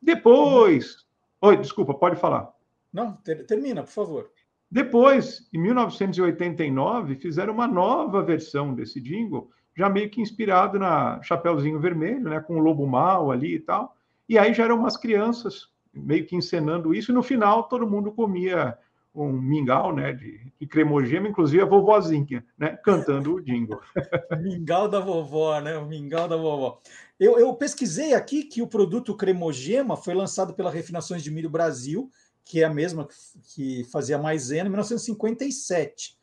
Depois. 0.00 1.04
Oi, 1.40 1.56
desculpa, 1.56 1.94
pode 1.94 2.16
falar. 2.16 2.52
Não, 2.92 3.12
ter, 3.12 3.44
termina, 3.46 3.82
por 3.82 3.90
favor. 3.90 4.30
Depois, 4.70 5.48
em 5.52 5.58
1989, 5.58 7.16
fizeram 7.16 7.54
uma 7.54 7.66
nova 7.66 8.22
versão 8.22 8.74
desse 8.74 9.00
jingle, 9.00 9.50
já 9.76 9.88
meio 9.88 10.10
que 10.10 10.20
inspirado 10.20 10.78
na 10.78 11.22
Chapeuzinho 11.22 11.78
Vermelho, 11.78 12.28
né, 12.28 12.40
com 12.40 12.56
o 12.56 12.60
Lobo 12.60 12.86
Mal 12.86 13.30
ali 13.30 13.54
e 13.54 13.60
tal. 13.60 13.96
E 14.28 14.38
aí 14.38 14.52
já 14.52 14.64
eram 14.64 14.78
umas 14.78 14.96
crianças 14.96 15.68
meio 15.94 16.26
que 16.26 16.36
encenando 16.36 16.94
isso, 16.94 17.10
e 17.10 17.14
no 17.14 17.22
final 17.22 17.64
todo 17.64 17.88
mundo 17.88 18.12
comia 18.12 18.76
um 19.16 19.32
mingau, 19.32 19.94
né, 19.94 20.12
de, 20.12 20.52
de 20.60 20.66
cremogema, 20.66 21.28
inclusive 21.28 21.62
a 21.62 21.66
vovozinha, 21.66 22.44
né, 22.58 22.76
cantando 22.84 23.34
o 23.34 23.40
jingle. 23.40 23.80
mingau 24.42 24.88
da 24.88 25.00
vovó, 25.00 25.58
né, 25.60 25.78
o 25.78 25.86
mingau 25.86 26.28
da 26.28 26.36
vovó. 26.36 26.80
Eu, 27.18 27.38
eu, 27.38 27.54
pesquisei 27.54 28.12
aqui 28.12 28.42
que 28.42 28.60
o 28.60 28.66
produto 28.66 29.16
cremogema 29.16 29.96
foi 29.96 30.14
lançado 30.14 30.52
pela 30.52 30.70
Refinações 30.70 31.22
de 31.22 31.30
Milho 31.30 31.48
Brasil, 31.48 32.10
que 32.44 32.60
é 32.60 32.64
a 32.64 32.72
mesma 32.72 33.08
que 33.54 33.84
fazia 33.84 34.18
maisena, 34.18 34.68
em 34.68 34.70
1957. 34.70 36.16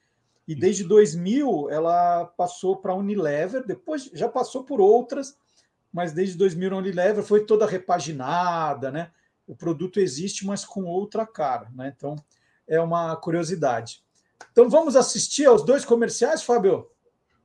E 0.48 0.54
desde 0.54 0.84
2000 0.84 1.70
ela 1.72 2.26
passou 2.26 2.78
para 2.78 2.92
a 2.92 2.96
Unilever, 2.96 3.66
depois 3.66 4.10
já 4.14 4.30
passou 4.30 4.64
por 4.64 4.80
outras, 4.80 5.36
mas 5.92 6.14
desde 6.14 6.38
2000 6.38 6.74
a 6.74 6.78
Unilever 6.78 7.24
foi 7.24 7.46
toda 7.46 7.66
repaginada, 7.66 8.92
né? 8.92 9.12
O 9.48 9.56
produto 9.56 10.00
existe, 10.00 10.46
mas 10.46 10.64
com 10.64 10.84
outra 10.84 11.26
cara, 11.26 11.70
né? 11.74 11.94
Então 11.96 12.16
é 12.68 12.80
uma 12.80 13.16
curiosidade. 13.16 14.04
Então 14.52 14.70
vamos 14.70 14.96
assistir 14.96 15.46
aos 15.46 15.64
dois 15.64 15.84
comerciais, 15.86 16.44
Fábio? 16.44 16.88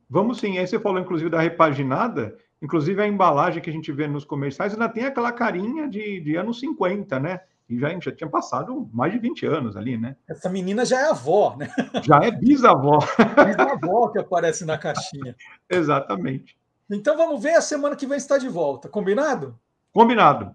Vamos 0.09 0.39
sim. 0.39 0.59
Aí 0.59 0.66
você 0.66 0.78
falou, 0.78 1.01
inclusive, 1.01 1.31
da 1.31 1.40
repaginada. 1.40 2.36
Inclusive, 2.61 3.01
a 3.01 3.07
embalagem 3.07 3.62
que 3.62 3.70
a 3.70 3.73
gente 3.73 3.93
vê 3.93 4.09
nos 4.09 4.24
comerciais 4.24 4.73
ainda 4.73 4.89
tem 4.89 5.05
aquela 5.05 5.31
carinha 5.31 5.89
de, 5.89 6.20
de 6.20 6.36
anos 6.36 6.59
50, 6.61 7.20
né? 7.20 7.40
E 7.69 7.78
já, 7.78 7.90
já 8.01 8.11
tinha 8.11 8.28
passado 8.28 8.89
mais 8.93 9.12
de 9.12 9.19
20 9.19 9.47
anos 9.47 9.77
ali, 9.77 9.99
né? 9.99 10.16
Essa 10.27 10.49
menina 10.49 10.86
já 10.86 11.01
é 11.01 11.11
avó, 11.11 11.55
né? 11.57 11.70
Já 12.03 12.19
é 12.23 12.31
bisavó. 12.31 12.99
Bisavó 13.47 14.09
que 14.09 14.19
aparece 14.19 14.65
na 14.65 14.78
caixinha. 14.78 15.36
Exatamente. 15.69 16.57
Então 16.90 17.16
vamos 17.16 17.43
ver 17.43 17.55
a 17.55 17.61
semana 17.61 17.95
que 17.95 18.07
vem 18.07 18.16
está 18.16 18.39
de 18.39 18.49
volta. 18.49 18.89
Combinado? 18.89 19.59
Combinado. 19.93 20.55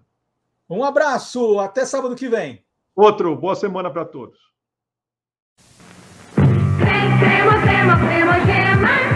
Um 0.68 0.82
abraço, 0.82 1.60
até 1.60 1.86
sábado 1.86 2.16
que 2.16 2.28
vem. 2.28 2.64
Outro, 2.96 3.36
boa 3.36 3.54
semana 3.54 3.90
para 3.90 4.04
todos. 4.04 4.38
Crema, 7.18 7.60
crema, 7.62 7.96
crema, 7.98 8.38
gema, 8.46 9.13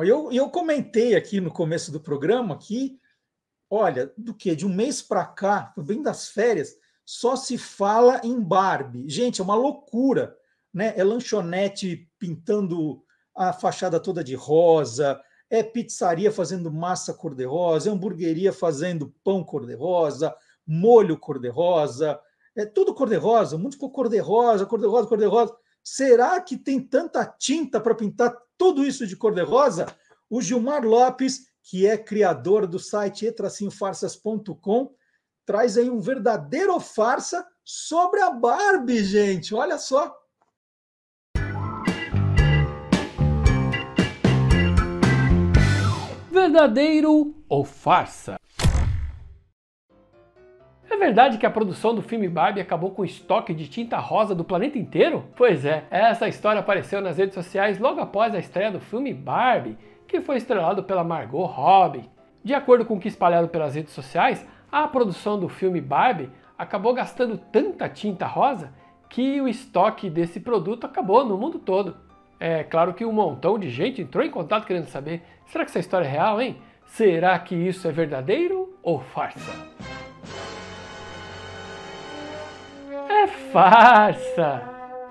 Bom, 0.00 0.04
eu, 0.04 0.32
eu 0.32 0.48
comentei 0.48 1.14
aqui 1.14 1.42
no 1.42 1.50
começo 1.50 1.92
do 1.92 2.00
programa 2.00 2.56
que, 2.56 2.98
olha, 3.68 4.10
do 4.16 4.32
que? 4.32 4.56
De 4.56 4.64
um 4.64 4.74
mês 4.74 5.02
para 5.02 5.26
cá, 5.26 5.74
bem 5.76 6.00
das 6.00 6.30
férias, 6.30 6.74
só 7.04 7.36
se 7.36 7.58
fala 7.58 8.18
em 8.24 8.40
Barbie. 8.40 9.06
Gente, 9.10 9.42
é 9.42 9.44
uma 9.44 9.54
loucura, 9.54 10.34
né? 10.72 10.94
É 10.96 11.04
lanchonete 11.04 12.10
pintando 12.18 13.04
a 13.36 13.52
fachada 13.52 14.00
toda 14.00 14.24
de 14.24 14.34
rosa, 14.34 15.20
é 15.50 15.62
pizzaria 15.62 16.32
fazendo 16.32 16.72
massa 16.72 17.12
cor-de-rosa, 17.12 17.90
é 17.90 17.92
hamburgueria 17.92 18.54
fazendo 18.54 19.14
pão 19.22 19.44
cor-de-rosa, 19.44 20.34
molho 20.66 21.18
cor-de-rosa, 21.18 22.18
é 22.56 22.64
tudo 22.64 22.94
cor-de-rosa, 22.94 23.54
o 23.54 23.58
mundo 23.58 23.74
ficou 23.74 23.90
cor-de-rosa, 23.90 24.64
cor-de-rosa, 24.64 25.06
cor-de-rosa. 25.06 25.54
Será 25.84 26.40
que 26.40 26.56
tem 26.56 26.80
tanta 26.80 27.22
tinta 27.26 27.78
para 27.78 27.94
pintar 27.94 28.34
tudo 28.60 28.84
isso 28.84 29.06
de 29.06 29.16
cor-de-rosa? 29.16 29.86
O 30.28 30.42
Gilmar 30.42 30.84
Lopes, 30.84 31.46
que 31.62 31.86
é 31.86 31.96
criador 31.96 32.66
do 32.66 32.78
site 32.78 33.24
etracinhofarsas.com, 33.24 34.94
traz 35.46 35.78
aí 35.78 35.88
um 35.88 35.98
verdadeiro 35.98 36.78
farsa 36.78 37.42
sobre 37.64 38.20
a 38.20 38.30
Barbie, 38.30 39.02
gente. 39.02 39.54
Olha 39.54 39.78
só. 39.78 40.14
Verdadeiro 46.30 47.34
ou 47.48 47.64
farsa? 47.64 48.38
É 51.00 51.06
verdade 51.06 51.38
que 51.38 51.46
a 51.46 51.50
produção 51.50 51.94
do 51.94 52.02
filme 52.02 52.28
Barbie 52.28 52.60
acabou 52.60 52.90
com 52.90 53.00
o 53.00 53.06
estoque 53.06 53.54
de 53.54 53.66
tinta 53.66 53.96
rosa 53.96 54.34
do 54.34 54.44
planeta 54.44 54.78
inteiro? 54.78 55.24
Pois 55.34 55.64
é, 55.64 55.84
essa 55.90 56.28
história 56.28 56.60
apareceu 56.60 57.00
nas 57.00 57.16
redes 57.16 57.32
sociais 57.32 57.78
logo 57.78 58.02
após 58.02 58.34
a 58.34 58.38
estreia 58.38 58.70
do 58.70 58.80
filme 58.80 59.14
Barbie, 59.14 59.78
que 60.06 60.20
foi 60.20 60.36
estrelado 60.36 60.82
pela 60.84 61.02
Margot 61.02 61.46
Robbie. 61.46 62.10
De 62.44 62.52
acordo 62.52 62.84
com 62.84 62.96
o 62.96 63.00
que 63.00 63.08
espalhado 63.08 63.48
pelas 63.48 63.74
redes 63.76 63.94
sociais, 63.94 64.46
a 64.70 64.86
produção 64.86 65.40
do 65.40 65.48
filme 65.48 65.80
Barbie 65.80 66.28
acabou 66.58 66.92
gastando 66.92 67.38
tanta 67.38 67.88
tinta 67.88 68.26
rosa 68.26 68.70
que 69.08 69.40
o 69.40 69.48
estoque 69.48 70.10
desse 70.10 70.38
produto 70.38 70.84
acabou 70.84 71.24
no 71.24 71.38
mundo 71.38 71.58
todo. 71.58 71.96
É 72.38 72.62
claro 72.62 72.92
que 72.92 73.06
um 73.06 73.12
montão 73.12 73.58
de 73.58 73.70
gente 73.70 74.02
entrou 74.02 74.22
em 74.22 74.30
contato 74.30 74.66
querendo 74.66 74.86
saber: 74.86 75.22
será 75.46 75.64
que 75.64 75.70
essa 75.70 75.80
história 75.80 76.04
é 76.04 76.10
real, 76.10 76.42
hein? 76.42 76.58
Será 76.84 77.38
que 77.38 77.54
isso 77.54 77.88
é 77.88 77.90
verdadeiro 77.90 78.78
ou 78.82 79.00
farsa? 79.00 79.50
É 83.20 83.26
farsa! 83.26 84.62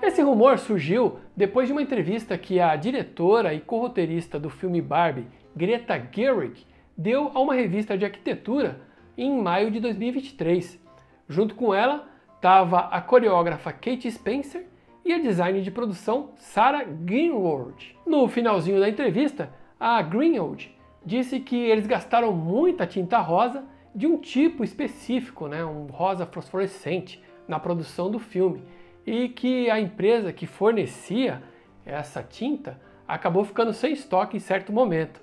Esse 0.02 0.20
rumor 0.20 0.58
surgiu 0.58 1.20
depois 1.36 1.68
de 1.68 1.72
uma 1.72 1.80
entrevista 1.80 2.36
que 2.36 2.58
a 2.58 2.74
diretora 2.74 3.54
e 3.54 3.60
co-roteirista 3.60 4.36
do 4.36 4.50
filme 4.50 4.82
Barbie, 4.82 5.28
Greta 5.54 5.96
Gerwig, 6.12 6.66
deu 6.98 7.30
a 7.32 7.38
uma 7.38 7.54
revista 7.54 7.96
de 7.96 8.04
arquitetura 8.04 8.80
em 9.16 9.40
maio 9.40 9.70
de 9.70 9.78
2023. 9.78 10.76
Junto 11.28 11.54
com 11.54 11.72
ela 11.72 12.08
estava 12.34 12.80
a 12.80 13.00
coreógrafa 13.00 13.72
Kate 13.72 14.10
Spencer 14.10 14.66
e 15.04 15.12
a 15.12 15.20
design 15.20 15.62
de 15.62 15.70
produção 15.70 16.30
Sarah 16.34 16.82
Greenwald. 16.82 17.96
No 18.04 18.26
finalzinho 18.26 18.80
da 18.80 18.88
entrevista, 18.88 19.54
a 19.78 20.02
Greenwald 20.02 20.76
disse 21.06 21.38
que 21.38 21.54
eles 21.56 21.86
gastaram 21.86 22.32
muita 22.32 22.88
tinta 22.88 23.20
rosa 23.20 23.64
de 23.94 24.08
um 24.08 24.18
tipo 24.18 24.64
específico, 24.64 25.46
né, 25.46 25.64
um 25.64 25.86
rosa 25.86 26.26
fosforescente, 26.26 27.22
na 27.50 27.58
produção 27.58 28.10
do 28.10 28.18
filme 28.18 28.62
e 29.04 29.28
que 29.28 29.68
a 29.68 29.80
empresa 29.80 30.32
que 30.32 30.46
fornecia 30.46 31.42
essa 31.84 32.22
tinta 32.22 32.80
acabou 33.06 33.44
ficando 33.44 33.72
sem 33.72 33.92
estoque 33.92 34.36
em 34.36 34.40
certo 34.40 34.72
momento. 34.72 35.20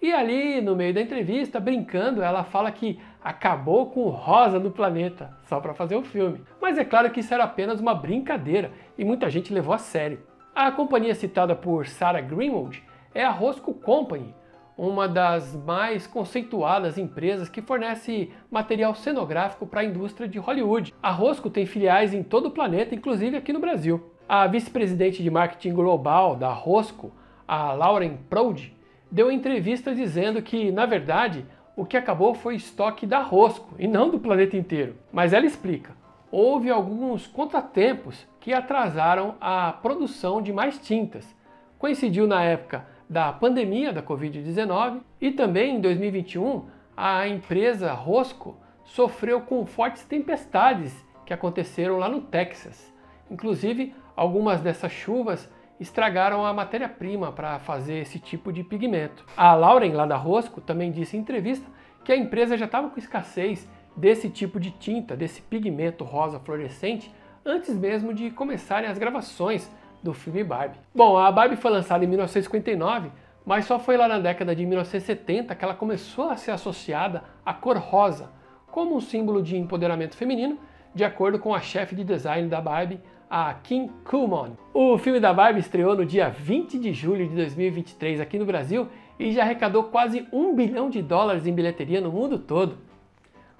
E 0.00 0.12
ali, 0.12 0.60
no 0.60 0.76
meio 0.76 0.92
da 0.92 1.00
entrevista, 1.00 1.58
brincando, 1.58 2.22
ela 2.22 2.44
fala 2.44 2.70
que 2.70 3.00
acabou 3.22 3.86
com 3.86 4.00
o 4.00 4.10
rosa 4.10 4.58
no 4.58 4.70
planeta, 4.70 5.30
só 5.44 5.60
para 5.60 5.72
fazer 5.74 5.96
o 5.96 6.02
filme. 6.02 6.42
Mas 6.60 6.76
é 6.76 6.84
claro 6.84 7.10
que 7.10 7.20
isso 7.20 7.32
era 7.32 7.44
apenas 7.44 7.80
uma 7.80 7.94
brincadeira 7.94 8.72
e 8.98 9.04
muita 9.04 9.30
gente 9.30 9.54
levou 9.54 9.72
a 9.72 9.78
sério. 9.78 10.20
A 10.54 10.70
companhia 10.70 11.14
citada 11.14 11.54
por 11.54 11.86
Sarah 11.86 12.20
Greenwald 12.20 12.82
é 13.14 13.24
a 13.24 13.30
Rosco 13.30 13.72
Company, 13.72 14.34
uma 14.82 15.06
das 15.06 15.54
mais 15.64 16.08
conceituadas 16.08 16.98
empresas 16.98 17.48
que 17.48 17.62
fornece 17.62 18.32
material 18.50 18.96
cenográfico 18.96 19.64
para 19.64 19.82
a 19.82 19.84
indústria 19.84 20.28
de 20.28 20.40
Hollywood. 20.40 20.92
A 21.00 21.12
Rosco 21.12 21.48
tem 21.48 21.64
filiais 21.64 22.12
em 22.12 22.24
todo 22.24 22.46
o 22.46 22.50
planeta, 22.50 22.92
inclusive 22.92 23.36
aqui 23.36 23.52
no 23.52 23.60
Brasil. 23.60 24.02
A 24.28 24.44
vice-presidente 24.48 25.22
de 25.22 25.30
marketing 25.30 25.72
global 25.72 26.34
da 26.34 26.52
Rosco, 26.52 27.12
a 27.46 27.72
Lauren 27.72 28.16
Proud, 28.28 28.76
deu 29.08 29.30
entrevista 29.30 29.94
dizendo 29.94 30.42
que, 30.42 30.72
na 30.72 30.84
verdade, 30.84 31.46
o 31.76 31.86
que 31.86 31.96
acabou 31.96 32.34
foi 32.34 32.56
estoque 32.56 33.06
da 33.06 33.20
Rosco 33.20 33.76
e 33.78 33.86
não 33.86 34.10
do 34.10 34.18
planeta 34.18 34.56
inteiro. 34.56 34.96
Mas 35.12 35.32
ela 35.32 35.46
explica: 35.46 35.92
houve 36.28 36.70
alguns 36.70 37.24
contratempos 37.24 38.26
que 38.40 38.52
atrasaram 38.52 39.36
a 39.40 39.74
produção 39.80 40.42
de 40.42 40.52
mais 40.52 40.76
tintas. 40.76 41.36
Coincidiu 41.78 42.26
na 42.26 42.42
época 42.42 42.90
da 43.12 43.30
pandemia 43.30 43.92
da 43.92 44.02
Covid-19 44.02 45.02
e 45.20 45.30
também 45.32 45.76
em 45.76 45.80
2021 45.82 46.64
a 46.96 47.28
empresa 47.28 47.92
Rosco 47.92 48.56
sofreu 48.84 49.42
com 49.42 49.66
fortes 49.66 50.02
tempestades 50.02 50.96
que 51.26 51.34
aconteceram 51.34 51.98
lá 51.98 52.08
no 52.08 52.22
Texas. 52.22 52.90
Inclusive, 53.30 53.94
algumas 54.16 54.62
dessas 54.62 54.92
chuvas 54.92 55.46
estragaram 55.78 56.46
a 56.46 56.54
matéria-prima 56.54 57.30
para 57.30 57.58
fazer 57.58 57.98
esse 57.98 58.18
tipo 58.18 58.50
de 58.50 58.64
pigmento. 58.64 59.26
A 59.36 59.54
Lauren, 59.54 59.92
lá 59.92 60.06
da 60.06 60.16
Rosco, 60.16 60.62
também 60.62 60.90
disse 60.90 61.14
em 61.14 61.20
entrevista 61.20 61.70
que 62.02 62.12
a 62.12 62.16
empresa 62.16 62.56
já 62.56 62.64
estava 62.64 62.88
com 62.88 62.98
escassez 62.98 63.68
desse 63.94 64.30
tipo 64.30 64.58
de 64.58 64.70
tinta, 64.70 65.14
desse 65.14 65.42
pigmento 65.42 66.02
rosa 66.02 66.40
fluorescente, 66.40 67.12
antes 67.44 67.76
mesmo 67.76 68.14
de 68.14 68.30
começarem 68.30 68.88
as 68.88 68.96
gravações 68.96 69.70
do 70.02 70.12
filme 70.12 70.42
Barbie. 70.42 70.78
Bom, 70.94 71.16
a 71.16 71.30
Barbie 71.30 71.56
foi 71.56 71.70
lançada 71.70 72.04
em 72.04 72.08
1959, 72.08 73.10
mas 73.44 73.64
só 73.64 73.78
foi 73.78 73.96
lá 73.96 74.08
na 74.08 74.18
década 74.18 74.54
de 74.54 74.64
1970 74.64 75.54
que 75.54 75.64
ela 75.64 75.74
começou 75.74 76.30
a 76.30 76.36
ser 76.36 76.50
associada 76.50 77.22
à 77.44 77.52
cor 77.54 77.76
rosa, 77.76 78.30
como 78.70 78.96
um 78.96 79.00
símbolo 79.00 79.42
de 79.42 79.56
empoderamento 79.56 80.16
feminino, 80.16 80.58
de 80.94 81.04
acordo 81.04 81.38
com 81.38 81.54
a 81.54 81.60
chefe 81.60 81.94
de 81.94 82.04
design 82.04 82.48
da 82.48 82.60
Barbie, 82.60 83.00
a 83.30 83.54
Kim 83.54 83.88
Kumon. 84.04 84.50
O 84.74 84.98
filme 84.98 85.18
da 85.18 85.32
Barbie 85.32 85.60
estreou 85.60 85.96
no 85.96 86.04
dia 86.04 86.28
20 86.28 86.78
de 86.78 86.92
julho 86.92 87.26
de 87.26 87.34
2023 87.34 88.20
aqui 88.20 88.38
no 88.38 88.44
Brasil 88.44 88.88
e 89.18 89.32
já 89.32 89.42
arrecadou 89.42 89.84
quase 89.84 90.26
um 90.32 90.54
bilhão 90.54 90.90
de 90.90 91.00
dólares 91.00 91.46
em 91.46 91.54
bilheteria 91.54 92.00
no 92.00 92.12
mundo 92.12 92.38
todo. 92.38 92.76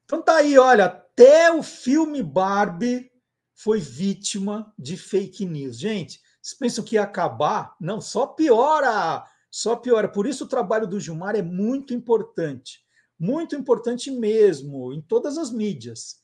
Então 0.04 0.20
tá 0.20 0.34
aí, 0.36 0.58
olha, 0.58 0.86
até 0.86 1.52
o 1.52 1.62
filme 1.62 2.24
Barbie 2.24 3.12
foi 3.54 3.78
vítima 3.78 4.74
de 4.76 4.96
fake 4.96 5.46
news. 5.46 5.78
Gente, 5.78 6.20
vocês 6.42 6.58
pensam 6.58 6.84
que 6.84 6.96
ia 6.96 7.02
acabar? 7.02 7.76
Não, 7.80 8.00
só 8.00 8.26
piora. 8.26 9.24
Só 9.48 9.76
piora. 9.76 10.08
Por 10.08 10.26
isso 10.26 10.44
o 10.44 10.48
trabalho 10.48 10.88
do 10.88 10.98
Gilmar 10.98 11.36
é 11.36 11.42
muito 11.42 11.94
importante. 11.94 12.80
Muito 13.18 13.54
importante 13.54 14.10
mesmo, 14.10 14.92
em 14.92 15.00
todas 15.00 15.38
as 15.38 15.52
mídias. 15.52 16.21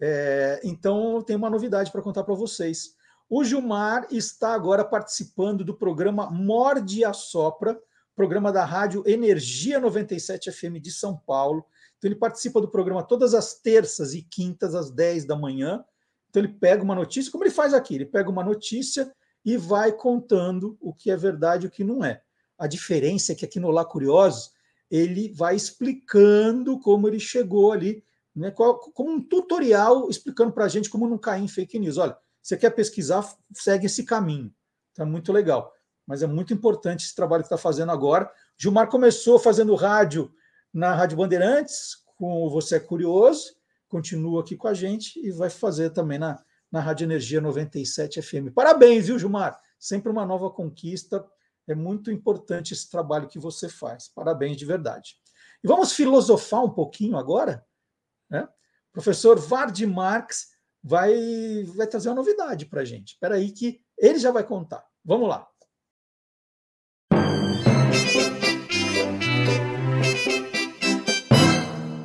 É, 0.00 0.60
então, 0.64 1.22
tem 1.22 1.36
uma 1.36 1.50
novidade 1.50 1.90
para 1.90 2.02
contar 2.02 2.24
para 2.24 2.34
vocês. 2.34 2.94
O 3.28 3.42
Gilmar 3.42 4.06
está 4.10 4.54
agora 4.54 4.84
participando 4.84 5.64
do 5.64 5.74
programa 5.74 6.30
Morde 6.30 7.04
a 7.04 7.12
Sopra, 7.12 7.80
programa 8.14 8.52
da 8.52 8.64
rádio 8.64 9.02
Energia 9.06 9.80
97 9.80 10.52
FM 10.52 10.80
de 10.80 10.90
São 10.90 11.16
Paulo. 11.16 11.64
Então, 11.98 12.08
ele 12.08 12.18
participa 12.18 12.60
do 12.60 12.68
programa 12.68 13.02
todas 13.02 13.34
as 13.34 13.54
terças 13.54 14.14
e 14.14 14.22
quintas, 14.22 14.74
às 14.74 14.90
10 14.90 15.24
da 15.24 15.36
manhã. 15.36 15.84
Então, 16.28 16.42
ele 16.42 16.52
pega 16.52 16.82
uma 16.82 16.94
notícia, 16.94 17.32
como 17.32 17.44
ele 17.44 17.50
faz 17.50 17.72
aqui: 17.72 17.94
ele 17.94 18.06
pega 18.06 18.28
uma 18.28 18.44
notícia 18.44 19.12
e 19.44 19.56
vai 19.56 19.92
contando 19.92 20.76
o 20.80 20.92
que 20.92 21.10
é 21.10 21.16
verdade 21.16 21.64
e 21.64 21.68
o 21.68 21.70
que 21.70 21.84
não 21.84 22.04
é. 22.04 22.22
A 22.58 22.66
diferença 22.66 23.32
é 23.32 23.34
que 23.34 23.44
aqui 23.44 23.60
no 23.60 23.70
Lá 23.70 23.84
Curiosos, 23.84 24.52
ele 24.90 25.32
vai 25.32 25.56
explicando 25.56 26.78
como 26.78 27.08
ele 27.08 27.18
chegou 27.18 27.72
ali, 27.72 28.02
né, 28.34 28.50
como 28.50 29.10
um 29.10 29.22
tutorial 29.22 30.08
explicando 30.08 30.52
para 30.52 30.64
a 30.64 30.68
gente 30.68 30.90
como 30.90 31.08
não 31.08 31.18
cair 31.18 31.42
em 31.42 31.48
fake 31.48 31.78
news. 31.78 31.98
Olha, 31.98 32.16
você 32.42 32.56
quer 32.56 32.70
pesquisar, 32.70 33.26
segue 33.54 33.86
esse 33.86 34.04
caminho. 34.04 34.52
É 34.98 35.04
muito 35.04 35.32
legal. 35.32 35.72
Mas 36.06 36.22
é 36.22 36.26
muito 36.26 36.52
importante 36.52 37.04
esse 37.04 37.14
trabalho 37.14 37.42
que 37.42 37.46
está 37.46 37.56
fazendo 37.56 37.90
agora. 37.90 38.30
Gilmar 38.58 38.88
começou 38.88 39.38
fazendo 39.38 39.74
rádio 39.74 40.32
na 40.72 40.94
Rádio 40.94 41.16
Bandeirantes, 41.16 41.96
com 42.16 42.48
Você 42.50 42.76
é 42.76 42.80
Curioso, 42.80 43.54
continua 43.88 44.40
aqui 44.42 44.56
com 44.56 44.68
a 44.68 44.74
gente 44.74 45.18
e 45.24 45.30
vai 45.30 45.48
fazer 45.48 45.90
também 45.90 46.18
na, 46.18 46.42
na 46.70 46.80
Rádio 46.80 47.04
Energia 47.04 47.40
97 47.40 48.20
FM. 48.20 48.52
Parabéns, 48.54 49.06
viu, 49.06 49.18
Gilmar? 49.18 49.58
Sempre 49.78 50.10
uma 50.10 50.26
nova 50.26 50.50
conquista. 50.50 51.24
É 51.66 51.74
muito 51.74 52.10
importante 52.10 52.74
esse 52.74 52.90
trabalho 52.90 53.28
que 53.28 53.38
você 53.38 53.68
faz. 53.68 54.08
Parabéns 54.08 54.56
de 54.56 54.66
verdade. 54.66 55.14
E 55.62 55.68
vamos 55.68 55.92
filosofar 55.92 56.64
um 56.64 56.70
pouquinho 56.70 57.16
agora? 57.16 57.64
Né? 58.34 58.48
professor 58.92 59.38
Vard 59.38 59.80
Marx 59.86 60.48
vai, 60.82 61.14
vai 61.76 61.86
trazer 61.86 62.08
uma 62.08 62.16
novidade 62.16 62.66
para 62.66 62.80
a 62.80 62.84
gente. 62.84 63.12
Espera 63.12 63.36
aí 63.36 63.52
que 63.52 63.80
ele 63.96 64.18
já 64.18 64.32
vai 64.32 64.42
contar. 64.42 64.84
Vamos 65.04 65.28
lá. 65.28 65.48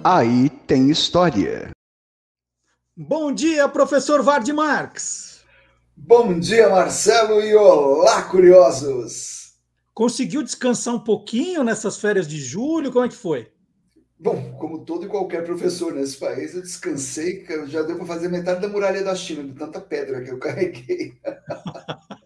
Aí 0.03 0.49
tem 0.67 0.91
história. 0.91 1.71
Bom 2.95 3.33
dia, 3.33 3.67
professor 3.67 4.21
Vard 4.21 4.47
Marx. 4.53 5.43
Bom 5.97 6.39
dia, 6.39 6.69
Marcelo, 6.69 7.41
e 7.41 7.55
olá, 7.55 8.23
curiosos! 8.23 9.55
Conseguiu 9.93 10.43
descansar 10.43 10.93
um 10.95 10.99
pouquinho 10.99 11.63
nessas 11.63 11.97
férias 11.97 12.27
de 12.27 12.39
julho? 12.39 12.91
Como 12.91 13.03
é 13.03 13.09
que 13.09 13.15
foi? 13.15 13.51
Bom, 14.21 14.53
como 14.57 14.83
todo 14.83 15.05
e 15.05 15.09
qualquer 15.09 15.45
professor 15.45 15.93
nesse 15.93 16.17
país, 16.17 16.53
eu 16.53 16.61
descansei, 16.61 17.41
que 17.41 17.67
já 17.67 17.81
deu 17.83 17.95
para 17.95 18.05
fazer 18.05 18.27
metade 18.27 18.59
da 18.59 18.67
muralha 18.67 19.01
da 19.01 19.15
China, 19.15 19.45
de 19.45 19.53
tanta 19.53 19.79
pedra 19.79 20.21
que 20.21 20.29
eu 20.29 20.37
carreguei. 20.37 21.17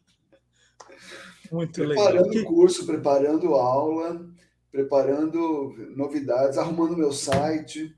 Muito 1.51 1.83
preparando 1.85 2.29
legal. 2.29 2.51
o 2.51 2.55
curso, 2.55 2.83
preparando 2.87 3.53
aula, 3.53 4.27
preparando 4.71 5.75
novidades, 5.95 6.57
arrumando 6.57 6.97
meu 6.97 7.11
site, 7.11 7.95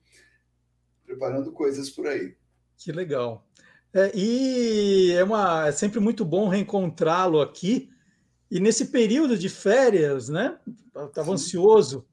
preparando 1.05 1.53
coisas 1.53 1.89
por 1.89 2.05
aí. 2.05 2.35
Que 2.77 2.91
legal. 2.91 3.47
É, 3.93 4.11
e 4.13 5.13
é, 5.13 5.23
uma, 5.23 5.67
é 5.67 5.71
sempre 5.71 6.01
muito 6.01 6.25
bom 6.25 6.49
reencontrá-lo 6.49 7.39
aqui. 7.39 7.89
E 8.51 8.59
nesse 8.59 8.87
período 8.87 9.37
de 9.37 9.47
férias, 9.47 10.27
né? 10.27 10.59
Estava 10.93 11.31
ansioso 11.31 12.05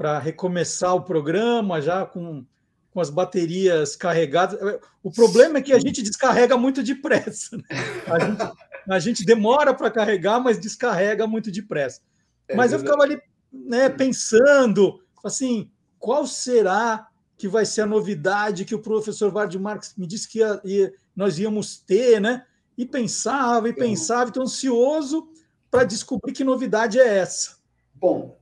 para 0.00 0.18
recomeçar 0.18 0.94
o 0.94 1.02
programa 1.02 1.78
já 1.82 2.06
com, 2.06 2.42
com 2.90 3.00
as 3.02 3.10
baterias 3.10 3.94
carregadas. 3.94 4.58
O 5.02 5.10
problema 5.10 5.58
é 5.58 5.60
que 5.60 5.74
a 5.74 5.78
gente 5.78 6.00
descarrega 6.00 6.56
muito 6.56 6.82
depressa. 6.82 7.58
Né? 7.58 7.64
A, 8.06 8.18
gente, 8.18 8.52
a 8.88 8.98
gente 8.98 9.24
demora 9.26 9.74
para 9.74 9.90
carregar, 9.90 10.40
mas 10.40 10.58
descarrega 10.58 11.26
muito 11.26 11.50
depressa. 11.50 12.00
É 12.48 12.56
mas 12.56 12.72
eu 12.72 12.78
ficava 12.78 13.02
ali 13.02 13.20
né, 13.52 13.90
pensando, 13.90 15.02
assim, 15.22 15.70
qual 15.98 16.26
será 16.26 17.06
que 17.36 17.46
vai 17.46 17.66
ser 17.66 17.82
a 17.82 17.86
novidade 17.86 18.64
que 18.64 18.74
o 18.74 18.80
professor 18.80 19.30
Vard 19.30 19.54
Marx 19.58 19.94
me 19.98 20.06
disse 20.06 20.26
que 20.26 20.38
ia- 20.38 20.62
ia- 20.64 20.94
nós 21.14 21.38
íamos 21.38 21.76
ter, 21.76 22.18
né? 22.22 22.46
E 22.74 22.86
pensava, 22.86 23.68
e 23.68 23.74
pensava, 23.74 24.30
estou 24.30 24.44
ansioso 24.44 25.28
para 25.70 25.84
descobrir 25.84 26.32
que 26.32 26.42
novidade 26.42 26.98
é 26.98 27.18
essa. 27.18 27.58
Bom, 27.94 28.39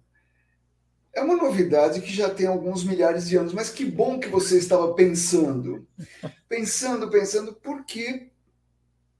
é 1.18 1.22
uma 1.22 1.36
novidade 1.36 2.00
que 2.00 2.12
já 2.12 2.30
tem 2.30 2.46
alguns 2.46 2.84
milhares 2.84 3.28
de 3.28 3.36
anos, 3.36 3.52
mas 3.52 3.70
que 3.70 3.84
bom 3.84 4.20
que 4.20 4.28
você 4.28 4.56
estava 4.56 4.94
pensando. 4.94 5.86
Pensando, 6.48 7.10
pensando, 7.10 7.52
porque 7.54 8.30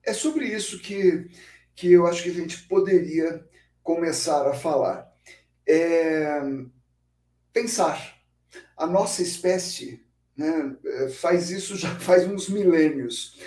é 0.05 0.13
sobre 0.13 0.47
isso 0.47 0.79
que, 0.79 1.29
que 1.75 1.93
eu 1.93 2.07
acho 2.07 2.23
que 2.23 2.31
a 2.31 2.35
gente 2.35 2.63
poderia 2.69 3.45
começar 3.83 4.47
a 4.49 4.55
falar. 4.55 5.13
É, 5.67 6.41
pensar. 7.53 8.17
A 8.77 8.87
nossa 8.87 9.21
espécie 9.21 10.07
né, 10.37 10.77
faz 11.17 11.51
isso 11.51 11.77
já 11.77 11.95
faz 11.99 12.25
uns 12.25 12.49
milênios. 12.49 13.41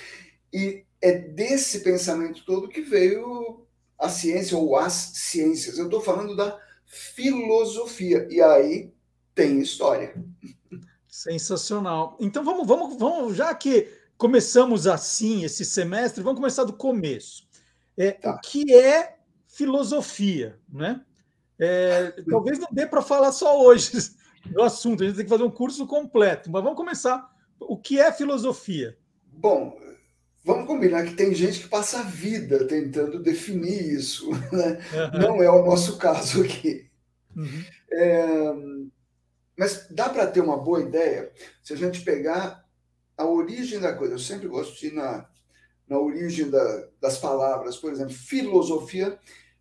E 0.51 0.83
é 1.01 1.13
desse 1.13 1.79
pensamento 1.79 2.45
todo 2.45 2.67
que 2.67 2.81
veio 2.81 3.65
a 3.97 4.09
ciência 4.09 4.57
ou 4.57 4.75
as 4.75 4.93
ciências. 4.93 5.77
Eu 5.77 5.85
estou 5.85 6.01
falando 6.01 6.35
da 6.35 6.59
filosofia. 6.91 8.27
E 8.29 8.41
aí 8.41 8.93
tem 9.33 9.59
história. 9.59 10.13
Sensacional. 11.07 12.17
Então 12.19 12.43
vamos, 12.43 12.67
vamos, 12.67 12.97
vamos, 12.97 13.35
já 13.35 13.53
que 13.55 13.89
começamos 14.17 14.85
assim 14.85 15.43
esse 15.43 15.65
semestre, 15.65 16.21
vamos 16.21 16.39
começar 16.39 16.63
do 16.65 16.73
começo. 16.73 17.47
É, 17.97 18.11
Tá. 18.11 18.35
O 18.35 18.39
que 18.41 18.73
é 18.73 19.17
filosofia, 19.47 20.59
né? 20.69 21.01
É, 21.57 22.11
talvez 22.29 22.59
não 22.59 22.67
dê 22.71 22.85
para 22.85 23.01
falar 23.01 23.31
só 23.31 23.61
hoje 23.61 23.91
do 24.51 24.61
assunto, 24.61 25.03
a 25.03 25.05
gente 25.07 25.15
tem 25.15 25.25
que 25.25 25.29
fazer 25.29 25.43
um 25.43 25.51
curso 25.51 25.87
completo, 25.87 26.51
mas 26.51 26.63
vamos 26.63 26.77
começar. 26.77 27.31
O 27.59 27.77
que 27.77 27.99
é 27.99 28.11
filosofia? 28.11 28.97
Bom, 29.31 29.77
vamos 30.43 30.67
combinar 30.67 31.05
que 31.05 31.13
tem 31.15 31.33
gente 31.33 31.61
que 31.61 31.67
passa 31.69 31.99
a 31.99 32.03
vida 32.03 32.65
tentando 32.67 33.19
definir 33.21 33.93
isso. 33.93 34.29
Né? 34.51 34.79
Não 35.19 35.41
é 35.41 35.49
o 35.49 35.65
nosso 35.65 35.97
caso 35.97 36.43
aqui. 36.43 36.89
Uhum. 37.35 37.63
É, 37.91 38.53
mas 39.57 39.87
dá 39.89 40.09
para 40.09 40.27
ter 40.27 40.41
uma 40.41 40.57
boa 40.57 40.81
ideia 40.81 41.31
se 41.61 41.73
a 41.73 41.75
gente 41.75 42.01
pegar 42.01 42.65
a 43.17 43.25
origem 43.25 43.79
da 43.79 43.93
coisa. 43.93 44.15
Eu 44.15 44.19
sempre 44.19 44.47
gosto 44.47 44.79
de 44.79 44.87
ir 44.87 44.93
na, 44.93 45.27
na 45.87 45.99
origem 45.99 46.49
da- 46.49 46.87
das 46.99 47.17
palavras. 47.17 47.77
Por 47.77 47.91
exemplo, 47.91 48.13
filosofia 48.13 49.17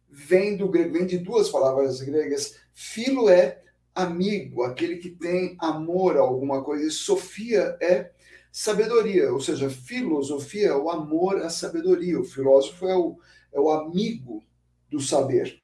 vem 0.08 0.56
do 0.56 0.68
grego, 0.68 0.92
vem 0.92 1.06
de 1.06 1.18
duas 1.18 1.48
palavras 1.48 2.00
gregas. 2.00 2.56
Filo 2.72 3.28
é 3.28 3.62
amigo, 3.94 4.62
aquele 4.62 4.96
que 4.96 5.10
tem 5.10 5.56
amor 5.60 6.16
a 6.16 6.20
alguma 6.20 6.62
coisa, 6.64 6.86
e 6.86 6.90
sofia 6.90 7.76
é 7.80 8.10
sabedoria, 8.52 9.32
ou 9.32 9.40
seja, 9.40 9.70
filosofia 9.70 10.68
é 10.68 10.76
o 10.76 10.90
amor 10.90 11.42
à 11.42 11.50
sabedoria. 11.50 12.20
O 12.20 12.24
filósofo 12.24 12.88
é 12.88 12.96
o, 12.96 13.18
é 13.52 13.60
o 13.60 13.70
amigo 13.70 14.44
do 14.88 15.00
saber. 15.00 15.60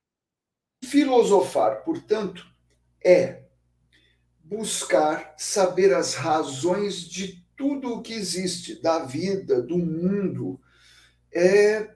Filosofar, 0.85 1.83
portanto, 1.85 2.47
é 3.05 3.43
buscar 4.43 5.35
saber 5.37 5.93
as 5.93 6.15
razões 6.15 7.01
de 7.01 7.45
tudo 7.57 7.95
o 7.95 8.03
que 8.03 8.13
existe, 8.13 8.81
da 8.81 9.01
vida, 9.01 9.63
do 9.63 9.79
mundo, 9.79 10.61
é, 11.33 11.91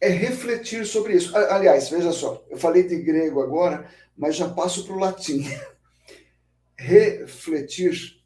é 0.00 0.08
refletir 0.08 0.86
sobre 0.86 1.14
isso. 1.14 1.36
Aliás, 1.36 1.88
veja 1.90 2.10
só, 2.10 2.44
eu 2.50 2.56
falei 2.56 2.82
de 2.82 2.96
grego 2.96 3.40
agora, 3.42 3.88
mas 4.16 4.36
já 4.36 4.48
passo 4.48 4.84
para 4.84 4.94
o 4.94 4.98
latim. 4.98 5.46
Refletir, 6.74 8.21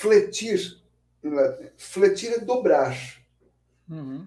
fletir, 0.00 0.82
fletir 1.76 2.32
é 2.32 2.38
dobrar. 2.40 2.96
Uhum. 3.88 4.26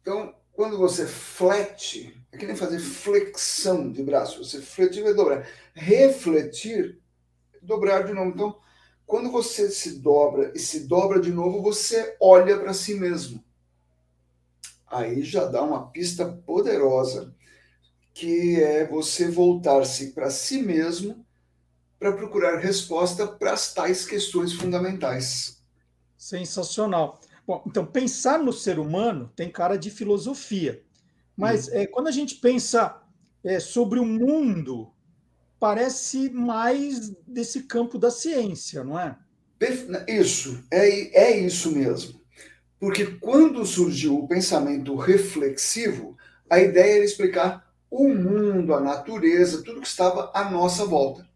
Então, 0.00 0.34
quando 0.52 0.76
você 0.76 1.06
flete, 1.06 2.20
é 2.32 2.36
que 2.36 2.46
nem 2.46 2.56
fazer 2.56 2.80
flexão 2.80 3.90
de 3.90 4.02
braço. 4.02 4.42
Você 4.42 4.60
fletir 4.60 5.04
vai 5.04 5.14
dobrar. 5.14 5.46
Refletir, 5.74 7.00
dobrar 7.62 8.04
de 8.04 8.12
novo. 8.12 8.30
Então, 8.30 8.58
quando 9.06 9.30
você 9.30 9.70
se 9.70 10.00
dobra 10.00 10.52
e 10.54 10.58
se 10.58 10.88
dobra 10.88 11.20
de 11.20 11.30
novo, 11.30 11.62
você 11.62 12.16
olha 12.20 12.58
para 12.58 12.74
si 12.74 12.94
mesmo. 12.94 13.44
Aí 14.88 15.22
já 15.22 15.44
dá 15.44 15.62
uma 15.62 15.90
pista 15.90 16.26
poderosa, 16.26 17.34
que 18.14 18.60
é 18.60 18.86
você 18.86 19.28
voltar-se 19.28 20.12
para 20.12 20.30
si 20.30 20.62
mesmo 20.62 21.25
para 21.98 22.12
procurar 22.12 22.58
resposta 22.58 23.26
para 23.26 23.52
as 23.52 23.72
tais 23.72 24.04
questões 24.06 24.52
fundamentais. 24.52 25.62
Sensacional. 26.16 27.20
Bom, 27.46 27.62
então 27.66 27.86
pensar 27.86 28.38
no 28.38 28.52
ser 28.52 28.78
humano 28.78 29.30
tem 29.36 29.50
cara 29.50 29.76
de 29.76 29.90
filosofia, 29.90 30.82
mas 31.36 31.68
é, 31.68 31.86
quando 31.86 32.08
a 32.08 32.12
gente 32.12 32.36
pensa 32.36 33.00
é, 33.44 33.60
sobre 33.60 34.00
o 34.00 34.04
mundo, 34.04 34.92
parece 35.60 36.30
mais 36.30 37.10
desse 37.26 37.62
campo 37.64 37.98
da 37.98 38.10
ciência, 38.10 38.82
não 38.84 38.98
é? 38.98 39.16
Perfe- 39.58 39.86
Isso, 40.08 40.64
é, 40.70 40.88
é 41.32 41.38
isso 41.38 41.70
mesmo. 41.72 42.20
Porque 42.78 43.06
quando 43.06 43.64
surgiu 43.64 44.18
o 44.18 44.28
pensamento 44.28 44.94
reflexivo, 44.96 46.16
a 46.50 46.60
ideia 46.60 46.96
era 46.96 47.04
explicar 47.04 47.66
o 47.90 48.08
mundo, 48.08 48.74
a 48.74 48.80
natureza, 48.80 49.62
tudo 49.62 49.80
que 49.80 49.86
estava 49.88 50.30
à 50.34 50.50
nossa 50.50 50.84
volta. 50.84 51.26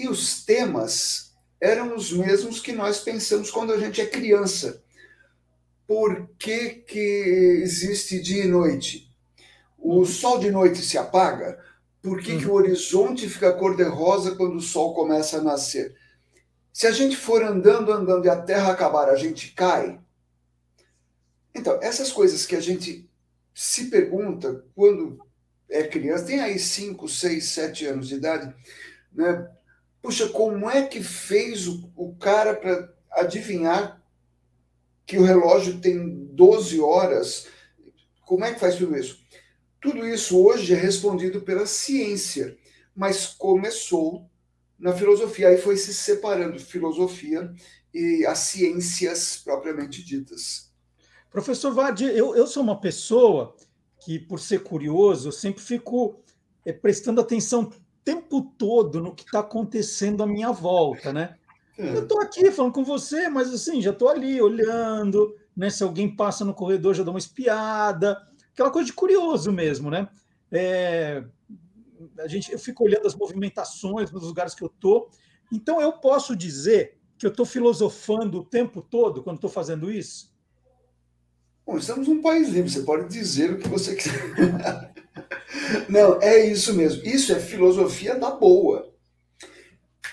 E 0.00 0.08
os 0.08 0.42
temas 0.46 1.34
eram 1.60 1.94
os 1.94 2.10
mesmos 2.10 2.58
que 2.58 2.72
nós 2.72 3.00
pensamos 3.00 3.50
quando 3.50 3.70
a 3.74 3.78
gente 3.78 4.00
é 4.00 4.06
criança. 4.06 4.82
Por 5.86 6.26
que, 6.38 6.70
que 6.70 7.60
existe 7.62 8.18
dia 8.18 8.44
e 8.44 8.48
noite? 8.48 9.14
O 9.78 10.06
sol 10.06 10.38
de 10.38 10.50
noite 10.50 10.78
se 10.78 10.96
apaga? 10.96 11.62
Por 12.00 12.22
que, 12.22 12.38
que 12.38 12.46
o 12.46 12.54
horizonte 12.54 13.28
fica 13.28 13.52
cor-de-rosa 13.52 14.36
quando 14.36 14.56
o 14.56 14.62
sol 14.62 14.94
começa 14.94 15.36
a 15.36 15.42
nascer? 15.42 15.94
Se 16.72 16.86
a 16.86 16.92
gente 16.92 17.14
for 17.14 17.44
andando, 17.44 17.92
andando 17.92 18.24
e 18.24 18.30
a 18.30 18.40
Terra 18.40 18.72
acabar, 18.72 19.10
a 19.10 19.16
gente 19.16 19.52
cai? 19.52 20.00
Então, 21.54 21.78
essas 21.82 22.10
coisas 22.10 22.46
que 22.46 22.56
a 22.56 22.60
gente 22.62 23.06
se 23.52 23.90
pergunta 23.90 24.64
quando 24.74 25.22
é 25.68 25.82
criança, 25.82 26.24
tem 26.24 26.40
aí 26.40 26.58
5, 26.58 27.06
6, 27.06 27.44
7 27.44 27.84
anos 27.84 28.08
de 28.08 28.14
idade, 28.14 28.54
né? 29.12 29.46
Puxa, 30.02 30.28
como 30.28 30.68
é 30.68 30.86
que 30.86 31.02
fez 31.02 31.66
o, 31.68 31.90
o 31.96 32.14
cara 32.16 32.54
para 32.54 32.92
adivinhar 33.10 34.02
que 35.06 35.18
o 35.18 35.24
relógio 35.24 35.80
tem 35.80 36.26
12 36.26 36.80
horas? 36.80 37.46
Como 38.24 38.44
é 38.44 38.54
que 38.54 38.60
faz 38.60 38.76
tudo 38.76 38.96
isso? 38.96 39.20
Tudo 39.80 40.06
isso 40.06 40.38
hoje 40.42 40.74
é 40.74 40.76
respondido 40.76 41.40
pela 41.42 41.66
ciência, 41.66 42.56
mas 42.94 43.26
começou 43.26 44.30
na 44.78 44.94
filosofia, 44.94 45.48
aí 45.48 45.58
foi 45.58 45.76
se 45.76 45.92
separando 45.92 46.58
filosofia 46.58 47.52
e 47.92 48.24
as 48.24 48.38
ciências 48.38 49.36
propriamente 49.36 50.02
ditas. 50.02 50.70
Professor 51.30 51.72
Vard, 51.72 52.00
eu, 52.02 52.34
eu 52.34 52.46
sou 52.46 52.62
uma 52.62 52.80
pessoa 52.80 53.54
que, 54.04 54.18
por 54.18 54.40
ser 54.40 54.62
curioso, 54.62 55.28
eu 55.28 55.32
sempre 55.32 55.62
fico 55.62 56.22
é, 56.64 56.72
prestando 56.72 57.20
atenção 57.20 57.70
tempo 58.04 58.42
todo 58.56 59.00
no 59.00 59.14
que 59.14 59.24
está 59.24 59.40
acontecendo 59.40 60.22
à 60.22 60.26
minha 60.26 60.52
volta, 60.52 61.12
né? 61.12 61.36
É. 61.78 61.96
Eu 61.96 62.02
estou 62.02 62.20
aqui 62.20 62.50
falando 62.50 62.72
com 62.72 62.84
você, 62.84 63.28
mas 63.28 63.52
assim, 63.52 63.80
já 63.80 63.90
estou 63.90 64.08
ali 64.08 64.40
olhando, 64.40 65.34
né? 65.56 65.70
Se 65.70 65.82
alguém 65.82 66.14
passa 66.14 66.44
no 66.44 66.54
corredor, 66.54 66.94
já 66.94 67.02
dá 67.02 67.10
uma 67.10 67.18
espiada, 67.18 68.20
aquela 68.52 68.70
coisa 68.70 68.86
de 68.86 68.92
curioso 68.92 69.50
mesmo, 69.50 69.90
né? 69.90 70.08
É, 70.52 71.24
a 72.18 72.28
gente, 72.28 72.52
eu 72.52 72.58
fico 72.58 72.84
olhando 72.84 73.06
as 73.06 73.14
movimentações 73.14 74.10
nos 74.10 74.24
lugares 74.24 74.54
que 74.54 74.62
eu 74.62 74.68
estou. 74.68 75.10
Então, 75.52 75.80
eu 75.80 75.92
posso 75.92 76.36
dizer 76.36 76.98
que 77.18 77.26
eu 77.26 77.30
estou 77.30 77.44
filosofando 77.44 78.40
o 78.40 78.44
tempo 78.44 78.80
todo 78.80 79.22
quando 79.22 79.36
estou 79.36 79.50
fazendo 79.50 79.90
isso? 79.90 80.30
Bom, 81.66 81.76
estamos 81.76 82.08
num 82.08 82.22
país 82.22 82.48
livre, 82.48 82.70
você 82.70 82.82
pode 82.82 83.08
dizer 83.08 83.52
o 83.52 83.58
que 83.58 83.68
você 83.68 83.94
quiser. 83.94 84.92
Não, 85.88 86.20
é 86.20 86.46
isso 86.46 86.74
mesmo. 86.74 87.04
Isso 87.04 87.32
é 87.32 87.40
filosofia 87.40 88.16
da 88.16 88.30
boa. 88.30 88.92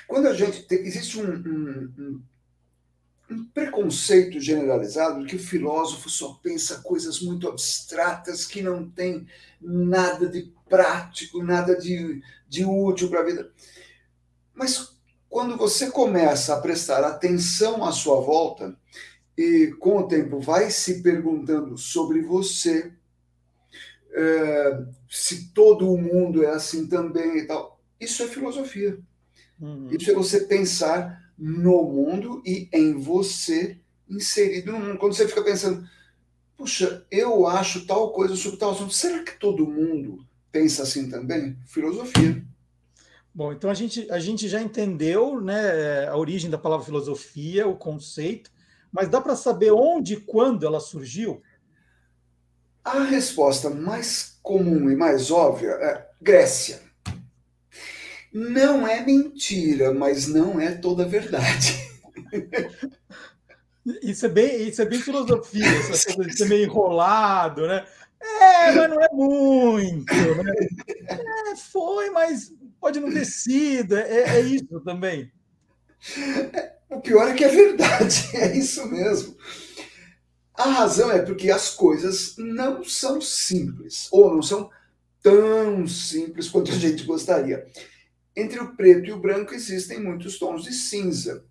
Quando 0.08 0.28
a 0.28 0.34
gente. 0.34 0.64
Tem, 0.64 0.80
existe 0.80 1.20
um, 1.20 1.30
um, 1.30 1.94
um, 1.98 2.24
um 3.32 3.46
preconceito 3.46 4.40
generalizado 4.40 5.22
de 5.22 5.28
que 5.28 5.36
o 5.36 5.40
filósofo 5.40 6.10
só 6.10 6.40
pensa 6.42 6.82
coisas 6.82 7.22
muito 7.22 7.48
abstratas 7.48 8.46
que 8.46 8.62
não 8.62 8.90
tem 8.90 9.28
nada 9.60 10.28
de 10.28 10.54
prático, 10.70 11.44
nada 11.44 11.76
de, 11.76 12.22
de 12.48 12.64
útil 12.66 13.10
para 13.10 13.22
a 13.22 13.26
vida. 13.26 13.52
Mas 14.54 14.98
quando 15.30 15.58
você 15.58 15.92
começa 15.92 16.54
a 16.54 16.62
prestar 16.62 17.04
atenção 17.04 17.84
à 17.84 17.92
sua 17.92 18.22
volta 18.22 18.76
e 19.38 19.76
com 19.80 19.98
o 19.98 20.08
tempo 20.08 20.40
vai 20.40 20.72
se 20.72 21.02
perguntando 21.04 21.78
sobre 21.78 22.22
você, 22.22 22.94
é, 24.18 24.84
se 25.08 25.50
todo 25.54 25.92
o 25.92 25.98
mundo 25.98 26.44
é 26.44 26.50
assim 26.50 26.88
também 26.88 27.38
e 27.38 27.46
tal, 27.46 27.80
isso 28.00 28.24
é 28.24 28.28
filosofia. 28.28 28.98
Uhum. 29.62 29.90
Isso 29.92 30.10
é 30.10 30.14
você 30.14 30.42
pensar 30.42 31.32
no 31.38 31.84
mundo 31.84 32.42
e 32.44 32.68
em 32.74 32.94
você 32.98 33.78
inserido 34.10 34.72
no 34.72 34.80
mundo. 34.80 34.98
Quando 34.98 35.14
você 35.14 35.28
fica 35.28 35.44
pensando, 35.44 35.88
puxa, 36.58 37.06
eu 37.12 37.46
acho 37.46 37.86
tal 37.86 38.12
coisa 38.12 38.36
sobre 38.36 38.58
tal 38.58 38.72
assunto, 38.72 38.94
será 38.94 39.24
que 39.24 39.40
todo 39.40 39.68
mundo 39.68 40.26
pensa 40.52 40.82
assim 40.82 41.10
também? 41.10 41.56
Filosofia. 41.68 42.44
Bom, 43.34 43.54
então 43.54 43.70
a 43.70 43.74
gente, 43.76 44.10
a 44.10 44.20
gente 44.20 44.48
já 44.48 44.60
entendeu 44.60 45.40
né, 45.40 46.08
a 46.08 46.18
origem 46.18 46.50
da 46.50 46.58
palavra 46.58 46.84
filosofia, 46.84 47.68
o 47.68 47.78
conceito, 47.78 48.50
mas 48.92 49.10
dá 49.10 49.22
para 49.22 49.36
saber 49.36 49.72
onde 49.72 50.16
e 50.16 50.20
quando 50.22 50.66
ela 50.66 50.80
surgiu? 50.80 51.40
A 52.88 53.04
resposta 53.04 53.70
mais 53.70 54.38
comum 54.42 54.90
e 54.90 54.96
mais 54.96 55.30
óbvia 55.30 55.72
é 55.72 56.08
Grécia. 56.22 56.80
Não 58.32 58.88
é 58.88 59.02
mentira, 59.02 59.94
mas 59.94 60.28
não 60.28 60.58
é 60.60 60.72
toda 60.72 61.06
verdade. 61.06 61.78
Isso 64.02 64.26
é 64.26 64.30
bem, 64.30 64.68
isso 64.68 64.82
é 64.82 64.86
bem 64.86 65.00
filosofia, 65.00 65.66
essa 65.66 66.12
coisa 66.14 66.30
de 66.30 66.38
ser 66.38 66.50
meio 66.50 66.66
enrolado, 66.66 67.66
né? 67.66 67.86
É, 68.20 68.72
mas 68.74 68.90
não 68.90 69.02
é 69.02 69.08
muito. 69.14 70.14
Né? 70.14 70.54
É, 71.08 71.56
foi, 71.56 72.10
mas 72.10 72.54
pode 72.82 73.00
não 73.00 73.10
ter 73.10 73.24
sido. 73.24 73.96
É, 73.98 74.40
é 74.40 74.42
isso 74.42 74.82
também. 74.82 75.32
O 76.90 77.00
pior 77.00 77.30
é 77.30 77.34
que 77.34 77.46
é 77.46 77.48
verdade, 77.48 78.30
é 78.36 78.58
isso 78.58 78.86
mesmo. 78.88 79.38
A 80.58 80.64
razão 80.72 81.12
é 81.12 81.22
porque 81.22 81.52
as 81.52 81.70
coisas 81.70 82.34
não 82.36 82.84
são 82.84 83.22
simples, 83.22 84.08
ou 84.12 84.34
não 84.34 84.42
são 84.42 84.72
tão 85.22 85.86
simples 85.86 86.50
quanto 86.50 86.72
a 86.72 86.76
gente 86.76 87.04
gostaria. 87.04 87.68
Entre 88.36 88.60
o 88.60 88.76
preto 88.76 89.08
e 89.08 89.12
o 89.12 89.20
branco 89.20 89.54
existem 89.54 90.02
muitos 90.02 90.40
tons 90.40 90.64
de 90.64 90.74
cinza. 90.74 91.46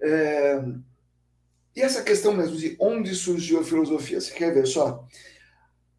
É... 0.00 0.62
E 1.74 1.82
essa 1.82 2.04
questão 2.04 2.32
mesmo 2.32 2.56
de 2.56 2.76
onde 2.78 3.12
surgiu 3.16 3.58
a 3.58 3.64
filosofia, 3.64 4.20
você 4.20 4.32
quer 4.32 4.54
ver 4.54 4.66
só? 4.66 5.04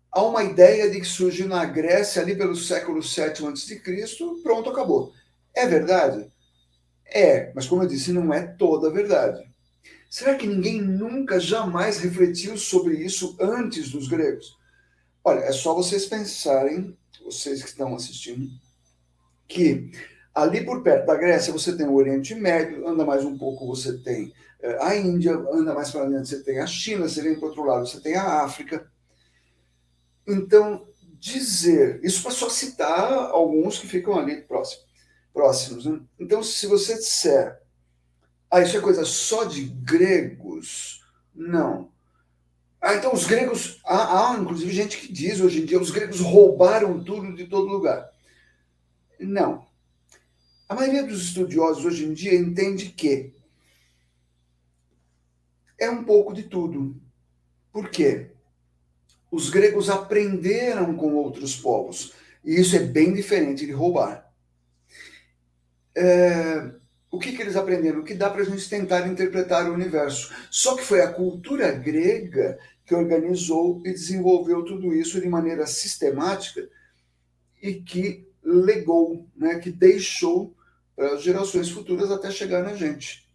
Há 0.10 0.24
uma 0.24 0.42
ideia 0.42 0.90
de 0.90 1.02
que 1.02 1.06
surgiu 1.06 1.50
na 1.50 1.66
Grécia 1.66 2.22
ali 2.22 2.38
pelo 2.38 2.56
século 2.56 3.02
VII 3.02 3.48
a.C., 3.52 3.82
pronto, 4.42 4.70
acabou. 4.70 5.12
É 5.54 5.68
verdade? 5.68 6.32
É, 7.06 7.52
mas 7.54 7.68
como 7.68 7.84
eu 7.84 7.88
disse, 7.88 8.14
não 8.14 8.34
é 8.34 8.42
toda 8.42 8.88
a 8.88 8.92
verdade. 8.92 9.44
Será 10.16 10.34
que 10.36 10.48
ninguém 10.48 10.82
nunca, 10.82 11.42
jamais 11.42 11.98
refletiu 11.98 12.58
sobre 12.58 12.96
isso 13.04 13.36
antes 13.38 13.92
dos 13.92 14.08
gregos? 14.08 14.58
Olha, 15.22 15.42
é 15.42 15.52
só 15.52 15.76
vocês 15.76 16.06
pensarem, 16.06 16.98
vocês 17.22 17.62
que 17.62 17.68
estão 17.68 17.94
assistindo, 17.94 18.50
que 19.46 19.92
ali 20.34 20.64
por 20.64 20.82
perto 20.84 21.06
da 21.06 21.16
Grécia 21.16 21.52
você 21.52 21.76
tem 21.76 21.86
o 21.86 21.96
Oriente 21.96 22.34
Médio, 22.34 22.88
anda 22.88 23.04
mais 23.04 23.26
um 23.26 23.38
pouco 23.38 23.68
você 23.68 23.98
tem 23.98 24.34
eh, 24.62 24.78
a 24.80 24.96
Índia, 24.96 25.34
anda 25.52 25.74
mais 25.74 25.92
para 25.92 26.06
dentro 26.06 26.28
você 26.28 26.42
tem 26.42 26.62
a 26.62 26.66
China, 26.66 27.10
você 27.10 27.22
vem 27.22 27.36
para 27.36 27.50
outro 27.50 27.66
lado 27.66 27.86
você 27.86 28.00
tem 28.00 28.16
a 28.16 28.42
África. 28.42 28.90
Então, 30.26 30.88
dizer, 31.20 32.00
isso 32.02 32.24
para 32.24 32.32
só 32.32 32.50
citar 32.50 33.12
alguns 33.32 33.80
que 33.80 33.86
ficam 33.86 34.18
ali 34.18 34.44
próximos, 34.44 34.88
próximos 35.34 35.86
né? 35.86 36.00
Então, 36.18 36.42
se 36.42 36.68
você 36.68 36.94
disser 36.94 37.65
ah, 38.56 38.62
isso 38.62 38.78
é 38.78 38.82
coisa 38.82 39.04
só 39.04 39.44
de 39.44 39.66
gregos? 39.66 41.04
Não. 41.34 41.92
Ah, 42.80 42.96
então 42.96 43.14
os 43.14 43.26
gregos. 43.26 43.82
Há, 43.84 44.32
há, 44.32 44.38
inclusive 44.38 44.72
gente 44.72 44.98
que 44.98 45.12
diz 45.12 45.42
hoje 45.42 45.62
em 45.62 45.66
dia 45.66 45.80
os 45.80 45.92
gregos 45.92 46.22
roubaram 46.22 47.04
tudo 47.04 47.36
de 47.36 47.48
todo 47.48 47.68
lugar. 47.68 48.10
Não. 49.20 49.66
A 50.70 50.74
maioria 50.74 51.04
dos 51.04 51.22
estudiosos 51.22 51.84
hoje 51.84 52.06
em 52.06 52.14
dia 52.14 52.34
entende 52.34 52.86
que 52.92 53.34
é 55.78 55.90
um 55.90 56.06
pouco 56.06 56.34
de 56.34 56.44
tudo. 56.44 56.96
Por 57.74 57.90
quê? 57.90 58.32
Os 59.30 59.50
gregos 59.50 59.90
aprenderam 59.90 60.96
com 60.96 61.14
outros 61.16 61.58
povos. 61.58 62.14
E 62.44 62.60
isso 62.60 62.76
é 62.76 62.80
bem 62.80 63.14
diferente 63.14 63.66
de 63.66 63.72
roubar. 63.74 64.32
É, 65.94 66.72
o 67.16 67.20
que, 67.20 67.32
que 67.32 67.42
eles 67.42 67.56
aprenderam? 67.56 68.02
O 68.02 68.04
que 68.04 68.14
dá 68.14 68.30
para 68.30 68.42
a 68.42 68.46
gente 68.46 68.70
tentar 68.70 69.08
interpretar 69.08 69.70
o 69.70 69.74
universo. 69.74 70.34
Só 70.52 70.76
que 70.76 70.84
foi 70.84 71.02
a 71.02 71.12
cultura 71.12 71.72
grega 71.72 72.60
que 72.86 72.94
organizou 72.94 73.82
e 73.86 73.92
desenvolveu 73.92 74.64
tudo 74.64 74.94
isso 74.94 75.20
de 75.20 75.28
maneira 75.28 75.66
sistemática 75.66 76.68
e 77.62 77.76
que 77.76 78.28
legou, 78.44 79.28
né, 79.36 79.60
que 79.60 79.72
deixou 79.72 80.56
para 80.96 81.16
as 81.16 81.24
gerações 81.24 81.70
futuras 81.70 82.12
até 82.12 82.30
chegar 82.30 82.64
na 82.64 82.76
gente. 82.76 83.28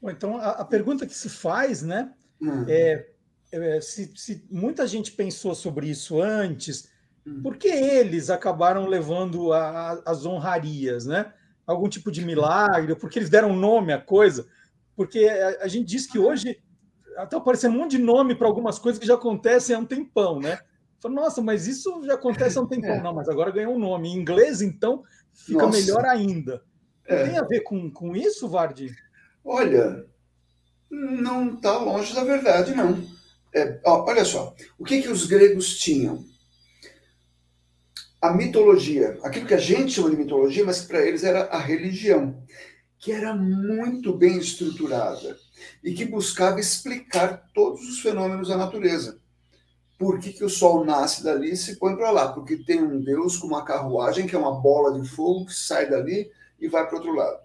Bom, 0.00 0.10
então, 0.10 0.36
a, 0.36 0.50
a, 0.50 0.64
pergunta 0.64 1.06
que 1.06 1.14
se 1.14 1.28
faz, 1.28 1.82
né, 1.82 2.12
hum. 2.40 2.64
é, 2.68 3.06
é 3.50 3.80
se, 3.80 4.12
se, 4.14 4.44
muita 4.50 4.86
gente 4.86 5.12
pensou 5.12 5.54
sobre 5.54 5.88
isso 5.88 6.20
antes, 6.20 6.88
hum. 7.26 7.40
por 7.42 7.56
que 7.56 7.68
eles 7.68 8.28
acabaram 8.30 8.86
levando 8.86 9.52
a, 9.52 9.92
a, 9.92 10.02
as 10.06 10.26
honrarias, 10.26 11.06
né? 11.06 11.32
Algum 11.72 11.88
tipo 11.88 12.10
de 12.10 12.24
milagre, 12.24 12.94
porque 12.94 13.18
eles 13.18 13.30
deram 13.30 13.54
nome 13.54 13.92
à 13.92 14.00
coisa, 14.00 14.46
porque 14.96 15.26
a, 15.26 15.64
a 15.64 15.68
gente 15.68 15.86
diz 15.86 16.06
que 16.06 16.18
hoje 16.18 16.60
está 17.18 17.36
aparecendo 17.36 17.74
um 17.74 17.78
monte 17.78 17.92
de 17.92 17.98
nome 17.98 18.34
para 18.34 18.46
algumas 18.46 18.78
coisas 18.78 18.98
que 18.98 19.06
já 19.06 19.14
acontecem 19.14 19.74
há 19.74 19.78
um 19.78 19.84
tempão, 19.84 20.40
né? 20.40 20.58
Fala, 21.00 21.14
Nossa, 21.14 21.40
mas 21.40 21.66
isso 21.66 22.02
já 22.04 22.14
acontece 22.14 22.58
há 22.58 22.60
um 22.62 22.66
tempão. 22.66 22.90
É. 23.00 23.02
Não, 23.02 23.14
mas 23.14 23.28
agora 23.28 23.50
ganhou 23.50 23.74
um 23.74 23.78
nome. 23.78 24.08
Em 24.08 24.16
inglês, 24.16 24.60
então, 24.60 25.02
fica 25.32 25.66
Nossa. 25.66 25.78
melhor 25.78 26.04
ainda. 26.04 26.62
É. 27.06 27.24
Tem 27.24 27.38
a 27.38 27.42
ver 27.42 27.60
com, 27.60 27.90
com 27.90 28.14
isso, 28.14 28.48
Vardi? 28.48 28.94
Olha, 29.44 30.04
não 30.90 31.54
está 31.54 31.78
longe 31.78 32.14
da 32.14 32.22
verdade, 32.24 32.74
não. 32.74 33.02
É, 33.54 33.80
ó, 33.84 34.04
olha 34.06 34.24
só, 34.24 34.54
o 34.78 34.84
que, 34.84 35.02
que 35.02 35.08
os 35.08 35.26
gregos 35.26 35.78
tinham? 35.78 36.24
A 38.20 38.32
mitologia, 38.32 39.18
aquilo 39.22 39.46
que 39.46 39.54
a 39.54 39.58
gente 39.58 39.92
chama 39.92 40.10
de 40.10 40.16
mitologia, 40.16 40.64
mas 40.64 40.82
que 40.82 40.88
para 40.88 41.06
eles 41.06 41.24
era 41.24 41.44
a 41.44 41.58
religião, 41.58 42.42
que 42.98 43.12
era 43.12 43.34
muito 43.34 44.12
bem 44.12 44.36
estruturada 44.36 45.38
e 45.82 45.94
que 45.94 46.04
buscava 46.04 46.60
explicar 46.60 47.48
todos 47.54 47.80
os 47.88 48.00
fenômenos 48.00 48.48
da 48.48 48.58
natureza. 48.58 49.18
Por 49.98 50.18
que, 50.18 50.32
que 50.32 50.44
o 50.44 50.50
sol 50.50 50.84
nasce 50.84 51.22
dali 51.22 51.52
e 51.52 51.56
se 51.56 51.76
põe 51.76 51.96
para 51.96 52.10
lá? 52.10 52.32
Porque 52.32 52.56
tem 52.56 52.82
um 52.82 53.00
Deus 53.00 53.36
com 53.36 53.46
uma 53.46 53.64
carruagem, 53.64 54.26
que 54.26 54.34
é 54.34 54.38
uma 54.38 54.60
bola 54.60 54.98
de 54.98 55.08
fogo, 55.08 55.46
que 55.46 55.54
sai 55.54 55.88
dali 55.88 56.30
e 56.58 56.68
vai 56.68 56.86
para 56.86 56.96
outro 56.96 57.14
lado. 57.14 57.38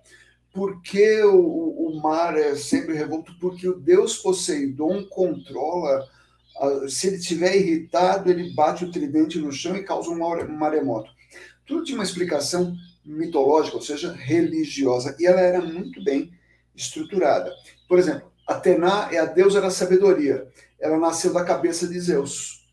Por 0.53 0.81
que 0.81 1.21
o, 1.23 1.37
o 1.37 2.01
mar 2.01 2.37
é 2.37 2.55
sempre 2.55 2.95
revolto? 2.95 3.37
Porque 3.39 3.67
o 3.67 3.77
Deus 3.77 4.17
Poseidon 4.17 5.05
controla 5.09 6.07
se 6.87 7.07
ele 7.07 7.17
estiver 7.17 7.55
irritado, 7.55 8.29
ele 8.29 8.53
bate 8.53 8.85
o 8.85 8.91
tridente 8.91 9.39
no 9.39 9.51
chão 9.51 9.75
e 9.75 9.83
causa 9.83 10.09
um 10.09 10.17
maremoto. 10.57 11.11
Tudo 11.65 11.83
tinha 11.83 11.97
uma 11.97 12.03
explicação 12.03 12.75
mitológica, 13.05 13.75
ou 13.75 13.81
seja, 13.81 14.13
religiosa, 14.13 15.15
e 15.19 15.25
ela 15.25 15.41
era 15.41 15.61
muito 15.61 16.03
bem 16.03 16.31
estruturada. 16.75 17.51
Por 17.87 17.99
exemplo, 17.99 18.31
Atena 18.47 19.09
é 19.11 19.17
a 19.17 19.25
deusa 19.25 19.61
da 19.61 19.69
sabedoria. 19.69 20.47
Ela 20.79 20.97
nasceu 20.97 21.33
da 21.33 21.43
cabeça 21.43 21.87
de 21.87 21.99
Zeus. 21.99 22.67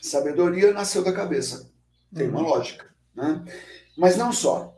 Sabedoria 0.00 0.72
nasceu 0.72 1.02
da 1.02 1.12
cabeça. 1.12 1.70
Tem 2.14 2.28
uma 2.28 2.40
uhum. 2.40 2.48
lógica. 2.48 2.86
Né? 3.14 3.44
Mas 3.96 4.16
não 4.16 4.32
só. 4.32 4.74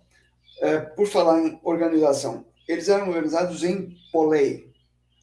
É, 0.61 0.81
por 0.81 1.07
falar 1.07 1.41
em 1.41 1.61
organização, 1.63 2.47
eles 2.67 2.89
eram 2.89 3.09
organizados 3.09 3.63
em 3.63 3.97
polei, 4.11 4.68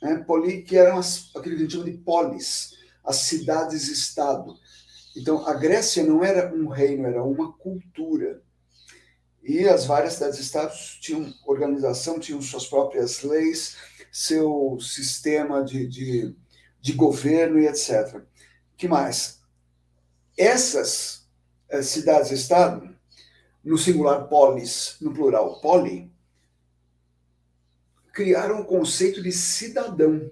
né? 0.05 0.23
poli, 0.23 0.61
que 0.61 0.77
eram 0.77 0.99
as, 0.99 1.31
aquilo 1.35 1.55
que 1.55 1.61
a 1.61 1.65
gente 1.65 1.73
chama 1.73 1.85
de 1.85 1.97
polis, 1.97 2.75
as 3.03 3.17
cidades-estado. 3.17 4.55
Então, 5.15 5.47
a 5.47 5.53
Grécia 5.53 6.03
não 6.03 6.23
era 6.23 6.53
um 6.53 6.67
reino, 6.67 7.07
era 7.07 7.23
uma 7.23 7.53
cultura. 7.53 8.41
E 9.43 9.67
as 9.67 9.85
várias 9.85 10.13
cidades-estados 10.13 10.97
tinham 11.01 11.33
organização, 11.45 12.19
tinham 12.19 12.41
suas 12.41 12.65
próprias 12.65 13.21
leis, 13.21 13.77
seu 14.11 14.77
sistema 14.79 15.63
de, 15.63 15.87
de, 15.87 16.35
de 16.81 16.93
governo 16.93 17.59
e 17.59 17.67
etc. 17.67 18.21
que 18.75 18.87
mais? 18.87 19.39
Essas 20.37 21.27
eh, 21.69 21.81
cidades-estado, 21.81 22.95
no 23.63 23.77
singular 23.77 24.27
polis, 24.27 24.97
no 24.99 25.13
plural 25.13 25.61
poli, 25.61 26.11
criaram 28.15 28.61
o 28.61 28.65
conceito 28.65 29.21
de 29.21 29.31
cidadão. 29.33 30.31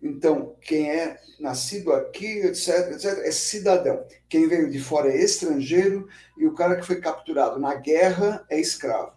Então, 0.00 0.54
quem 0.60 0.90
é 0.90 1.18
nascido 1.40 1.90
aqui, 1.90 2.26
etc, 2.40 2.92
etc, 2.92 3.18
é 3.24 3.30
cidadão. 3.30 4.04
Quem 4.28 4.46
veio 4.46 4.70
de 4.70 4.78
fora 4.78 5.10
é 5.10 5.16
estrangeiro 5.16 6.06
e 6.36 6.46
o 6.46 6.54
cara 6.54 6.76
que 6.76 6.86
foi 6.86 7.00
capturado 7.00 7.58
na 7.58 7.74
guerra 7.74 8.44
é 8.50 8.60
escravo. 8.60 9.12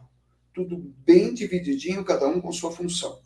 Tudo 0.54 0.78
bem 1.06 1.34
divididinho, 1.34 2.06
cada 2.06 2.28
um 2.28 2.40
com 2.40 2.52
sua 2.52 2.72
função. 2.72 3.20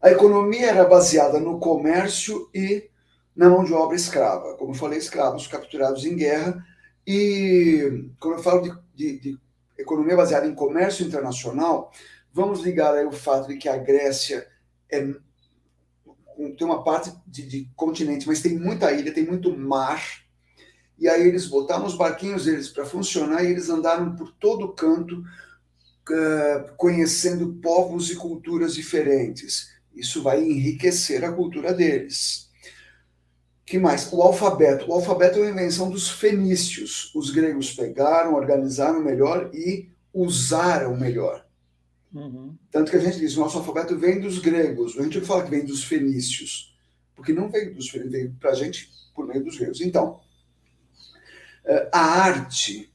A 0.00 0.10
economia 0.10 0.66
era 0.66 0.84
baseada 0.84 1.38
no 1.38 1.60
comércio 1.60 2.50
e 2.52 2.90
na 3.36 3.48
mão 3.48 3.62
de 3.62 3.72
obra 3.72 3.94
escrava. 3.94 4.56
Como 4.56 4.72
eu 4.72 4.76
falei, 4.76 4.98
escravos 4.98 5.46
capturados 5.46 6.04
em 6.04 6.16
guerra. 6.16 6.64
E 7.06 8.10
quando 8.18 8.38
eu 8.38 8.42
falo 8.42 8.62
de, 8.62 8.72
de, 8.94 9.18
de 9.20 9.38
economia 9.78 10.16
baseada 10.16 10.46
em 10.46 10.54
comércio 10.54 11.06
internacional, 11.06 11.92
vamos 12.32 12.60
ligar 12.60 12.94
aí 12.94 13.04
o 13.04 13.12
fato 13.12 13.48
de 13.48 13.56
que 13.56 13.68
a 13.68 13.76
Grécia 13.76 14.46
é 14.90 15.14
tem 16.56 16.66
uma 16.66 16.82
parte 16.82 17.12
de, 17.26 17.42
de, 17.42 17.68
continente, 17.76 18.26
mas 18.26 18.40
tem 18.40 18.58
muita 18.58 18.90
ilha, 18.92 19.12
tem 19.12 19.24
muito 19.24 19.56
mar. 19.56 20.02
E 20.98 21.08
aí 21.08 21.26
eles 21.26 21.46
botaram 21.46 21.84
os 21.84 21.94
barquinhos 21.94 22.44
deles 22.44 22.68
para 22.68 22.84
funcionar 22.84 23.44
e 23.44 23.48
eles 23.50 23.68
andaram 23.68 24.14
por 24.16 24.32
todo 24.32 24.72
canto, 24.72 25.18
uh, 25.18 26.76
conhecendo 26.76 27.54
povos 27.62 28.10
e 28.10 28.16
culturas 28.16 28.74
diferentes. 28.74 29.70
Isso 29.94 30.22
vai 30.22 30.42
enriquecer 30.42 31.24
a 31.24 31.32
cultura 31.32 31.72
deles. 31.72 32.50
que 33.64 33.78
mais? 33.78 34.10
O 34.12 34.22
alfabeto. 34.22 34.90
O 34.90 34.94
alfabeto 34.94 35.38
é 35.38 35.42
uma 35.42 35.50
invenção 35.50 35.90
dos 35.90 36.10
fenícios. 36.10 37.12
Os 37.14 37.30
gregos 37.30 37.72
pegaram, 37.72 38.34
organizaram 38.34 39.02
melhor 39.02 39.50
e 39.54 39.90
usaram 40.12 40.96
melhor. 40.96 41.44
Uhum. 42.14 42.56
Tanto 42.70 42.90
que 42.90 42.96
a 42.96 43.00
gente 43.00 43.18
diz, 43.18 43.36
o 43.36 43.40
nosso 43.40 43.58
alfabeto 43.58 43.98
vem 43.98 44.20
dos 44.20 44.38
gregos. 44.38 44.98
A 44.98 45.02
gente 45.02 45.18
não 45.18 45.26
fala 45.26 45.44
que 45.44 45.50
vem 45.50 45.64
dos 45.64 45.84
fenícios, 45.84 46.76
porque 47.14 47.32
não 47.32 47.50
veio 47.50 47.74
dos 47.74 47.88
fenícios, 47.88 48.12
veio 48.12 48.36
para 48.38 48.50
a 48.50 48.54
gente 48.54 48.90
por 49.14 49.26
meio 49.26 49.42
dos 49.42 49.56
gregos. 49.56 49.80
Então, 49.80 50.20
eh, 51.64 51.88
a 51.92 52.00
arte, 52.00 52.92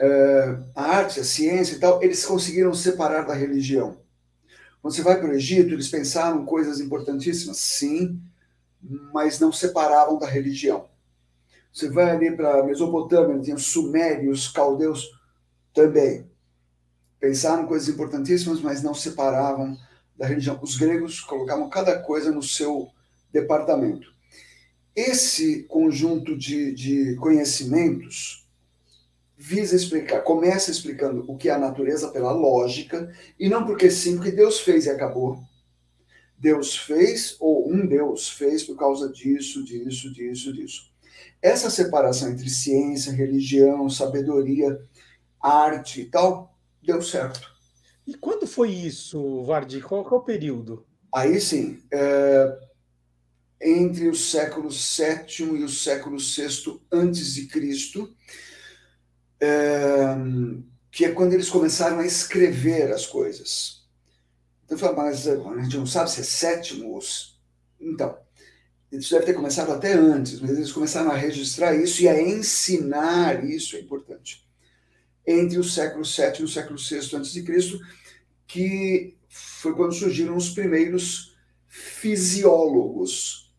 eh, 0.00 0.58
a 0.74 0.82
arte, 0.82 1.20
a 1.20 1.24
ciência 1.24 1.76
e 1.76 1.78
tal, 1.78 2.02
eles 2.02 2.24
conseguiram 2.24 2.74
separar 2.74 3.22
da 3.22 3.34
religião. 3.34 3.98
Quando 4.82 4.94
você 4.94 5.02
vai 5.02 5.18
para 5.18 5.30
o 5.30 5.32
Egito, 5.32 5.72
eles 5.72 5.88
pensaram 5.88 6.44
coisas 6.44 6.78
importantíssimas, 6.78 7.56
sim, 7.56 8.20
mas 9.14 9.40
não 9.40 9.50
separavam 9.50 10.18
da 10.18 10.26
religião. 10.26 10.88
Você 11.72 11.88
vai 11.88 12.10
ali 12.10 12.36
para 12.36 12.60
a 12.60 12.62
Mesopotâmia, 12.62 13.40
tinha 13.40 13.56
sumérios, 13.56 14.48
caldeus, 14.48 15.08
também 15.72 16.28
pensaram 17.24 17.66
coisas 17.66 17.88
importantíssimas, 17.88 18.60
mas 18.60 18.82
não 18.82 18.92
separavam 18.92 19.78
da 20.14 20.26
religião. 20.26 20.60
Os 20.62 20.76
gregos 20.76 21.20
colocavam 21.20 21.70
cada 21.70 21.98
coisa 21.98 22.30
no 22.30 22.42
seu 22.42 22.90
departamento. 23.32 24.12
Esse 24.94 25.62
conjunto 25.62 26.36
de, 26.36 26.74
de 26.74 27.16
conhecimentos 27.16 28.46
visa 29.38 29.74
explicar, 29.74 30.20
começa 30.20 30.70
explicando 30.70 31.24
o 31.26 31.34
que 31.34 31.48
é 31.48 31.52
a 31.52 31.58
natureza 31.58 32.10
pela 32.10 32.30
lógica, 32.30 33.10
e 33.40 33.48
não 33.48 33.64
porque 33.64 33.90
sim, 33.90 34.16
porque 34.16 34.30
Deus 34.30 34.60
fez 34.60 34.84
e 34.84 34.90
acabou. 34.90 35.38
Deus 36.38 36.76
fez, 36.76 37.36
ou 37.40 37.72
um 37.72 37.86
Deus 37.86 38.28
fez 38.28 38.62
por 38.64 38.76
causa 38.76 39.08
disso, 39.10 39.64
disso, 39.64 40.12
disso, 40.12 40.52
disso. 40.52 40.92
Essa 41.40 41.70
separação 41.70 42.28
entre 42.30 42.50
ciência, 42.50 43.12
religião, 43.12 43.88
sabedoria, 43.88 44.78
arte 45.40 46.02
e 46.02 46.04
tal, 46.04 46.53
deu 46.84 47.02
certo. 47.02 47.52
E 48.06 48.14
quando 48.14 48.46
foi 48.46 48.70
isso, 48.70 49.42
Vardi? 49.44 49.80
Qual, 49.80 50.04
qual 50.04 50.20
é 50.20 50.22
o 50.22 50.26
período? 50.26 50.86
Aí 51.12 51.40
sim, 51.40 51.82
é, 51.92 52.58
entre 53.60 54.08
o 54.08 54.14
século 54.14 54.68
VII 54.68 55.60
e 55.60 55.64
o 55.64 55.68
século 55.68 56.18
VI 56.18 56.80
antes 56.92 57.34
de 57.34 57.46
Cristo, 57.46 58.14
é, 59.40 60.14
que 60.90 61.04
é 61.04 61.12
quando 61.12 61.32
eles 61.32 61.48
começaram 61.48 61.98
a 61.98 62.06
escrever 62.06 62.92
as 62.92 63.06
coisas. 63.06 63.84
Então, 64.64 64.76
fala, 64.78 64.96
mas 64.96 65.26
a 65.26 65.36
gente 65.62 65.76
não 65.76 65.86
sabe 65.86 66.10
se 66.10 66.20
é 66.20 66.24
sétimo 66.24 66.90
ou... 66.90 67.00
Então, 67.80 68.18
isso 68.90 69.12
deve 69.12 69.26
ter 69.26 69.34
começado 69.34 69.72
até 69.72 69.92
antes, 69.92 70.40
mas 70.40 70.52
eles 70.52 70.72
começaram 70.72 71.10
a 71.10 71.16
registrar 71.16 71.74
isso 71.74 72.02
e 72.02 72.08
a 72.08 72.20
ensinar 72.20 73.44
isso, 73.44 73.76
é 73.76 73.80
importante 73.80 74.43
entre 75.26 75.58
o 75.58 75.64
século 75.64 76.04
VII 76.04 76.40
e 76.40 76.44
o 76.44 76.48
século 76.48 76.78
VI 76.78 77.16
a.C., 77.16 77.80
que 78.46 79.16
foi 79.28 79.74
quando 79.74 79.94
surgiram 79.94 80.36
os 80.36 80.50
primeiros 80.50 81.34
fisiólogos. 81.66 83.52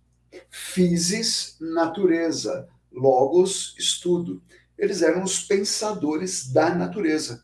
Physis, 0.49 1.57
natureza, 1.59 2.67
logos, 2.91 3.75
estudo. 3.77 4.41
Eles 4.77 5.01
eram 5.01 5.23
os 5.23 5.41
pensadores 5.41 6.51
da 6.51 6.73
natureza. 6.73 7.43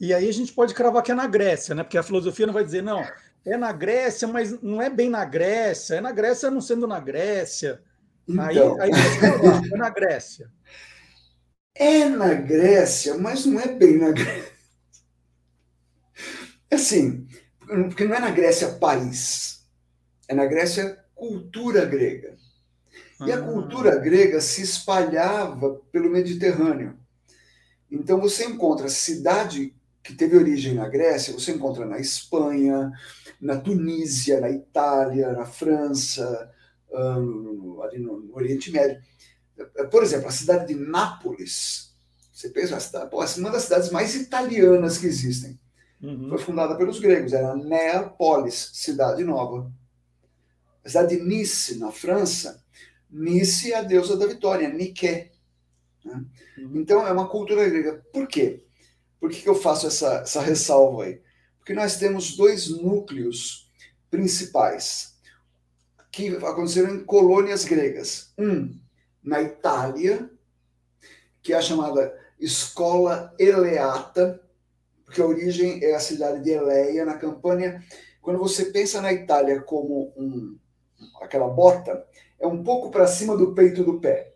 E 0.00 0.12
aí 0.12 0.28
a 0.28 0.32
gente 0.32 0.52
pode 0.52 0.74
cravar 0.74 1.02
que 1.02 1.12
é 1.12 1.14
na 1.14 1.26
Grécia, 1.26 1.74
né? 1.74 1.82
Porque 1.82 1.98
a 1.98 2.02
filosofia 2.02 2.46
não 2.46 2.52
vai 2.52 2.64
dizer, 2.64 2.82
não, 2.82 3.04
é 3.44 3.56
na 3.56 3.72
Grécia, 3.72 4.26
mas 4.26 4.60
não 4.60 4.80
é 4.82 4.90
bem 4.90 5.08
na 5.08 5.24
Grécia, 5.24 5.96
é 5.96 6.00
na 6.00 6.12
Grécia 6.12 6.50
não 6.50 6.60
sendo 6.60 6.86
na 6.86 6.98
Grécia. 6.98 7.80
Então... 8.26 8.80
Aí, 8.80 8.90
aí 8.90 9.70
é 9.72 9.76
na 9.76 9.90
Grécia. 9.90 10.50
É 11.74 12.08
na 12.08 12.34
Grécia, 12.34 13.16
mas 13.18 13.44
não 13.44 13.60
é 13.60 13.68
bem 13.68 13.98
na 13.98 14.12
Grécia. 14.12 14.52
Assim, 16.70 17.26
porque 17.66 18.04
não 18.04 18.14
é 18.14 18.20
na 18.20 18.30
Grécia 18.30 18.68
país, 18.74 19.64
é 20.28 20.34
na 20.34 20.46
Grécia 20.46 21.04
cultura 21.14 21.84
grega. 21.84 22.36
E 23.26 23.32
a 23.32 23.36
ah. 23.38 23.42
cultura 23.42 23.96
grega 23.96 24.40
se 24.40 24.62
espalhava 24.62 25.80
pelo 25.90 26.10
Mediterrâneo. 26.10 26.98
Então 27.90 28.20
você 28.20 28.44
encontra 28.44 28.88
cidade 28.88 29.74
que 30.02 30.14
teve 30.14 30.36
origem 30.36 30.74
na 30.74 30.88
Grécia, 30.88 31.32
você 31.32 31.52
encontra 31.52 31.86
na 31.86 31.98
Espanha, 31.98 32.92
na 33.40 33.56
Tunísia, 33.56 34.40
na 34.40 34.50
Itália, 34.50 35.32
na 35.32 35.46
França, 35.46 36.50
ali 37.84 37.98
no 37.98 38.30
Oriente 38.34 38.70
Médio. 38.70 39.00
Por 39.90 40.02
exemplo, 40.02 40.28
a 40.28 40.32
cidade 40.32 40.72
de 40.72 40.74
Nápoles, 40.74 41.94
você 42.32 42.48
pensa, 42.48 42.78
cidade, 42.80 43.10
pô, 43.10 43.24
uma 43.38 43.50
das 43.50 43.64
cidades 43.64 43.90
mais 43.90 44.14
italianas 44.14 44.98
que 44.98 45.06
existem. 45.06 45.58
Uhum. 46.02 46.28
Foi 46.28 46.38
fundada 46.38 46.76
pelos 46.76 46.98
gregos, 46.98 47.32
era 47.32 47.56
Neapolis, 47.56 48.70
cidade 48.74 49.24
nova. 49.24 49.72
A 50.84 50.88
cidade 50.88 51.16
de 51.16 51.22
Nice, 51.22 51.78
na 51.78 51.90
França, 51.90 52.62
Nice 53.10 53.72
é 53.72 53.76
a 53.76 53.82
deusa 53.82 54.16
da 54.16 54.26
vitória, 54.26 54.68
Nike. 54.68 55.30
Né? 56.04 56.24
Uhum. 56.58 56.72
Então, 56.74 57.06
é 57.06 57.12
uma 57.12 57.28
cultura 57.28 57.68
grega. 57.68 58.04
Por 58.12 58.26
quê? 58.26 58.64
Por 59.20 59.30
que, 59.30 59.40
que 59.40 59.48
eu 59.48 59.54
faço 59.54 59.86
essa, 59.86 60.16
essa 60.16 60.42
ressalva 60.42 61.04
aí? 61.04 61.22
Porque 61.58 61.72
nós 61.72 61.96
temos 61.96 62.36
dois 62.36 62.68
núcleos 62.68 63.72
principais 64.10 65.14
que 66.12 66.28
aconteceram 66.36 66.94
em 66.94 67.04
colônias 67.04 67.64
gregas. 67.64 68.32
Um, 68.36 68.78
na 69.24 69.40
Itália, 69.40 70.30
que 71.42 71.52
é 71.52 71.56
a 71.56 71.62
chamada 71.62 72.14
Escola 72.38 73.34
Eleata, 73.38 74.40
porque 75.04 75.20
a 75.20 75.26
origem 75.26 75.82
é 75.82 75.94
a 75.94 76.00
cidade 76.00 76.42
de 76.42 76.50
Eleia, 76.50 77.04
na 77.04 77.16
Campânia. 77.16 77.82
Quando 78.20 78.38
você 78.38 78.66
pensa 78.66 79.00
na 79.00 79.12
Itália 79.12 79.60
como 79.60 80.12
um, 80.16 80.58
aquela 81.22 81.48
bota, 81.48 82.06
é 82.38 82.46
um 82.46 82.62
pouco 82.62 82.90
para 82.90 83.06
cima 83.06 83.36
do 83.36 83.54
peito 83.54 83.82
do 83.82 84.00
pé, 84.00 84.32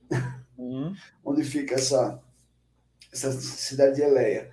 uhum. 0.56 0.94
onde 1.24 1.44
fica 1.44 1.74
essa, 1.74 2.23
essa 3.12 3.32
cidade 3.32 3.97
de 3.97 4.02
Eleia. 4.02 4.51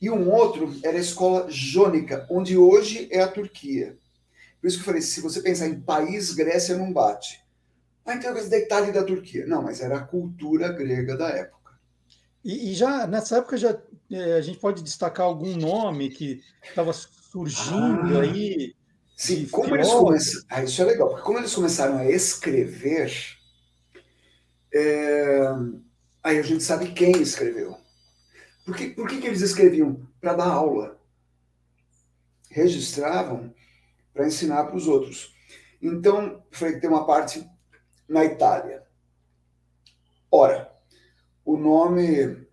E 0.00 0.10
um 0.10 0.30
outro 0.30 0.72
era 0.84 0.96
a 0.96 1.00
escola 1.00 1.46
jônica, 1.48 2.26
onde 2.30 2.56
hoje 2.56 3.08
é 3.10 3.20
a 3.20 3.28
Turquia. 3.28 3.96
Por 4.60 4.66
isso 4.66 4.76
que 4.76 4.82
eu 4.82 4.86
falei, 4.86 5.02
se 5.02 5.20
você 5.20 5.40
pensar 5.40 5.66
em 5.66 5.80
país, 5.80 6.32
Grécia 6.34 6.76
não 6.76 6.92
bate. 6.92 7.42
Ah, 8.08 8.14
então 8.14 8.34
é 8.34 8.44
detalhe 8.44 8.90
da 8.90 9.04
Turquia. 9.04 9.46
Não, 9.46 9.62
mas 9.62 9.82
era 9.82 9.98
a 9.98 10.02
cultura 10.02 10.72
grega 10.72 11.14
da 11.14 11.28
época. 11.28 11.78
E, 12.42 12.70
e 12.70 12.74
já 12.74 13.06
nessa 13.06 13.36
época 13.36 13.58
já 13.58 13.78
é, 14.10 14.32
a 14.34 14.40
gente 14.40 14.58
pode 14.58 14.82
destacar 14.82 15.26
algum 15.26 15.54
nome 15.56 16.08
que 16.08 16.42
estava 16.62 16.90
surgindo 16.94 18.18
Ah, 18.18 18.22
aí. 18.22 18.74
Sim, 19.14 19.46
como 19.48 19.74
eles 19.74 19.90
começaram. 19.90 20.46
Ah, 20.48 20.64
isso 20.64 20.80
é 20.80 20.84
legal, 20.86 21.08
porque 21.10 21.22
como 21.22 21.38
eles 21.38 21.54
começaram 21.54 21.98
a 21.98 22.06
escrever, 22.06 23.12
é, 24.72 25.40
aí 26.22 26.38
a 26.38 26.42
gente 26.42 26.64
sabe 26.64 26.92
quem 26.92 27.20
escreveu. 27.20 27.76
Por 28.64 28.74
que, 28.74 28.88
por 28.90 29.06
que, 29.06 29.20
que 29.20 29.26
eles 29.26 29.42
escreviam? 29.42 30.00
Para 30.18 30.32
dar 30.32 30.48
aula. 30.48 30.98
Registravam 32.50 33.52
para 34.14 34.26
ensinar 34.26 34.64
para 34.64 34.76
os 34.76 34.86
outros. 34.86 35.34
Então, 35.82 36.42
foi 36.50 36.72
que 36.72 36.80
tem 36.80 36.88
uma 36.88 37.06
parte 37.06 37.46
na 38.08 38.24
Itália. 38.24 38.82
Ora, 40.30 40.72
o 41.44 41.56
nome 41.56 42.46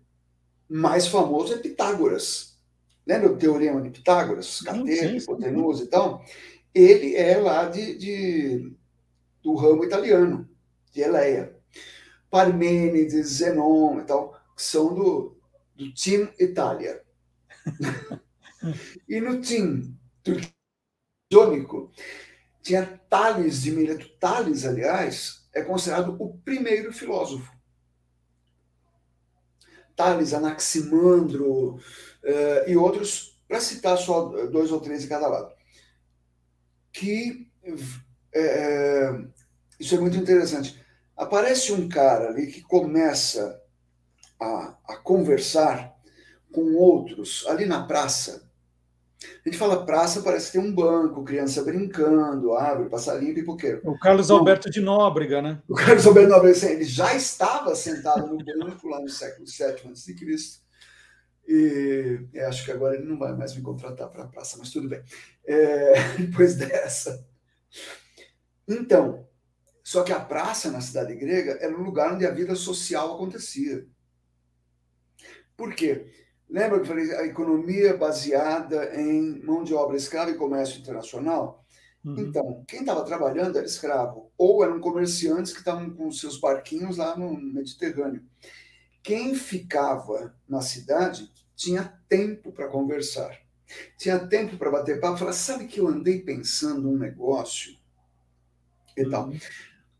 mais 0.68 1.06
famoso 1.06 1.54
é 1.54 1.58
Pitágoras. 1.58 2.58
Lembra 3.06 3.32
o 3.32 3.36
teorema 3.36 3.80
de 3.80 3.90
Pitágoras? 3.90 4.60
Cateto, 4.60 5.16
hipotenusa 5.16 5.84
e 5.84 5.86
tal? 5.86 6.24
Ele 6.74 7.14
é 7.14 7.38
lá 7.38 7.68
de, 7.68 7.96
de- 7.96 8.76
do 9.42 9.54
ramo 9.54 9.84
italiano, 9.84 10.48
de 10.92 11.00
Eleia. 11.00 11.56
Parmênides, 12.28 13.28
Zenon 13.28 14.00
e 14.00 14.04
tal, 14.04 14.34
que 14.56 14.62
são 14.62 14.92
do, 14.94 15.38
do 15.74 15.94
Team 15.94 16.28
Itália. 16.38 17.02
e 19.08 19.20
no 19.20 19.40
Team 19.40 19.96
turcônico 21.30 21.92
tinha 22.62 22.84
Tales 23.08 23.62
de 23.62 23.70
Mileto. 23.70 24.08
Tales, 24.18 24.64
aliás, 24.64 25.45
é 25.56 25.62
considerado 25.62 26.14
o 26.20 26.36
primeiro 26.44 26.92
filósofo. 26.92 27.50
Tales, 29.96 30.34
Anaximandro 30.34 31.80
eh, 32.22 32.64
e 32.68 32.76
outros, 32.76 33.40
para 33.48 33.58
citar 33.58 33.96
só 33.96 34.46
dois 34.48 34.70
ou 34.70 34.80
três 34.80 35.00
de 35.00 35.08
cada 35.08 35.26
lado. 35.26 35.54
Que 36.92 37.50
eh, 38.34 39.24
isso 39.80 39.94
é 39.94 39.98
muito 39.98 40.18
interessante. 40.18 40.78
Aparece 41.16 41.72
um 41.72 41.88
cara 41.88 42.28
ali 42.28 42.48
que 42.48 42.60
começa 42.60 43.58
a, 44.38 44.76
a 44.88 44.96
conversar 44.98 45.96
com 46.52 46.74
outros 46.74 47.46
ali 47.48 47.64
na 47.64 47.86
praça. 47.86 48.45
A 49.22 49.48
gente 49.48 49.58
fala 49.58 49.84
praça, 49.84 50.20
parece 50.20 50.52
que 50.52 50.58
tem 50.58 50.68
um 50.68 50.74
banco, 50.74 51.24
criança 51.24 51.62
brincando, 51.62 52.52
árvore, 52.52 52.90
passarinho, 52.90 53.34
pipoqueiro. 53.34 53.80
O 53.84 53.98
Carlos 53.98 54.28
Não. 54.28 54.36
Alberto 54.36 54.70
de 54.70 54.80
Nóbrega, 54.80 55.40
né? 55.40 55.62
O 55.68 55.74
Carlos 55.74 56.06
Alberto 56.06 56.30
Nobre, 56.30 56.50
assim, 56.50 56.66
ele 56.66 56.84
já 56.84 57.14
estava 57.14 57.74
sentado 57.74 58.26
no 58.26 58.36
banco 58.36 58.88
lá 58.88 59.00
no 59.00 59.08
século 59.08 59.46
VII 59.46 59.90
a.C. 59.92 60.14
E 61.48 62.20
eu 62.34 62.48
acho 62.48 62.64
que 62.64 62.72
agora 62.72 62.96
ele 62.96 63.06
não 63.06 63.18
vai 63.18 63.34
mais 63.34 63.54
me 63.54 63.62
contratar 63.62 64.10
para 64.10 64.24
a 64.24 64.28
praça, 64.28 64.56
mas 64.58 64.70
tudo 64.70 64.88
bem. 64.88 65.02
É, 65.46 65.92
depois 66.18 66.56
dessa. 66.56 67.26
Então, 68.68 69.26
só 69.82 70.02
que 70.02 70.12
a 70.12 70.20
praça 70.20 70.70
na 70.70 70.80
cidade 70.80 71.14
grega 71.14 71.52
era 71.60 71.74
o 71.74 71.82
lugar 71.82 72.12
onde 72.12 72.26
a 72.26 72.32
vida 72.32 72.54
social 72.54 73.14
acontecia. 73.14 73.86
Por 75.56 75.74
quê? 75.74 76.25
Lembra 76.48 76.78
que 76.78 76.84
eu 76.84 76.86
falei 76.86 77.12
a 77.14 77.26
economia 77.26 77.96
baseada 77.96 78.94
em 79.00 79.42
mão 79.42 79.64
de 79.64 79.74
obra 79.74 79.96
escrava 79.96 80.30
e 80.30 80.36
comércio 80.36 80.80
internacional? 80.80 81.64
Uhum. 82.04 82.18
Então, 82.18 82.64
quem 82.68 82.80
estava 82.80 83.04
trabalhando 83.04 83.58
era 83.58 83.66
escravo, 83.66 84.30
ou 84.38 84.62
eram 84.62 84.78
comerciantes 84.78 85.52
que 85.52 85.58
estavam 85.58 85.90
com 85.90 86.10
seus 86.12 86.38
barquinhos 86.38 86.96
lá 86.98 87.16
no 87.16 87.36
Mediterrâneo. 87.36 88.22
Quem 89.02 89.34
ficava 89.34 90.34
na 90.48 90.60
cidade 90.60 91.32
tinha 91.56 92.00
tempo 92.08 92.52
para 92.52 92.68
conversar, 92.68 93.36
tinha 93.98 94.18
tempo 94.18 94.56
para 94.56 94.70
bater 94.70 95.00
papo, 95.00 95.18
falar, 95.18 95.32
sabe 95.32 95.66
que 95.66 95.80
eu 95.80 95.88
andei 95.88 96.20
pensando 96.20 96.88
um 96.88 96.96
negócio 96.96 97.76
e 98.96 99.08
tal. 99.08 99.32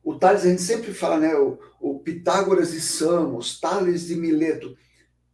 O 0.03 0.15
Tales, 0.15 0.43
a 0.43 0.49
gente 0.49 0.63
sempre 0.63 0.95
fala, 0.95 1.19
né, 1.19 1.35
o, 1.35 1.59
o 1.81 1.99
Pitágoras 1.99 2.71
de 2.71 2.81
Samos, 2.81 3.59
Tales 3.59 4.07
de 4.07 4.15
Mileto, 4.15 4.77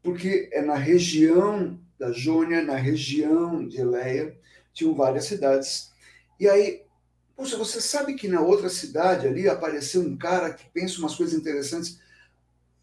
porque 0.03 0.51
é 0.53 0.61
na 0.61 0.74
região 0.74 1.79
da 1.99 2.11
Jônia, 2.11 2.62
na 2.62 2.74
região 2.74 3.66
de 3.66 3.81
Eleia, 3.81 4.37
tinham 4.73 4.95
várias 4.95 5.27
cidades. 5.27 5.93
E 6.41 6.49
aí, 6.49 6.83
poxa, 7.37 7.57
você 7.57 7.81
sabe 7.81 8.15
que 8.15 8.27
na 8.27 8.41
outra 8.41 8.69
cidade 8.69 9.27
ali 9.27 9.49
apareceu 9.49 10.01
um 10.01 10.16
cara 10.16 10.53
que 10.53 10.69
pensa 10.70 10.99
umas 10.99 11.15
coisas 11.15 11.39
interessantes. 11.39 12.01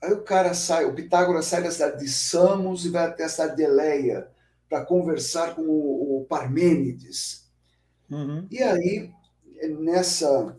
Aí 0.02 0.14
o 0.14 0.24
cara 0.24 0.54
sai, 0.54 0.86
o 0.86 0.96
Pitágoras 0.96 1.46
sai 1.46 1.62
da 1.62 1.72
cidade 1.72 2.00
de 2.00 2.10
Samos 2.10 2.86
e 2.86 2.90
vai 2.90 3.06
até 3.06 3.26
a 3.26 3.30
cidade 3.30 3.58
de 3.58 3.64
Eleia 3.64 4.30
para 4.70 4.86
conversar 4.86 5.56
com 5.56 5.64
o, 5.64 6.22
o 6.22 6.26
Parmênides. 6.26 7.50
Uhum. 8.10 8.48
E 8.50 8.64
aí, 8.64 9.12
nessa, 9.80 10.58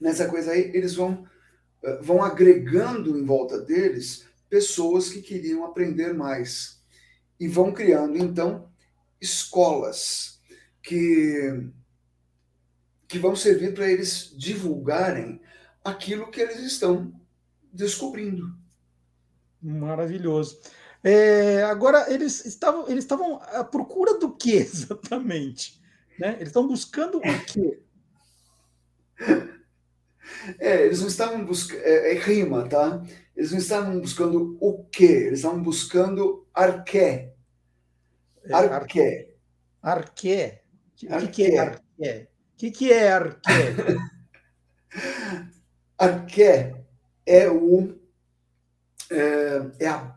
nessa 0.00 0.28
coisa 0.28 0.52
aí, 0.52 0.70
eles 0.72 0.94
vão, 0.94 1.26
eh, 1.82 1.98
vão 2.00 2.22
agregando 2.22 3.18
em 3.18 3.24
volta 3.24 3.58
deles 3.58 4.25
pessoas 4.48 5.08
que 5.08 5.22
queriam 5.22 5.64
aprender 5.64 6.14
mais. 6.14 6.82
E 7.38 7.46
vão 7.46 7.72
criando, 7.72 8.16
então, 8.16 8.70
escolas 9.20 10.40
que, 10.82 11.68
que 13.08 13.18
vão 13.18 13.36
servir 13.36 13.74
para 13.74 13.90
eles 13.90 14.32
divulgarem 14.36 15.40
aquilo 15.84 16.30
que 16.30 16.40
eles 16.40 16.60
estão 16.60 17.12
descobrindo. 17.72 18.56
Maravilhoso. 19.60 20.60
É, 21.02 21.62
agora, 21.64 22.12
eles 22.12 22.44
estavam, 22.44 22.88
eles 22.88 23.04
estavam 23.04 23.40
à 23.42 23.62
procura 23.62 24.18
do 24.18 24.34
que 24.34 24.52
exatamente? 24.56 25.80
Né? 26.18 26.34
Eles 26.36 26.48
estão 26.48 26.66
buscando 26.66 27.18
o 27.18 27.44
quê? 27.46 27.80
É, 30.58 30.84
eles 30.84 31.00
não 31.00 31.08
estavam 31.08 31.44
buscando. 31.44 31.80
É, 31.80 32.14
é 32.14 32.18
rima, 32.18 32.68
tá? 32.68 33.02
Eles 33.36 33.52
não 33.52 33.58
estavam 33.58 34.00
buscando 34.00 34.56
o 34.60 34.84
quê? 34.84 35.04
Eles 35.04 35.40
estavam 35.40 35.62
buscando 35.62 36.46
arqué. 36.54 37.34
Arqué. 38.50 39.34
Arqué. 39.82 40.62
O 41.02 41.18
que, 41.18 41.28
que 41.28 41.44
é 41.44 41.58
arqué? 41.58 42.28
O 42.54 42.56
que, 42.56 42.70
que 42.70 42.92
é 42.92 43.12
arqué? 43.12 43.74
Arqué 45.98 46.84
é 47.24 47.50
o 47.50 47.98
é, 49.10 49.84
é, 49.84 49.88
a, 49.88 50.16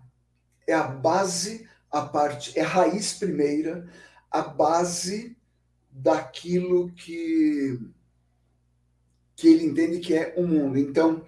é 0.68 0.74
a 0.74 0.84
base, 0.84 1.68
a 1.91 2.02
parte, 2.02 2.58
é 2.58 2.62
a 2.62 2.68
raiz 2.68 3.14
primeira, 3.14 3.88
a 4.32 4.41
base 4.41 5.38
daquilo 5.91 6.91
que 6.94 7.80
que 9.36 9.48
ele 9.48 9.64
entende 9.64 10.00
que 10.00 10.14
é 10.14 10.34
o 10.36 10.46
mundo. 10.46 10.78
Então, 10.78 11.26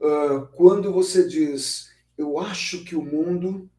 uh, 0.00 0.46
quando 0.56 0.92
você 0.92 1.26
diz, 1.26 1.90
eu 2.16 2.38
acho 2.38 2.84
que 2.84 2.96
o 2.96 3.02
mundo, 3.02 3.70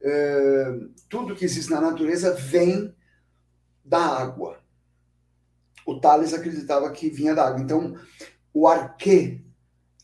uh, 0.00 0.90
tudo 1.08 1.34
que 1.34 1.44
existe 1.44 1.70
na 1.70 1.80
natureza 1.80 2.34
vem 2.34 2.94
da 3.84 3.98
água. 3.98 4.58
O 5.86 5.98
Tales 5.98 6.34
acreditava 6.34 6.90
que 6.90 7.08
vinha 7.08 7.34
da 7.34 7.46
água. 7.46 7.62
Então, 7.62 7.98
o 8.52 8.66
arquê, 8.66 9.40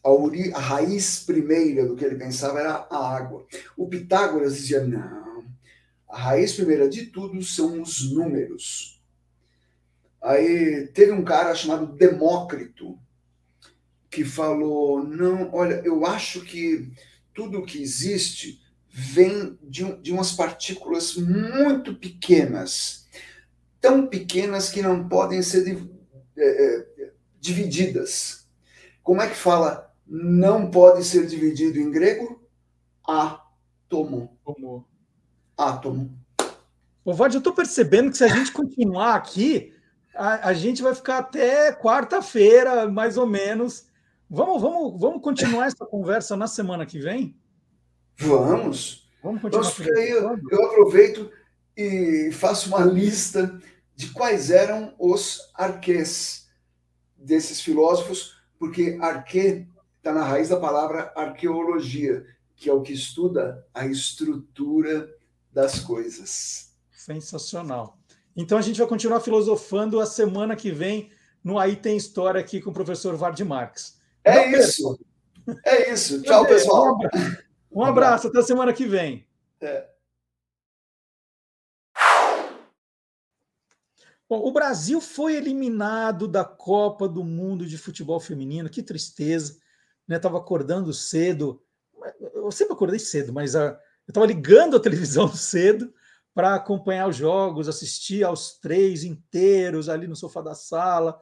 a, 0.03 0.09
a 0.57 0.61
raiz 0.61 1.25
primeira 1.25 1.87
do 1.87 1.97
que 1.97 2.05
ele 2.05 2.17
pensava 2.17 2.61
era 2.61 2.87
a 2.91 3.17
água. 3.17 3.47
O 3.77 3.89
Pitágoras 3.89 4.57
dizia, 4.57 4.83
não, 4.87 5.45
a 6.09 6.17
raiz 6.17 6.55
primeira 6.55 6.89
de 6.89 7.07
tudo 7.07 7.43
são 7.43 7.83
os 7.83 8.11
números. 8.13 9.03
Aí 10.23 10.87
teve 10.95 11.13
um 11.13 11.23
cara 11.23 11.55
chamado 11.55 11.87
Demócrito, 11.87 12.99
que 14.15 14.25
falou: 14.25 15.03
não, 15.03 15.53
olha, 15.53 15.83
eu 15.85 16.07
acho 16.07 16.43
que 16.43 16.93
tudo 17.35 17.65
que 17.65 17.83
existe 17.83 18.63
vem 18.89 19.59
de, 19.61 19.93
de 19.97 20.13
umas 20.13 20.31
partículas 20.31 21.17
muito 21.17 21.97
pequenas, 21.97 23.09
tão 23.81 24.07
pequenas 24.07 24.71
que 24.71 24.81
não 24.81 25.09
podem 25.09 25.43
ser 25.43 25.85
é, 26.39 26.87
divididas. 27.41 28.47
Como 29.03 29.21
é 29.21 29.29
que 29.29 29.35
fala 29.35 29.93
não 30.07 30.71
pode 30.71 31.03
ser 31.05 31.27
dividido 31.27 31.79
em 31.79 31.91
grego? 31.91 32.41
Átomo. 33.05 34.39
Como? 34.45 34.87
Átomo. 35.57 36.17
Ô, 37.05 37.13
Vade, 37.13 37.35
eu 37.35 37.39
estou 37.39 37.53
percebendo 37.53 38.11
que 38.11 38.17
se 38.17 38.25
a 38.25 38.29
gente 38.29 38.53
continuar 38.53 39.15
aqui, 39.15 39.75
a, 40.15 40.49
a 40.49 40.53
gente 40.55 40.83
vai 40.83 40.95
ficar 40.95 41.19
até 41.19 41.73
quarta-feira, 41.73 42.89
mais 42.89 43.17
ou 43.17 43.27
menos. 43.27 43.87
Vamos, 44.29 44.61
vamos, 44.61 45.01
vamos 45.01 45.23
continuar 45.23 45.67
essa 45.67 45.85
conversa 45.87 46.37
na 46.37 46.47
semana 46.47 46.87
que 46.87 46.99
vem? 46.99 47.37
Vamos. 48.19 49.09
Vamos 49.23 49.41
continuar. 49.41 49.65
Nossa, 49.65 49.83
eu, 49.83 50.39
eu 50.51 50.65
aproveito 50.67 51.31
e 51.77 52.31
faço 52.33 52.69
uma 52.69 52.85
lista 52.85 53.61
de 53.95 54.11
quais 54.11 54.51
eram 54.51 54.95
os 54.99 55.51
arquês 55.55 56.49
desses 57.17 57.61
filósofos, 57.61 58.37
porque 58.59 58.99
arquê 59.01 59.67
está 59.99 60.13
na 60.13 60.25
raiz 60.25 60.49
da 60.49 60.61
palavra 60.61 61.13
arqueologia. 61.17 62.27
que 62.57 62.71
é 62.71 62.73
o 62.73 62.83
que 62.83 62.93
estuda 62.93 63.67
a 63.75 63.87
estrutura 63.87 65.13
das 65.53 65.81
coisas. 65.81 66.73
Sensacional. 66.91 67.99
Então 68.37 68.57
a 68.57 68.63
gente 68.63 68.79
vai 68.79 68.87
continuar 68.87 69.21
filosofando 69.21 70.01
a 70.01 70.07
semana 70.07 70.57
que 70.57 70.71
vem 70.71 71.11
no 71.43 71.59
Aí 71.59 71.77
Tem 71.77 71.97
História 71.97 72.41
aqui 72.41 72.61
com 72.61 72.71
o 72.71 72.75
professor 72.75 73.17
Vard 73.17 73.39
Marx. 73.45 73.99
É 74.25 74.51
Não 74.51 74.59
isso. 74.59 74.99
Perca. 74.99 75.15
É 75.69 75.93
isso. 75.93 76.23
Tchau, 76.23 76.47
pessoal. 76.47 76.97
Um 76.97 77.05
abraço. 77.05 77.47
Um 77.71 77.85
abraço. 77.85 78.29
Até 78.29 78.43
semana 78.43 78.73
que 78.73 78.87
vem. 78.87 79.27
É. 79.61 79.89
Bom, 84.29 84.41
o 84.41 84.53
Brasil 84.53 85.01
foi 85.01 85.37
eliminado 85.37 86.27
da 86.27 86.45
Copa 86.45 87.07
do 87.07 87.23
Mundo 87.23 87.67
de 87.67 87.77
Futebol 87.77 88.19
Feminino. 88.19 88.71
Que 88.71 88.83
tristeza. 88.83 89.59
Né? 90.09 90.19
Tava 90.19 90.39
acordando 90.39 90.93
cedo. 90.95 91.63
Eu 92.35 92.51
sempre 92.51 92.75
acordei 92.75 92.99
cedo, 92.99 93.33
mas 93.33 93.55
a, 93.55 93.79
eu 94.07 94.11
estava 94.11 94.27
ligando 94.27 94.77
a 94.77 94.81
televisão 94.81 95.29
cedo 95.33 95.93
para 96.35 96.55
acompanhar 96.55 97.09
os 97.09 97.17
jogos, 97.17 97.69
assistir 97.69 98.25
aos 98.25 98.59
três 98.59 99.05
inteiros 99.05 99.89
ali 99.89 100.07
no 100.07 100.17
sofá 100.17 100.41
da 100.41 100.55
sala. 100.55 101.21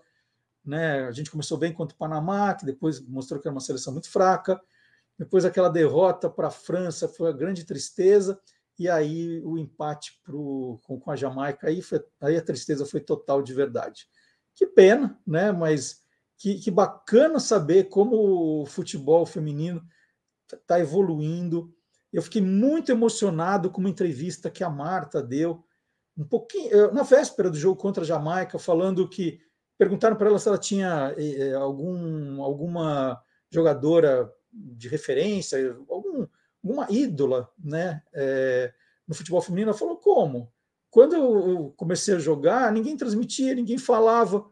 Né? 0.65 1.05
A 1.05 1.11
gente 1.11 1.31
começou 1.31 1.59
bem 1.59 1.73
contra 1.73 1.95
o 1.95 1.99
Panamá, 1.99 2.55
que 2.55 2.65
depois 2.65 3.01
mostrou 3.01 3.41
que 3.41 3.49
era 3.49 3.55
uma 3.55 3.61
seleção 3.61 3.93
muito 3.93 4.11
fraca. 4.11 4.61
Depois 5.19 5.45
aquela 5.45 5.69
derrota 5.69 6.31
para 6.31 6.49
a 6.49 6.53
França 6.53 7.09
foi 7.09 7.29
uma 7.29 7.37
grande 7.37 7.65
tristeza. 7.65 8.41
E 8.79 8.89
aí 8.89 9.41
o 9.45 9.59
empate 9.59 10.21
pro, 10.25 10.81
com, 10.85 10.99
com 10.99 11.11
a 11.11 11.17
Jamaica, 11.17 11.69
aí, 11.69 11.83
foi, 11.83 12.03
aí 12.21 12.37
a 12.37 12.43
tristeza 12.43 12.87
foi 12.87 13.01
total 13.01 13.43
de 13.43 13.53
verdade. 13.53 14.07
Que 14.55 14.67
pena, 14.67 15.19
né? 15.27 15.53
Mas 15.53 16.03
que, 16.39 16.59
que 16.59 16.71
bacana 16.71 17.39
saber 17.39 17.85
como 17.85 18.63
o 18.63 18.67
futebol 18.67 19.25
feminino 19.27 19.83
está 20.53 20.81
evoluindo. 20.81 21.73
Eu 22.13 22.23
fiquei 22.23 22.43
muito 22.43 22.91
emocionado 22.91 23.71
com 23.71 23.81
uma 23.81 23.91
entrevista 23.91 24.51
que 24.51 24.65
a 24.65 24.69
Marta 24.69 25.23
deu, 25.23 25.65
um 26.17 26.25
pouquinho 26.25 26.93
na 26.93 27.03
véspera 27.03 27.49
do 27.49 27.57
jogo 27.57 27.81
contra 27.81 28.03
a 28.03 28.07
Jamaica, 28.07 28.59
falando 28.59 29.09
que 29.09 29.41
perguntaram 29.83 30.15
para 30.15 30.29
ela 30.29 30.39
se 30.39 30.47
ela 30.47 30.59
tinha 30.59 31.13
eh, 31.19 31.55
algum, 31.55 32.41
alguma 32.41 33.21
jogadora 33.51 34.33
de 34.53 34.87
referência, 34.87 35.77
algum, 35.89 36.25
alguma 36.63 36.87
ídola 36.89 37.51
né, 37.59 38.01
é, 38.15 38.73
no 39.09 39.13
futebol 39.13 39.43
feminino. 39.43 39.71
Ela 39.71 39.79
falou: 39.79 39.97
como? 39.97 40.53
Quando 40.89 41.17
eu 41.17 41.75
comecei 41.77 42.15
a 42.15 42.21
jogar, 42.21 42.71
ninguém 42.71 42.97
transmitia, 42.97 43.57
ninguém 43.57 43.77
falava 43.77 44.49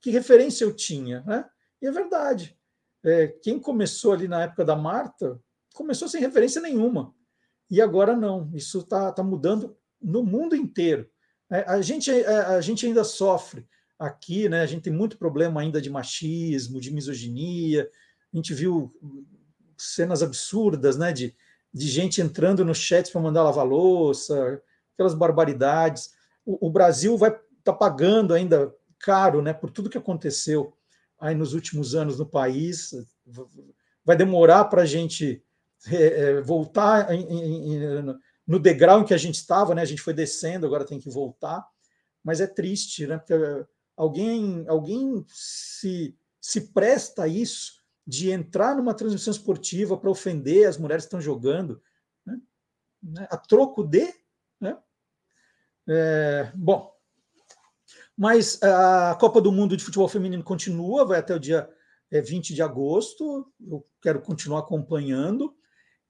que 0.00 0.10
referência 0.10 0.64
eu 0.64 0.72
tinha. 0.72 1.22
Né? 1.26 1.44
E 1.82 1.86
é 1.86 1.92
verdade. 1.92 2.56
Quem 3.42 3.60
começou 3.60 4.12
ali 4.12 4.26
na 4.26 4.42
época 4.42 4.64
da 4.64 4.74
Marta 4.74 5.40
começou 5.74 6.08
sem 6.08 6.20
referência 6.20 6.62
nenhuma. 6.62 7.14
E 7.70 7.82
agora 7.82 8.16
não. 8.16 8.50
Isso 8.54 8.78
está 8.78 9.12
tá 9.12 9.22
mudando 9.22 9.76
no 10.00 10.24
mundo 10.24 10.56
inteiro. 10.56 11.08
É, 11.50 11.60
a, 11.68 11.80
gente, 11.80 12.10
é, 12.10 12.26
a 12.26 12.60
gente 12.60 12.86
ainda 12.86 13.04
sofre 13.04 13.66
aqui, 13.98 14.48
né? 14.48 14.60
A 14.60 14.66
gente 14.66 14.82
tem 14.82 14.92
muito 14.92 15.16
problema 15.16 15.60
ainda 15.60 15.80
de 15.80 15.90
machismo, 15.90 16.80
de 16.80 16.92
misoginia. 16.92 17.88
A 18.32 18.36
gente 18.36 18.52
viu 18.54 18.94
cenas 19.76 20.22
absurdas, 20.22 20.96
né? 20.96 21.12
De, 21.12 21.34
de 21.72 21.88
gente 21.88 22.20
entrando 22.20 22.64
no 22.64 22.74
chat 22.74 23.10
para 23.10 23.20
mandar 23.20 23.42
lavar 23.42 23.66
louça, 23.66 24.60
aquelas 24.94 25.14
barbaridades. 25.14 26.12
O, 26.44 26.68
o 26.68 26.70
Brasil 26.70 27.16
vai 27.16 27.30
estar 27.30 27.42
tá 27.64 27.72
pagando 27.72 28.34
ainda 28.34 28.74
caro, 28.98 29.42
né? 29.42 29.52
Por 29.52 29.70
tudo 29.70 29.90
que 29.90 29.98
aconteceu 29.98 30.76
aí 31.18 31.34
nos 31.34 31.54
últimos 31.54 31.94
anos 31.94 32.18
no 32.18 32.26
país. 32.26 32.92
Vai 34.04 34.16
demorar 34.16 34.66
para 34.66 34.82
a 34.82 34.86
gente 34.86 35.42
é, 35.90 36.04
é, 36.04 36.40
voltar 36.40 37.12
em, 37.12 37.74
em, 37.74 38.18
no 38.46 38.58
degrau 38.58 39.00
em 39.00 39.04
que 39.04 39.14
a 39.14 39.18
gente 39.18 39.36
estava, 39.36 39.74
né? 39.74 39.82
A 39.82 39.86
gente 39.86 40.02
foi 40.02 40.12
descendo, 40.12 40.66
agora 40.66 40.84
tem 40.84 41.00
que 41.00 41.10
voltar. 41.10 41.66
Mas 42.22 42.40
é 42.40 42.46
triste, 42.46 43.06
né? 43.06 43.18
Porque 43.18 43.34
alguém, 43.96 44.64
alguém 44.68 45.24
se, 45.28 46.16
se 46.40 46.72
presta 46.72 47.24
a 47.24 47.28
isso 47.28 47.82
de 48.06 48.30
entrar 48.30 48.76
numa 48.76 48.94
transmissão 48.94 49.32
esportiva 49.32 49.96
para 49.96 50.10
ofender 50.10 50.68
as 50.68 50.78
mulheres 50.78 51.04
que 51.04 51.08
estão 51.08 51.20
jogando, 51.20 51.82
né? 52.24 52.38
né 53.02 53.26
a 53.30 53.36
troco 53.36 53.82
de. 53.82 54.12
Né? 54.60 54.78
É, 55.88 56.52
bom, 56.54 56.92
mas 58.16 58.62
a 58.62 59.16
Copa 59.18 59.40
do 59.40 59.50
Mundo 59.50 59.76
de 59.76 59.84
Futebol 59.84 60.08
Feminino 60.08 60.44
continua, 60.44 61.04
vai 61.04 61.18
até 61.18 61.34
o 61.34 61.40
dia 61.40 61.68
20 62.10 62.54
de 62.54 62.62
agosto. 62.62 63.52
Eu 63.60 63.84
quero 64.00 64.20
continuar 64.20 64.60
acompanhando. 64.60 65.54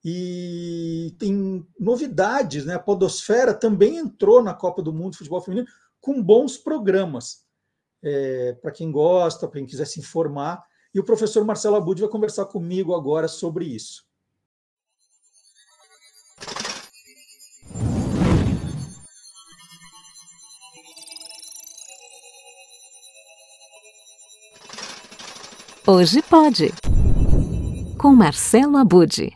E 0.05 1.15
tem 1.19 1.67
novidades, 1.77 2.65
né? 2.65 2.75
A 2.75 2.79
Podosfera 2.79 3.53
também 3.53 3.97
entrou 3.97 4.41
na 4.41 4.53
Copa 4.53 4.81
do 4.81 4.93
Mundo 4.93 5.13
de 5.13 5.17
Futebol 5.17 5.41
Feminino 5.41 5.67
com 5.99 6.21
bons 6.23 6.57
programas 6.57 7.46
é, 8.07 8.53
para 8.53 8.71
quem 8.71 8.91
gosta, 8.91 9.47
para 9.47 9.59
quem 9.59 9.65
quiser 9.65 9.85
se 9.85 9.99
informar. 9.99 10.63
E 10.93 10.99
o 10.99 11.03
professor 11.03 11.45
Marcelo 11.45 11.75
Abud 11.75 12.01
vai 12.01 12.09
conversar 12.09 12.45
comigo 12.45 12.95
agora 12.95 13.27
sobre 13.27 13.65
isso. 13.65 14.07
Hoje 25.85 26.21
pode. 26.21 26.73
Com 27.97 28.13
Marcelo 28.13 28.75
Abud. 28.77 29.31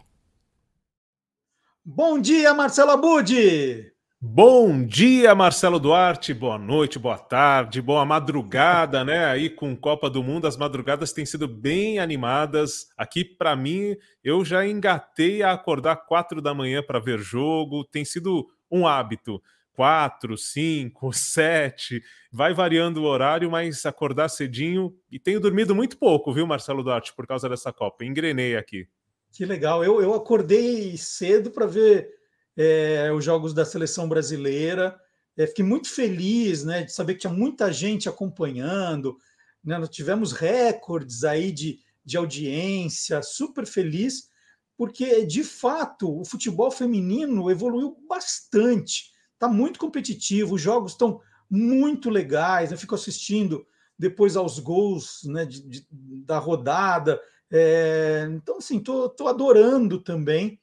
Bom 1.83 2.19
dia, 2.19 2.53
Marcelo 2.53 2.91
Abud! 2.91 3.90
Bom 4.23 4.85
dia, 4.85 5.33
Marcelo 5.33 5.79
Duarte. 5.79 6.31
Boa 6.31 6.55
noite, 6.55 6.99
boa 6.99 7.17
tarde, 7.17 7.81
boa 7.81 8.05
madrugada, 8.05 9.03
né? 9.03 9.25
Aí 9.25 9.49
com 9.49 9.75
Copa 9.75 10.11
do 10.11 10.21
Mundo, 10.21 10.45
as 10.45 10.55
madrugadas 10.55 11.11
têm 11.11 11.25
sido 11.25 11.47
bem 11.47 11.97
animadas. 11.97 12.91
Aqui, 12.95 13.25
para 13.25 13.55
mim, 13.55 13.97
eu 14.23 14.45
já 14.45 14.63
engatei 14.63 15.41
a 15.41 15.53
acordar 15.53 16.05
quatro 16.05 16.39
da 16.39 16.53
manhã 16.53 16.83
para 16.83 16.99
ver 16.99 17.17
jogo. 17.17 17.83
Tem 17.83 18.05
sido 18.05 18.47
um 18.69 18.85
hábito. 18.85 19.41
Quatro, 19.73 20.37
cinco, 20.37 21.11
sete, 21.17 22.03
vai 22.31 22.53
variando 22.53 22.97
o 22.97 23.05
horário, 23.05 23.49
mas 23.49 23.87
acordar 23.87 24.29
cedinho. 24.29 24.95
E 25.11 25.17
tenho 25.17 25.39
dormido 25.39 25.73
muito 25.73 25.97
pouco, 25.97 26.31
viu, 26.31 26.45
Marcelo 26.45 26.83
Duarte, 26.83 27.11
por 27.15 27.25
causa 27.25 27.49
dessa 27.49 27.73
Copa. 27.73 28.05
Engrenei 28.05 28.55
aqui. 28.55 28.87
Que 29.31 29.45
legal. 29.45 29.83
Eu, 29.83 29.99
eu 29.99 30.13
acordei 30.13 30.95
cedo 30.95 31.49
para 31.49 31.65
ver 31.65 32.20
é, 32.57 33.11
os 33.13 33.23
jogos 33.23 33.53
da 33.53 33.65
seleção 33.65 34.07
brasileira. 34.07 34.99
É, 35.37 35.47
fiquei 35.47 35.63
muito 35.63 35.89
feliz 35.89 36.63
né, 36.63 36.83
de 36.83 36.93
saber 36.93 37.15
que 37.15 37.21
tinha 37.21 37.33
muita 37.33 37.71
gente 37.71 38.09
acompanhando. 38.09 39.17
Né, 39.63 39.77
nós 39.77 39.89
tivemos 39.89 40.31
recordes 40.31 41.23
aí 41.23 41.51
de, 41.51 41.79
de 42.03 42.17
audiência, 42.17 43.21
super 43.21 43.65
feliz, 43.65 44.29
porque 44.77 45.25
de 45.25 45.43
fato 45.43 46.19
o 46.19 46.25
futebol 46.25 46.71
feminino 46.71 47.49
evoluiu 47.49 47.97
bastante. 48.07 49.11
Está 49.33 49.47
muito 49.47 49.79
competitivo, 49.79 50.55
os 50.55 50.61
jogos 50.61 50.91
estão 50.91 51.19
muito 51.49 52.09
legais. 52.09 52.71
Eu 52.71 52.77
fico 52.77 52.95
assistindo 52.95 53.65
depois 53.97 54.35
aos 54.35 54.59
gols 54.59 55.21
né, 55.25 55.45
de, 55.45 55.61
de, 55.67 55.85
da 56.25 56.37
rodada. 56.37 57.21
É, 57.51 58.27
então, 58.31 58.57
assim, 58.57 58.77
estou 58.77 59.27
adorando 59.27 60.01
também. 60.01 60.60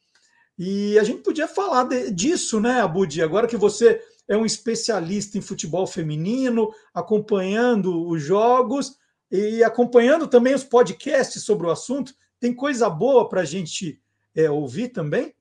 E 0.59 0.99
a 0.99 1.05
gente 1.05 1.23
podia 1.23 1.47
falar 1.47 1.85
de, 1.85 2.11
disso, 2.11 2.59
né, 2.59 2.81
Abudi? 2.81 3.23
Agora 3.23 3.47
que 3.47 3.57
você 3.57 4.03
é 4.27 4.37
um 4.37 4.45
especialista 4.45 5.39
em 5.39 5.41
futebol 5.41 5.87
feminino, 5.87 6.71
acompanhando 6.93 8.07
os 8.09 8.23
jogos 8.23 8.97
e 9.31 9.63
acompanhando 9.63 10.27
também 10.27 10.55
os 10.55 10.65
podcasts 10.65 11.45
sobre 11.45 11.67
o 11.67 11.71
assunto, 11.71 12.13
tem 12.41 12.53
coisa 12.53 12.91
boa 12.91 13.29
para 13.29 13.43
a 13.43 13.45
gente 13.45 14.01
é, 14.35 14.51
ouvir 14.51 14.89
também? 14.89 15.35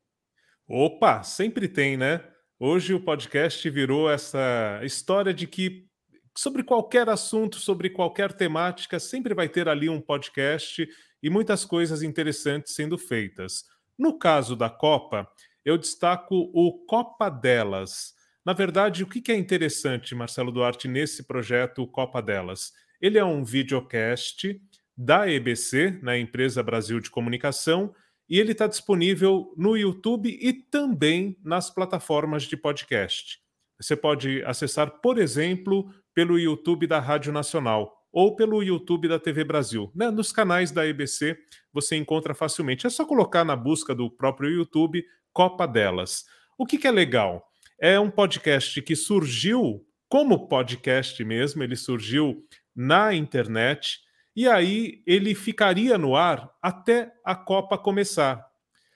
Opa, 0.68 1.23
sempre 1.23 1.68
tem, 1.68 1.98
né? 1.98 2.23
Hoje 2.60 2.94
o 2.94 3.03
podcast 3.03 3.69
virou 3.69 4.10
essa 4.10 4.81
história 4.84 5.34
de 5.34 5.48
que 5.48 5.88
sobre 6.35 6.64
qualquer 6.64 7.10
assunto, 7.10 7.57
sobre 7.57 7.89
qualquer 7.89 8.34
temática, 8.34 8.99
sempre 8.99 9.34
vai 9.34 9.49
ter 9.49 9.68
ali 9.68 9.89
um 9.89 9.99
podcast 9.99 10.88
e 11.22 11.30
muitas 11.30 11.65
coisas 11.65 12.03
interessantes 12.03 12.76
sendo 12.76 12.98
feitas. 12.98 13.64
No 13.98 14.18
caso 14.18 14.56
da 14.56 14.69
Copa, 14.69 15.28
eu 15.65 15.78
destaco 15.78 16.52
o 16.53 16.86
Copa 16.86 17.30
Delas. 17.30 18.14
Na 18.45 18.53
verdade, 18.53 19.03
o 19.03 19.07
que 19.07 19.32
é 19.32 19.36
interessante, 19.36 20.15
Marcelo 20.15 20.52
Duarte, 20.52 20.88
nesse 20.88 21.28
projeto 21.28 21.86
Copa 21.88 22.22
Delas? 22.22 22.72
Ele 23.02 23.18
é 23.18 23.26
um 23.26 23.44
videocast 23.44 24.61
da 24.95 25.30
EBC, 25.30 25.99
na 26.02 26.18
Empresa 26.18 26.64
Brasil 26.64 26.99
de 26.99 27.10
Comunicação, 27.10 27.94
e 28.30 28.40
ele 28.40 28.52
está 28.52 28.68
disponível 28.68 29.53
no 29.57 29.78
YouTube 29.78 30.30
e 30.30 30.53
também 30.53 31.38
nas 31.44 31.69
plataformas 31.69 32.44
de 32.44 32.57
podcast. 32.57 33.40
Você 33.80 33.95
pode 33.95 34.44
acessar, 34.44 35.02
por 35.02 35.18
exemplo, 35.18 35.90
pelo 36.14 36.40
YouTube 36.40 36.88
da 36.88 36.99
Rádio 36.99 37.32
Nacional. 37.32 37.97
Ou 38.11 38.35
pelo 38.35 38.63
YouTube 38.63 39.07
da 39.07 39.19
TV 39.19 39.43
Brasil. 39.43 39.91
Né? 39.95 40.09
Nos 40.09 40.31
canais 40.31 40.71
da 40.71 40.85
EBC 40.85 41.38
você 41.71 41.95
encontra 41.95 42.34
facilmente. 42.34 42.88
É 42.88 42.89
só 42.89 43.05
colocar 43.05 43.43
na 43.43 43.55
busca 43.55 43.93
do 43.93 44.09
próprio 44.09 44.49
YouTube 44.49 45.03
Copa 45.34 45.67
Delas. 45.67 46.25
O 46.57 46.65
que, 46.65 46.77
que 46.77 46.88
é 46.88 46.91
legal? 46.91 47.45
É 47.79 47.99
um 47.99 48.09
podcast 48.09 48.81
que 48.81 48.95
surgiu 48.95 49.85
como 50.09 50.47
podcast 50.47 51.23
mesmo, 51.23 51.61
ele 51.63 51.75
surgiu 51.75 52.43
na 52.75 53.13
internet 53.13 53.99
e 54.35 54.47
aí 54.47 55.03
ele 55.05 55.35
ficaria 55.35 55.97
no 55.97 56.15
ar 56.15 56.49
até 56.61 57.11
a 57.25 57.35
Copa 57.35 57.77
começar. 57.77 58.45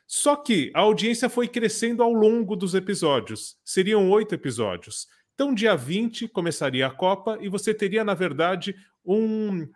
Só 0.08 0.36
que 0.36 0.72
a 0.74 0.82
audiência 0.82 1.30
foi 1.30 1.48
crescendo 1.48 2.04
ao 2.04 2.12
longo 2.12 2.56
dos 2.56 2.74
episódios. 2.76 3.56
Seriam 3.64 4.10
oito 4.10 4.36
episódios. 4.36 5.08
Então, 5.34 5.54
dia 5.54 5.76
20 5.76 6.28
começaria 6.28 6.86
a 6.86 6.92
Copa 6.92 7.38
e 7.42 7.50
você 7.50 7.74
teria, 7.74 8.04
na 8.04 8.14
verdade, 8.14 8.76
um, 9.06 9.68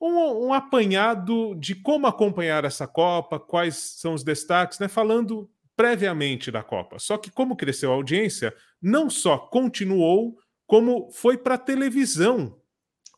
um, 0.00 0.46
um, 0.46 0.52
apanhado 0.52 1.54
de 1.54 1.74
como 1.74 2.06
acompanhar 2.06 2.64
essa 2.64 2.86
Copa, 2.86 3.38
quais 3.38 3.76
são 3.76 4.14
os 4.14 4.22
destaques, 4.22 4.78
né? 4.78 4.88
Falando 4.88 5.50
previamente 5.76 6.50
da 6.50 6.62
Copa. 6.62 6.98
Só 6.98 7.16
que, 7.16 7.30
como 7.30 7.56
cresceu 7.56 7.90
a 7.90 7.94
audiência, 7.94 8.54
não 8.82 9.08
só 9.08 9.38
continuou, 9.38 10.38
como 10.66 11.10
foi 11.10 11.38
para 11.38 11.56
televisão. 11.56 12.60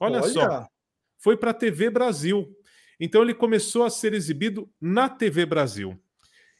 Olha, 0.00 0.20
Olha, 0.20 0.32
só. 0.32 0.66
Foi 1.18 1.36
para 1.36 1.50
a 1.50 1.54
TV 1.54 1.90
Brasil. 1.90 2.48
Então, 3.00 3.22
ele 3.22 3.34
começou 3.34 3.84
a 3.84 3.90
ser 3.90 4.14
exibido 4.14 4.70
na 4.80 5.08
TV 5.08 5.44
Brasil. 5.44 6.00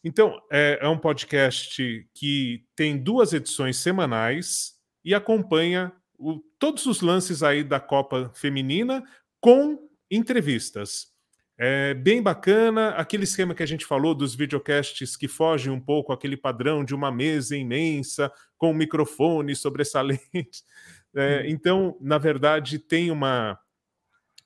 Então, 0.04 0.40
é, 0.50 0.78
é 0.80 0.88
um 0.88 0.98
podcast 0.98 2.08
que 2.12 2.64
tem 2.74 2.98
duas 2.98 3.32
edições 3.32 3.76
semanais 3.76 4.72
e 5.04 5.14
acompanha 5.14 5.92
o, 6.18 6.38
todos 6.58 6.86
os 6.86 7.00
lances 7.00 7.42
aí 7.42 7.64
da 7.64 7.80
Copa 7.80 8.30
Feminina 8.34 9.02
com 9.40 9.88
entrevistas. 10.10 11.12
É 11.58 11.94
bem 11.94 12.22
bacana, 12.22 12.90
aquele 12.90 13.24
esquema 13.24 13.54
que 13.54 13.62
a 13.62 13.66
gente 13.66 13.84
falou 13.84 14.14
dos 14.14 14.34
videocasts 14.34 15.16
que 15.16 15.28
fogem 15.28 15.72
um 15.72 15.80
pouco 15.80 16.12
aquele 16.12 16.36
padrão 16.36 16.84
de 16.84 16.94
uma 16.94 17.12
mesa 17.12 17.56
imensa 17.56 18.32
com 18.56 18.70
um 18.70 18.74
microfone 18.74 19.54
sobressalente. 19.54 20.62
É, 21.14 21.44
então, 21.46 21.94
na 22.00 22.16
verdade, 22.16 22.78
tem 22.78 23.10
uma, 23.10 23.58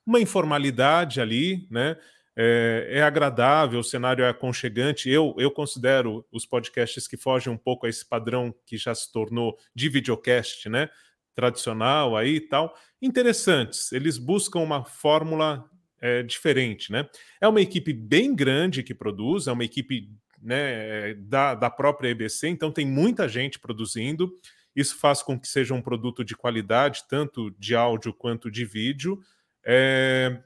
uma 0.04 0.18
informalidade 0.18 1.20
ali, 1.20 1.64
né? 1.70 1.96
É, 2.36 2.88
é, 2.90 3.02
agradável, 3.02 3.80
o 3.80 3.84
cenário 3.84 4.24
é 4.24 4.28
aconchegante. 4.28 5.08
Eu, 5.08 5.34
eu 5.38 5.50
considero 5.50 6.26
os 6.30 6.44
podcasts 6.44 7.08
que 7.08 7.16
fogem 7.16 7.52
um 7.52 7.56
pouco 7.56 7.86
a 7.86 7.88
esse 7.88 8.04
padrão 8.04 8.54
que 8.66 8.76
já 8.76 8.94
se 8.94 9.10
tornou 9.10 9.56
de 9.74 9.88
videocast, 9.88 10.68
né? 10.68 10.90
tradicional 11.36 12.16
aí 12.16 12.36
e 12.36 12.40
tal, 12.40 12.74
interessantes. 13.00 13.92
Eles 13.92 14.16
buscam 14.16 14.60
uma 14.60 14.84
fórmula 14.84 15.68
é, 16.00 16.22
diferente, 16.22 16.90
né? 16.90 17.08
É 17.40 17.46
uma 17.46 17.60
equipe 17.60 17.92
bem 17.92 18.34
grande 18.34 18.82
que 18.82 18.94
produz, 18.94 19.46
é 19.46 19.52
uma 19.52 19.64
equipe 19.64 20.10
né, 20.42 21.14
da, 21.14 21.54
da 21.54 21.70
própria 21.70 22.08
EBC, 22.08 22.48
então 22.48 22.72
tem 22.72 22.86
muita 22.86 23.28
gente 23.28 23.58
produzindo. 23.58 24.32
Isso 24.74 24.96
faz 24.98 25.22
com 25.22 25.38
que 25.38 25.46
seja 25.46 25.74
um 25.74 25.82
produto 25.82 26.24
de 26.24 26.34
qualidade, 26.34 27.04
tanto 27.08 27.50
de 27.58 27.74
áudio 27.74 28.12
quanto 28.14 28.50
de 28.50 28.64
vídeo. 28.64 29.20
É, 29.64 30.40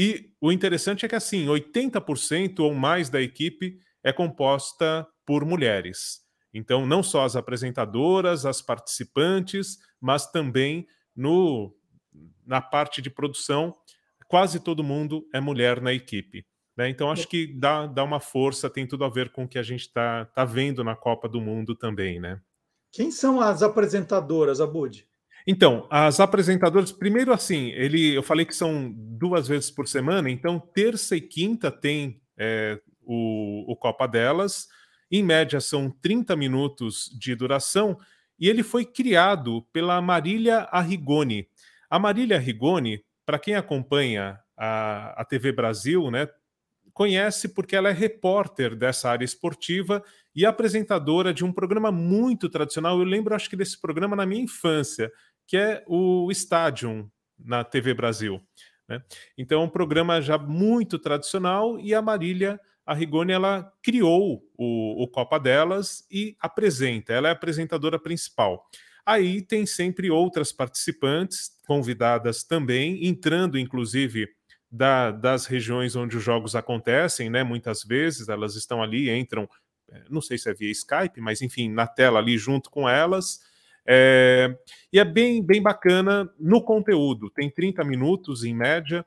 e 0.00 0.30
o 0.40 0.52
interessante 0.52 1.04
é 1.04 1.08
que, 1.08 1.16
assim, 1.16 1.46
80% 1.46 2.60
ou 2.60 2.72
mais 2.72 3.10
da 3.10 3.20
equipe 3.20 3.80
é 4.00 4.12
composta 4.12 5.04
por 5.26 5.44
mulheres. 5.44 6.20
Então, 6.54 6.86
não 6.86 7.02
só 7.02 7.24
as 7.24 7.34
apresentadoras, 7.34 8.46
as 8.46 8.62
participantes, 8.62 9.76
mas 10.00 10.30
também 10.30 10.86
no, 11.16 11.76
na 12.46 12.60
parte 12.60 13.02
de 13.02 13.10
produção, 13.10 13.74
quase 14.28 14.60
todo 14.60 14.84
mundo 14.84 15.28
é 15.34 15.40
mulher 15.40 15.80
na 15.80 15.92
equipe. 15.92 16.46
Né? 16.76 16.88
Então, 16.88 17.10
acho 17.10 17.26
que 17.26 17.48
dá, 17.58 17.84
dá 17.86 18.04
uma 18.04 18.20
força, 18.20 18.70
tem 18.70 18.86
tudo 18.86 19.04
a 19.04 19.08
ver 19.08 19.32
com 19.32 19.42
o 19.42 19.48
que 19.48 19.58
a 19.58 19.64
gente 19.64 19.80
está 19.80 20.26
tá 20.26 20.44
vendo 20.44 20.84
na 20.84 20.94
Copa 20.94 21.28
do 21.28 21.40
Mundo 21.40 21.74
também, 21.74 22.20
né? 22.20 22.40
Quem 22.92 23.10
são 23.10 23.40
as 23.40 23.64
apresentadoras, 23.64 24.60
Abud? 24.60 25.04
Então, 25.46 25.86
as 25.90 26.20
apresentadoras, 26.20 26.92
primeiro 26.92 27.32
assim, 27.32 27.68
ele, 27.70 28.14
eu 28.14 28.22
falei 28.22 28.44
que 28.44 28.54
são 28.54 28.92
duas 28.94 29.48
vezes 29.48 29.70
por 29.70 29.88
semana, 29.88 30.30
então 30.30 30.58
terça 30.58 31.16
e 31.16 31.20
quinta 31.20 31.70
tem 31.70 32.20
é, 32.36 32.80
o, 33.02 33.72
o 33.72 33.76
Copa 33.76 34.06
delas, 34.06 34.68
em 35.10 35.22
média 35.22 35.60
são 35.60 35.90
30 35.90 36.36
minutos 36.36 37.10
de 37.18 37.34
duração, 37.34 37.98
e 38.38 38.48
ele 38.48 38.62
foi 38.62 38.84
criado 38.84 39.62
pela 39.72 40.00
Marília 40.00 40.68
Arrigoni. 40.70 41.48
A 41.90 41.98
Marília 41.98 42.36
Arrigoni, 42.36 43.02
para 43.24 43.38
quem 43.38 43.54
acompanha 43.54 44.38
a, 44.56 45.22
a 45.22 45.24
TV 45.24 45.50
Brasil, 45.50 46.10
né, 46.10 46.28
conhece 46.92 47.48
porque 47.48 47.76
ela 47.76 47.88
é 47.88 47.92
repórter 47.92 48.74
dessa 48.74 49.08
área 49.08 49.24
esportiva 49.24 50.02
e 50.34 50.44
apresentadora 50.44 51.32
de 51.32 51.44
um 51.44 51.52
programa 51.52 51.92
muito 51.92 52.48
tradicional. 52.48 52.98
Eu 52.98 53.04
lembro, 53.04 53.34
acho 53.34 53.48
que 53.48 53.56
desse 53.56 53.80
programa 53.80 54.16
na 54.16 54.26
minha 54.26 54.42
infância, 54.42 55.10
que 55.48 55.56
é 55.56 55.82
o 55.88 56.30
Stadium 56.30 57.10
na 57.36 57.64
TV 57.64 57.92
Brasil. 57.92 58.40
Né? 58.88 59.02
Então, 59.36 59.60
é 59.60 59.64
um 59.64 59.68
programa 59.68 60.22
já 60.22 60.38
muito 60.38 60.96
tradicional 60.96 61.80
e 61.80 61.92
a 61.92 62.00
Marília 62.00 62.60
a 62.88 62.94
Rigoni 62.94 63.32
ela 63.32 63.70
criou 63.82 64.42
o, 64.56 65.02
o 65.02 65.06
Copa 65.08 65.38
delas 65.38 66.06
e 66.10 66.34
apresenta, 66.40 67.12
ela 67.12 67.28
é 67.28 67.30
a 67.30 67.34
apresentadora 67.34 67.98
principal. 67.98 68.66
Aí 69.04 69.42
tem 69.42 69.66
sempre 69.66 70.10
outras 70.10 70.52
participantes 70.52 71.50
convidadas 71.66 72.44
também, 72.44 73.06
entrando 73.06 73.58
inclusive 73.58 74.26
da, 74.70 75.10
das 75.10 75.44
regiões 75.44 75.96
onde 75.96 76.16
os 76.16 76.22
jogos 76.22 76.56
acontecem, 76.56 77.28
né? 77.28 77.44
Muitas 77.44 77.84
vezes 77.84 78.30
elas 78.30 78.54
estão 78.54 78.82
ali, 78.82 79.10
entram, 79.10 79.46
é, 79.90 80.04
não 80.08 80.22
sei 80.22 80.38
se 80.38 80.48
é 80.48 80.54
via 80.54 80.70
Skype, 80.70 81.20
mas 81.20 81.42
enfim, 81.42 81.70
na 81.70 81.86
tela 81.86 82.18
ali 82.18 82.38
junto 82.38 82.70
com 82.70 82.88
elas. 82.88 83.40
É, 83.90 84.54
e 84.92 85.00
é 85.00 85.04
bem, 85.04 85.42
bem 85.42 85.62
bacana 85.62 86.30
no 86.38 86.62
conteúdo, 86.62 87.30
tem 87.30 87.50
30 87.50 87.82
minutos 87.84 88.44
em 88.44 88.54
média, 88.54 89.04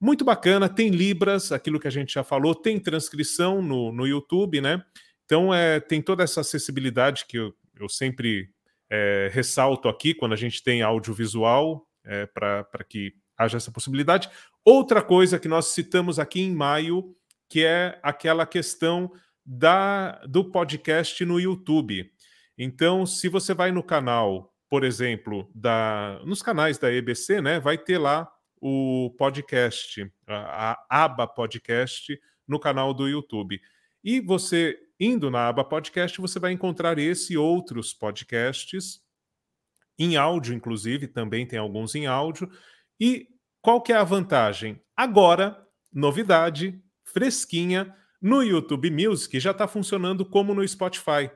muito 0.00 0.24
bacana, 0.24 0.68
tem 0.70 0.88
Libras, 0.88 1.52
aquilo 1.52 1.78
que 1.78 1.86
a 1.86 1.90
gente 1.90 2.14
já 2.14 2.24
falou, 2.24 2.54
tem 2.54 2.80
transcrição 2.80 3.60
no, 3.60 3.92
no 3.92 4.06
YouTube, 4.06 4.60
né? 4.60 4.82
Então 5.24 5.52
é, 5.52 5.78
tem 5.80 6.00
toda 6.00 6.24
essa 6.24 6.40
acessibilidade 6.40 7.26
que 7.26 7.38
eu, 7.38 7.54
eu 7.78 7.88
sempre 7.88 8.48
é, 8.90 9.30
ressalto 9.32 9.88
aqui 9.88 10.14
quando 10.14 10.32
a 10.32 10.36
gente 10.36 10.62
tem 10.62 10.82
audiovisual 10.82 11.86
é, 12.04 12.26
para 12.26 12.84
que 12.88 13.14
haja 13.38 13.56
essa 13.56 13.70
possibilidade. 13.70 14.28
Outra 14.64 15.02
coisa 15.02 15.38
que 15.38 15.48
nós 15.48 15.66
citamos 15.66 16.18
aqui 16.18 16.40
em 16.40 16.54
maio, 16.54 17.14
que 17.48 17.64
é 17.64 17.98
aquela 18.02 18.46
questão 18.46 19.12
da, 19.44 20.20
do 20.26 20.44
podcast 20.50 21.24
no 21.24 21.40
YouTube. 21.40 22.11
Então, 22.56 23.06
se 23.06 23.28
você 23.28 23.54
vai 23.54 23.72
no 23.72 23.82
canal, 23.82 24.54
por 24.68 24.84
exemplo, 24.84 25.50
da, 25.54 26.20
nos 26.24 26.42
canais 26.42 26.78
da 26.78 26.92
EBC, 26.92 27.40
né, 27.40 27.60
vai 27.60 27.78
ter 27.78 27.98
lá 27.98 28.30
o 28.60 29.14
podcast, 29.18 30.10
a, 30.26 30.72
a 30.88 31.04
aba 31.04 31.26
podcast 31.26 32.18
no 32.46 32.60
canal 32.60 32.94
do 32.94 33.08
YouTube. 33.08 33.60
E 34.04 34.20
você 34.20 34.78
indo 34.98 35.30
na 35.30 35.48
aba 35.48 35.64
podcast, 35.64 36.20
você 36.20 36.38
vai 36.38 36.52
encontrar 36.52 36.98
esse 36.98 37.34
e 37.34 37.36
outros 37.36 37.92
podcasts 37.92 39.00
em 39.98 40.16
áudio, 40.16 40.54
inclusive, 40.54 41.06
também 41.06 41.46
tem 41.46 41.58
alguns 41.58 41.94
em 41.94 42.06
áudio. 42.06 42.50
E 43.00 43.28
qual 43.60 43.80
que 43.80 43.92
é 43.92 43.96
a 43.96 44.04
vantagem? 44.04 44.80
Agora, 44.96 45.60
novidade, 45.92 46.80
fresquinha, 47.04 47.94
no 48.20 48.42
YouTube 48.42 48.90
Music 48.90 49.38
já 49.40 49.50
está 49.50 49.66
funcionando 49.66 50.24
como 50.24 50.54
no 50.54 50.66
Spotify. 50.66 51.30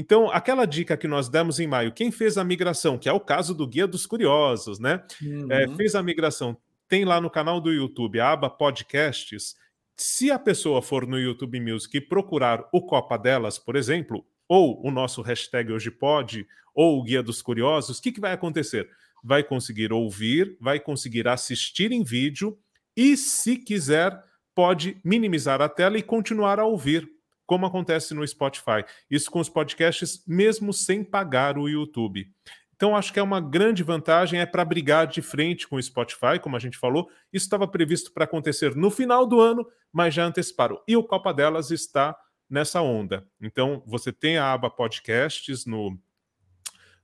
Então, 0.00 0.30
aquela 0.30 0.64
dica 0.64 0.96
que 0.96 1.06
nós 1.06 1.28
demos 1.28 1.60
em 1.60 1.66
maio, 1.66 1.92
quem 1.92 2.10
fez 2.10 2.38
a 2.38 2.42
migração, 2.42 2.96
que 2.96 3.06
é 3.06 3.12
o 3.12 3.20
caso 3.20 3.54
do 3.54 3.66
Guia 3.66 3.86
dos 3.86 4.06
Curiosos, 4.06 4.78
né? 4.78 5.04
Uhum. 5.20 5.52
É, 5.52 5.68
fez 5.76 5.94
a 5.94 6.02
migração, 6.02 6.56
tem 6.88 7.04
lá 7.04 7.20
no 7.20 7.28
canal 7.28 7.60
do 7.60 7.70
YouTube 7.70 8.18
a 8.18 8.32
aba 8.32 8.48
podcasts. 8.48 9.54
Se 9.94 10.30
a 10.30 10.38
pessoa 10.38 10.80
for 10.80 11.06
no 11.06 11.20
YouTube 11.20 11.60
Music 11.60 11.94
e 11.94 12.00
procurar 12.00 12.66
o 12.72 12.80
Copa 12.80 13.18
Delas, 13.18 13.58
por 13.58 13.76
exemplo, 13.76 14.24
ou 14.48 14.82
o 14.82 14.90
nosso 14.90 15.20
hashtag 15.20 15.70
hoje 15.70 15.90
pode, 15.90 16.46
ou 16.74 16.98
o 16.98 17.02
Guia 17.02 17.22
dos 17.22 17.42
Curiosos, 17.42 17.98
o 17.98 18.02
que, 18.02 18.10
que 18.10 18.22
vai 18.22 18.32
acontecer? 18.32 18.88
Vai 19.22 19.42
conseguir 19.42 19.92
ouvir, 19.92 20.56
vai 20.58 20.80
conseguir 20.80 21.28
assistir 21.28 21.92
em 21.92 22.02
vídeo 22.02 22.58
e, 22.96 23.18
se 23.18 23.54
quiser, 23.54 24.18
pode 24.54 24.96
minimizar 25.04 25.60
a 25.60 25.68
tela 25.68 25.98
e 25.98 26.02
continuar 26.02 26.58
a 26.58 26.64
ouvir, 26.64 27.06
como 27.50 27.66
acontece 27.66 28.14
no 28.14 28.24
Spotify. 28.24 28.84
Isso 29.10 29.28
com 29.28 29.40
os 29.40 29.48
podcasts, 29.48 30.22
mesmo 30.24 30.72
sem 30.72 31.02
pagar 31.02 31.58
o 31.58 31.68
YouTube. 31.68 32.32
Então, 32.76 32.94
acho 32.94 33.12
que 33.12 33.18
é 33.18 33.22
uma 33.24 33.40
grande 33.40 33.82
vantagem, 33.82 34.38
é 34.38 34.46
para 34.46 34.64
brigar 34.64 35.08
de 35.08 35.20
frente 35.20 35.66
com 35.66 35.74
o 35.74 35.82
Spotify, 35.82 36.38
como 36.40 36.54
a 36.54 36.60
gente 36.60 36.78
falou. 36.78 37.10
Isso 37.32 37.46
estava 37.46 37.66
previsto 37.66 38.12
para 38.12 38.22
acontecer 38.22 38.76
no 38.76 38.88
final 38.88 39.26
do 39.26 39.40
ano, 39.40 39.66
mas 39.92 40.14
já 40.14 40.24
anteciparam. 40.24 40.80
E 40.86 40.96
o 40.96 41.02
Copa 41.02 41.34
Delas 41.34 41.72
está 41.72 42.16
nessa 42.48 42.80
onda. 42.80 43.26
Então, 43.42 43.82
você 43.84 44.12
tem 44.12 44.38
a 44.38 44.52
aba 44.52 44.70
podcasts 44.70 45.66
no, 45.66 45.98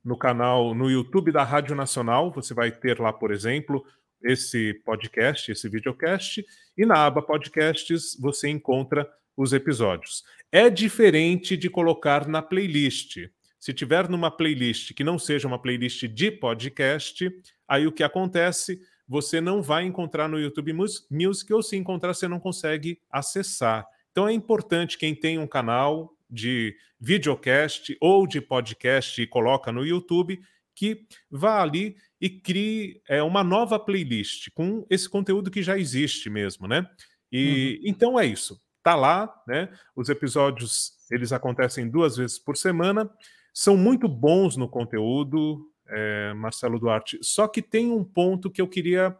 no 0.04 0.16
canal, 0.16 0.76
no 0.76 0.88
YouTube 0.88 1.32
da 1.32 1.42
Rádio 1.42 1.74
Nacional. 1.74 2.30
Você 2.30 2.54
vai 2.54 2.70
ter 2.70 3.00
lá, 3.00 3.12
por 3.12 3.32
exemplo, 3.32 3.84
esse 4.22 4.74
podcast, 4.84 5.50
esse 5.50 5.68
videocast, 5.68 6.40
e 6.78 6.86
na 6.86 7.04
aba 7.04 7.20
podcasts 7.20 8.16
você 8.20 8.48
encontra 8.48 9.10
os 9.36 9.52
episódios. 9.52 10.24
É 10.50 10.70
diferente 10.70 11.56
de 11.56 11.68
colocar 11.68 12.26
na 12.26 12.40
playlist. 12.40 13.28
Se 13.58 13.72
tiver 13.74 14.08
numa 14.08 14.30
playlist 14.30 14.94
que 14.94 15.04
não 15.04 15.18
seja 15.18 15.48
uma 15.48 15.60
playlist 15.60 16.04
de 16.04 16.30
podcast, 16.30 17.30
aí 17.68 17.86
o 17.86 17.92
que 17.92 18.02
acontece? 18.02 18.80
Você 19.08 19.40
não 19.40 19.62
vai 19.62 19.84
encontrar 19.84 20.28
no 20.28 20.38
YouTube 20.38 20.72
Music, 21.10 21.52
ou 21.52 21.62
se 21.62 21.76
encontrar, 21.76 22.14
você 22.14 22.26
não 22.26 22.40
consegue 22.40 23.00
acessar. 23.10 23.86
Então 24.10 24.28
é 24.28 24.32
importante 24.32 24.98
quem 24.98 25.14
tem 25.14 25.38
um 25.38 25.46
canal 25.46 26.12
de 26.28 26.76
videocast 26.98 27.96
ou 28.00 28.26
de 28.26 28.40
podcast 28.40 29.20
e 29.20 29.26
coloca 29.26 29.70
no 29.70 29.84
YouTube, 29.84 30.40
que 30.74 31.06
vá 31.30 31.62
ali 31.62 31.96
e 32.20 32.28
crie 32.28 33.00
é, 33.08 33.22
uma 33.22 33.44
nova 33.44 33.78
playlist 33.78 34.48
com 34.54 34.86
esse 34.90 35.08
conteúdo 35.08 35.50
que 35.50 35.62
já 35.62 35.78
existe 35.78 36.28
mesmo, 36.28 36.66
né? 36.66 36.88
E 37.30 37.80
uhum. 37.82 37.90
então 37.90 38.20
é 38.20 38.26
isso. 38.26 38.60
Tá 38.86 38.94
lá, 38.94 39.42
né? 39.48 39.68
Os 39.96 40.08
episódios 40.08 40.92
eles 41.10 41.32
acontecem 41.32 41.90
duas 41.90 42.16
vezes 42.16 42.38
por 42.38 42.56
semana, 42.56 43.10
são 43.52 43.76
muito 43.76 44.06
bons 44.06 44.56
no 44.56 44.68
conteúdo, 44.68 45.68
é, 45.88 46.32
Marcelo 46.34 46.78
Duarte. 46.78 47.18
Só 47.20 47.48
que 47.48 47.60
tem 47.60 47.90
um 47.90 48.04
ponto 48.04 48.48
que 48.48 48.62
eu 48.62 48.68
queria 48.68 49.18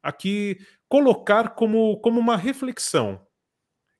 aqui 0.00 0.58
colocar 0.88 1.56
como, 1.56 1.96
como 1.96 2.20
uma 2.20 2.36
reflexão 2.36 3.20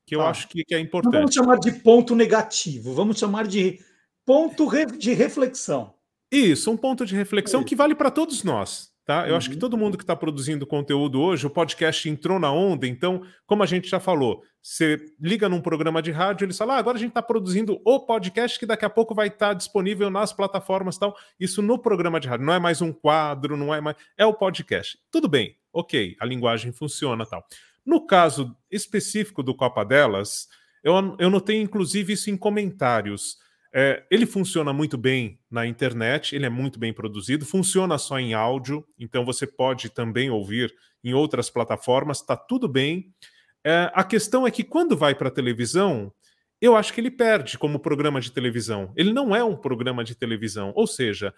que 0.05 0.15
eu 0.15 0.21
ah. 0.21 0.29
acho 0.29 0.47
que, 0.47 0.63
que, 0.63 0.73
é 0.73 0.79
importante. 0.79 1.11
Não 1.11 1.19
vamos 1.19 1.35
chamar 1.35 1.59
de 1.59 1.73
ponto 1.73 2.15
negativo, 2.15 2.93
vamos 2.93 3.19
chamar 3.19 3.45
de 3.45 3.77
ponto 4.25 4.69
de 4.97 5.11
reflexão. 5.11 5.95
Isso, 6.31 6.71
um 6.71 6.77
ponto 6.77 7.05
de 7.05 7.13
reflexão 7.13 7.59
é 7.59 7.63
que 7.65 7.75
vale 7.75 7.93
para 7.93 8.09
todos 8.09 8.41
nós. 8.41 8.89
Tá? 9.09 9.25
Eu 9.25 9.31
uhum. 9.31 9.37
acho 9.37 9.49
que 9.49 9.55
uhum. 9.55 9.59
todo 9.59 9.77
mundo 9.77 9.97
que 9.97 10.03
está 10.03 10.15
produzindo 10.15 10.65
conteúdo 10.65 11.19
hoje, 11.19 11.45
o 11.45 11.49
podcast 11.49 12.07
entrou 12.07 12.39
na 12.39 12.53
onda, 12.53 12.87
então, 12.87 13.21
como 13.45 13.63
a 13.63 13.65
gente 13.65 13.89
já 13.89 13.99
falou, 13.99 14.43
você 14.61 14.97
liga 15.19 15.47
num 15.47 15.61
programa 15.61 16.01
de 16.01 16.11
rádio, 16.11 16.45
eles 16.45 16.57
falam, 16.57 16.75
ah, 16.75 16.79
agora 16.79 16.97
a 16.97 16.99
gente 16.99 17.09
está 17.09 17.21
produzindo 17.21 17.79
o 17.85 17.99
podcast 17.99 18.59
que 18.59 18.65
daqui 18.65 18.85
a 18.85 18.89
pouco 18.89 19.15
vai 19.15 19.27
estar 19.27 19.49
tá 19.49 19.53
disponível 19.53 20.09
nas 20.09 20.33
plataformas 20.33 20.97
tal. 20.97 21.15
Isso 21.39 21.61
no 21.61 21.79
programa 21.79 22.19
de 22.19 22.27
rádio, 22.27 22.45
não 22.45 22.53
é 22.53 22.59
mais 22.59 22.81
um 22.81 22.91
quadro, 22.91 23.55
não 23.55 23.73
é 23.73 23.79
mais. 23.79 23.95
É 24.17 24.25
o 24.25 24.33
podcast. 24.33 24.99
Tudo 25.09 25.27
bem, 25.27 25.55
ok, 25.71 26.15
a 26.19 26.25
linguagem 26.25 26.71
funciona 26.71 27.25
tal. 27.25 27.45
No 27.85 28.05
caso 28.05 28.55
específico 28.69 29.41
do 29.41 29.55
Copa 29.55 29.83
Delas, 29.83 30.47
eu, 30.83 30.93
eu 31.17 31.29
notei 31.29 31.61
inclusive 31.61 32.13
isso 32.13 32.29
em 32.29 32.37
comentários. 32.37 33.37
É, 33.71 34.03
ele 34.09 34.25
funciona 34.25 34.73
muito 34.73 34.97
bem 34.97 35.39
na 35.49 35.65
internet, 35.65 36.35
ele 36.35 36.45
é 36.45 36.49
muito 36.49 36.79
bem 36.79 36.91
produzido, 36.91 37.45
funciona 37.45 37.97
só 37.97 38.19
em 38.19 38.33
áudio, 38.33 38.85
então 38.97 39.23
você 39.23 39.45
pode 39.45 39.89
também 39.89 40.29
ouvir 40.29 40.73
em 41.03 41.13
outras 41.13 41.49
plataformas, 41.49 42.19
está 42.19 42.35
tudo 42.35 42.67
bem. 42.67 43.13
É, 43.65 43.91
a 43.93 44.03
questão 44.03 44.47
é 44.47 44.51
que 44.51 44.63
quando 44.63 44.95
vai 44.95 45.13
para 45.13 45.27
a 45.27 45.31
televisão, 45.31 46.11
eu 46.61 46.75
acho 46.75 46.93
que 46.93 47.01
ele 47.01 47.11
perde 47.11 47.57
como 47.57 47.79
programa 47.79 48.19
de 48.19 48.31
televisão. 48.31 48.91
Ele 48.95 49.13
não 49.13 49.35
é 49.35 49.43
um 49.43 49.55
programa 49.55 50.03
de 50.03 50.15
televisão. 50.15 50.71
Ou 50.75 50.87
seja, 50.87 51.33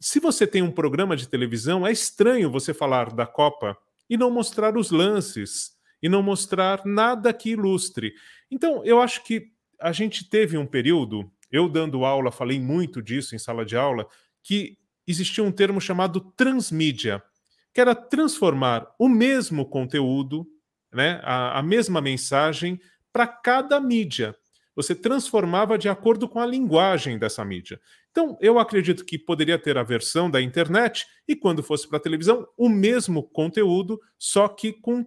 se 0.00 0.20
você 0.20 0.46
tem 0.46 0.62
um 0.62 0.70
programa 0.70 1.16
de 1.16 1.28
televisão, 1.28 1.86
é 1.86 1.92
estranho 1.92 2.50
você 2.50 2.74
falar 2.74 3.12
da 3.12 3.26
Copa 3.26 3.76
e 4.08 4.16
não 4.16 4.30
mostrar 4.30 4.76
os 4.76 4.90
lances, 4.90 5.74
e 6.04 6.08
não 6.08 6.22
mostrar 6.22 6.84
nada 6.84 7.32
que 7.32 7.50
ilustre. 7.50 8.12
Então, 8.50 8.84
eu 8.84 9.00
acho 9.00 9.24
que 9.24 9.50
a 9.80 9.90
gente 9.90 10.28
teve 10.28 10.58
um 10.58 10.66
período, 10.66 11.30
eu 11.50 11.66
dando 11.66 12.04
aula, 12.04 12.30
falei 12.30 12.60
muito 12.60 13.00
disso 13.00 13.34
em 13.34 13.38
sala 13.38 13.64
de 13.64 13.74
aula, 13.74 14.06
que 14.42 14.76
existia 15.06 15.42
um 15.42 15.50
termo 15.50 15.80
chamado 15.80 16.20
transmídia, 16.36 17.22
que 17.72 17.80
era 17.80 17.94
transformar 17.94 18.86
o 18.98 19.08
mesmo 19.08 19.64
conteúdo, 19.64 20.46
né, 20.94 21.20
a, 21.22 21.58
a 21.58 21.62
mesma 21.62 22.00
mensagem, 22.00 22.80
para 23.12 23.26
cada 23.26 23.80
mídia. 23.80 24.34
Você 24.76 24.94
transformava 24.94 25.78
de 25.78 25.88
acordo 25.88 26.28
com 26.28 26.40
a 26.40 26.46
linguagem 26.46 27.18
dessa 27.18 27.44
mídia. 27.44 27.80
Então, 28.10 28.36
eu 28.40 28.58
acredito 28.58 29.04
que 29.04 29.18
poderia 29.18 29.58
ter 29.58 29.78
a 29.78 29.82
versão 29.82 30.30
da 30.30 30.40
internet 30.40 31.06
e, 31.28 31.36
quando 31.36 31.62
fosse 31.62 31.88
para 31.88 31.98
a 31.98 32.02
televisão, 32.02 32.46
o 32.56 32.68
mesmo 32.68 33.22
conteúdo, 33.22 34.00
só 34.18 34.48
que 34.48 34.72
com 34.72 35.06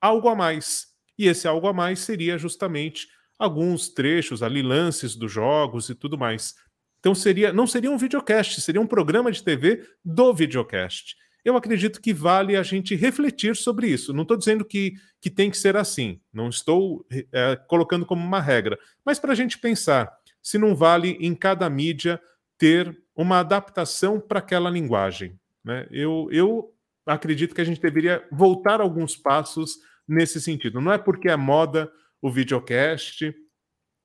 algo 0.00 0.28
a 0.28 0.36
mais. 0.36 0.86
E 1.18 1.26
esse 1.26 1.48
algo 1.48 1.66
a 1.66 1.72
mais 1.72 2.00
seria 2.00 2.38
justamente 2.38 3.08
alguns 3.38 3.88
trechos 3.88 4.42
ali, 4.42 4.62
lances 4.62 5.16
dos 5.16 5.30
jogos 5.30 5.88
e 5.88 5.94
tudo 5.94 6.18
mais. 6.18 6.54
Então, 7.00 7.14
seria, 7.14 7.52
não 7.52 7.66
seria 7.66 7.90
um 7.90 7.98
videocast, 7.98 8.60
seria 8.60 8.80
um 8.80 8.86
programa 8.86 9.30
de 9.30 9.42
TV 9.42 9.84
do 10.04 10.32
videocast. 10.32 11.16
Eu 11.48 11.56
acredito 11.56 12.02
que 12.02 12.12
vale 12.12 12.56
a 12.56 12.62
gente 12.62 12.94
refletir 12.94 13.56
sobre 13.56 13.88
isso. 13.88 14.12
Não 14.12 14.20
estou 14.20 14.36
dizendo 14.36 14.66
que, 14.66 14.92
que 15.18 15.30
tem 15.30 15.50
que 15.50 15.56
ser 15.56 15.78
assim, 15.78 16.20
não 16.30 16.50
estou 16.50 17.06
é, 17.32 17.56
colocando 17.66 18.04
como 18.04 18.22
uma 18.22 18.38
regra, 18.38 18.78
mas 19.02 19.18
para 19.18 19.32
a 19.32 19.34
gente 19.34 19.58
pensar 19.58 20.14
se 20.42 20.58
não 20.58 20.76
vale 20.76 21.16
em 21.18 21.34
cada 21.34 21.70
mídia 21.70 22.20
ter 22.58 22.94
uma 23.16 23.38
adaptação 23.38 24.20
para 24.20 24.40
aquela 24.40 24.68
linguagem. 24.68 25.40
Né? 25.64 25.88
Eu, 25.90 26.28
eu 26.30 26.70
acredito 27.06 27.54
que 27.54 27.62
a 27.62 27.64
gente 27.64 27.80
deveria 27.80 28.22
voltar 28.30 28.82
alguns 28.82 29.16
passos 29.16 29.78
nesse 30.06 30.42
sentido. 30.42 30.82
Não 30.82 30.92
é 30.92 30.98
porque 30.98 31.30
é 31.30 31.36
moda 31.36 31.90
o 32.20 32.30
videocast, 32.30 33.34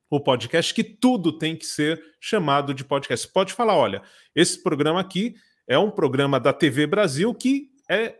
o 0.09 0.17
podcast, 0.17 0.73
que 0.73 0.83
tudo 0.83 1.37
tem 1.37 1.57
que 1.57 1.65
ser 1.65 2.01
chamado 2.21 2.73
de 2.73 2.85
podcast. 2.85 3.27
Pode 3.27 3.51
falar: 3.51 3.75
olha, 3.75 4.01
esse 4.33 4.63
programa 4.63 5.01
aqui 5.01 5.35
é 5.67 5.77
um 5.77 5.91
programa 5.91 6.39
da 6.39 6.53
TV 6.53 6.85
Brasil 6.87 7.33
que 7.33 7.69
é 7.89 8.15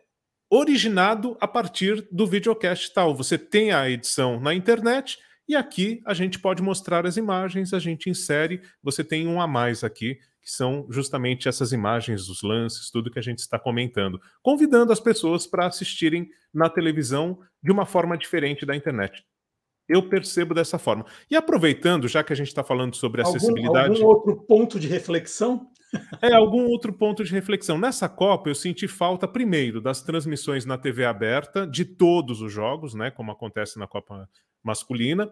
originado 0.49 1.35
a 1.41 1.47
partir 1.47 2.07
do 2.11 2.27
videocast 2.27 2.93
tal. 2.93 3.15
Você 3.15 3.37
tem 3.37 3.71
a 3.71 3.89
edição 3.89 4.39
na 4.39 4.53
internet 4.53 5.17
e 5.47 5.55
aqui 5.55 6.01
a 6.05 6.13
gente 6.13 6.39
pode 6.39 6.61
mostrar 6.61 7.05
as 7.05 7.17
imagens, 7.17 7.73
a 7.73 7.79
gente 7.79 8.09
insere, 8.09 8.61
você 8.81 9.03
tem 9.03 9.27
um 9.27 9.41
a 9.41 9.47
mais 9.47 9.83
aqui, 9.83 10.15
que 10.41 10.51
são 10.51 10.85
justamente 10.89 11.47
essas 11.47 11.71
imagens 11.71 12.27
dos 12.27 12.41
lances, 12.43 12.91
tudo 12.91 13.09
que 13.09 13.19
a 13.19 13.23
gente 13.23 13.39
está 13.39 13.57
comentando, 13.57 14.19
convidando 14.41 14.91
as 14.91 14.99
pessoas 14.99 15.47
para 15.47 15.65
assistirem 15.65 16.29
na 16.53 16.69
televisão 16.69 17.39
de 17.61 17.71
uma 17.71 17.85
forma 17.85 18.17
diferente 18.17 18.65
da 18.65 18.75
internet. 18.75 19.23
Eu 19.87 20.07
percebo 20.07 20.53
dessa 20.53 20.77
forma. 20.77 21.05
E 21.29 21.35
aproveitando, 21.35 22.07
já 22.07 22.23
que 22.23 22.31
a 22.31 22.35
gente 22.35 22.47
está 22.47 22.63
falando 22.63 22.95
sobre 22.95 23.21
acessibilidade. 23.21 24.01
Algum, 24.01 24.05
algum 24.05 24.05
outro 24.05 24.45
ponto 24.45 24.79
de 24.79 24.87
reflexão? 24.87 25.69
É, 26.21 26.33
algum 26.33 26.65
outro 26.65 26.93
ponto 26.93 27.23
de 27.23 27.31
reflexão. 27.31 27.77
Nessa 27.77 28.07
Copa, 28.07 28.49
eu 28.49 28.55
senti 28.55 28.87
falta, 28.87 29.27
primeiro, 29.27 29.81
das 29.81 30.01
transmissões 30.01 30.65
na 30.65 30.77
TV 30.77 31.05
aberta 31.05 31.67
de 31.67 31.85
todos 31.85 32.41
os 32.41 32.51
jogos, 32.51 32.93
né? 32.93 33.11
Como 33.11 33.31
acontece 33.31 33.77
na 33.77 33.87
Copa 33.87 34.29
masculina. 34.63 35.31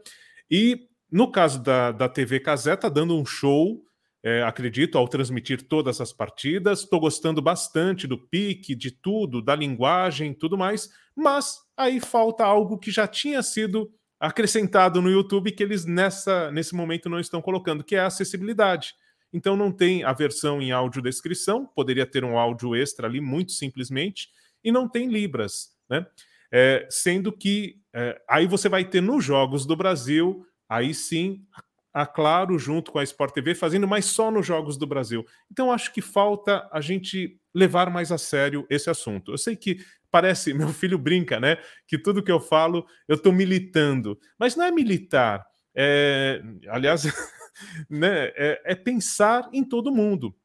E 0.50 0.88
no 1.12 1.32
caso 1.32 1.62
da, 1.62 1.92
da 1.92 2.08
TV 2.08 2.40
Casé, 2.40 2.76
tá 2.76 2.90
dando 2.90 3.18
um 3.18 3.26
show, 3.26 3.82
é, 4.24 4.44
acredito, 4.44 4.98
ao 4.98 5.08
transmitir 5.08 5.68
todas 5.68 6.00
as 6.00 6.14
partidas. 6.14 6.82
Estou 6.82 7.00
gostando 7.00 7.42
bastante 7.42 8.08
do 8.08 8.18
pique, 8.18 8.76
de 8.76 8.92
tudo, 8.92 9.42
da 9.42 9.56
linguagem 9.56 10.34
tudo 10.34 10.58
mais, 10.58 10.90
mas 11.16 11.58
aí 11.76 12.00
falta 12.00 12.46
algo 12.46 12.78
que 12.78 12.92
já 12.92 13.08
tinha 13.08 13.42
sido 13.42 13.92
acrescentado 14.20 15.02
no 15.02 15.10
YouTube 15.10 15.52
que 15.52 15.64
eles 15.64 15.84
nessa, 15.84 16.52
nesse 16.52 16.76
momento 16.76 17.10
não 17.10 17.20
estão 17.20 17.42
colocando, 17.42 17.84
que 17.84 17.96
é 17.96 18.00
a 18.00 18.06
acessibilidade. 18.06 18.94
Então 19.34 19.56
não 19.56 19.72
tem 19.72 20.03
a 20.03 20.14
versão 20.14 20.62
em 20.62 20.72
audiodescrição, 20.72 21.66
poderia 21.66 22.06
ter 22.06 22.24
um 22.24 22.38
áudio 22.38 22.76
extra 22.76 23.08
ali, 23.08 23.22
muito 23.22 23.52
simplesmente, 23.52 24.30
e 24.64 24.72
não 24.72 24.88
tem 24.88 25.08
Libras, 25.08 25.70
né? 25.90 26.06
É, 26.53 26.86
sendo 26.90 27.32
que 27.32 27.80
é, 27.94 28.22
aí 28.30 28.45
você 28.45 28.68
vai 28.68 28.84
ter 28.84 29.02
nos 29.02 29.24
Jogos 29.24 29.66
do 29.66 29.76
Brasil, 29.76 30.45
aí 30.68 30.94
sim, 30.94 31.45
a 31.94 32.06
Claro 32.06 32.58
junto 32.58 32.91
com 32.91 32.99
a 32.99 33.03
Sport 33.03 33.34
TV 33.34 33.56
fazendo, 33.56 33.88
mas 33.88 34.06
só 34.06 34.32
nos 34.32 34.45
Jogos 34.45 34.78
do 34.78 34.88
Brasil. 34.88 35.26
Então 35.52 35.72
acho 35.72 35.94
que 35.94 36.02
falta 36.02 36.68
a 36.72 36.82
gente 36.82 37.38
levar 37.53 37.90
mais 37.90 38.12
a 38.12 38.18
sério 38.18 38.66
esse 38.70 38.90
assunto. 38.90 39.32
Eu 39.32 39.38
sei 39.38 39.56
que 39.56 39.80
parece, 40.10 40.53
meu 40.53 40.70
filho 40.70 40.98
brinca, 40.98 41.40
né? 41.40 41.58
Que 41.88 41.98
tudo 41.98 42.24
que 42.24 42.32
eu 42.32 42.40
falo 42.40 42.86
eu 43.08 43.16
estou 43.16 43.32
militando, 43.32 44.18
mas 44.40 44.56
não 44.56 44.66
é 44.66 44.72
militar. 44.72 45.45
É, 45.76 46.41
aliás, 46.68 47.03
né, 47.90 48.32
é, 48.36 48.61
é, 48.65 48.76
pensar 48.76 49.49
em 49.53 49.64
todo 49.64 49.91
mundo. 49.91 50.36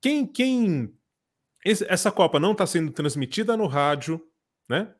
Quem, 0.00 0.26
quem 0.26 0.92
essa 1.64 2.10
Copa 2.10 2.40
não 2.40 2.52
está 2.52 2.66
sendo 2.66 2.90
transmitida 2.90 3.56
no 3.56 3.66
rádio, 3.66 4.20
né? 4.68 4.92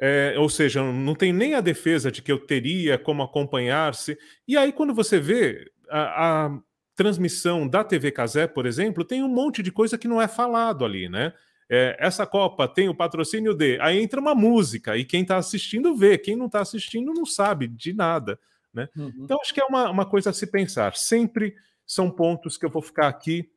É, 0.00 0.34
ou 0.38 0.48
seja, 0.48 0.80
não 0.80 1.14
tem 1.14 1.32
nem 1.32 1.54
a 1.54 1.60
defesa 1.60 2.10
de 2.10 2.22
que 2.22 2.30
eu 2.30 2.38
teria 2.38 2.96
como 2.96 3.22
acompanhar-se. 3.22 4.16
E 4.46 4.56
aí, 4.56 4.72
quando 4.72 4.94
você 4.94 5.18
vê 5.18 5.68
a, 5.90 6.46
a, 6.46 6.58
transmissão 6.94 7.66
da 7.66 7.82
TV 7.82 8.12
Casé, 8.12 8.46
por 8.46 8.64
exemplo, 8.64 9.04
tem 9.04 9.22
um 9.22 9.28
monte 9.28 9.60
de 9.62 9.72
coisa 9.72 9.98
que 9.98 10.06
não 10.06 10.22
é 10.22 10.28
falado 10.28 10.84
ali, 10.84 11.08
né? 11.08 11.32
É, 11.70 11.96
essa 11.98 12.26
Copa 12.26 12.66
tem 12.66 12.88
o 12.88 12.94
patrocínio 12.94 13.54
de. 13.54 13.78
Aí 13.80 14.00
entra 14.00 14.20
uma 14.20 14.34
música, 14.34 14.96
e 14.96 15.04
quem 15.04 15.22
está 15.22 15.36
assistindo 15.36 15.96
vê, 15.96 16.16
quem 16.16 16.36
não 16.36 16.46
está 16.46 16.60
assistindo 16.60 17.12
não 17.12 17.26
sabe 17.26 17.66
de 17.66 17.92
nada. 17.92 18.38
Né? 18.72 18.88
Uhum. 18.96 19.12
Então, 19.24 19.40
acho 19.40 19.52
que 19.52 19.60
é 19.60 19.64
uma, 19.64 19.90
uma 19.90 20.06
coisa 20.06 20.30
a 20.30 20.32
se 20.32 20.46
pensar. 20.46 20.94
Sempre 20.96 21.54
são 21.86 22.10
pontos 22.10 22.56
que 22.56 22.66
eu 22.66 22.70
vou 22.70 22.82
ficar 22.82 23.08
aqui 23.08 23.50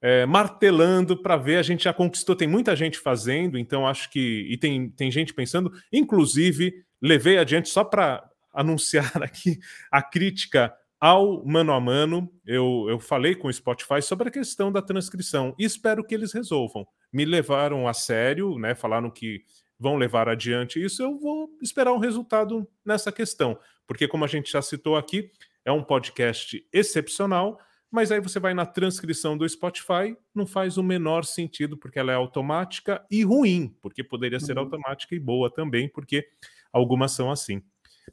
é, 0.00 0.26
martelando 0.26 1.16
para 1.16 1.36
ver. 1.36 1.56
A 1.56 1.62
gente 1.62 1.84
já 1.84 1.92
conquistou, 1.92 2.34
tem 2.34 2.48
muita 2.48 2.74
gente 2.74 2.98
fazendo, 2.98 3.58
então 3.58 3.86
acho 3.86 4.10
que. 4.10 4.46
E 4.50 4.56
tem, 4.58 4.90
tem 4.90 5.10
gente 5.10 5.32
pensando, 5.32 5.72
inclusive, 5.92 6.84
levei 7.00 7.38
adiante 7.38 7.68
só 7.68 7.84
para 7.84 8.28
anunciar 8.52 9.10
aqui 9.22 9.58
a 9.90 10.02
crítica 10.02 10.74
ao 11.00 11.44
mano 11.44 11.72
a 11.72 11.80
mano. 11.80 12.32
Eu, 12.46 12.86
eu 12.88 13.00
falei 13.00 13.34
com 13.34 13.48
o 13.48 13.52
Spotify 13.52 14.00
sobre 14.00 14.28
a 14.28 14.32
questão 14.32 14.70
da 14.70 14.82
transcrição 14.82 15.54
e 15.58 15.64
espero 15.64 16.04
que 16.04 16.14
eles 16.14 16.32
resolvam. 16.32 16.86
Me 17.12 17.24
levaram 17.24 17.88
a 17.88 17.92
sério, 17.92 18.58
né? 18.58 18.74
Falaram 18.74 19.10
que 19.10 19.42
vão 19.82 19.96
levar 19.96 20.28
adiante 20.28 20.82
isso. 20.82 21.02
Eu 21.02 21.18
vou 21.18 21.50
esperar 21.60 21.92
um 21.92 21.98
resultado 21.98 22.66
nessa 22.84 23.10
questão, 23.10 23.58
porque, 23.86 24.06
como 24.06 24.24
a 24.24 24.28
gente 24.28 24.50
já 24.50 24.62
citou 24.62 24.96
aqui, 24.96 25.30
é 25.64 25.72
um 25.72 25.82
podcast 25.82 26.64
excepcional 26.72 27.58
mas 27.92 28.10
aí 28.10 28.20
você 28.20 28.40
vai 28.40 28.54
na 28.54 28.64
transcrição 28.64 29.36
do 29.36 29.46
Spotify, 29.46 30.16
não 30.34 30.46
faz 30.46 30.78
o 30.78 30.82
menor 30.82 31.26
sentido, 31.26 31.76
porque 31.76 31.98
ela 31.98 32.10
é 32.10 32.14
automática 32.14 33.04
e 33.10 33.22
ruim, 33.22 33.76
porque 33.82 34.02
poderia 34.02 34.40
ser 34.40 34.56
uhum. 34.56 34.64
automática 34.64 35.14
e 35.14 35.20
boa 35.20 35.52
também, 35.52 35.90
porque 35.90 36.26
algumas 36.72 37.12
são 37.12 37.30
assim. 37.30 37.62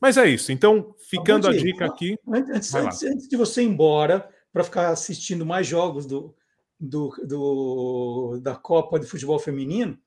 Mas 0.01 0.17
é 0.17 0.27
isso. 0.27 0.51
Então, 0.51 0.93
ficando 1.09 1.47
a 1.47 1.53
dica 1.53 1.85
aqui. 1.85 2.17
Antes, 2.27 2.75
antes, 2.75 3.03
antes 3.03 3.29
de 3.29 3.37
você 3.37 3.63
ir 3.63 3.67
embora, 3.67 4.29
para 4.51 4.65
ficar 4.65 4.89
assistindo 4.89 5.45
mais 5.45 5.65
jogos 5.65 6.05
do, 6.05 6.35
do, 6.77 7.15
do, 7.25 8.39
da 8.43 8.57
Copa 8.57 8.99
de 8.99 9.07
Futebol 9.07 9.39
Feminino, 9.39 9.97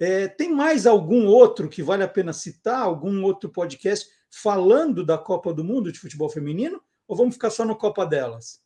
é, 0.00 0.28
tem 0.28 0.52
mais 0.52 0.86
algum 0.86 1.26
outro 1.26 1.68
que 1.68 1.82
vale 1.82 2.02
a 2.02 2.08
pena 2.08 2.32
citar? 2.32 2.82
Algum 2.82 3.22
outro 3.24 3.50
podcast 3.50 4.06
falando 4.30 5.04
da 5.04 5.18
Copa 5.18 5.52
do 5.52 5.64
Mundo 5.64 5.90
de 5.90 5.98
Futebol 5.98 6.28
Feminino? 6.28 6.80
Ou 7.06 7.16
vamos 7.16 7.34
ficar 7.34 7.50
só 7.50 7.64
no 7.64 7.76
Copa 7.76 8.06
delas? 8.06 8.60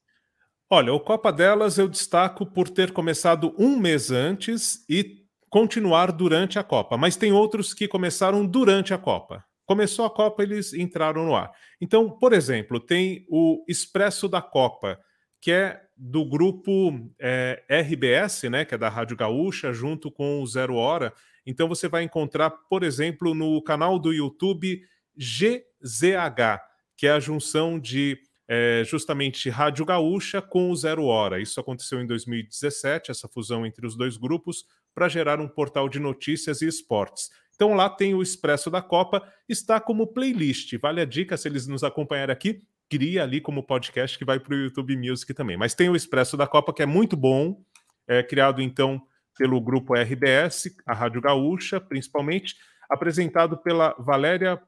Olha, 0.68 0.92
o 0.92 1.00
Copa 1.00 1.32
delas 1.32 1.78
eu 1.78 1.88
destaco 1.88 2.44
por 2.46 2.68
ter 2.68 2.92
começado 2.92 3.54
um 3.58 3.76
mês 3.76 4.10
antes 4.10 4.84
e 4.88 5.22
continuar 5.48 6.10
durante 6.10 6.58
a 6.58 6.64
Copa, 6.64 6.96
mas 6.96 7.14
tem 7.14 7.30
outros 7.30 7.74
que 7.74 7.86
começaram 7.86 8.46
durante 8.46 8.94
a 8.94 8.98
Copa. 8.98 9.44
Começou 9.66 10.06
a 10.06 10.10
Copa, 10.10 10.42
eles 10.42 10.72
entraram 10.72 11.24
no 11.26 11.36
ar. 11.36 11.52
Então, 11.80 12.10
por 12.10 12.32
exemplo, 12.32 12.80
tem 12.80 13.26
o 13.28 13.62
Expresso 13.68 14.28
da 14.28 14.40
Copa, 14.40 14.98
que 15.40 15.52
é 15.52 15.80
do 16.04 16.24
grupo 16.24 17.08
é, 17.16 17.62
RBS, 17.70 18.42
né, 18.50 18.64
que 18.64 18.74
é 18.74 18.78
da 18.78 18.88
Rádio 18.88 19.16
Gaúcha, 19.16 19.72
junto 19.72 20.10
com 20.10 20.42
o 20.42 20.46
Zero 20.48 20.74
Hora. 20.74 21.14
Então 21.46 21.68
você 21.68 21.86
vai 21.86 22.02
encontrar, 22.02 22.50
por 22.50 22.82
exemplo, 22.82 23.32
no 23.34 23.62
canal 23.62 24.00
do 24.00 24.12
YouTube 24.12 24.82
GZH, 25.16 26.60
que 26.96 27.06
é 27.06 27.12
a 27.12 27.20
junção 27.20 27.78
de 27.78 28.18
é, 28.48 28.82
justamente 28.84 29.48
Rádio 29.48 29.84
Gaúcha 29.84 30.42
com 30.42 30.72
o 30.72 30.76
Zero 30.76 31.04
Hora. 31.04 31.40
Isso 31.40 31.60
aconteceu 31.60 32.00
em 32.00 32.06
2017, 32.06 33.12
essa 33.12 33.28
fusão 33.28 33.64
entre 33.64 33.86
os 33.86 33.96
dois 33.96 34.16
grupos, 34.16 34.64
para 34.92 35.08
gerar 35.08 35.40
um 35.40 35.46
portal 35.46 35.88
de 35.88 36.00
notícias 36.00 36.62
e 36.62 36.66
esportes. 36.66 37.30
Então 37.54 37.74
lá 37.74 37.88
tem 37.88 38.12
o 38.12 38.22
Expresso 38.22 38.68
da 38.68 38.82
Copa, 38.82 39.22
está 39.48 39.80
como 39.80 40.08
playlist. 40.08 40.76
Vale 40.80 41.00
a 41.00 41.04
dica, 41.04 41.36
se 41.36 41.46
eles 41.46 41.68
nos 41.68 41.84
acompanharem 41.84 42.32
aqui, 42.32 42.60
cria 42.92 43.22
ali 43.22 43.40
como 43.40 43.62
podcast 43.62 44.18
que 44.18 44.24
vai 44.24 44.38
para 44.38 44.54
o 44.54 44.58
YouTube 44.58 44.94
Music 44.98 45.32
também. 45.32 45.56
Mas 45.56 45.74
tem 45.74 45.88
o 45.88 45.96
Expresso 45.96 46.36
da 46.36 46.46
Copa, 46.46 46.74
que 46.74 46.82
é 46.82 46.86
muito 46.86 47.16
bom, 47.16 47.64
é 48.06 48.22
criado 48.22 48.60
então 48.60 49.00
pelo 49.38 49.58
grupo 49.62 49.94
RBS, 49.94 50.76
a 50.84 50.92
Rádio 50.92 51.22
Gaúcha, 51.22 51.80
principalmente, 51.80 52.54
apresentado 52.90 53.56
pela 53.56 53.94
Valéria 53.98 54.60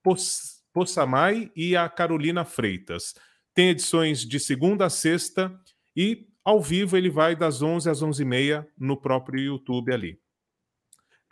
Poss 0.00 0.62
Possamay 0.72 1.50
e 1.56 1.76
a 1.76 1.88
Carolina 1.88 2.44
Freitas. 2.44 3.14
Tem 3.52 3.70
edições 3.70 4.20
de 4.20 4.38
segunda 4.38 4.86
a 4.86 4.90
sexta 4.90 5.52
e 5.94 6.28
ao 6.44 6.62
vivo 6.62 6.96
ele 6.96 7.10
vai 7.10 7.34
das 7.34 7.62
11 7.62 7.90
às 7.90 8.00
11h30 8.00 8.64
no 8.78 8.96
próprio 8.96 9.42
YouTube 9.42 9.92
ali. 9.92 10.18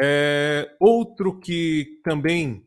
É, 0.03 0.77
outro 0.81 1.39
que 1.39 2.01
também 2.03 2.67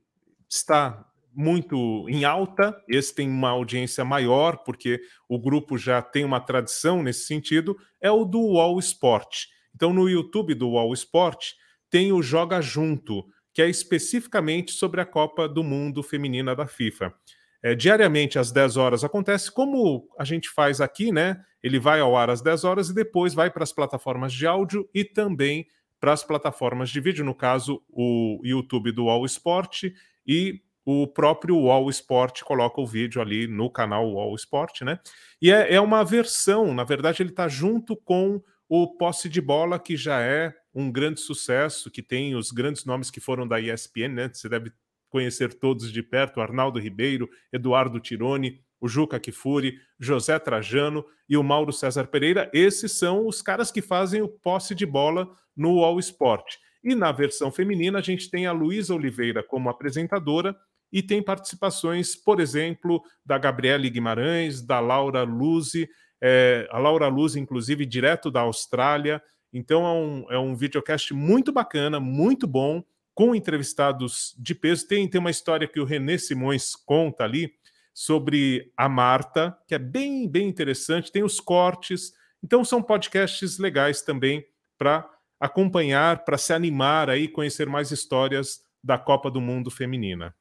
está 0.50 1.06
muito 1.36 2.08
em 2.10 2.24
alta, 2.26 2.76
esse 2.88 3.14
tem 3.14 3.30
uma 3.30 3.50
audiência 3.50 4.06
maior, 4.06 4.58
porque 4.64 5.02
o 5.28 5.40
grupo 5.40 5.78
já 5.78 6.02
tem 6.02 6.24
uma 6.24 6.40
tradição 6.40 7.02
nesse 7.02 7.26
sentido, 7.26 7.76
é 8.00 8.12
o 8.12 8.26
do 8.26 8.40
UOL 8.40 8.80
Sport. 8.80 9.46
Então, 9.76 9.92
no 9.92 10.08
YouTube 10.08 10.54
do 10.54 10.70
UOL 10.70 10.94
Sport, 10.94 11.54
tem 11.90 12.12
o 12.12 12.22
Joga 12.22 12.62
Junto, 12.62 13.26
que 13.54 13.62
é 13.62 13.70
especificamente 13.70 14.72
sobre 14.72 15.02
a 15.02 15.06
Copa 15.06 15.48
do 15.48 15.64
Mundo 15.64 16.02
Feminina 16.02 16.56
da 16.56 16.68
FIFA. 16.68 17.14
É, 17.62 17.74
diariamente, 17.74 18.38
às 18.38 18.52
10 18.52 18.78
horas, 18.78 19.04
acontece 19.04 19.52
como 19.52 20.10
a 20.18 20.26
gente 20.26 20.50
faz 20.50 20.82
aqui, 20.82 21.12
né? 21.12 21.42
Ele 21.62 21.80
vai 21.80 22.02
ao 22.02 22.18
ar 22.18 22.30
às 22.30 22.42
10 22.42 22.64
horas 22.66 22.90
e 22.90 22.94
depois 22.94 23.34
vai 23.34 23.50
para 23.50 23.64
as 23.64 23.72
plataformas 23.72 24.34
de 24.34 24.46
áudio 24.46 24.90
e 24.94 25.06
também 25.06 25.66
para 26.00 26.12
as 26.12 26.24
plataformas 26.24 26.90
de 26.90 27.00
vídeo, 27.00 27.24
no 27.24 27.34
caso, 27.34 27.82
o 27.88 28.42
YouTube 28.44 28.92
do 28.92 29.08
All 29.08 29.26
Sport 29.26 29.86
e 30.28 30.62
o 30.86 31.08
próprio 31.08 31.70
All 31.70 31.90
Sport 31.90 32.42
coloca 32.44 32.82
o 32.82 32.86
vídeo 32.86 33.22
ali 33.22 33.48
no 33.48 33.70
canal 33.70 34.18
All 34.18 34.36
Sport, 34.36 34.82
né? 34.82 35.00
E 35.42 35.52
é, 35.52 35.76
é 35.76 35.82
uma 35.82 36.04
versão, 36.04 36.74
na 36.74 36.84
verdade, 36.84 37.22
ele 37.22 37.30
está 37.30 37.48
junto 37.48 37.96
com 37.96 38.42
o 38.68 38.88
posse 38.98 39.30
de 39.30 39.40
bola, 39.40 39.80
que 39.80 39.96
já 39.96 40.22
é 40.22 40.54
um 40.74 40.92
grande 40.92 41.20
sucesso, 41.20 41.92
que 41.92 42.02
tem 42.02 42.36
os 42.36 42.52
grandes 42.52 42.86
nomes 42.86 43.12
que 43.12 43.20
foram 43.20 43.48
da 43.48 43.60
ESPN, 43.60 44.10
né? 44.10 44.30
Você 44.34 44.50
deve 44.50 44.72
conhecer 45.10 45.54
todos 45.54 45.92
de 45.92 46.02
perto: 46.02 46.42
Arnaldo 46.42 46.80
Ribeiro, 46.80 47.30
Eduardo 47.52 48.00
Tironi, 48.00 48.60
o 48.82 48.88
Juca 48.88 49.20
Kifuri, 49.20 49.80
José 50.00 50.38
Trajano 50.40 51.06
e 51.30 51.38
o 51.38 51.44
Mauro 51.44 51.72
César 51.72 52.08
Pereira. 52.08 52.50
Esses 52.54 52.92
são 52.92 53.28
os 53.28 53.42
caras 53.42 53.72
que 53.72 53.82
fazem 53.82 54.22
o 54.22 54.28
posse 54.28 54.76
de 54.76 54.86
bola 54.86 55.30
no 55.56 55.84
All 55.84 56.00
Sport. 56.00 56.56
E 56.84 56.96
na 56.96 57.12
versão 57.12 57.50
feminina, 57.50 58.00
a 58.00 58.02
gente 58.02 58.30
tem 58.30 58.46
a 58.46 58.52
Luísa 58.52 58.94
Oliveira 58.94 59.42
como 59.42 59.70
apresentadora 59.70 60.54
e 60.94 61.02
tem 61.02 61.24
participações, 61.24 62.16
por 62.16 62.40
exemplo, 62.40 63.04
da 63.26 63.40
Gabriele 63.40 63.90
Guimarães, 63.90 64.62
da 64.62 64.80
Laura 64.80 65.24
Luzi, 65.24 65.90
é, 66.22 66.68
a 66.72 66.78
Laura 66.78 67.08
Luz, 67.08 67.36
inclusive, 67.36 67.84
direto 67.84 68.30
da 68.30 68.42
Austrália. 68.42 69.20
Então 69.52 69.86
é 69.88 69.92
um, 69.92 70.32
é 70.34 70.40
um 70.40 70.56
videocast 70.56 71.12
muito 71.12 71.52
bacana, 71.52 72.00
muito 72.00 72.46
bom, 72.46 72.84
com 73.16 73.34
entrevistados 73.34 74.36
de 74.38 74.54
peso. 74.54 74.88
Tem, 74.88 75.08
tem 75.08 75.20
uma 75.20 75.32
história 75.32 75.68
que 75.68 75.80
o 75.80 75.84
René 75.84 76.20
Simões 76.20 76.76
conta 76.76 77.24
ali 77.24 77.52
sobre 77.92 78.72
a 78.78 78.88
Marta, 78.88 79.58
que 79.68 79.74
é 79.74 79.80
bem, 79.80 80.30
bem 80.30 80.48
interessante. 80.48 81.12
Tem 81.12 81.24
os 81.24 81.40
cortes. 81.40 82.14
Então 82.44 82.64
são 82.64 82.84
podcasts 82.84 83.58
legais 83.58 84.04
também 84.04 84.46
para 84.78 85.10
acompanhar, 85.40 86.24
para 86.24 86.38
se 86.38 86.54
animar 86.54 87.10
aí, 87.10 87.28
conhecer 87.28 87.68
mais 87.68 87.90
histórias 87.90 88.64
da 88.84 88.98
Copa 88.98 89.32
do 89.32 89.42
Mundo 89.42 89.72
Feminina. 89.72 90.36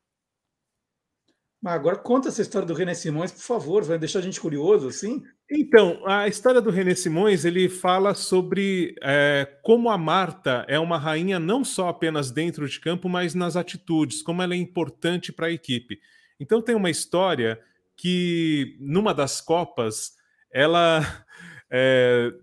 Mas 1.62 1.74
agora 1.74 1.96
conta 1.96 2.28
essa 2.28 2.42
história 2.42 2.66
do 2.66 2.74
René 2.74 2.92
Simões, 2.92 3.30
por 3.30 3.42
favor, 3.42 3.84
vai 3.84 3.96
deixar 3.96 4.18
a 4.18 4.22
gente 4.22 4.40
curioso, 4.40 4.88
assim? 4.88 5.22
Então, 5.48 6.02
a 6.04 6.26
história 6.26 6.60
do 6.60 6.70
René 6.70 6.92
Simões, 6.96 7.44
ele 7.44 7.68
fala 7.68 8.14
sobre 8.14 8.96
é, 9.00 9.46
como 9.62 9.88
a 9.88 9.96
Marta 9.96 10.64
é 10.66 10.76
uma 10.76 10.98
rainha 10.98 11.38
não 11.38 11.64
só 11.64 11.88
apenas 11.88 12.32
dentro 12.32 12.68
de 12.68 12.80
campo, 12.80 13.08
mas 13.08 13.32
nas 13.32 13.54
atitudes, 13.54 14.22
como 14.22 14.42
ela 14.42 14.54
é 14.54 14.56
importante 14.56 15.32
para 15.32 15.46
a 15.46 15.52
equipe. 15.52 16.00
Então 16.40 16.60
tem 16.60 16.74
uma 16.74 16.90
história 16.90 17.60
que, 17.96 18.76
numa 18.80 19.14
das 19.14 19.40
Copas, 19.40 20.14
ela 20.52 20.98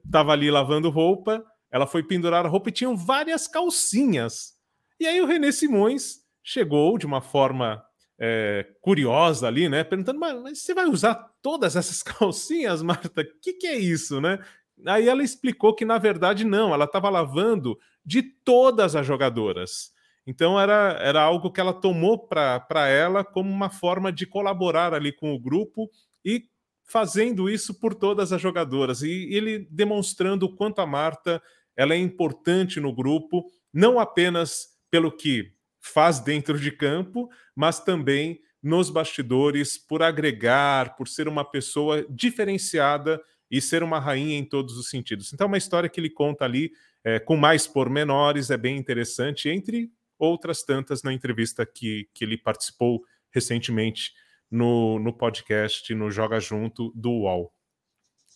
estava 0.05 0.31
é, 0.31 0.33
ali 0.33 0.49
lavando 0.49 0.89
roupa, 0.89 1.43
ela 1.69 1.85
foi 1.85 2.03
pendurar 2.03 2.45
a 2.45 2.49
roupa 2.49 2.69
e 2.69 2.73
tinham 2.73 2.95
várias 2.95 3.49
calcinhas. 3.49 4.53
E 4.97 5.05
aí 5.05 5.21
o 5.21 5.25
René 5.25 5.51
Simões 5.51 6.19
chegou 6.41 6.97
de 6.97 7.05
uma 7.05 7.19
forma 7.19 7.83
é, 8.19 8.67
curiosa 8.81 9.47
ali, 9.47 9.69
né? 9.69 9.83
Perguntando, 9.83 10.19
mas, 10.19 10.41
mas, 10.41 10.61
você 10.61 10.73
vai 10.73 10.85
usar 10.85 11.15
todas 11.41 11.75
essas 11.75 12.03
calcinhas, 12.03 12.81
Marta? 12.81 13.21
O 13.21 13.39
que, 13.41 13.53
que 13.53 13.67
é 13.67 13.77
isso, 13.77 14.19
né? 14.19 14.39
Aí 14.85 15.07
ela 15.07 15.23
explicou 15.23 15.73
que, 15.73 15.85
na 15.85 15.97
verdade, 15.97 16.43
não, 16.43 16.73
ela 16.73 16.85
estava 16.85 17.09
lavando 17.09 17.77
de 18.05 18.21
todas 18.21 18.95
as 18.95 19.05
jogadoras. 19.05 19.91
Então 20.25 20.59
era, 20.59 20.97
era 21.01 21.21
algo 21.21 21.51
que 21.51 21.59
ela 21.59 21.73
tomou 21.73 22.27
para 22.27 22.87
ela 22.87 23.23
como 23.23 23.49
uma 23.49 23.69
forma 23.69 24.11
de 24.11 24.25
colaborar 24.27 24.93
ali 24.93 25.11
com 25.11 25.33
o 25.33 25.39
grupo 25.39 25.89
e 26.23 26.43
fazendo 26.85 27.49
isso 27.49 27.79
por 27.79 27.95
todas 27.95 28.31
as 28.31 28.41
jogadoras. 28.41 29.01
E 29.01 29.29
ele 29.33 29.67
demonstrando 29.71 30.45
o 30.45 30.55
quanto 30.55 30.81
a 30.81 30.85
Marta 30.85 31.41
ela 31.75 31.93
é 31.93 31.97
importante 31.97 32.79
no 32.79 32.93
grupo, 32.93 33.49
não 33.73 33.99
apenas 33.99 34.67
pelo 34.91 35.11
que 35.11 35.53
faz 35.79 36.19
dentro 36.19 36.59
de 36.59 36.71
campo, 36.71 37.29
mas 37.59 37.81
também 37.81 38.39
nos 38.63 38.89
bastidores, 38.89 39.77
por 39.77 40.01
agregar, 40.01 40.95
por 40.95 41.09
ser 41.09 41.27
uma 41.27 41.43
pessoa 41.43 42.05
diferenciada 42.09 43.21
e 43.51 43.59
ser 43.59 43.83
uma 43.83 43.99
rainha 43.99 44.37
em 44.37 44.45
todos 44.45 44.77
os 44.77 44.89
sentidos. 44.89 45.33
Então, 45.33 45.43
é 45.43 45.47
uma 45.49 45.57
história 45.57 45.89
que 45.89 45.99
ele 45.99 46.09
conta 46.09 46.45
ali 46.45 46.71
é, 47.03 47.19
com 47.19 47.35
mais 47.35 47.67
pormenores, 47.67 48.49
é 48.49 48.55
bem 48.55 48.77
interessante, 48.77 49.49
entre 49.49 49.91
outras 50.17 50.63
tantas 50.63 51.03
na 51.03 51.11
entrevista 51.11 51.65
que, 51.65 52.07
que 52.13 52.23
ele 52.23 52.37
participou 52.37 53.03
recentemente 53.29 54.13
no, 54.49 54.97
no 54.97 55.11
podcast, 55.11 55.93
no 55.93 56.09
Joga 56.09 56.39
Junto 56.39 56.93
do 56.95 57.11
UOL. 57.11 57.53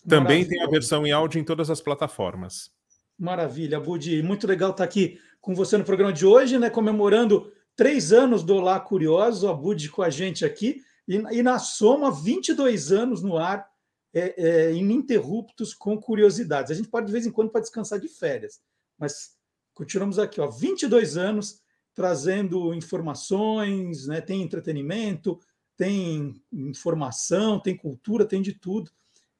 Também 0.06 0.46
tem 0.46 0.62
a 0.62 0.68
versão 0.68 1.08
em 1.08 1.14
áudio 1.14 1.40
em 1.40 1.46
todas 1.46 1.70
as 1.70 1.80
plataformas. 1.80 2.70
Maravilha, 3.18 3.80
Budi. 3.80 4.22
Muito 4.22 4.46
legal 4.46 4.72
estar 4.72 4.84
aqui 4.84 5.18
com 5.40 5.56
você 5.56 5.78
no 5.78 5.86
programa 5.86 6.12
de 6.12 6.26
hoje, 6.26 6.60
né? 6.60 6.70
Comemorando 6.70 7.50
três 7.76 8.14
anos 8.14 8.44
do 8.44 8.56
Olá 8.56 8.80
Curioso, 8.80 9.48
a 9.48 9.54
Budi 9.54 9.90
com 9.90 10.02
a 10.02 10.10
gente 10.10 10.46
aqui. 10.46 10.82
E, 11.08 11.16
e 11.16 11.44
na 11.44 11.60
soma, 11.60 12.12
22 12.12 12.92
anos 12.92 13.22
no 13.22 13.38
ar, 13.38 13.68
é, 14.14 14.34
é, 14.38 14.74
ininterruptos 14.74 15.74
com 15.74 16.00
curiosidades. 16.00 16.72
A 16.72 16.76
gente 16.76 16.88
pode, 16.88 17.08
de 17.08 17.12
vez 17.12 17.26
em 17.26 17.32
quando, 17.32 17.50
para 17.50 17.62
descansar 17.62 18.00
de 18.00 18.08
férias, 18.08 18.62
mas 18.98 19.36
continuamos 19.74 20.20
aqui, 20.20 20.40
ó, 20.40 20.48
22 20.48 21.18
anos 21.18 21.62
trazendo 21.96 22.74
informações, 22.74 24.08
né? 24.08 24.22
tem 24.22 24.42
entretenimento, 24.42 25.40
tem 25.76 26.42
informação, 26.52 27.60
tem 27.60 27.76
cultura, 27.76 28.26
tem 28.26 28.42
de 28.42 28.54
tudo. 28.54 28.92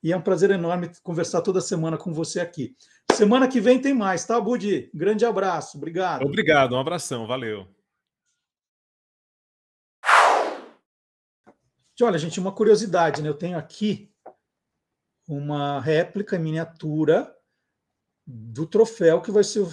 E 0.02 0.12
é 0.12 0.18
um 0.18 0.22
prazer 0.22 0.52
enorme 0.52 0.92
conversar 1.02 1.42
toda 1.42 1.62
semana 1.62 1.98
com 1.98 2.12
você 2.12 2.40
aqui. 2.40 2.76
Semana 3.14 3.48
que 3.48 3.62
vem 3.62 3.80
tem 3.80 3.94
mais, 3.94 4.26
tá, 4.26 4.40
Budi? 4.40 4.90
Grande 4.94 5.26
abraço, 5.26 5.78
obrigado. 5.78 6.26
Obrigado, 6.26 6.76
um 6.76 6.80
abração, 6.80 7.26
valeu. 7.26 7.68
Olha, 12.02 12.18
gente, 12.18 12.40
uma 12.40 12.52
curiosidade, 12.52 13.22
né? 13.22 13.30
Eu 13.30 13.38
tenho 13.38 13.58
aqui 13.58 14.12
uma 15.28 15.80
réplica 15.80 16.36
em 16.36 16.40
miniatura 16.40 17.34
do 18.26 18.66
troféu 18.66 19.22
que 19.22 19.32
vai 19.32 19.44
ser 19.44 19.66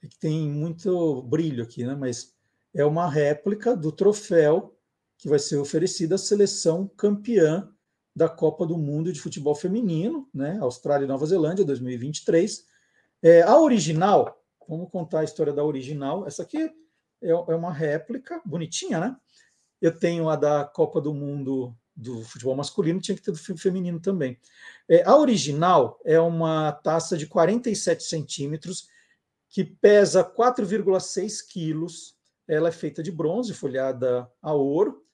que 0.00 0.18
tem 0.18 0.48
muito 0.48 1.22
brilho 1.22 1.64
aqui, 1.64 1.84
né? 1.84 1.94
Mas 1.94 2.34
é 2.72 2.84
uma 2.84 3.08
réplica 3.08 3.76
do 3.76 3.90
troféu 3.90 4.76
que 5.16 5.28
vai 5.28 5.38
ser 5.38 5.56
oferecido 5.56 6.14
à 6.14 6.18
seleção 6.18 6.86
campeã 6.96 7.68
da 8.14 8.28
Copa 8.28 8.64
do 8.64 8.78
Mundo 8.78 9.12
de 9.12 9.20
Futebol 9.20 9.54
Feminino, 9.54 10.28
né? 10.32 10.58
Austrália 10.60 11.04
e 11.04 11.08
Nova 11.08 11.26
Zelândia 11.26 11.64
2023. 11.64 12.64
É, 13.22 13.42
a 13.42 13.58
original, 13.58 14.40
vamos 14.68 14.88
contar 14.90 15.20
a 15.20 15.24
história 15.24 15.52
da 15.52 15.64
original. 15.64 16.26
Essa 16.26 16.42
aqui 16.42 16.70
é, 17.22 17.30
é 17.30 17.54
uma 17.54 17.72
réplica 17.72 18.40
bonitinha, 18.44 19.00
né? 19.00 19.16
Eu 19.84 19.92
tenho 19.92 20.30
a 20.30 20.36
da 20.36 20.64
Copa 20.64 20.98
do 20.98 21.12
Mundo 21.12 21.76
do 21.94 22.22
futebol 22.22 22.56
masculino, 22.56 23.00
tinha 23.00 23.14
que 23.14 23.22
ter 23.22 23.32
do 23.32 23.36
fe- 23.36 23.54
feminino 23.56 24.00
também. 24.00 24.38
É, 24.88 25.02
a 25.04 25.14
original 25.14 26.00
é 26.06 26.18
uma 26.18 26.72
taça 26.72 27.18
de 27.18 27.26
47 27.26 28.02
centímetros, 28.02 28.88
que 29.50 29.62
pesa 29.62 30.24
4,6 30.24 31.46
quilos. 31.46 32.16
Ela 32.48 32.70
é 32.70 32.72
feita 32.72 33.02
de 33.02 33.12
bronze, 33.12 33.52
folhada 33.52 34.26
a 34.40 34.54
ouro, 34.54 35.04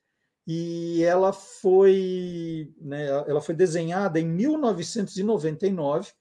e 0.47 1.03
ela 1.03 1.33
foi, 1.33 2.73
né, 2.81 3.09
ela 3.27 3.41
foi 3.41 3.57
desenhada 3.57 4.21
em 4.21 4.27
1999. 4.27 6.13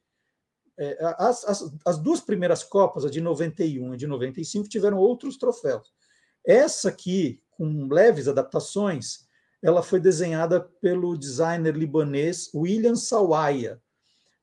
É, 0.76 0.98
as, 1.20 1.46
as, 1.46 1.72
as 1.86 1.98
duas 2.00 2.20
primeiras 2.20 2.64
Copas, 2.64 3.06
a 3.06 3.12
de 3.12 3.22
91 3.22 3.94
e 3.94 3.98
de 3.98 4.08
95, 4.08 4.68
tiveram 4.68 4.98
outros 4.98 5.38
troféus. 5.38 5.94
Essa 6.44 6.90
aqui, 6.90 7.42
com 7.60 7.90
leves 7.94 8.30
adaptações, 8.30 9.28
ela 9.62 9.84
foi 9.84 10.00
desenhada 10.00 10.62
pelo 10.62 11.18
designer 11.18 11.76
libanês 11.76 12.50
William 12.56 12.96
Sawaya. 12.96 13.82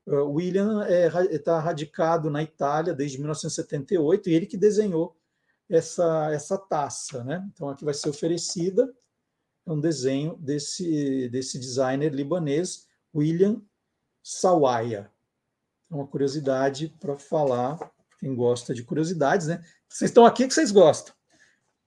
Uh, 0.06 0.30
William 0.30 0.86
está 1.30 1.58
radicado 1.58 2.28
na 2.30 2.42
Itália 2.42 2.92
desde 2.92 3.16
1978 3.16 4.28
e 4.28 4.34
ele 4.34 4.44
que 4.44 4.58
desenhou 4.58 5.16
essa, 5.66 6.30
essa 6.30 6.58
taça. 6.58 7.24
Né? 7.24 7.42
Então, 7.54 7.70
aqui 7.70 7.86
vai 7.86 7.94
ser 7.94 8.10
oferecida 8.10 8.94
é 9.66 9.72
um 9.72 9.80
desenho 9.80 10.36
desse, 10.36 11.28
desse 11.28 11.58
designer 11.58 12.14
libanês, 12.14 12.86
William 13.12 13.60
Sawaya. 14.22 15.10
É 15.90 15.94
uma 15.94 16.06
curiosidade 16.06 16.94
para 17.00 17.16
falar, 17.16 17.78
quem 18.20 18.32
gosta 18.36 18.72
de 18.72 18.84
curiosidades, 18.84 19.48
né? 19.48 19.64
Vocês 19.88 20.10
estão 20.10 20.24
aqui 20.24 20.46
que 20.46 20.54
vocês 20.54 20.70
gostam. 20.70 21.15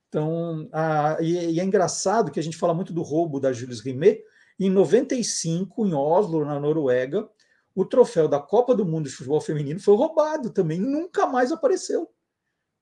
Então, 0.09 0.67
a, 0.73 1.17
e, 1.21 1.53
e, 1.53 1.59
é 1.59 1.63
engraçado 1.63 2.31
que 2.31 2.39
a 2.39 2.43
gente 2.43 2.57
fala 2.57 2.73
muito 2.73 2.91
do 2.91 3.03
roubo 3.03 3.39
da 3.39 3.53
Jules 3.53 3.79
Rimet. 3.79 4.23
Em 4.59 4.69
95, 4.69 5.85
em 5.85 5.93
Oslo, 5.93 6.43
na 6.43 6.59
Noruega, 6.59 7.29
o 7.73 7.85
troféu 7.85 8.27
da 8.27 8.39
Copa 8.39 8.75
do 8.75 8.85
Mundo 8.85 9.07
de 9.07 9.15
Futebol 9.15 9.39
Feminino 9.39 9.79
foi 9.79 9.95
roubado 9.95 10.49
também, 10.49 10.81
nunca 10.81 11.27
mais 11.27 11.51
apareceu. 11.51 12.09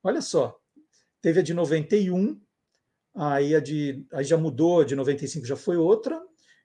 Olha 0.02 0.22
só, 0.22 0.58
teve 1.22 1.42
a 1.42 1.44
de 1.44 1.54
91, 1.54 2.40
aí 3.14 3.54
a 3.54 3.60
de 3.60 4.08
aí 4.12 4.24
já 4.24 4.38
mudou, 4.38 4.82
a 4.82 4.86
de 4.86 4.96
95 4.96 5.46
já 5.46 5.56
foi 5.56 5.78
outra, 5.78 6.20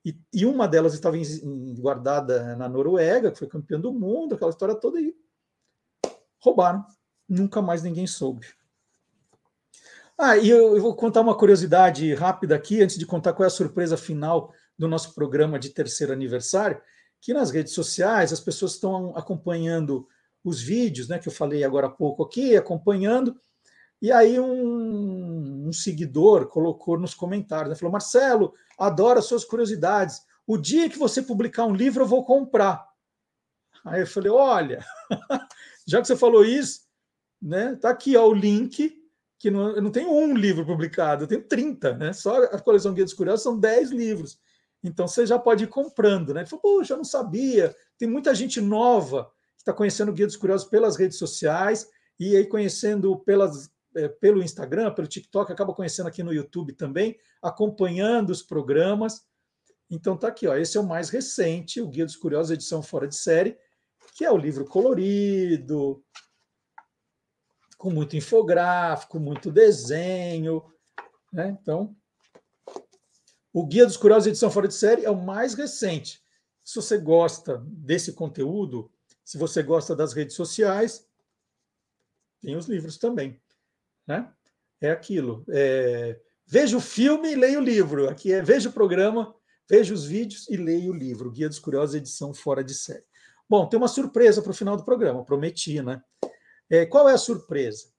e, 0.05 0.19
e 0.33 0.47
uma 0.47 0.67
delas 0.67 0.95
estava 0.95 1.19
em, 1.19 1.75
guardada 1.75 2.57
na 2.57 2.69
Noruega, 2.69 3.31
que 3.31 3.39
foi 3.39 3.49
campeã 3.49 3.79
do 3.81 3.93
mundo, 3.93 4.35
aquela 4.35 4.51
história 4.51 4.75
toda 4.75 4.99
aí. 4.99 5.15
Roubaram, 6.39 6.85
nunca 7.29 7.61
mais 7.61 7.83
ninguém 7.83 8.07
soube. 8.07 8.47
Ah, 10.25 10.37
e 10.37 10.49
eu, 10.49 10.77
eu, 10.77 10.81
vou 10.81 10.95
contar 10.95 11.21
uma 11.21 11.37
curiosidade 11.37 12.15
rápida 12.15 12.55
aqui, 12.55 12.81
antes 12.81 12.97
de 12.97 13.05
contar 13.05 13.33
qual 13.33 13.43
é 13.43 13.49
a 13.49 13.51
surpresa 13.51 13.97
final 13.97 14.55
do 14.79 14.87
nosso 14.87 15.17
programa 15.17 15.59
de 15.59 15.71
terceiro 15.71 16.13
aniversário, 16.13 16.81
que 17.21 17.35
nas 17.35 17.51
redes 17.51 17.73
sociais 17.73 18.33
as 18.33 18.39
pessoas 18.39 18.75
estão 18.75 19.17
acompanhando 19.17 20.07
os 20.45 20.63
vídeos, 20.63 21.09
né, 21.09 21.19
que 21.19 21.27
eu 21.27 21.33
falei 21.33 21.65
agora 21.65 21.89
há 21.89 21.91
pouco 21.91 22.23
aqui, 22.23 22.57
acompanhando, 22.57 23.35
e 24.01 24.13
aí 24.13 24.39
um, 24.39 25.67
um 25.67 25.73
seguidor 25.73 26.47
colocou 26.47 26.97
nos 26.97 27.15
comentários, 27.15 27.71
né, 27.71 27.75
falou, 27.75 27.91
Marcelo, 27.91 28.55
adoro 28.79 29.19
as 29.19 29.27
suas 29.27 29.45
curiosidades, 29.45 30.23
o 30.47 30.57
dia 30.57 30.89
que 30.89 31.01
você 31.01 31.21
publicar 31.21 31.65
um 31.65 31.75
livro 31.75 32.05
eu 32.05 32.09
vou 32.09 32.25
comprar. 32.25 32.87
Aí 33.85 34.03
eu 34.03 34.07
falei, 34.07 34.31
olha, 34.31 34.85
já 35.85 36.01
que 36.01 36.07
você 36.07 36.17
falou 36.17 36.45
isso, 36.45 36.83
né, 37.43 37.75
tá 37.75 37.91
aqui 37.91 38.17
ó, 38.17 38.29
o 38.29 38.33
link, 38.33 39.02
que 39.43 39.51
não, 39.51 39.71
eu 39.71 39.83
não 39.83 39.91
tenho 39.91 40.09
um 40.09 40.37
livro 40.37 40.65
publicado, 40.65 41.25
eu 41.25 41.27
tenho 41.27 41.43
30, 41.43 41.95
né? 41.95 42.13
Só 42.13 42.45
a 42.45 42.61
coleção 42.61 42.95
Guia 42.95 43.03
dos 43.03 43.13
Curiosos 43.13 43.43
são 43.43 43.59
10 43.59 43.91
livros. 43.91 44.39
Então 44.85 45.09
você 45.09 45.27
já 45.27 45.37
pode 45.37 45.65
ir 45.65 45.67
comprando, 45.67 46.33
né? 46.33 46.43
Ele 46.43 46.49
falou, 46.49 46.63
poxa, 46.63 46.93
eu 46.93 46.99
não 46.99 47.05
sabia. 47.05 47.75
Tem 47.99 48.09
muita 48.09 48.33
gente 48.37 48.61
nova 48.61 49.25
que 49.57 49.63
está 49.63 49.73
conhecendo 49.73 50.11
o 50.11 50.13
Guia 50.13 50.27
dos 50.29 50.37
Curiosos 50.37 50.69
pelas 50.69 50.95
redes 50.95 51.19
sociais 51.19 51.91
e 52.21 52.37
aí 52.37 52.47
conhecendo 52.47 53.19
pelas, 53.19 53.69
é, 53.97 54.07
pelo 54.07 54.45
Instagram, 54.45 54.93
pelo 54.93 55.09
TikTok, 55.09 55.51
acaba 55.51 55.75
conhecendo 55.75 56.07
aqui 56.07 56.23
no 56.23 56.33
YouTube 56.33 56.73
também, 56.75 57.19
acompanhando 57.43 58.31
os 58.31 58.45
programas. 58.45 59.23
Então 59.91 60.17
tá 60.17 60.29
aqui, 60.29 60.47
ó. 60.47 60.55
Esse 60.55 60.79
é 60.79 60.81
o 60.81 60.87
mais 60.87 61.11
recente, 61.11 61.81
o 61.81 61.89
Guia 61.89 62.05
dos 62.05 62.15
Curiosos, 62.15 62.53
edição 62.53 62.81
fora 62.81 63.09
de 63.09 63.17
série, 63.17 63.59
que 64.17 64.25
é 64.25 64.31
o 64.31 64.39
livro 64.39 64.65
colorido, 64.65 66.01
com 67.83 67.91
muito 67.91 68.17
infográfico, 68.17 69.19
muito 69.19 69.51
desenho. 69.51 70.63
Né? 71.33 71.59
Então, 71.61 71.97
o 73.53 73.67
Guia 73.67 73.85
dos 73.85 73.97
Curiosos, 73.97 74.29
edição 74.29 74.53
fora 74.53 74.69
de 74.69 74.75
série, 74.75 75.05
é 75.05 75.11
o 75.11 75.21
mais 75.21 75.55
recente. 75.55 76.23
Se 76.63 76.77
você 76.77 76.97
gosta 76.97 77.61
desse 77.67 78.13
conteúdo, 78.13 78.89
se 79.25 79.37
você 79.37 79.65
gosta 79.65 79.97
das 79.97 80.13
redes 80.13 80.37
sociais, 80.37 81.05
tem 82.41 82.55
os 82.55 82.67
livros 82.67 82.99
também. 82.99 83.43
Né? 84.07 84.33
É 84.81 84.93
aquilo. 84.93 85.45
É... 85.49 86.21
Veja 86.47 86.77
o 86.77 86.81
filme 86.81 87.33
e 87.33 87.37
leia 87.37 87.59
o 87.59 87.65
livro. 87.65 88.09
Aqui 88.09 88.33
é 88.33 88.41
veja 88.41 88.69
o 88.69 88.73
programa, 88.73 89.35
veja 89.69 89.93
os 89.93 90.05
vídeos 90.05 90.49
e 90.49 90.57
leia 90.57 90.89
o 90.89 90.95
livro. 90.95 91.33
Guia 91.33 91.49
dos 91.49 91.59
Curiosos, 91.59 91.97
edição 91.97 92.33
fora 92.33 92.63
de 92.63 92.75
série. 92.75 93.05
Bom, 93.51 93.69
tem 93.69 93.77
uma 93.77 93.89
surpresa 93.89 94.41
para 94.41 94.53
o 94.53 94.55
final 94.55 94.77
do 94.77 94.85
programa, 94.85 95.25
prometi, 95.25 95.83
né? 95.83 96.01
É, 96.73 96.87
qual 96.87 97.07
é 97.07 97.13
a 97.13 97.19
surpresa? 97.19 97.93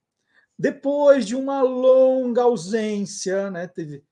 Depois 0.58 1.24
de 1.24 1.36
uma 1.36 1.62
longa 1.62 2.42
ausência, 2.42 3.48
né, 3.48 3.68
teve, 3.68 4.02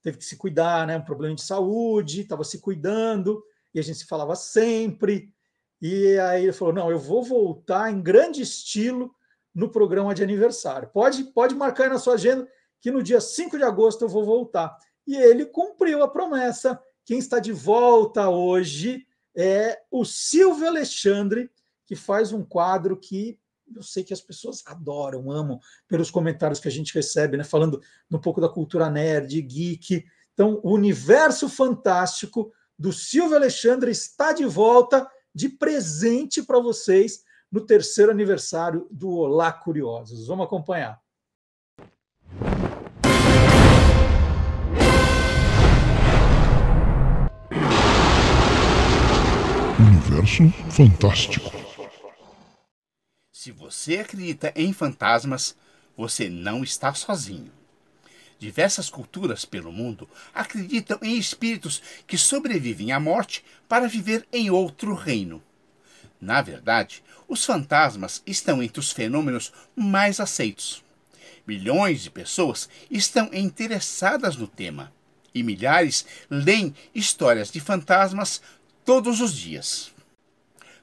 teve 0.00 0.18
que 0.18 0.24
se 0.24 0.36
cuidar, 0.36 0.86
né, 0.86 0.96
um 0.96 1.04
problema 1.04 1.34
de 1.34 1.42
saúde, 1.42 2.20
estava 2.20 2.44
se 2.44 2.60
cuidando, 2.60 3.42
e 3.74 3.80
a 3.80 3.82
gente 3.82 3.98
se 3.98 4.06
falava 4.06 4.36
sempre. 4.36 5.34
E 5.82 6.16
aí 6.20 6.44
ele 6.44 6.52
falou: 6.52 6.72
não, 6.72 6.90
eu 6.92 6.98
vou 6.98 7.24
voltar 7.24 7.90
em 7.90 8.00
grande 8.00 8.40
estilo 8.40 9.12
no 9.52 9.68
programa 9.68 10.14
de 10.14 10.22
aniversário. 10.22 10.88
Pode, 10.90 11.24
pode 11.32 11.56
marcar 11.56 11.84
aí 11.84 11.90
na 11.90 11.98
sua 11.98 12.14
agenda 12.14 12.48
que 12.80 12.92
no 12.92 13.02
dia 13.02 13.20
5 13.20 13.58
de 13.58 13.64
agosto 13.64 14.02
eu 14.02 14.08
vou 14.08 14.24
voltar. 14.24 14.76
E 15.04 15.16
ele 15.16 15.44
cumpriu 15.44 16.04
a 16.04 16.08
promessa. 16.08 16.80
Quem 17.04 17.18
está 17.18 17.40
de 17.40 17.50
volta 17.50 18.28
hoje 18.28 19.04
é 19.36 19.80
o 19.90 20.04
Silvio 20.04 20.68
Alexandre, 20.68 21.50
que 21.84 21.96
faz 21.96 22.32
um 22.32 22.44
quadro 22.44 22.96
que 22.96 23.40
eu 23.74 23.82
sei 23.82 24.04
que 24.04 24.12
as 24.12 24.20
pessoas 24.20 24.62
adoram, 24.66 25.30
amam, 25.30 25.58
pelos 25.88 26.10
comentários 26.10 26.60
que 26.60 26.68
a 26.68 26.70
gente 26.70 26.94
recebe, 26.94 27.36
né? 27.36 27.44
Falando 27.44 27.80
um 28.10 28.18
pouco 28.18 28.40
da 28.40 28.48
cultura 28.48 28.90
nerd, 28.90 29.40
geek. 29.40 30.04
Então, 30.32 30.60
o 30.62 30.72
universo 30.72 31.48
fantástico 31.48 32.52
do 32.78 32.92
Silvio 32.92 33.36
Alexandre 33.36 33.90
está 33.90 34.32
de 34.32 34.44
volta 34.44 35.08
de 35.34 35.48
presente 35.48 36.42
para 36.42 36.60
vocês 36.60 37.24
no 37.50 37.60
terceiro 37.60 38.10
aniversário 38.10 38.86
do 38.90 39.10
Olá 39.10 39.52
Curiosos. 39.52 40.26
Vamos 40.26 40.46
acompanhar. 40.46 41.00
Universo 49.78 50.48
Fantástico. 50.70 51.63
Se 53.44 53.52
você 53.52 53.98
acredita 53.98 54.54
em 54.56 54.72
fantasmas, 54.72 55.54
você 55.94 56.30
não 56.30 56.64
está 56.64 56.94
sozinho. 56.94 57.52
Diversas 58.38 58.88
culturas 58.88 59.44
pelo 59.44 59.70
mundo 59.70 60.08
acreditam 60.32 60.98
em 61.02 61.18
espíritos 61.18 61.82
que 62.06 62.16
sobrevivem 62.16 62.90
à 62.90 62.98
morte 62.98 63.44
para 63.68 63.86
viver 63.86 64.26
em 64.32 64.48
outro 64.48 64.94
reino. 64.94 65.42
Na 66.18 66.40
verdade, 66.40 67.04
os 67.28 67.44
fantasmas 67.44 68.22
estão 68.26 68.62
entre 68.62 68.80
os 68.80 68.92
fenômenos 68.92 69.52
mais 69.76 70.20
aceitos. 70.20 70.82
Milhões 71.46 72.00
de 72.00 72.10
pessoas 72.10 72.66
estão 72.90 73.28
interessadas 73.30 74.36
no 74.36 74.46
tema 74.46 74.90
e 75.34 75.42
milhares 75.42 76.06
leem 76.30 76.74
histórias 76.94 77.50
de 77.50 77.60
fantasmas 77.60 78.40
todos 78.86 79.20
os 79.20 79.34
dias. 79.34 79.92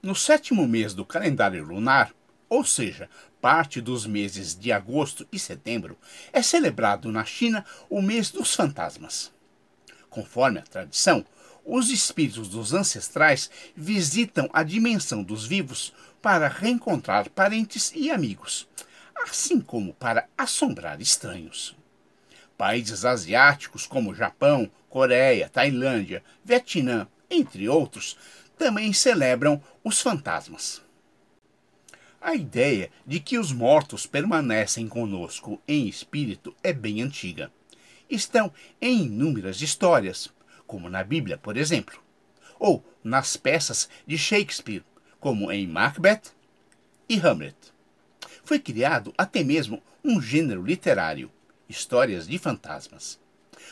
No 0.04 0.14
sétimo 0.14 0.68
mês 0.68 0.94
do 0.94 1.04
calendário 1.04 1.64
lunar, 1.64 2.14
ou 2.52 2.66
seja, 2.66 3.10
parte 3.40 3.80
dos 3.80 4.06
meses 4.06 4.54
de 4.54 4.74
agosto 4.74 5.26
e 5.32 5.40
setembro, 5.40 5.98
é 6.34 6.42
celebrado 6.42 7.10
na 7.10 7.24
China 7.24 7.64
o 7.90 8.02
mês 8.02 8.30
dos 8.30 8.54
fantasmas. 8.54 9.32
Conforme 10.10 10.60
a 10.60 10.64
tradição, 10.64 11.26
os 11.66 11.90
espíritos 11.90 12.50
dos 12.50 12.74
ancestrais 12.74 13.50
visitam 13.74 14.50
a 14.52 14.64
dimensão 14.64 15.24
dos 15.24 15.46
vivos 15.46 15.94
para 16.22 16.50
reencontrar 16.50 17.30
parentes 17.30 17.94
e 17.96 18.12
amigos, 18.12 18.68
assim 19.16 19.62
como 19.62 19.94
para 19.94 20.28
assombrar 20.38 21.00
estranhos. 21.00 21.74
Países 22.58 23.06
asiáticos 23.06 23.88
como 23.88 24.14
Japão, 24.14 24.70
Coreia, 24.90 25.48
Tailândia, 25.48 26.22
Vietnã, 26.44 27.08
entre 27.30 27.70
outros, 27.70 28.18
também 28.58 28.92
celebram 28.92 29.64
os 29.86 30.02
fantasmas. 30.02 30.82
A 32.24 32.36
ideia 32.36 32.92
de 33.04 33.20
que 33.20 33.40
os 33.40 33.52
mortos 33.52 34.06
permanecem 34.06 34.88
conosco 34.88 35.60
em 35.68 35.88
espírito 35.88 36.56
é 36.64 36.72
bem 36.72 37.02
antiga. 37.02 37.52
Estão 38.08 38.54
em 38.80 39.06
inúmeras 39.06 39.60
histórias, 39.60 40.32
como 40.68 40.88
na 40.88 41.04
Bíblia, 41.04 41.36
por 41.36 41.58
exemplo, 41.58 42.00
ou 42.60 42.86
nas 43.04 43.36
peças 43.36 43.90
de 44.06 44.20
Shakespeare, 44.20 44.84
como 45.20 45.52
em 45.52 45.66
Macbeth 45.66 46.22
e 47.10 47.20
Hamlet. 47.20 47.56
Foi 48.44 48.60
criado 48.60 49.12
até 49.18 49.44
mesmo 49.44 49.82
um 50.04 50.22
gênero 50.22 50.64
literário, 50.64 51.32
histórias 51.68 52.28
de 52.28 52.38
fantasmas. 52.38 53.20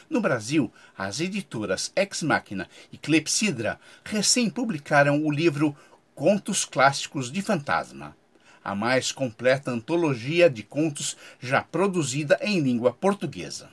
No 0.09 0.19
Brasil, 0.19 0.73
as 0.97 1.19
editoras 1.19 1.93
Ex 1.95 2.23
Machina 2.23 2.67
e 2.91 2.97
Clepsidra 2.97 3.80
recém 4.03 4.49
publicaram 4.49 5.23
o 5.23 5.31
livro 5.31 5.77
Contos 6.15 6.65
Clássicos 6.65 7.31
de 7.31 7.43
Fantasma, 7.43 8.17
a 8.64 8.76
mais 8.76 9.11
completa 9.11 9.72
antologia 9.72 10.49
de 10.49 10.64
contos 10.64 11.15
já 11.40 11.61
produzida 11.61 12.38
em 12.41 12.60
língua 12.60 12.94
portuguesa. 12.94 13.69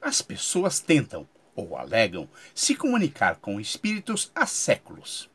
As 0.00 0.20
pessoas 0.20 0.80
tentam, 0.80 1.26
ou 1.56 1.76
alegam, 1.76 2.28
se 2.54 2.74
comunicar 2.74 3.36
com 3.36 3.60
espíritos 3.60 4.30
há 4.34 4.46
séculos. 4.46 5.30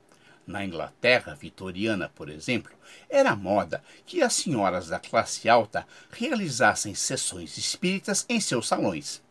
Na 0.46 0.66
Inglaterra 0.66 1.36
vitoriana, 1.36 2.10
por 2.14 2.30
exemplo, 2.30 2.72
era 3.10 3.36
moda 3.36 3.84
que 4.06 4.22
as 4.22 4.34
senhoras 4.34 4.88
da 4.88 5.00
classe 5.00 5.48
alta 5.48 5.86
realizassem 6.12 6.96
sessões 6.96 7.58
espíritas 7.58 8.26
em 8.28 8.40
seus 8.40 8.68
salões. 8.68 9.22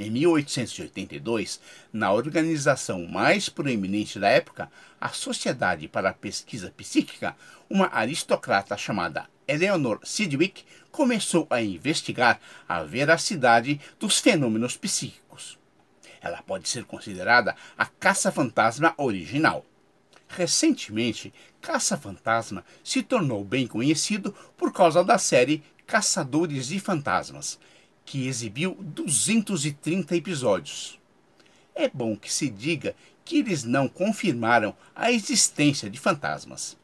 Em 0.00 0.08
1882, 0.08 1.60
na 1.92 2.10
organização 2.10 3.06
mais 3.06 3.50
proeminente 3.50 4.18
da 4.18 4.30
época, 4.30 4.72
a 4.98 5.10
Sociedade 5.10 5.88
para 5.88 6.08
a 6.08 6.14
Pesquisa 6.14 6.72
Psíquica, 6.74 7.36
uma 7.68 7.94
aristocrata 7.94 8.78
chamada 8.78 9.28
Eleanor 9.46 10.00
Sidgwick 10.02 10.64
começou 10.90 11.46
a 11.50 11.60
investigar 11.60 12.40
a 12.66 12.82
veracidade 12.82 13.78
dos 13.98 14.18
fenômenos 14.18 14.74
psíquicos. 14.74 15.58
Ela 16.22 16.40
pode 16.40 16.66
ser 16.66 16.84
considerada 16.86 17.54
a 17.76 17.84
caça-fantasma 17.84 18.94
original. 18.96 19.66
Recentemente, 20.28 21.30
Caça-Fantasma 21.60 22.64
se 22.82 23.02
tornou 23.02 23.44
bem 23.44 23.66
conhecido 23.66 24.34
por 24.56 24.72
causa 24.72 25.04
da 25.04 25.18
série 25.18 25.62
Caçadores 25.86 26.68
de 26.68 26.80
Fantasmas, 26.80 27.58
que 28.10 28.26
exibiu 28.26 28.76
230 28.80 30.16
episódios. 30.16 30.98
É 31.76 31.88
bom 31.88 32.16
que 32.16 32.32
se 32.32 32.50
diga 32.50 32.96
que 33.24 33.38
eles 33.38 33.62
não 33.62 33.86
confirmaram 33.86 34.74
a 34.96 35.12
existência 35.12 35.88
de 35.88 35.96
fantasmas. 35.96 36.76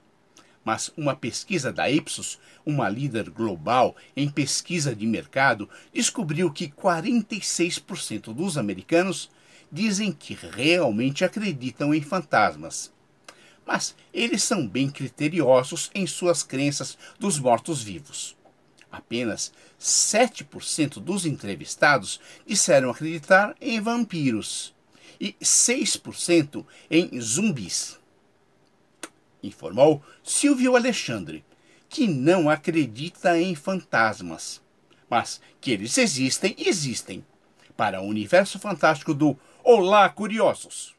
Mas 0.65 0.93
uma 0.97 1.16
pesquisa 1.16 1.73
da 1.73 1.90
Ipsos, 1.90 2.39
uma 2.65 2.89
líder 2.89 3.28
global 3.28 3.97
em 4.16 4.31
pesquisa 4.31 4.94
de 4.94 5.05
mercado, 5.05 5.69
descobriu 5.93 6.48
que 6.48 6.69
46% 6.69 8.32
dos 8.32 8.57
americanos 8.57 9.28
dizem 9.70 10.12
que 10.12 10.32
realmente 10.32 11.24
acreditam 11.24 11.93
em 11.93 12.03
fantasmas. 12.03 12.93
Mas 13.66 13.97
eles 14.15 14.44
são 14.44 14.65
bem 14.65 14.89
criteriosos 14.89 15.90
em 15.93 16.07
suas 16.07 16.44
crenças 16.44 16.97
dos 17.19 17.36
mortos-vivos. 17.40 18.36
Apenas 18.93 19.53
7% 19.81 20.94
dos 21.01 21.27
entrevistados 21.27 22.20
disseram 22.47 22.90
acreditar 22.90 23.55
em 23.61 23.81
vampiros 23.81 24.74
e 25.20 25.32
6% 25.35 26.65
em 26.90 27.20
zumbis. 27.20 27.98
Informou 29.43 30.03
Silvio 30.23 30.77
Alexandre, 30.77 31.44
que 31.89 32.07
não 32.07 32.51
acredita 32.51 33.39
em 33.39 33.55
fantasmas, 33.55 34.61
mas 35.09 35.40
que 35.61 35.70
eles 35.70 35.97
existem 35.98 36.55
existem. 36.59 37.24
Para 37.77 38.01
o 38.01 38.07
universo 38.07 38.59
fantástico 38.59 39.12
do 39.12 39.39
Olá, 39.62 40.09
Curiosos! 40.09 40.97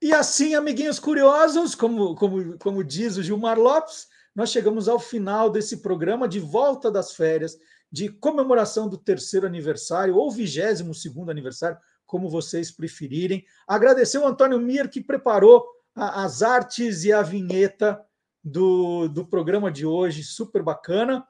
E 0.00 0.12
assim, 0.12 0.54
amiguinhos 0.54 0.98
curiosos, 0.98 1.74
como, 1.74 2.14
como, 2.14 2.58
como 2.58 2.84
diz 2.84 3.16
o 3.16 3.22
Gilmar 3.22 3.58
Lopes, 3.58 4.08
nós 4.34 4.50
chegamos 4.50 4.88
ao 4.88 4.98
final 4.98 5.48
desse 5.48 5.78
programa 5.78 6.26
de 6.26 6.40
volta 6.40 6.90
das 6.90 7.14
férias, 7.14 7.56
de 7.90 8.08
comemoração 8.08 8.88
do 8.88 8.98
terceiro 8.98 9.46
aniversário 9.46 10.16
ou 10.16 10.30
vigésimo 10.30 10.94
segundo 10.94 11.30
aniversário, 11.30 11.78
como 12.04 12.28
vocês 12.28 12.70
preferirem. 12.70 13.44
Agradecer 13.68 14.18
o 14.18 14.26
Antônio 14.26 14.58
Mir, 14.58 14.88
que 14.88 15.00
preparou 15.00 15.64
a, 15.94 16.24
as 16.24 16.42
artes 16.42 17.04
e 17.04 17.12
a 17.12 17.22
vinheta 17.22 18.00
do, 18.42 19.08
do 19.08 19.24
programa 19.24 19.70
de 19.70 19.86
hoje, 19.86 20.24
super 20.24 20.62
bacana. 20.62 21.26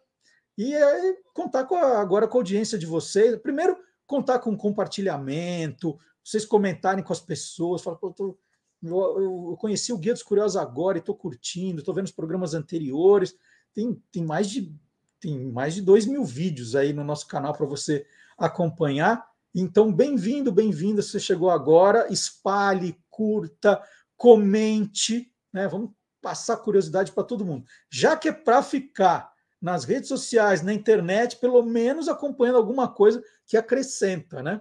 E 0.57 0.75
é, 0.75 1.17
contar 1.35 1.65
com 1.65 1.77
a, 1.77 2.01
agora 2.01 2.27
com 2.27 2.39
a 2.39 2.41
audiência 2.41 2.79
de 2.79 2.87
vocês. 2.87 3.37
Primeiro, 3.37 3.77
contar 4.07 4.39
com 4.39 4.57
compartilhamento, 4.57 5.99
vocês 6.25 6.47
comentarem 6.47 7.05
com 7.05 7.13
as 7.13 7.21
pessoas, 7.21 7.83
falar, 7.83 7.97
pô, 7.97 8.11
tô, 8.11 8.39
eu, 8.87 9.57
conheci 9.59 9.93
o 9.93 9.99
Guia 9.99 10.13
dos 10.13 10.23
Curiosos 10.23 10.57
agora 10.57 10.99
e 10.99 11.01
estou 11.01 11.15
curtindo, 11.15 11.79
estou 11.79 11.95
vendo 11.95 12.07
os 12.07 12.13
programas 12.13 12.55
anteriores. 12.55 13.35
Tem, 13.73 14.01
tem, 14.13 14.25
mais 14.25 14.49
de, 14.49 14.75
tem 15.21 15.51
mais 15.53 15.75
de 15.75 15.83
dois 15.83 16.07
mil 16.07 16.25
vídeos 16.25 16.77
aí 16.77 16.93
no 16.93 17.05
nosso 17.05 17.27
canal 17.27 17.53
para 17.53 17.67
você 17.67 18.07
acompanhar. 18.37 19.27
Então, 19.55 19.93
bem-vindo, 19.93 20.51
bem-vinda. 20.53 21.01
Se 21.01 21.11
você 21.11 21.21
chegou 21.21 21.51
agora, 21.51 22.13
espalhe, 22.13 22.97
curta, 23.09 23.83
comente, 24.17 25.33
né? 25.53 25.69
Vamos 25.69 25.91
passar 26.21 26.57
curiosidade 26.57 27.13
para 27.13 27.23
todo 27.23 27.45
mundo. 27.45 27.65
Já 27.91 28.17
que 28.17 28.29
é 28.29 28.33
para 28.33 28.63
ficar 28.63 29.33
nas 29.61 29.85
redes 29.85 30.09
sociais, 30.09 30.63
na 30.63 30.75
internet, 30.75 31.37
pelo 31.37 31.63
menos 31.63 32.09
acompanhando 32.09 32.57
alguma 32.57 32.89
coisa 32.89 33.23
que 33.47 33.57
acrescenta, 33.57 34.43
né? 34.43 34.61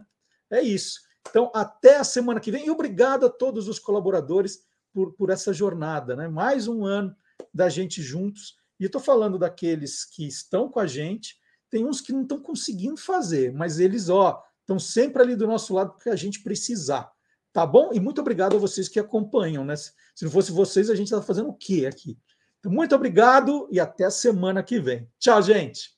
É 0.50 0.62
isso. 0.62 1.02
Então, 1.30 1.52
até 1.54 1.98
a 1.98 2.04
semana 2.04 2.40
que 2.40 2.52
vem. 2.52 2.66
E 2.66 2.72
obrigado 2.72 3.26
a 3.26 3.30
todos 3.30 3.68
os 3.68 3.80
colaboradores 3.80 4.64
por, 4.94 5.14
por 5.14 5.30
essa 5.30 5.54
jornada. 5.54 6.16
Né? 6.16 6.28
Mais 6.28 6.68
um 6.68 6.86
ano 6.86 7.16
da 7.54 7.70
gente 7.70 8.02
juntos. 8.02 8.56
E 8.80 8.86
estou 8.86 9.02
falando 9.02 9.38
daqueles 9.38 10.04
que 10.04 10.28
estão 10.28 10.70
com 10.70 10.80
a 10.80 10.88
gente, 10.88 11.38
tem 11.70 11.86
uns 11.86 12.02
que 12.02 12.12
não 12.12 12.24
estão 12.24 12.40
conseguindo 12.40 12.98
fazer, 12.98 13.54
mas 13.54 13.80
eles, 13.80 14.10
ó, 14.10 14.44
estão 14.60 14.78
sempre 14.78 15.22
ali 15.22 15.36
do 15.36 15.48
nosso 15.48 15.74
lado 15.74 15.94
porque 15.94 16.10
a 16.10 16.16
gente 16.16 16.42
precisar. 16.42 17.12
Tá 17.52 17.66
bom? 17.66 17.92
E 17.94 18.00
muito 18.00 18.20
obrigado 18.20 18.56
a 18.56 18.60
vocês 18.60 18.90
que 18.90 19.00
acompanham, 19.00 19.64
né? 19.64 19.76
Se 19.76 19.94
não 20.24 20.32
fosse 20.32 20.52
vocês, 20.52 20.90
a 20.90 20.96
gente 20.96 21.06
estava 21.08 21.22
fazendo 21.22 21.50
o 21.50 21.54
quê 21.54 21.86
aqui? 21.86 22.18
Então, 22.60 22.72
muito 22.72 22.96
obrigado 22.96 23.68
e 23.72 23.80
até 23.80 24.06
a 24.06 24.12
semana 24.12 24.64
que 24.64 24.80
vem. 24.80 25.08
Tchau, 25.20 25.42
gente! 25.42 25.94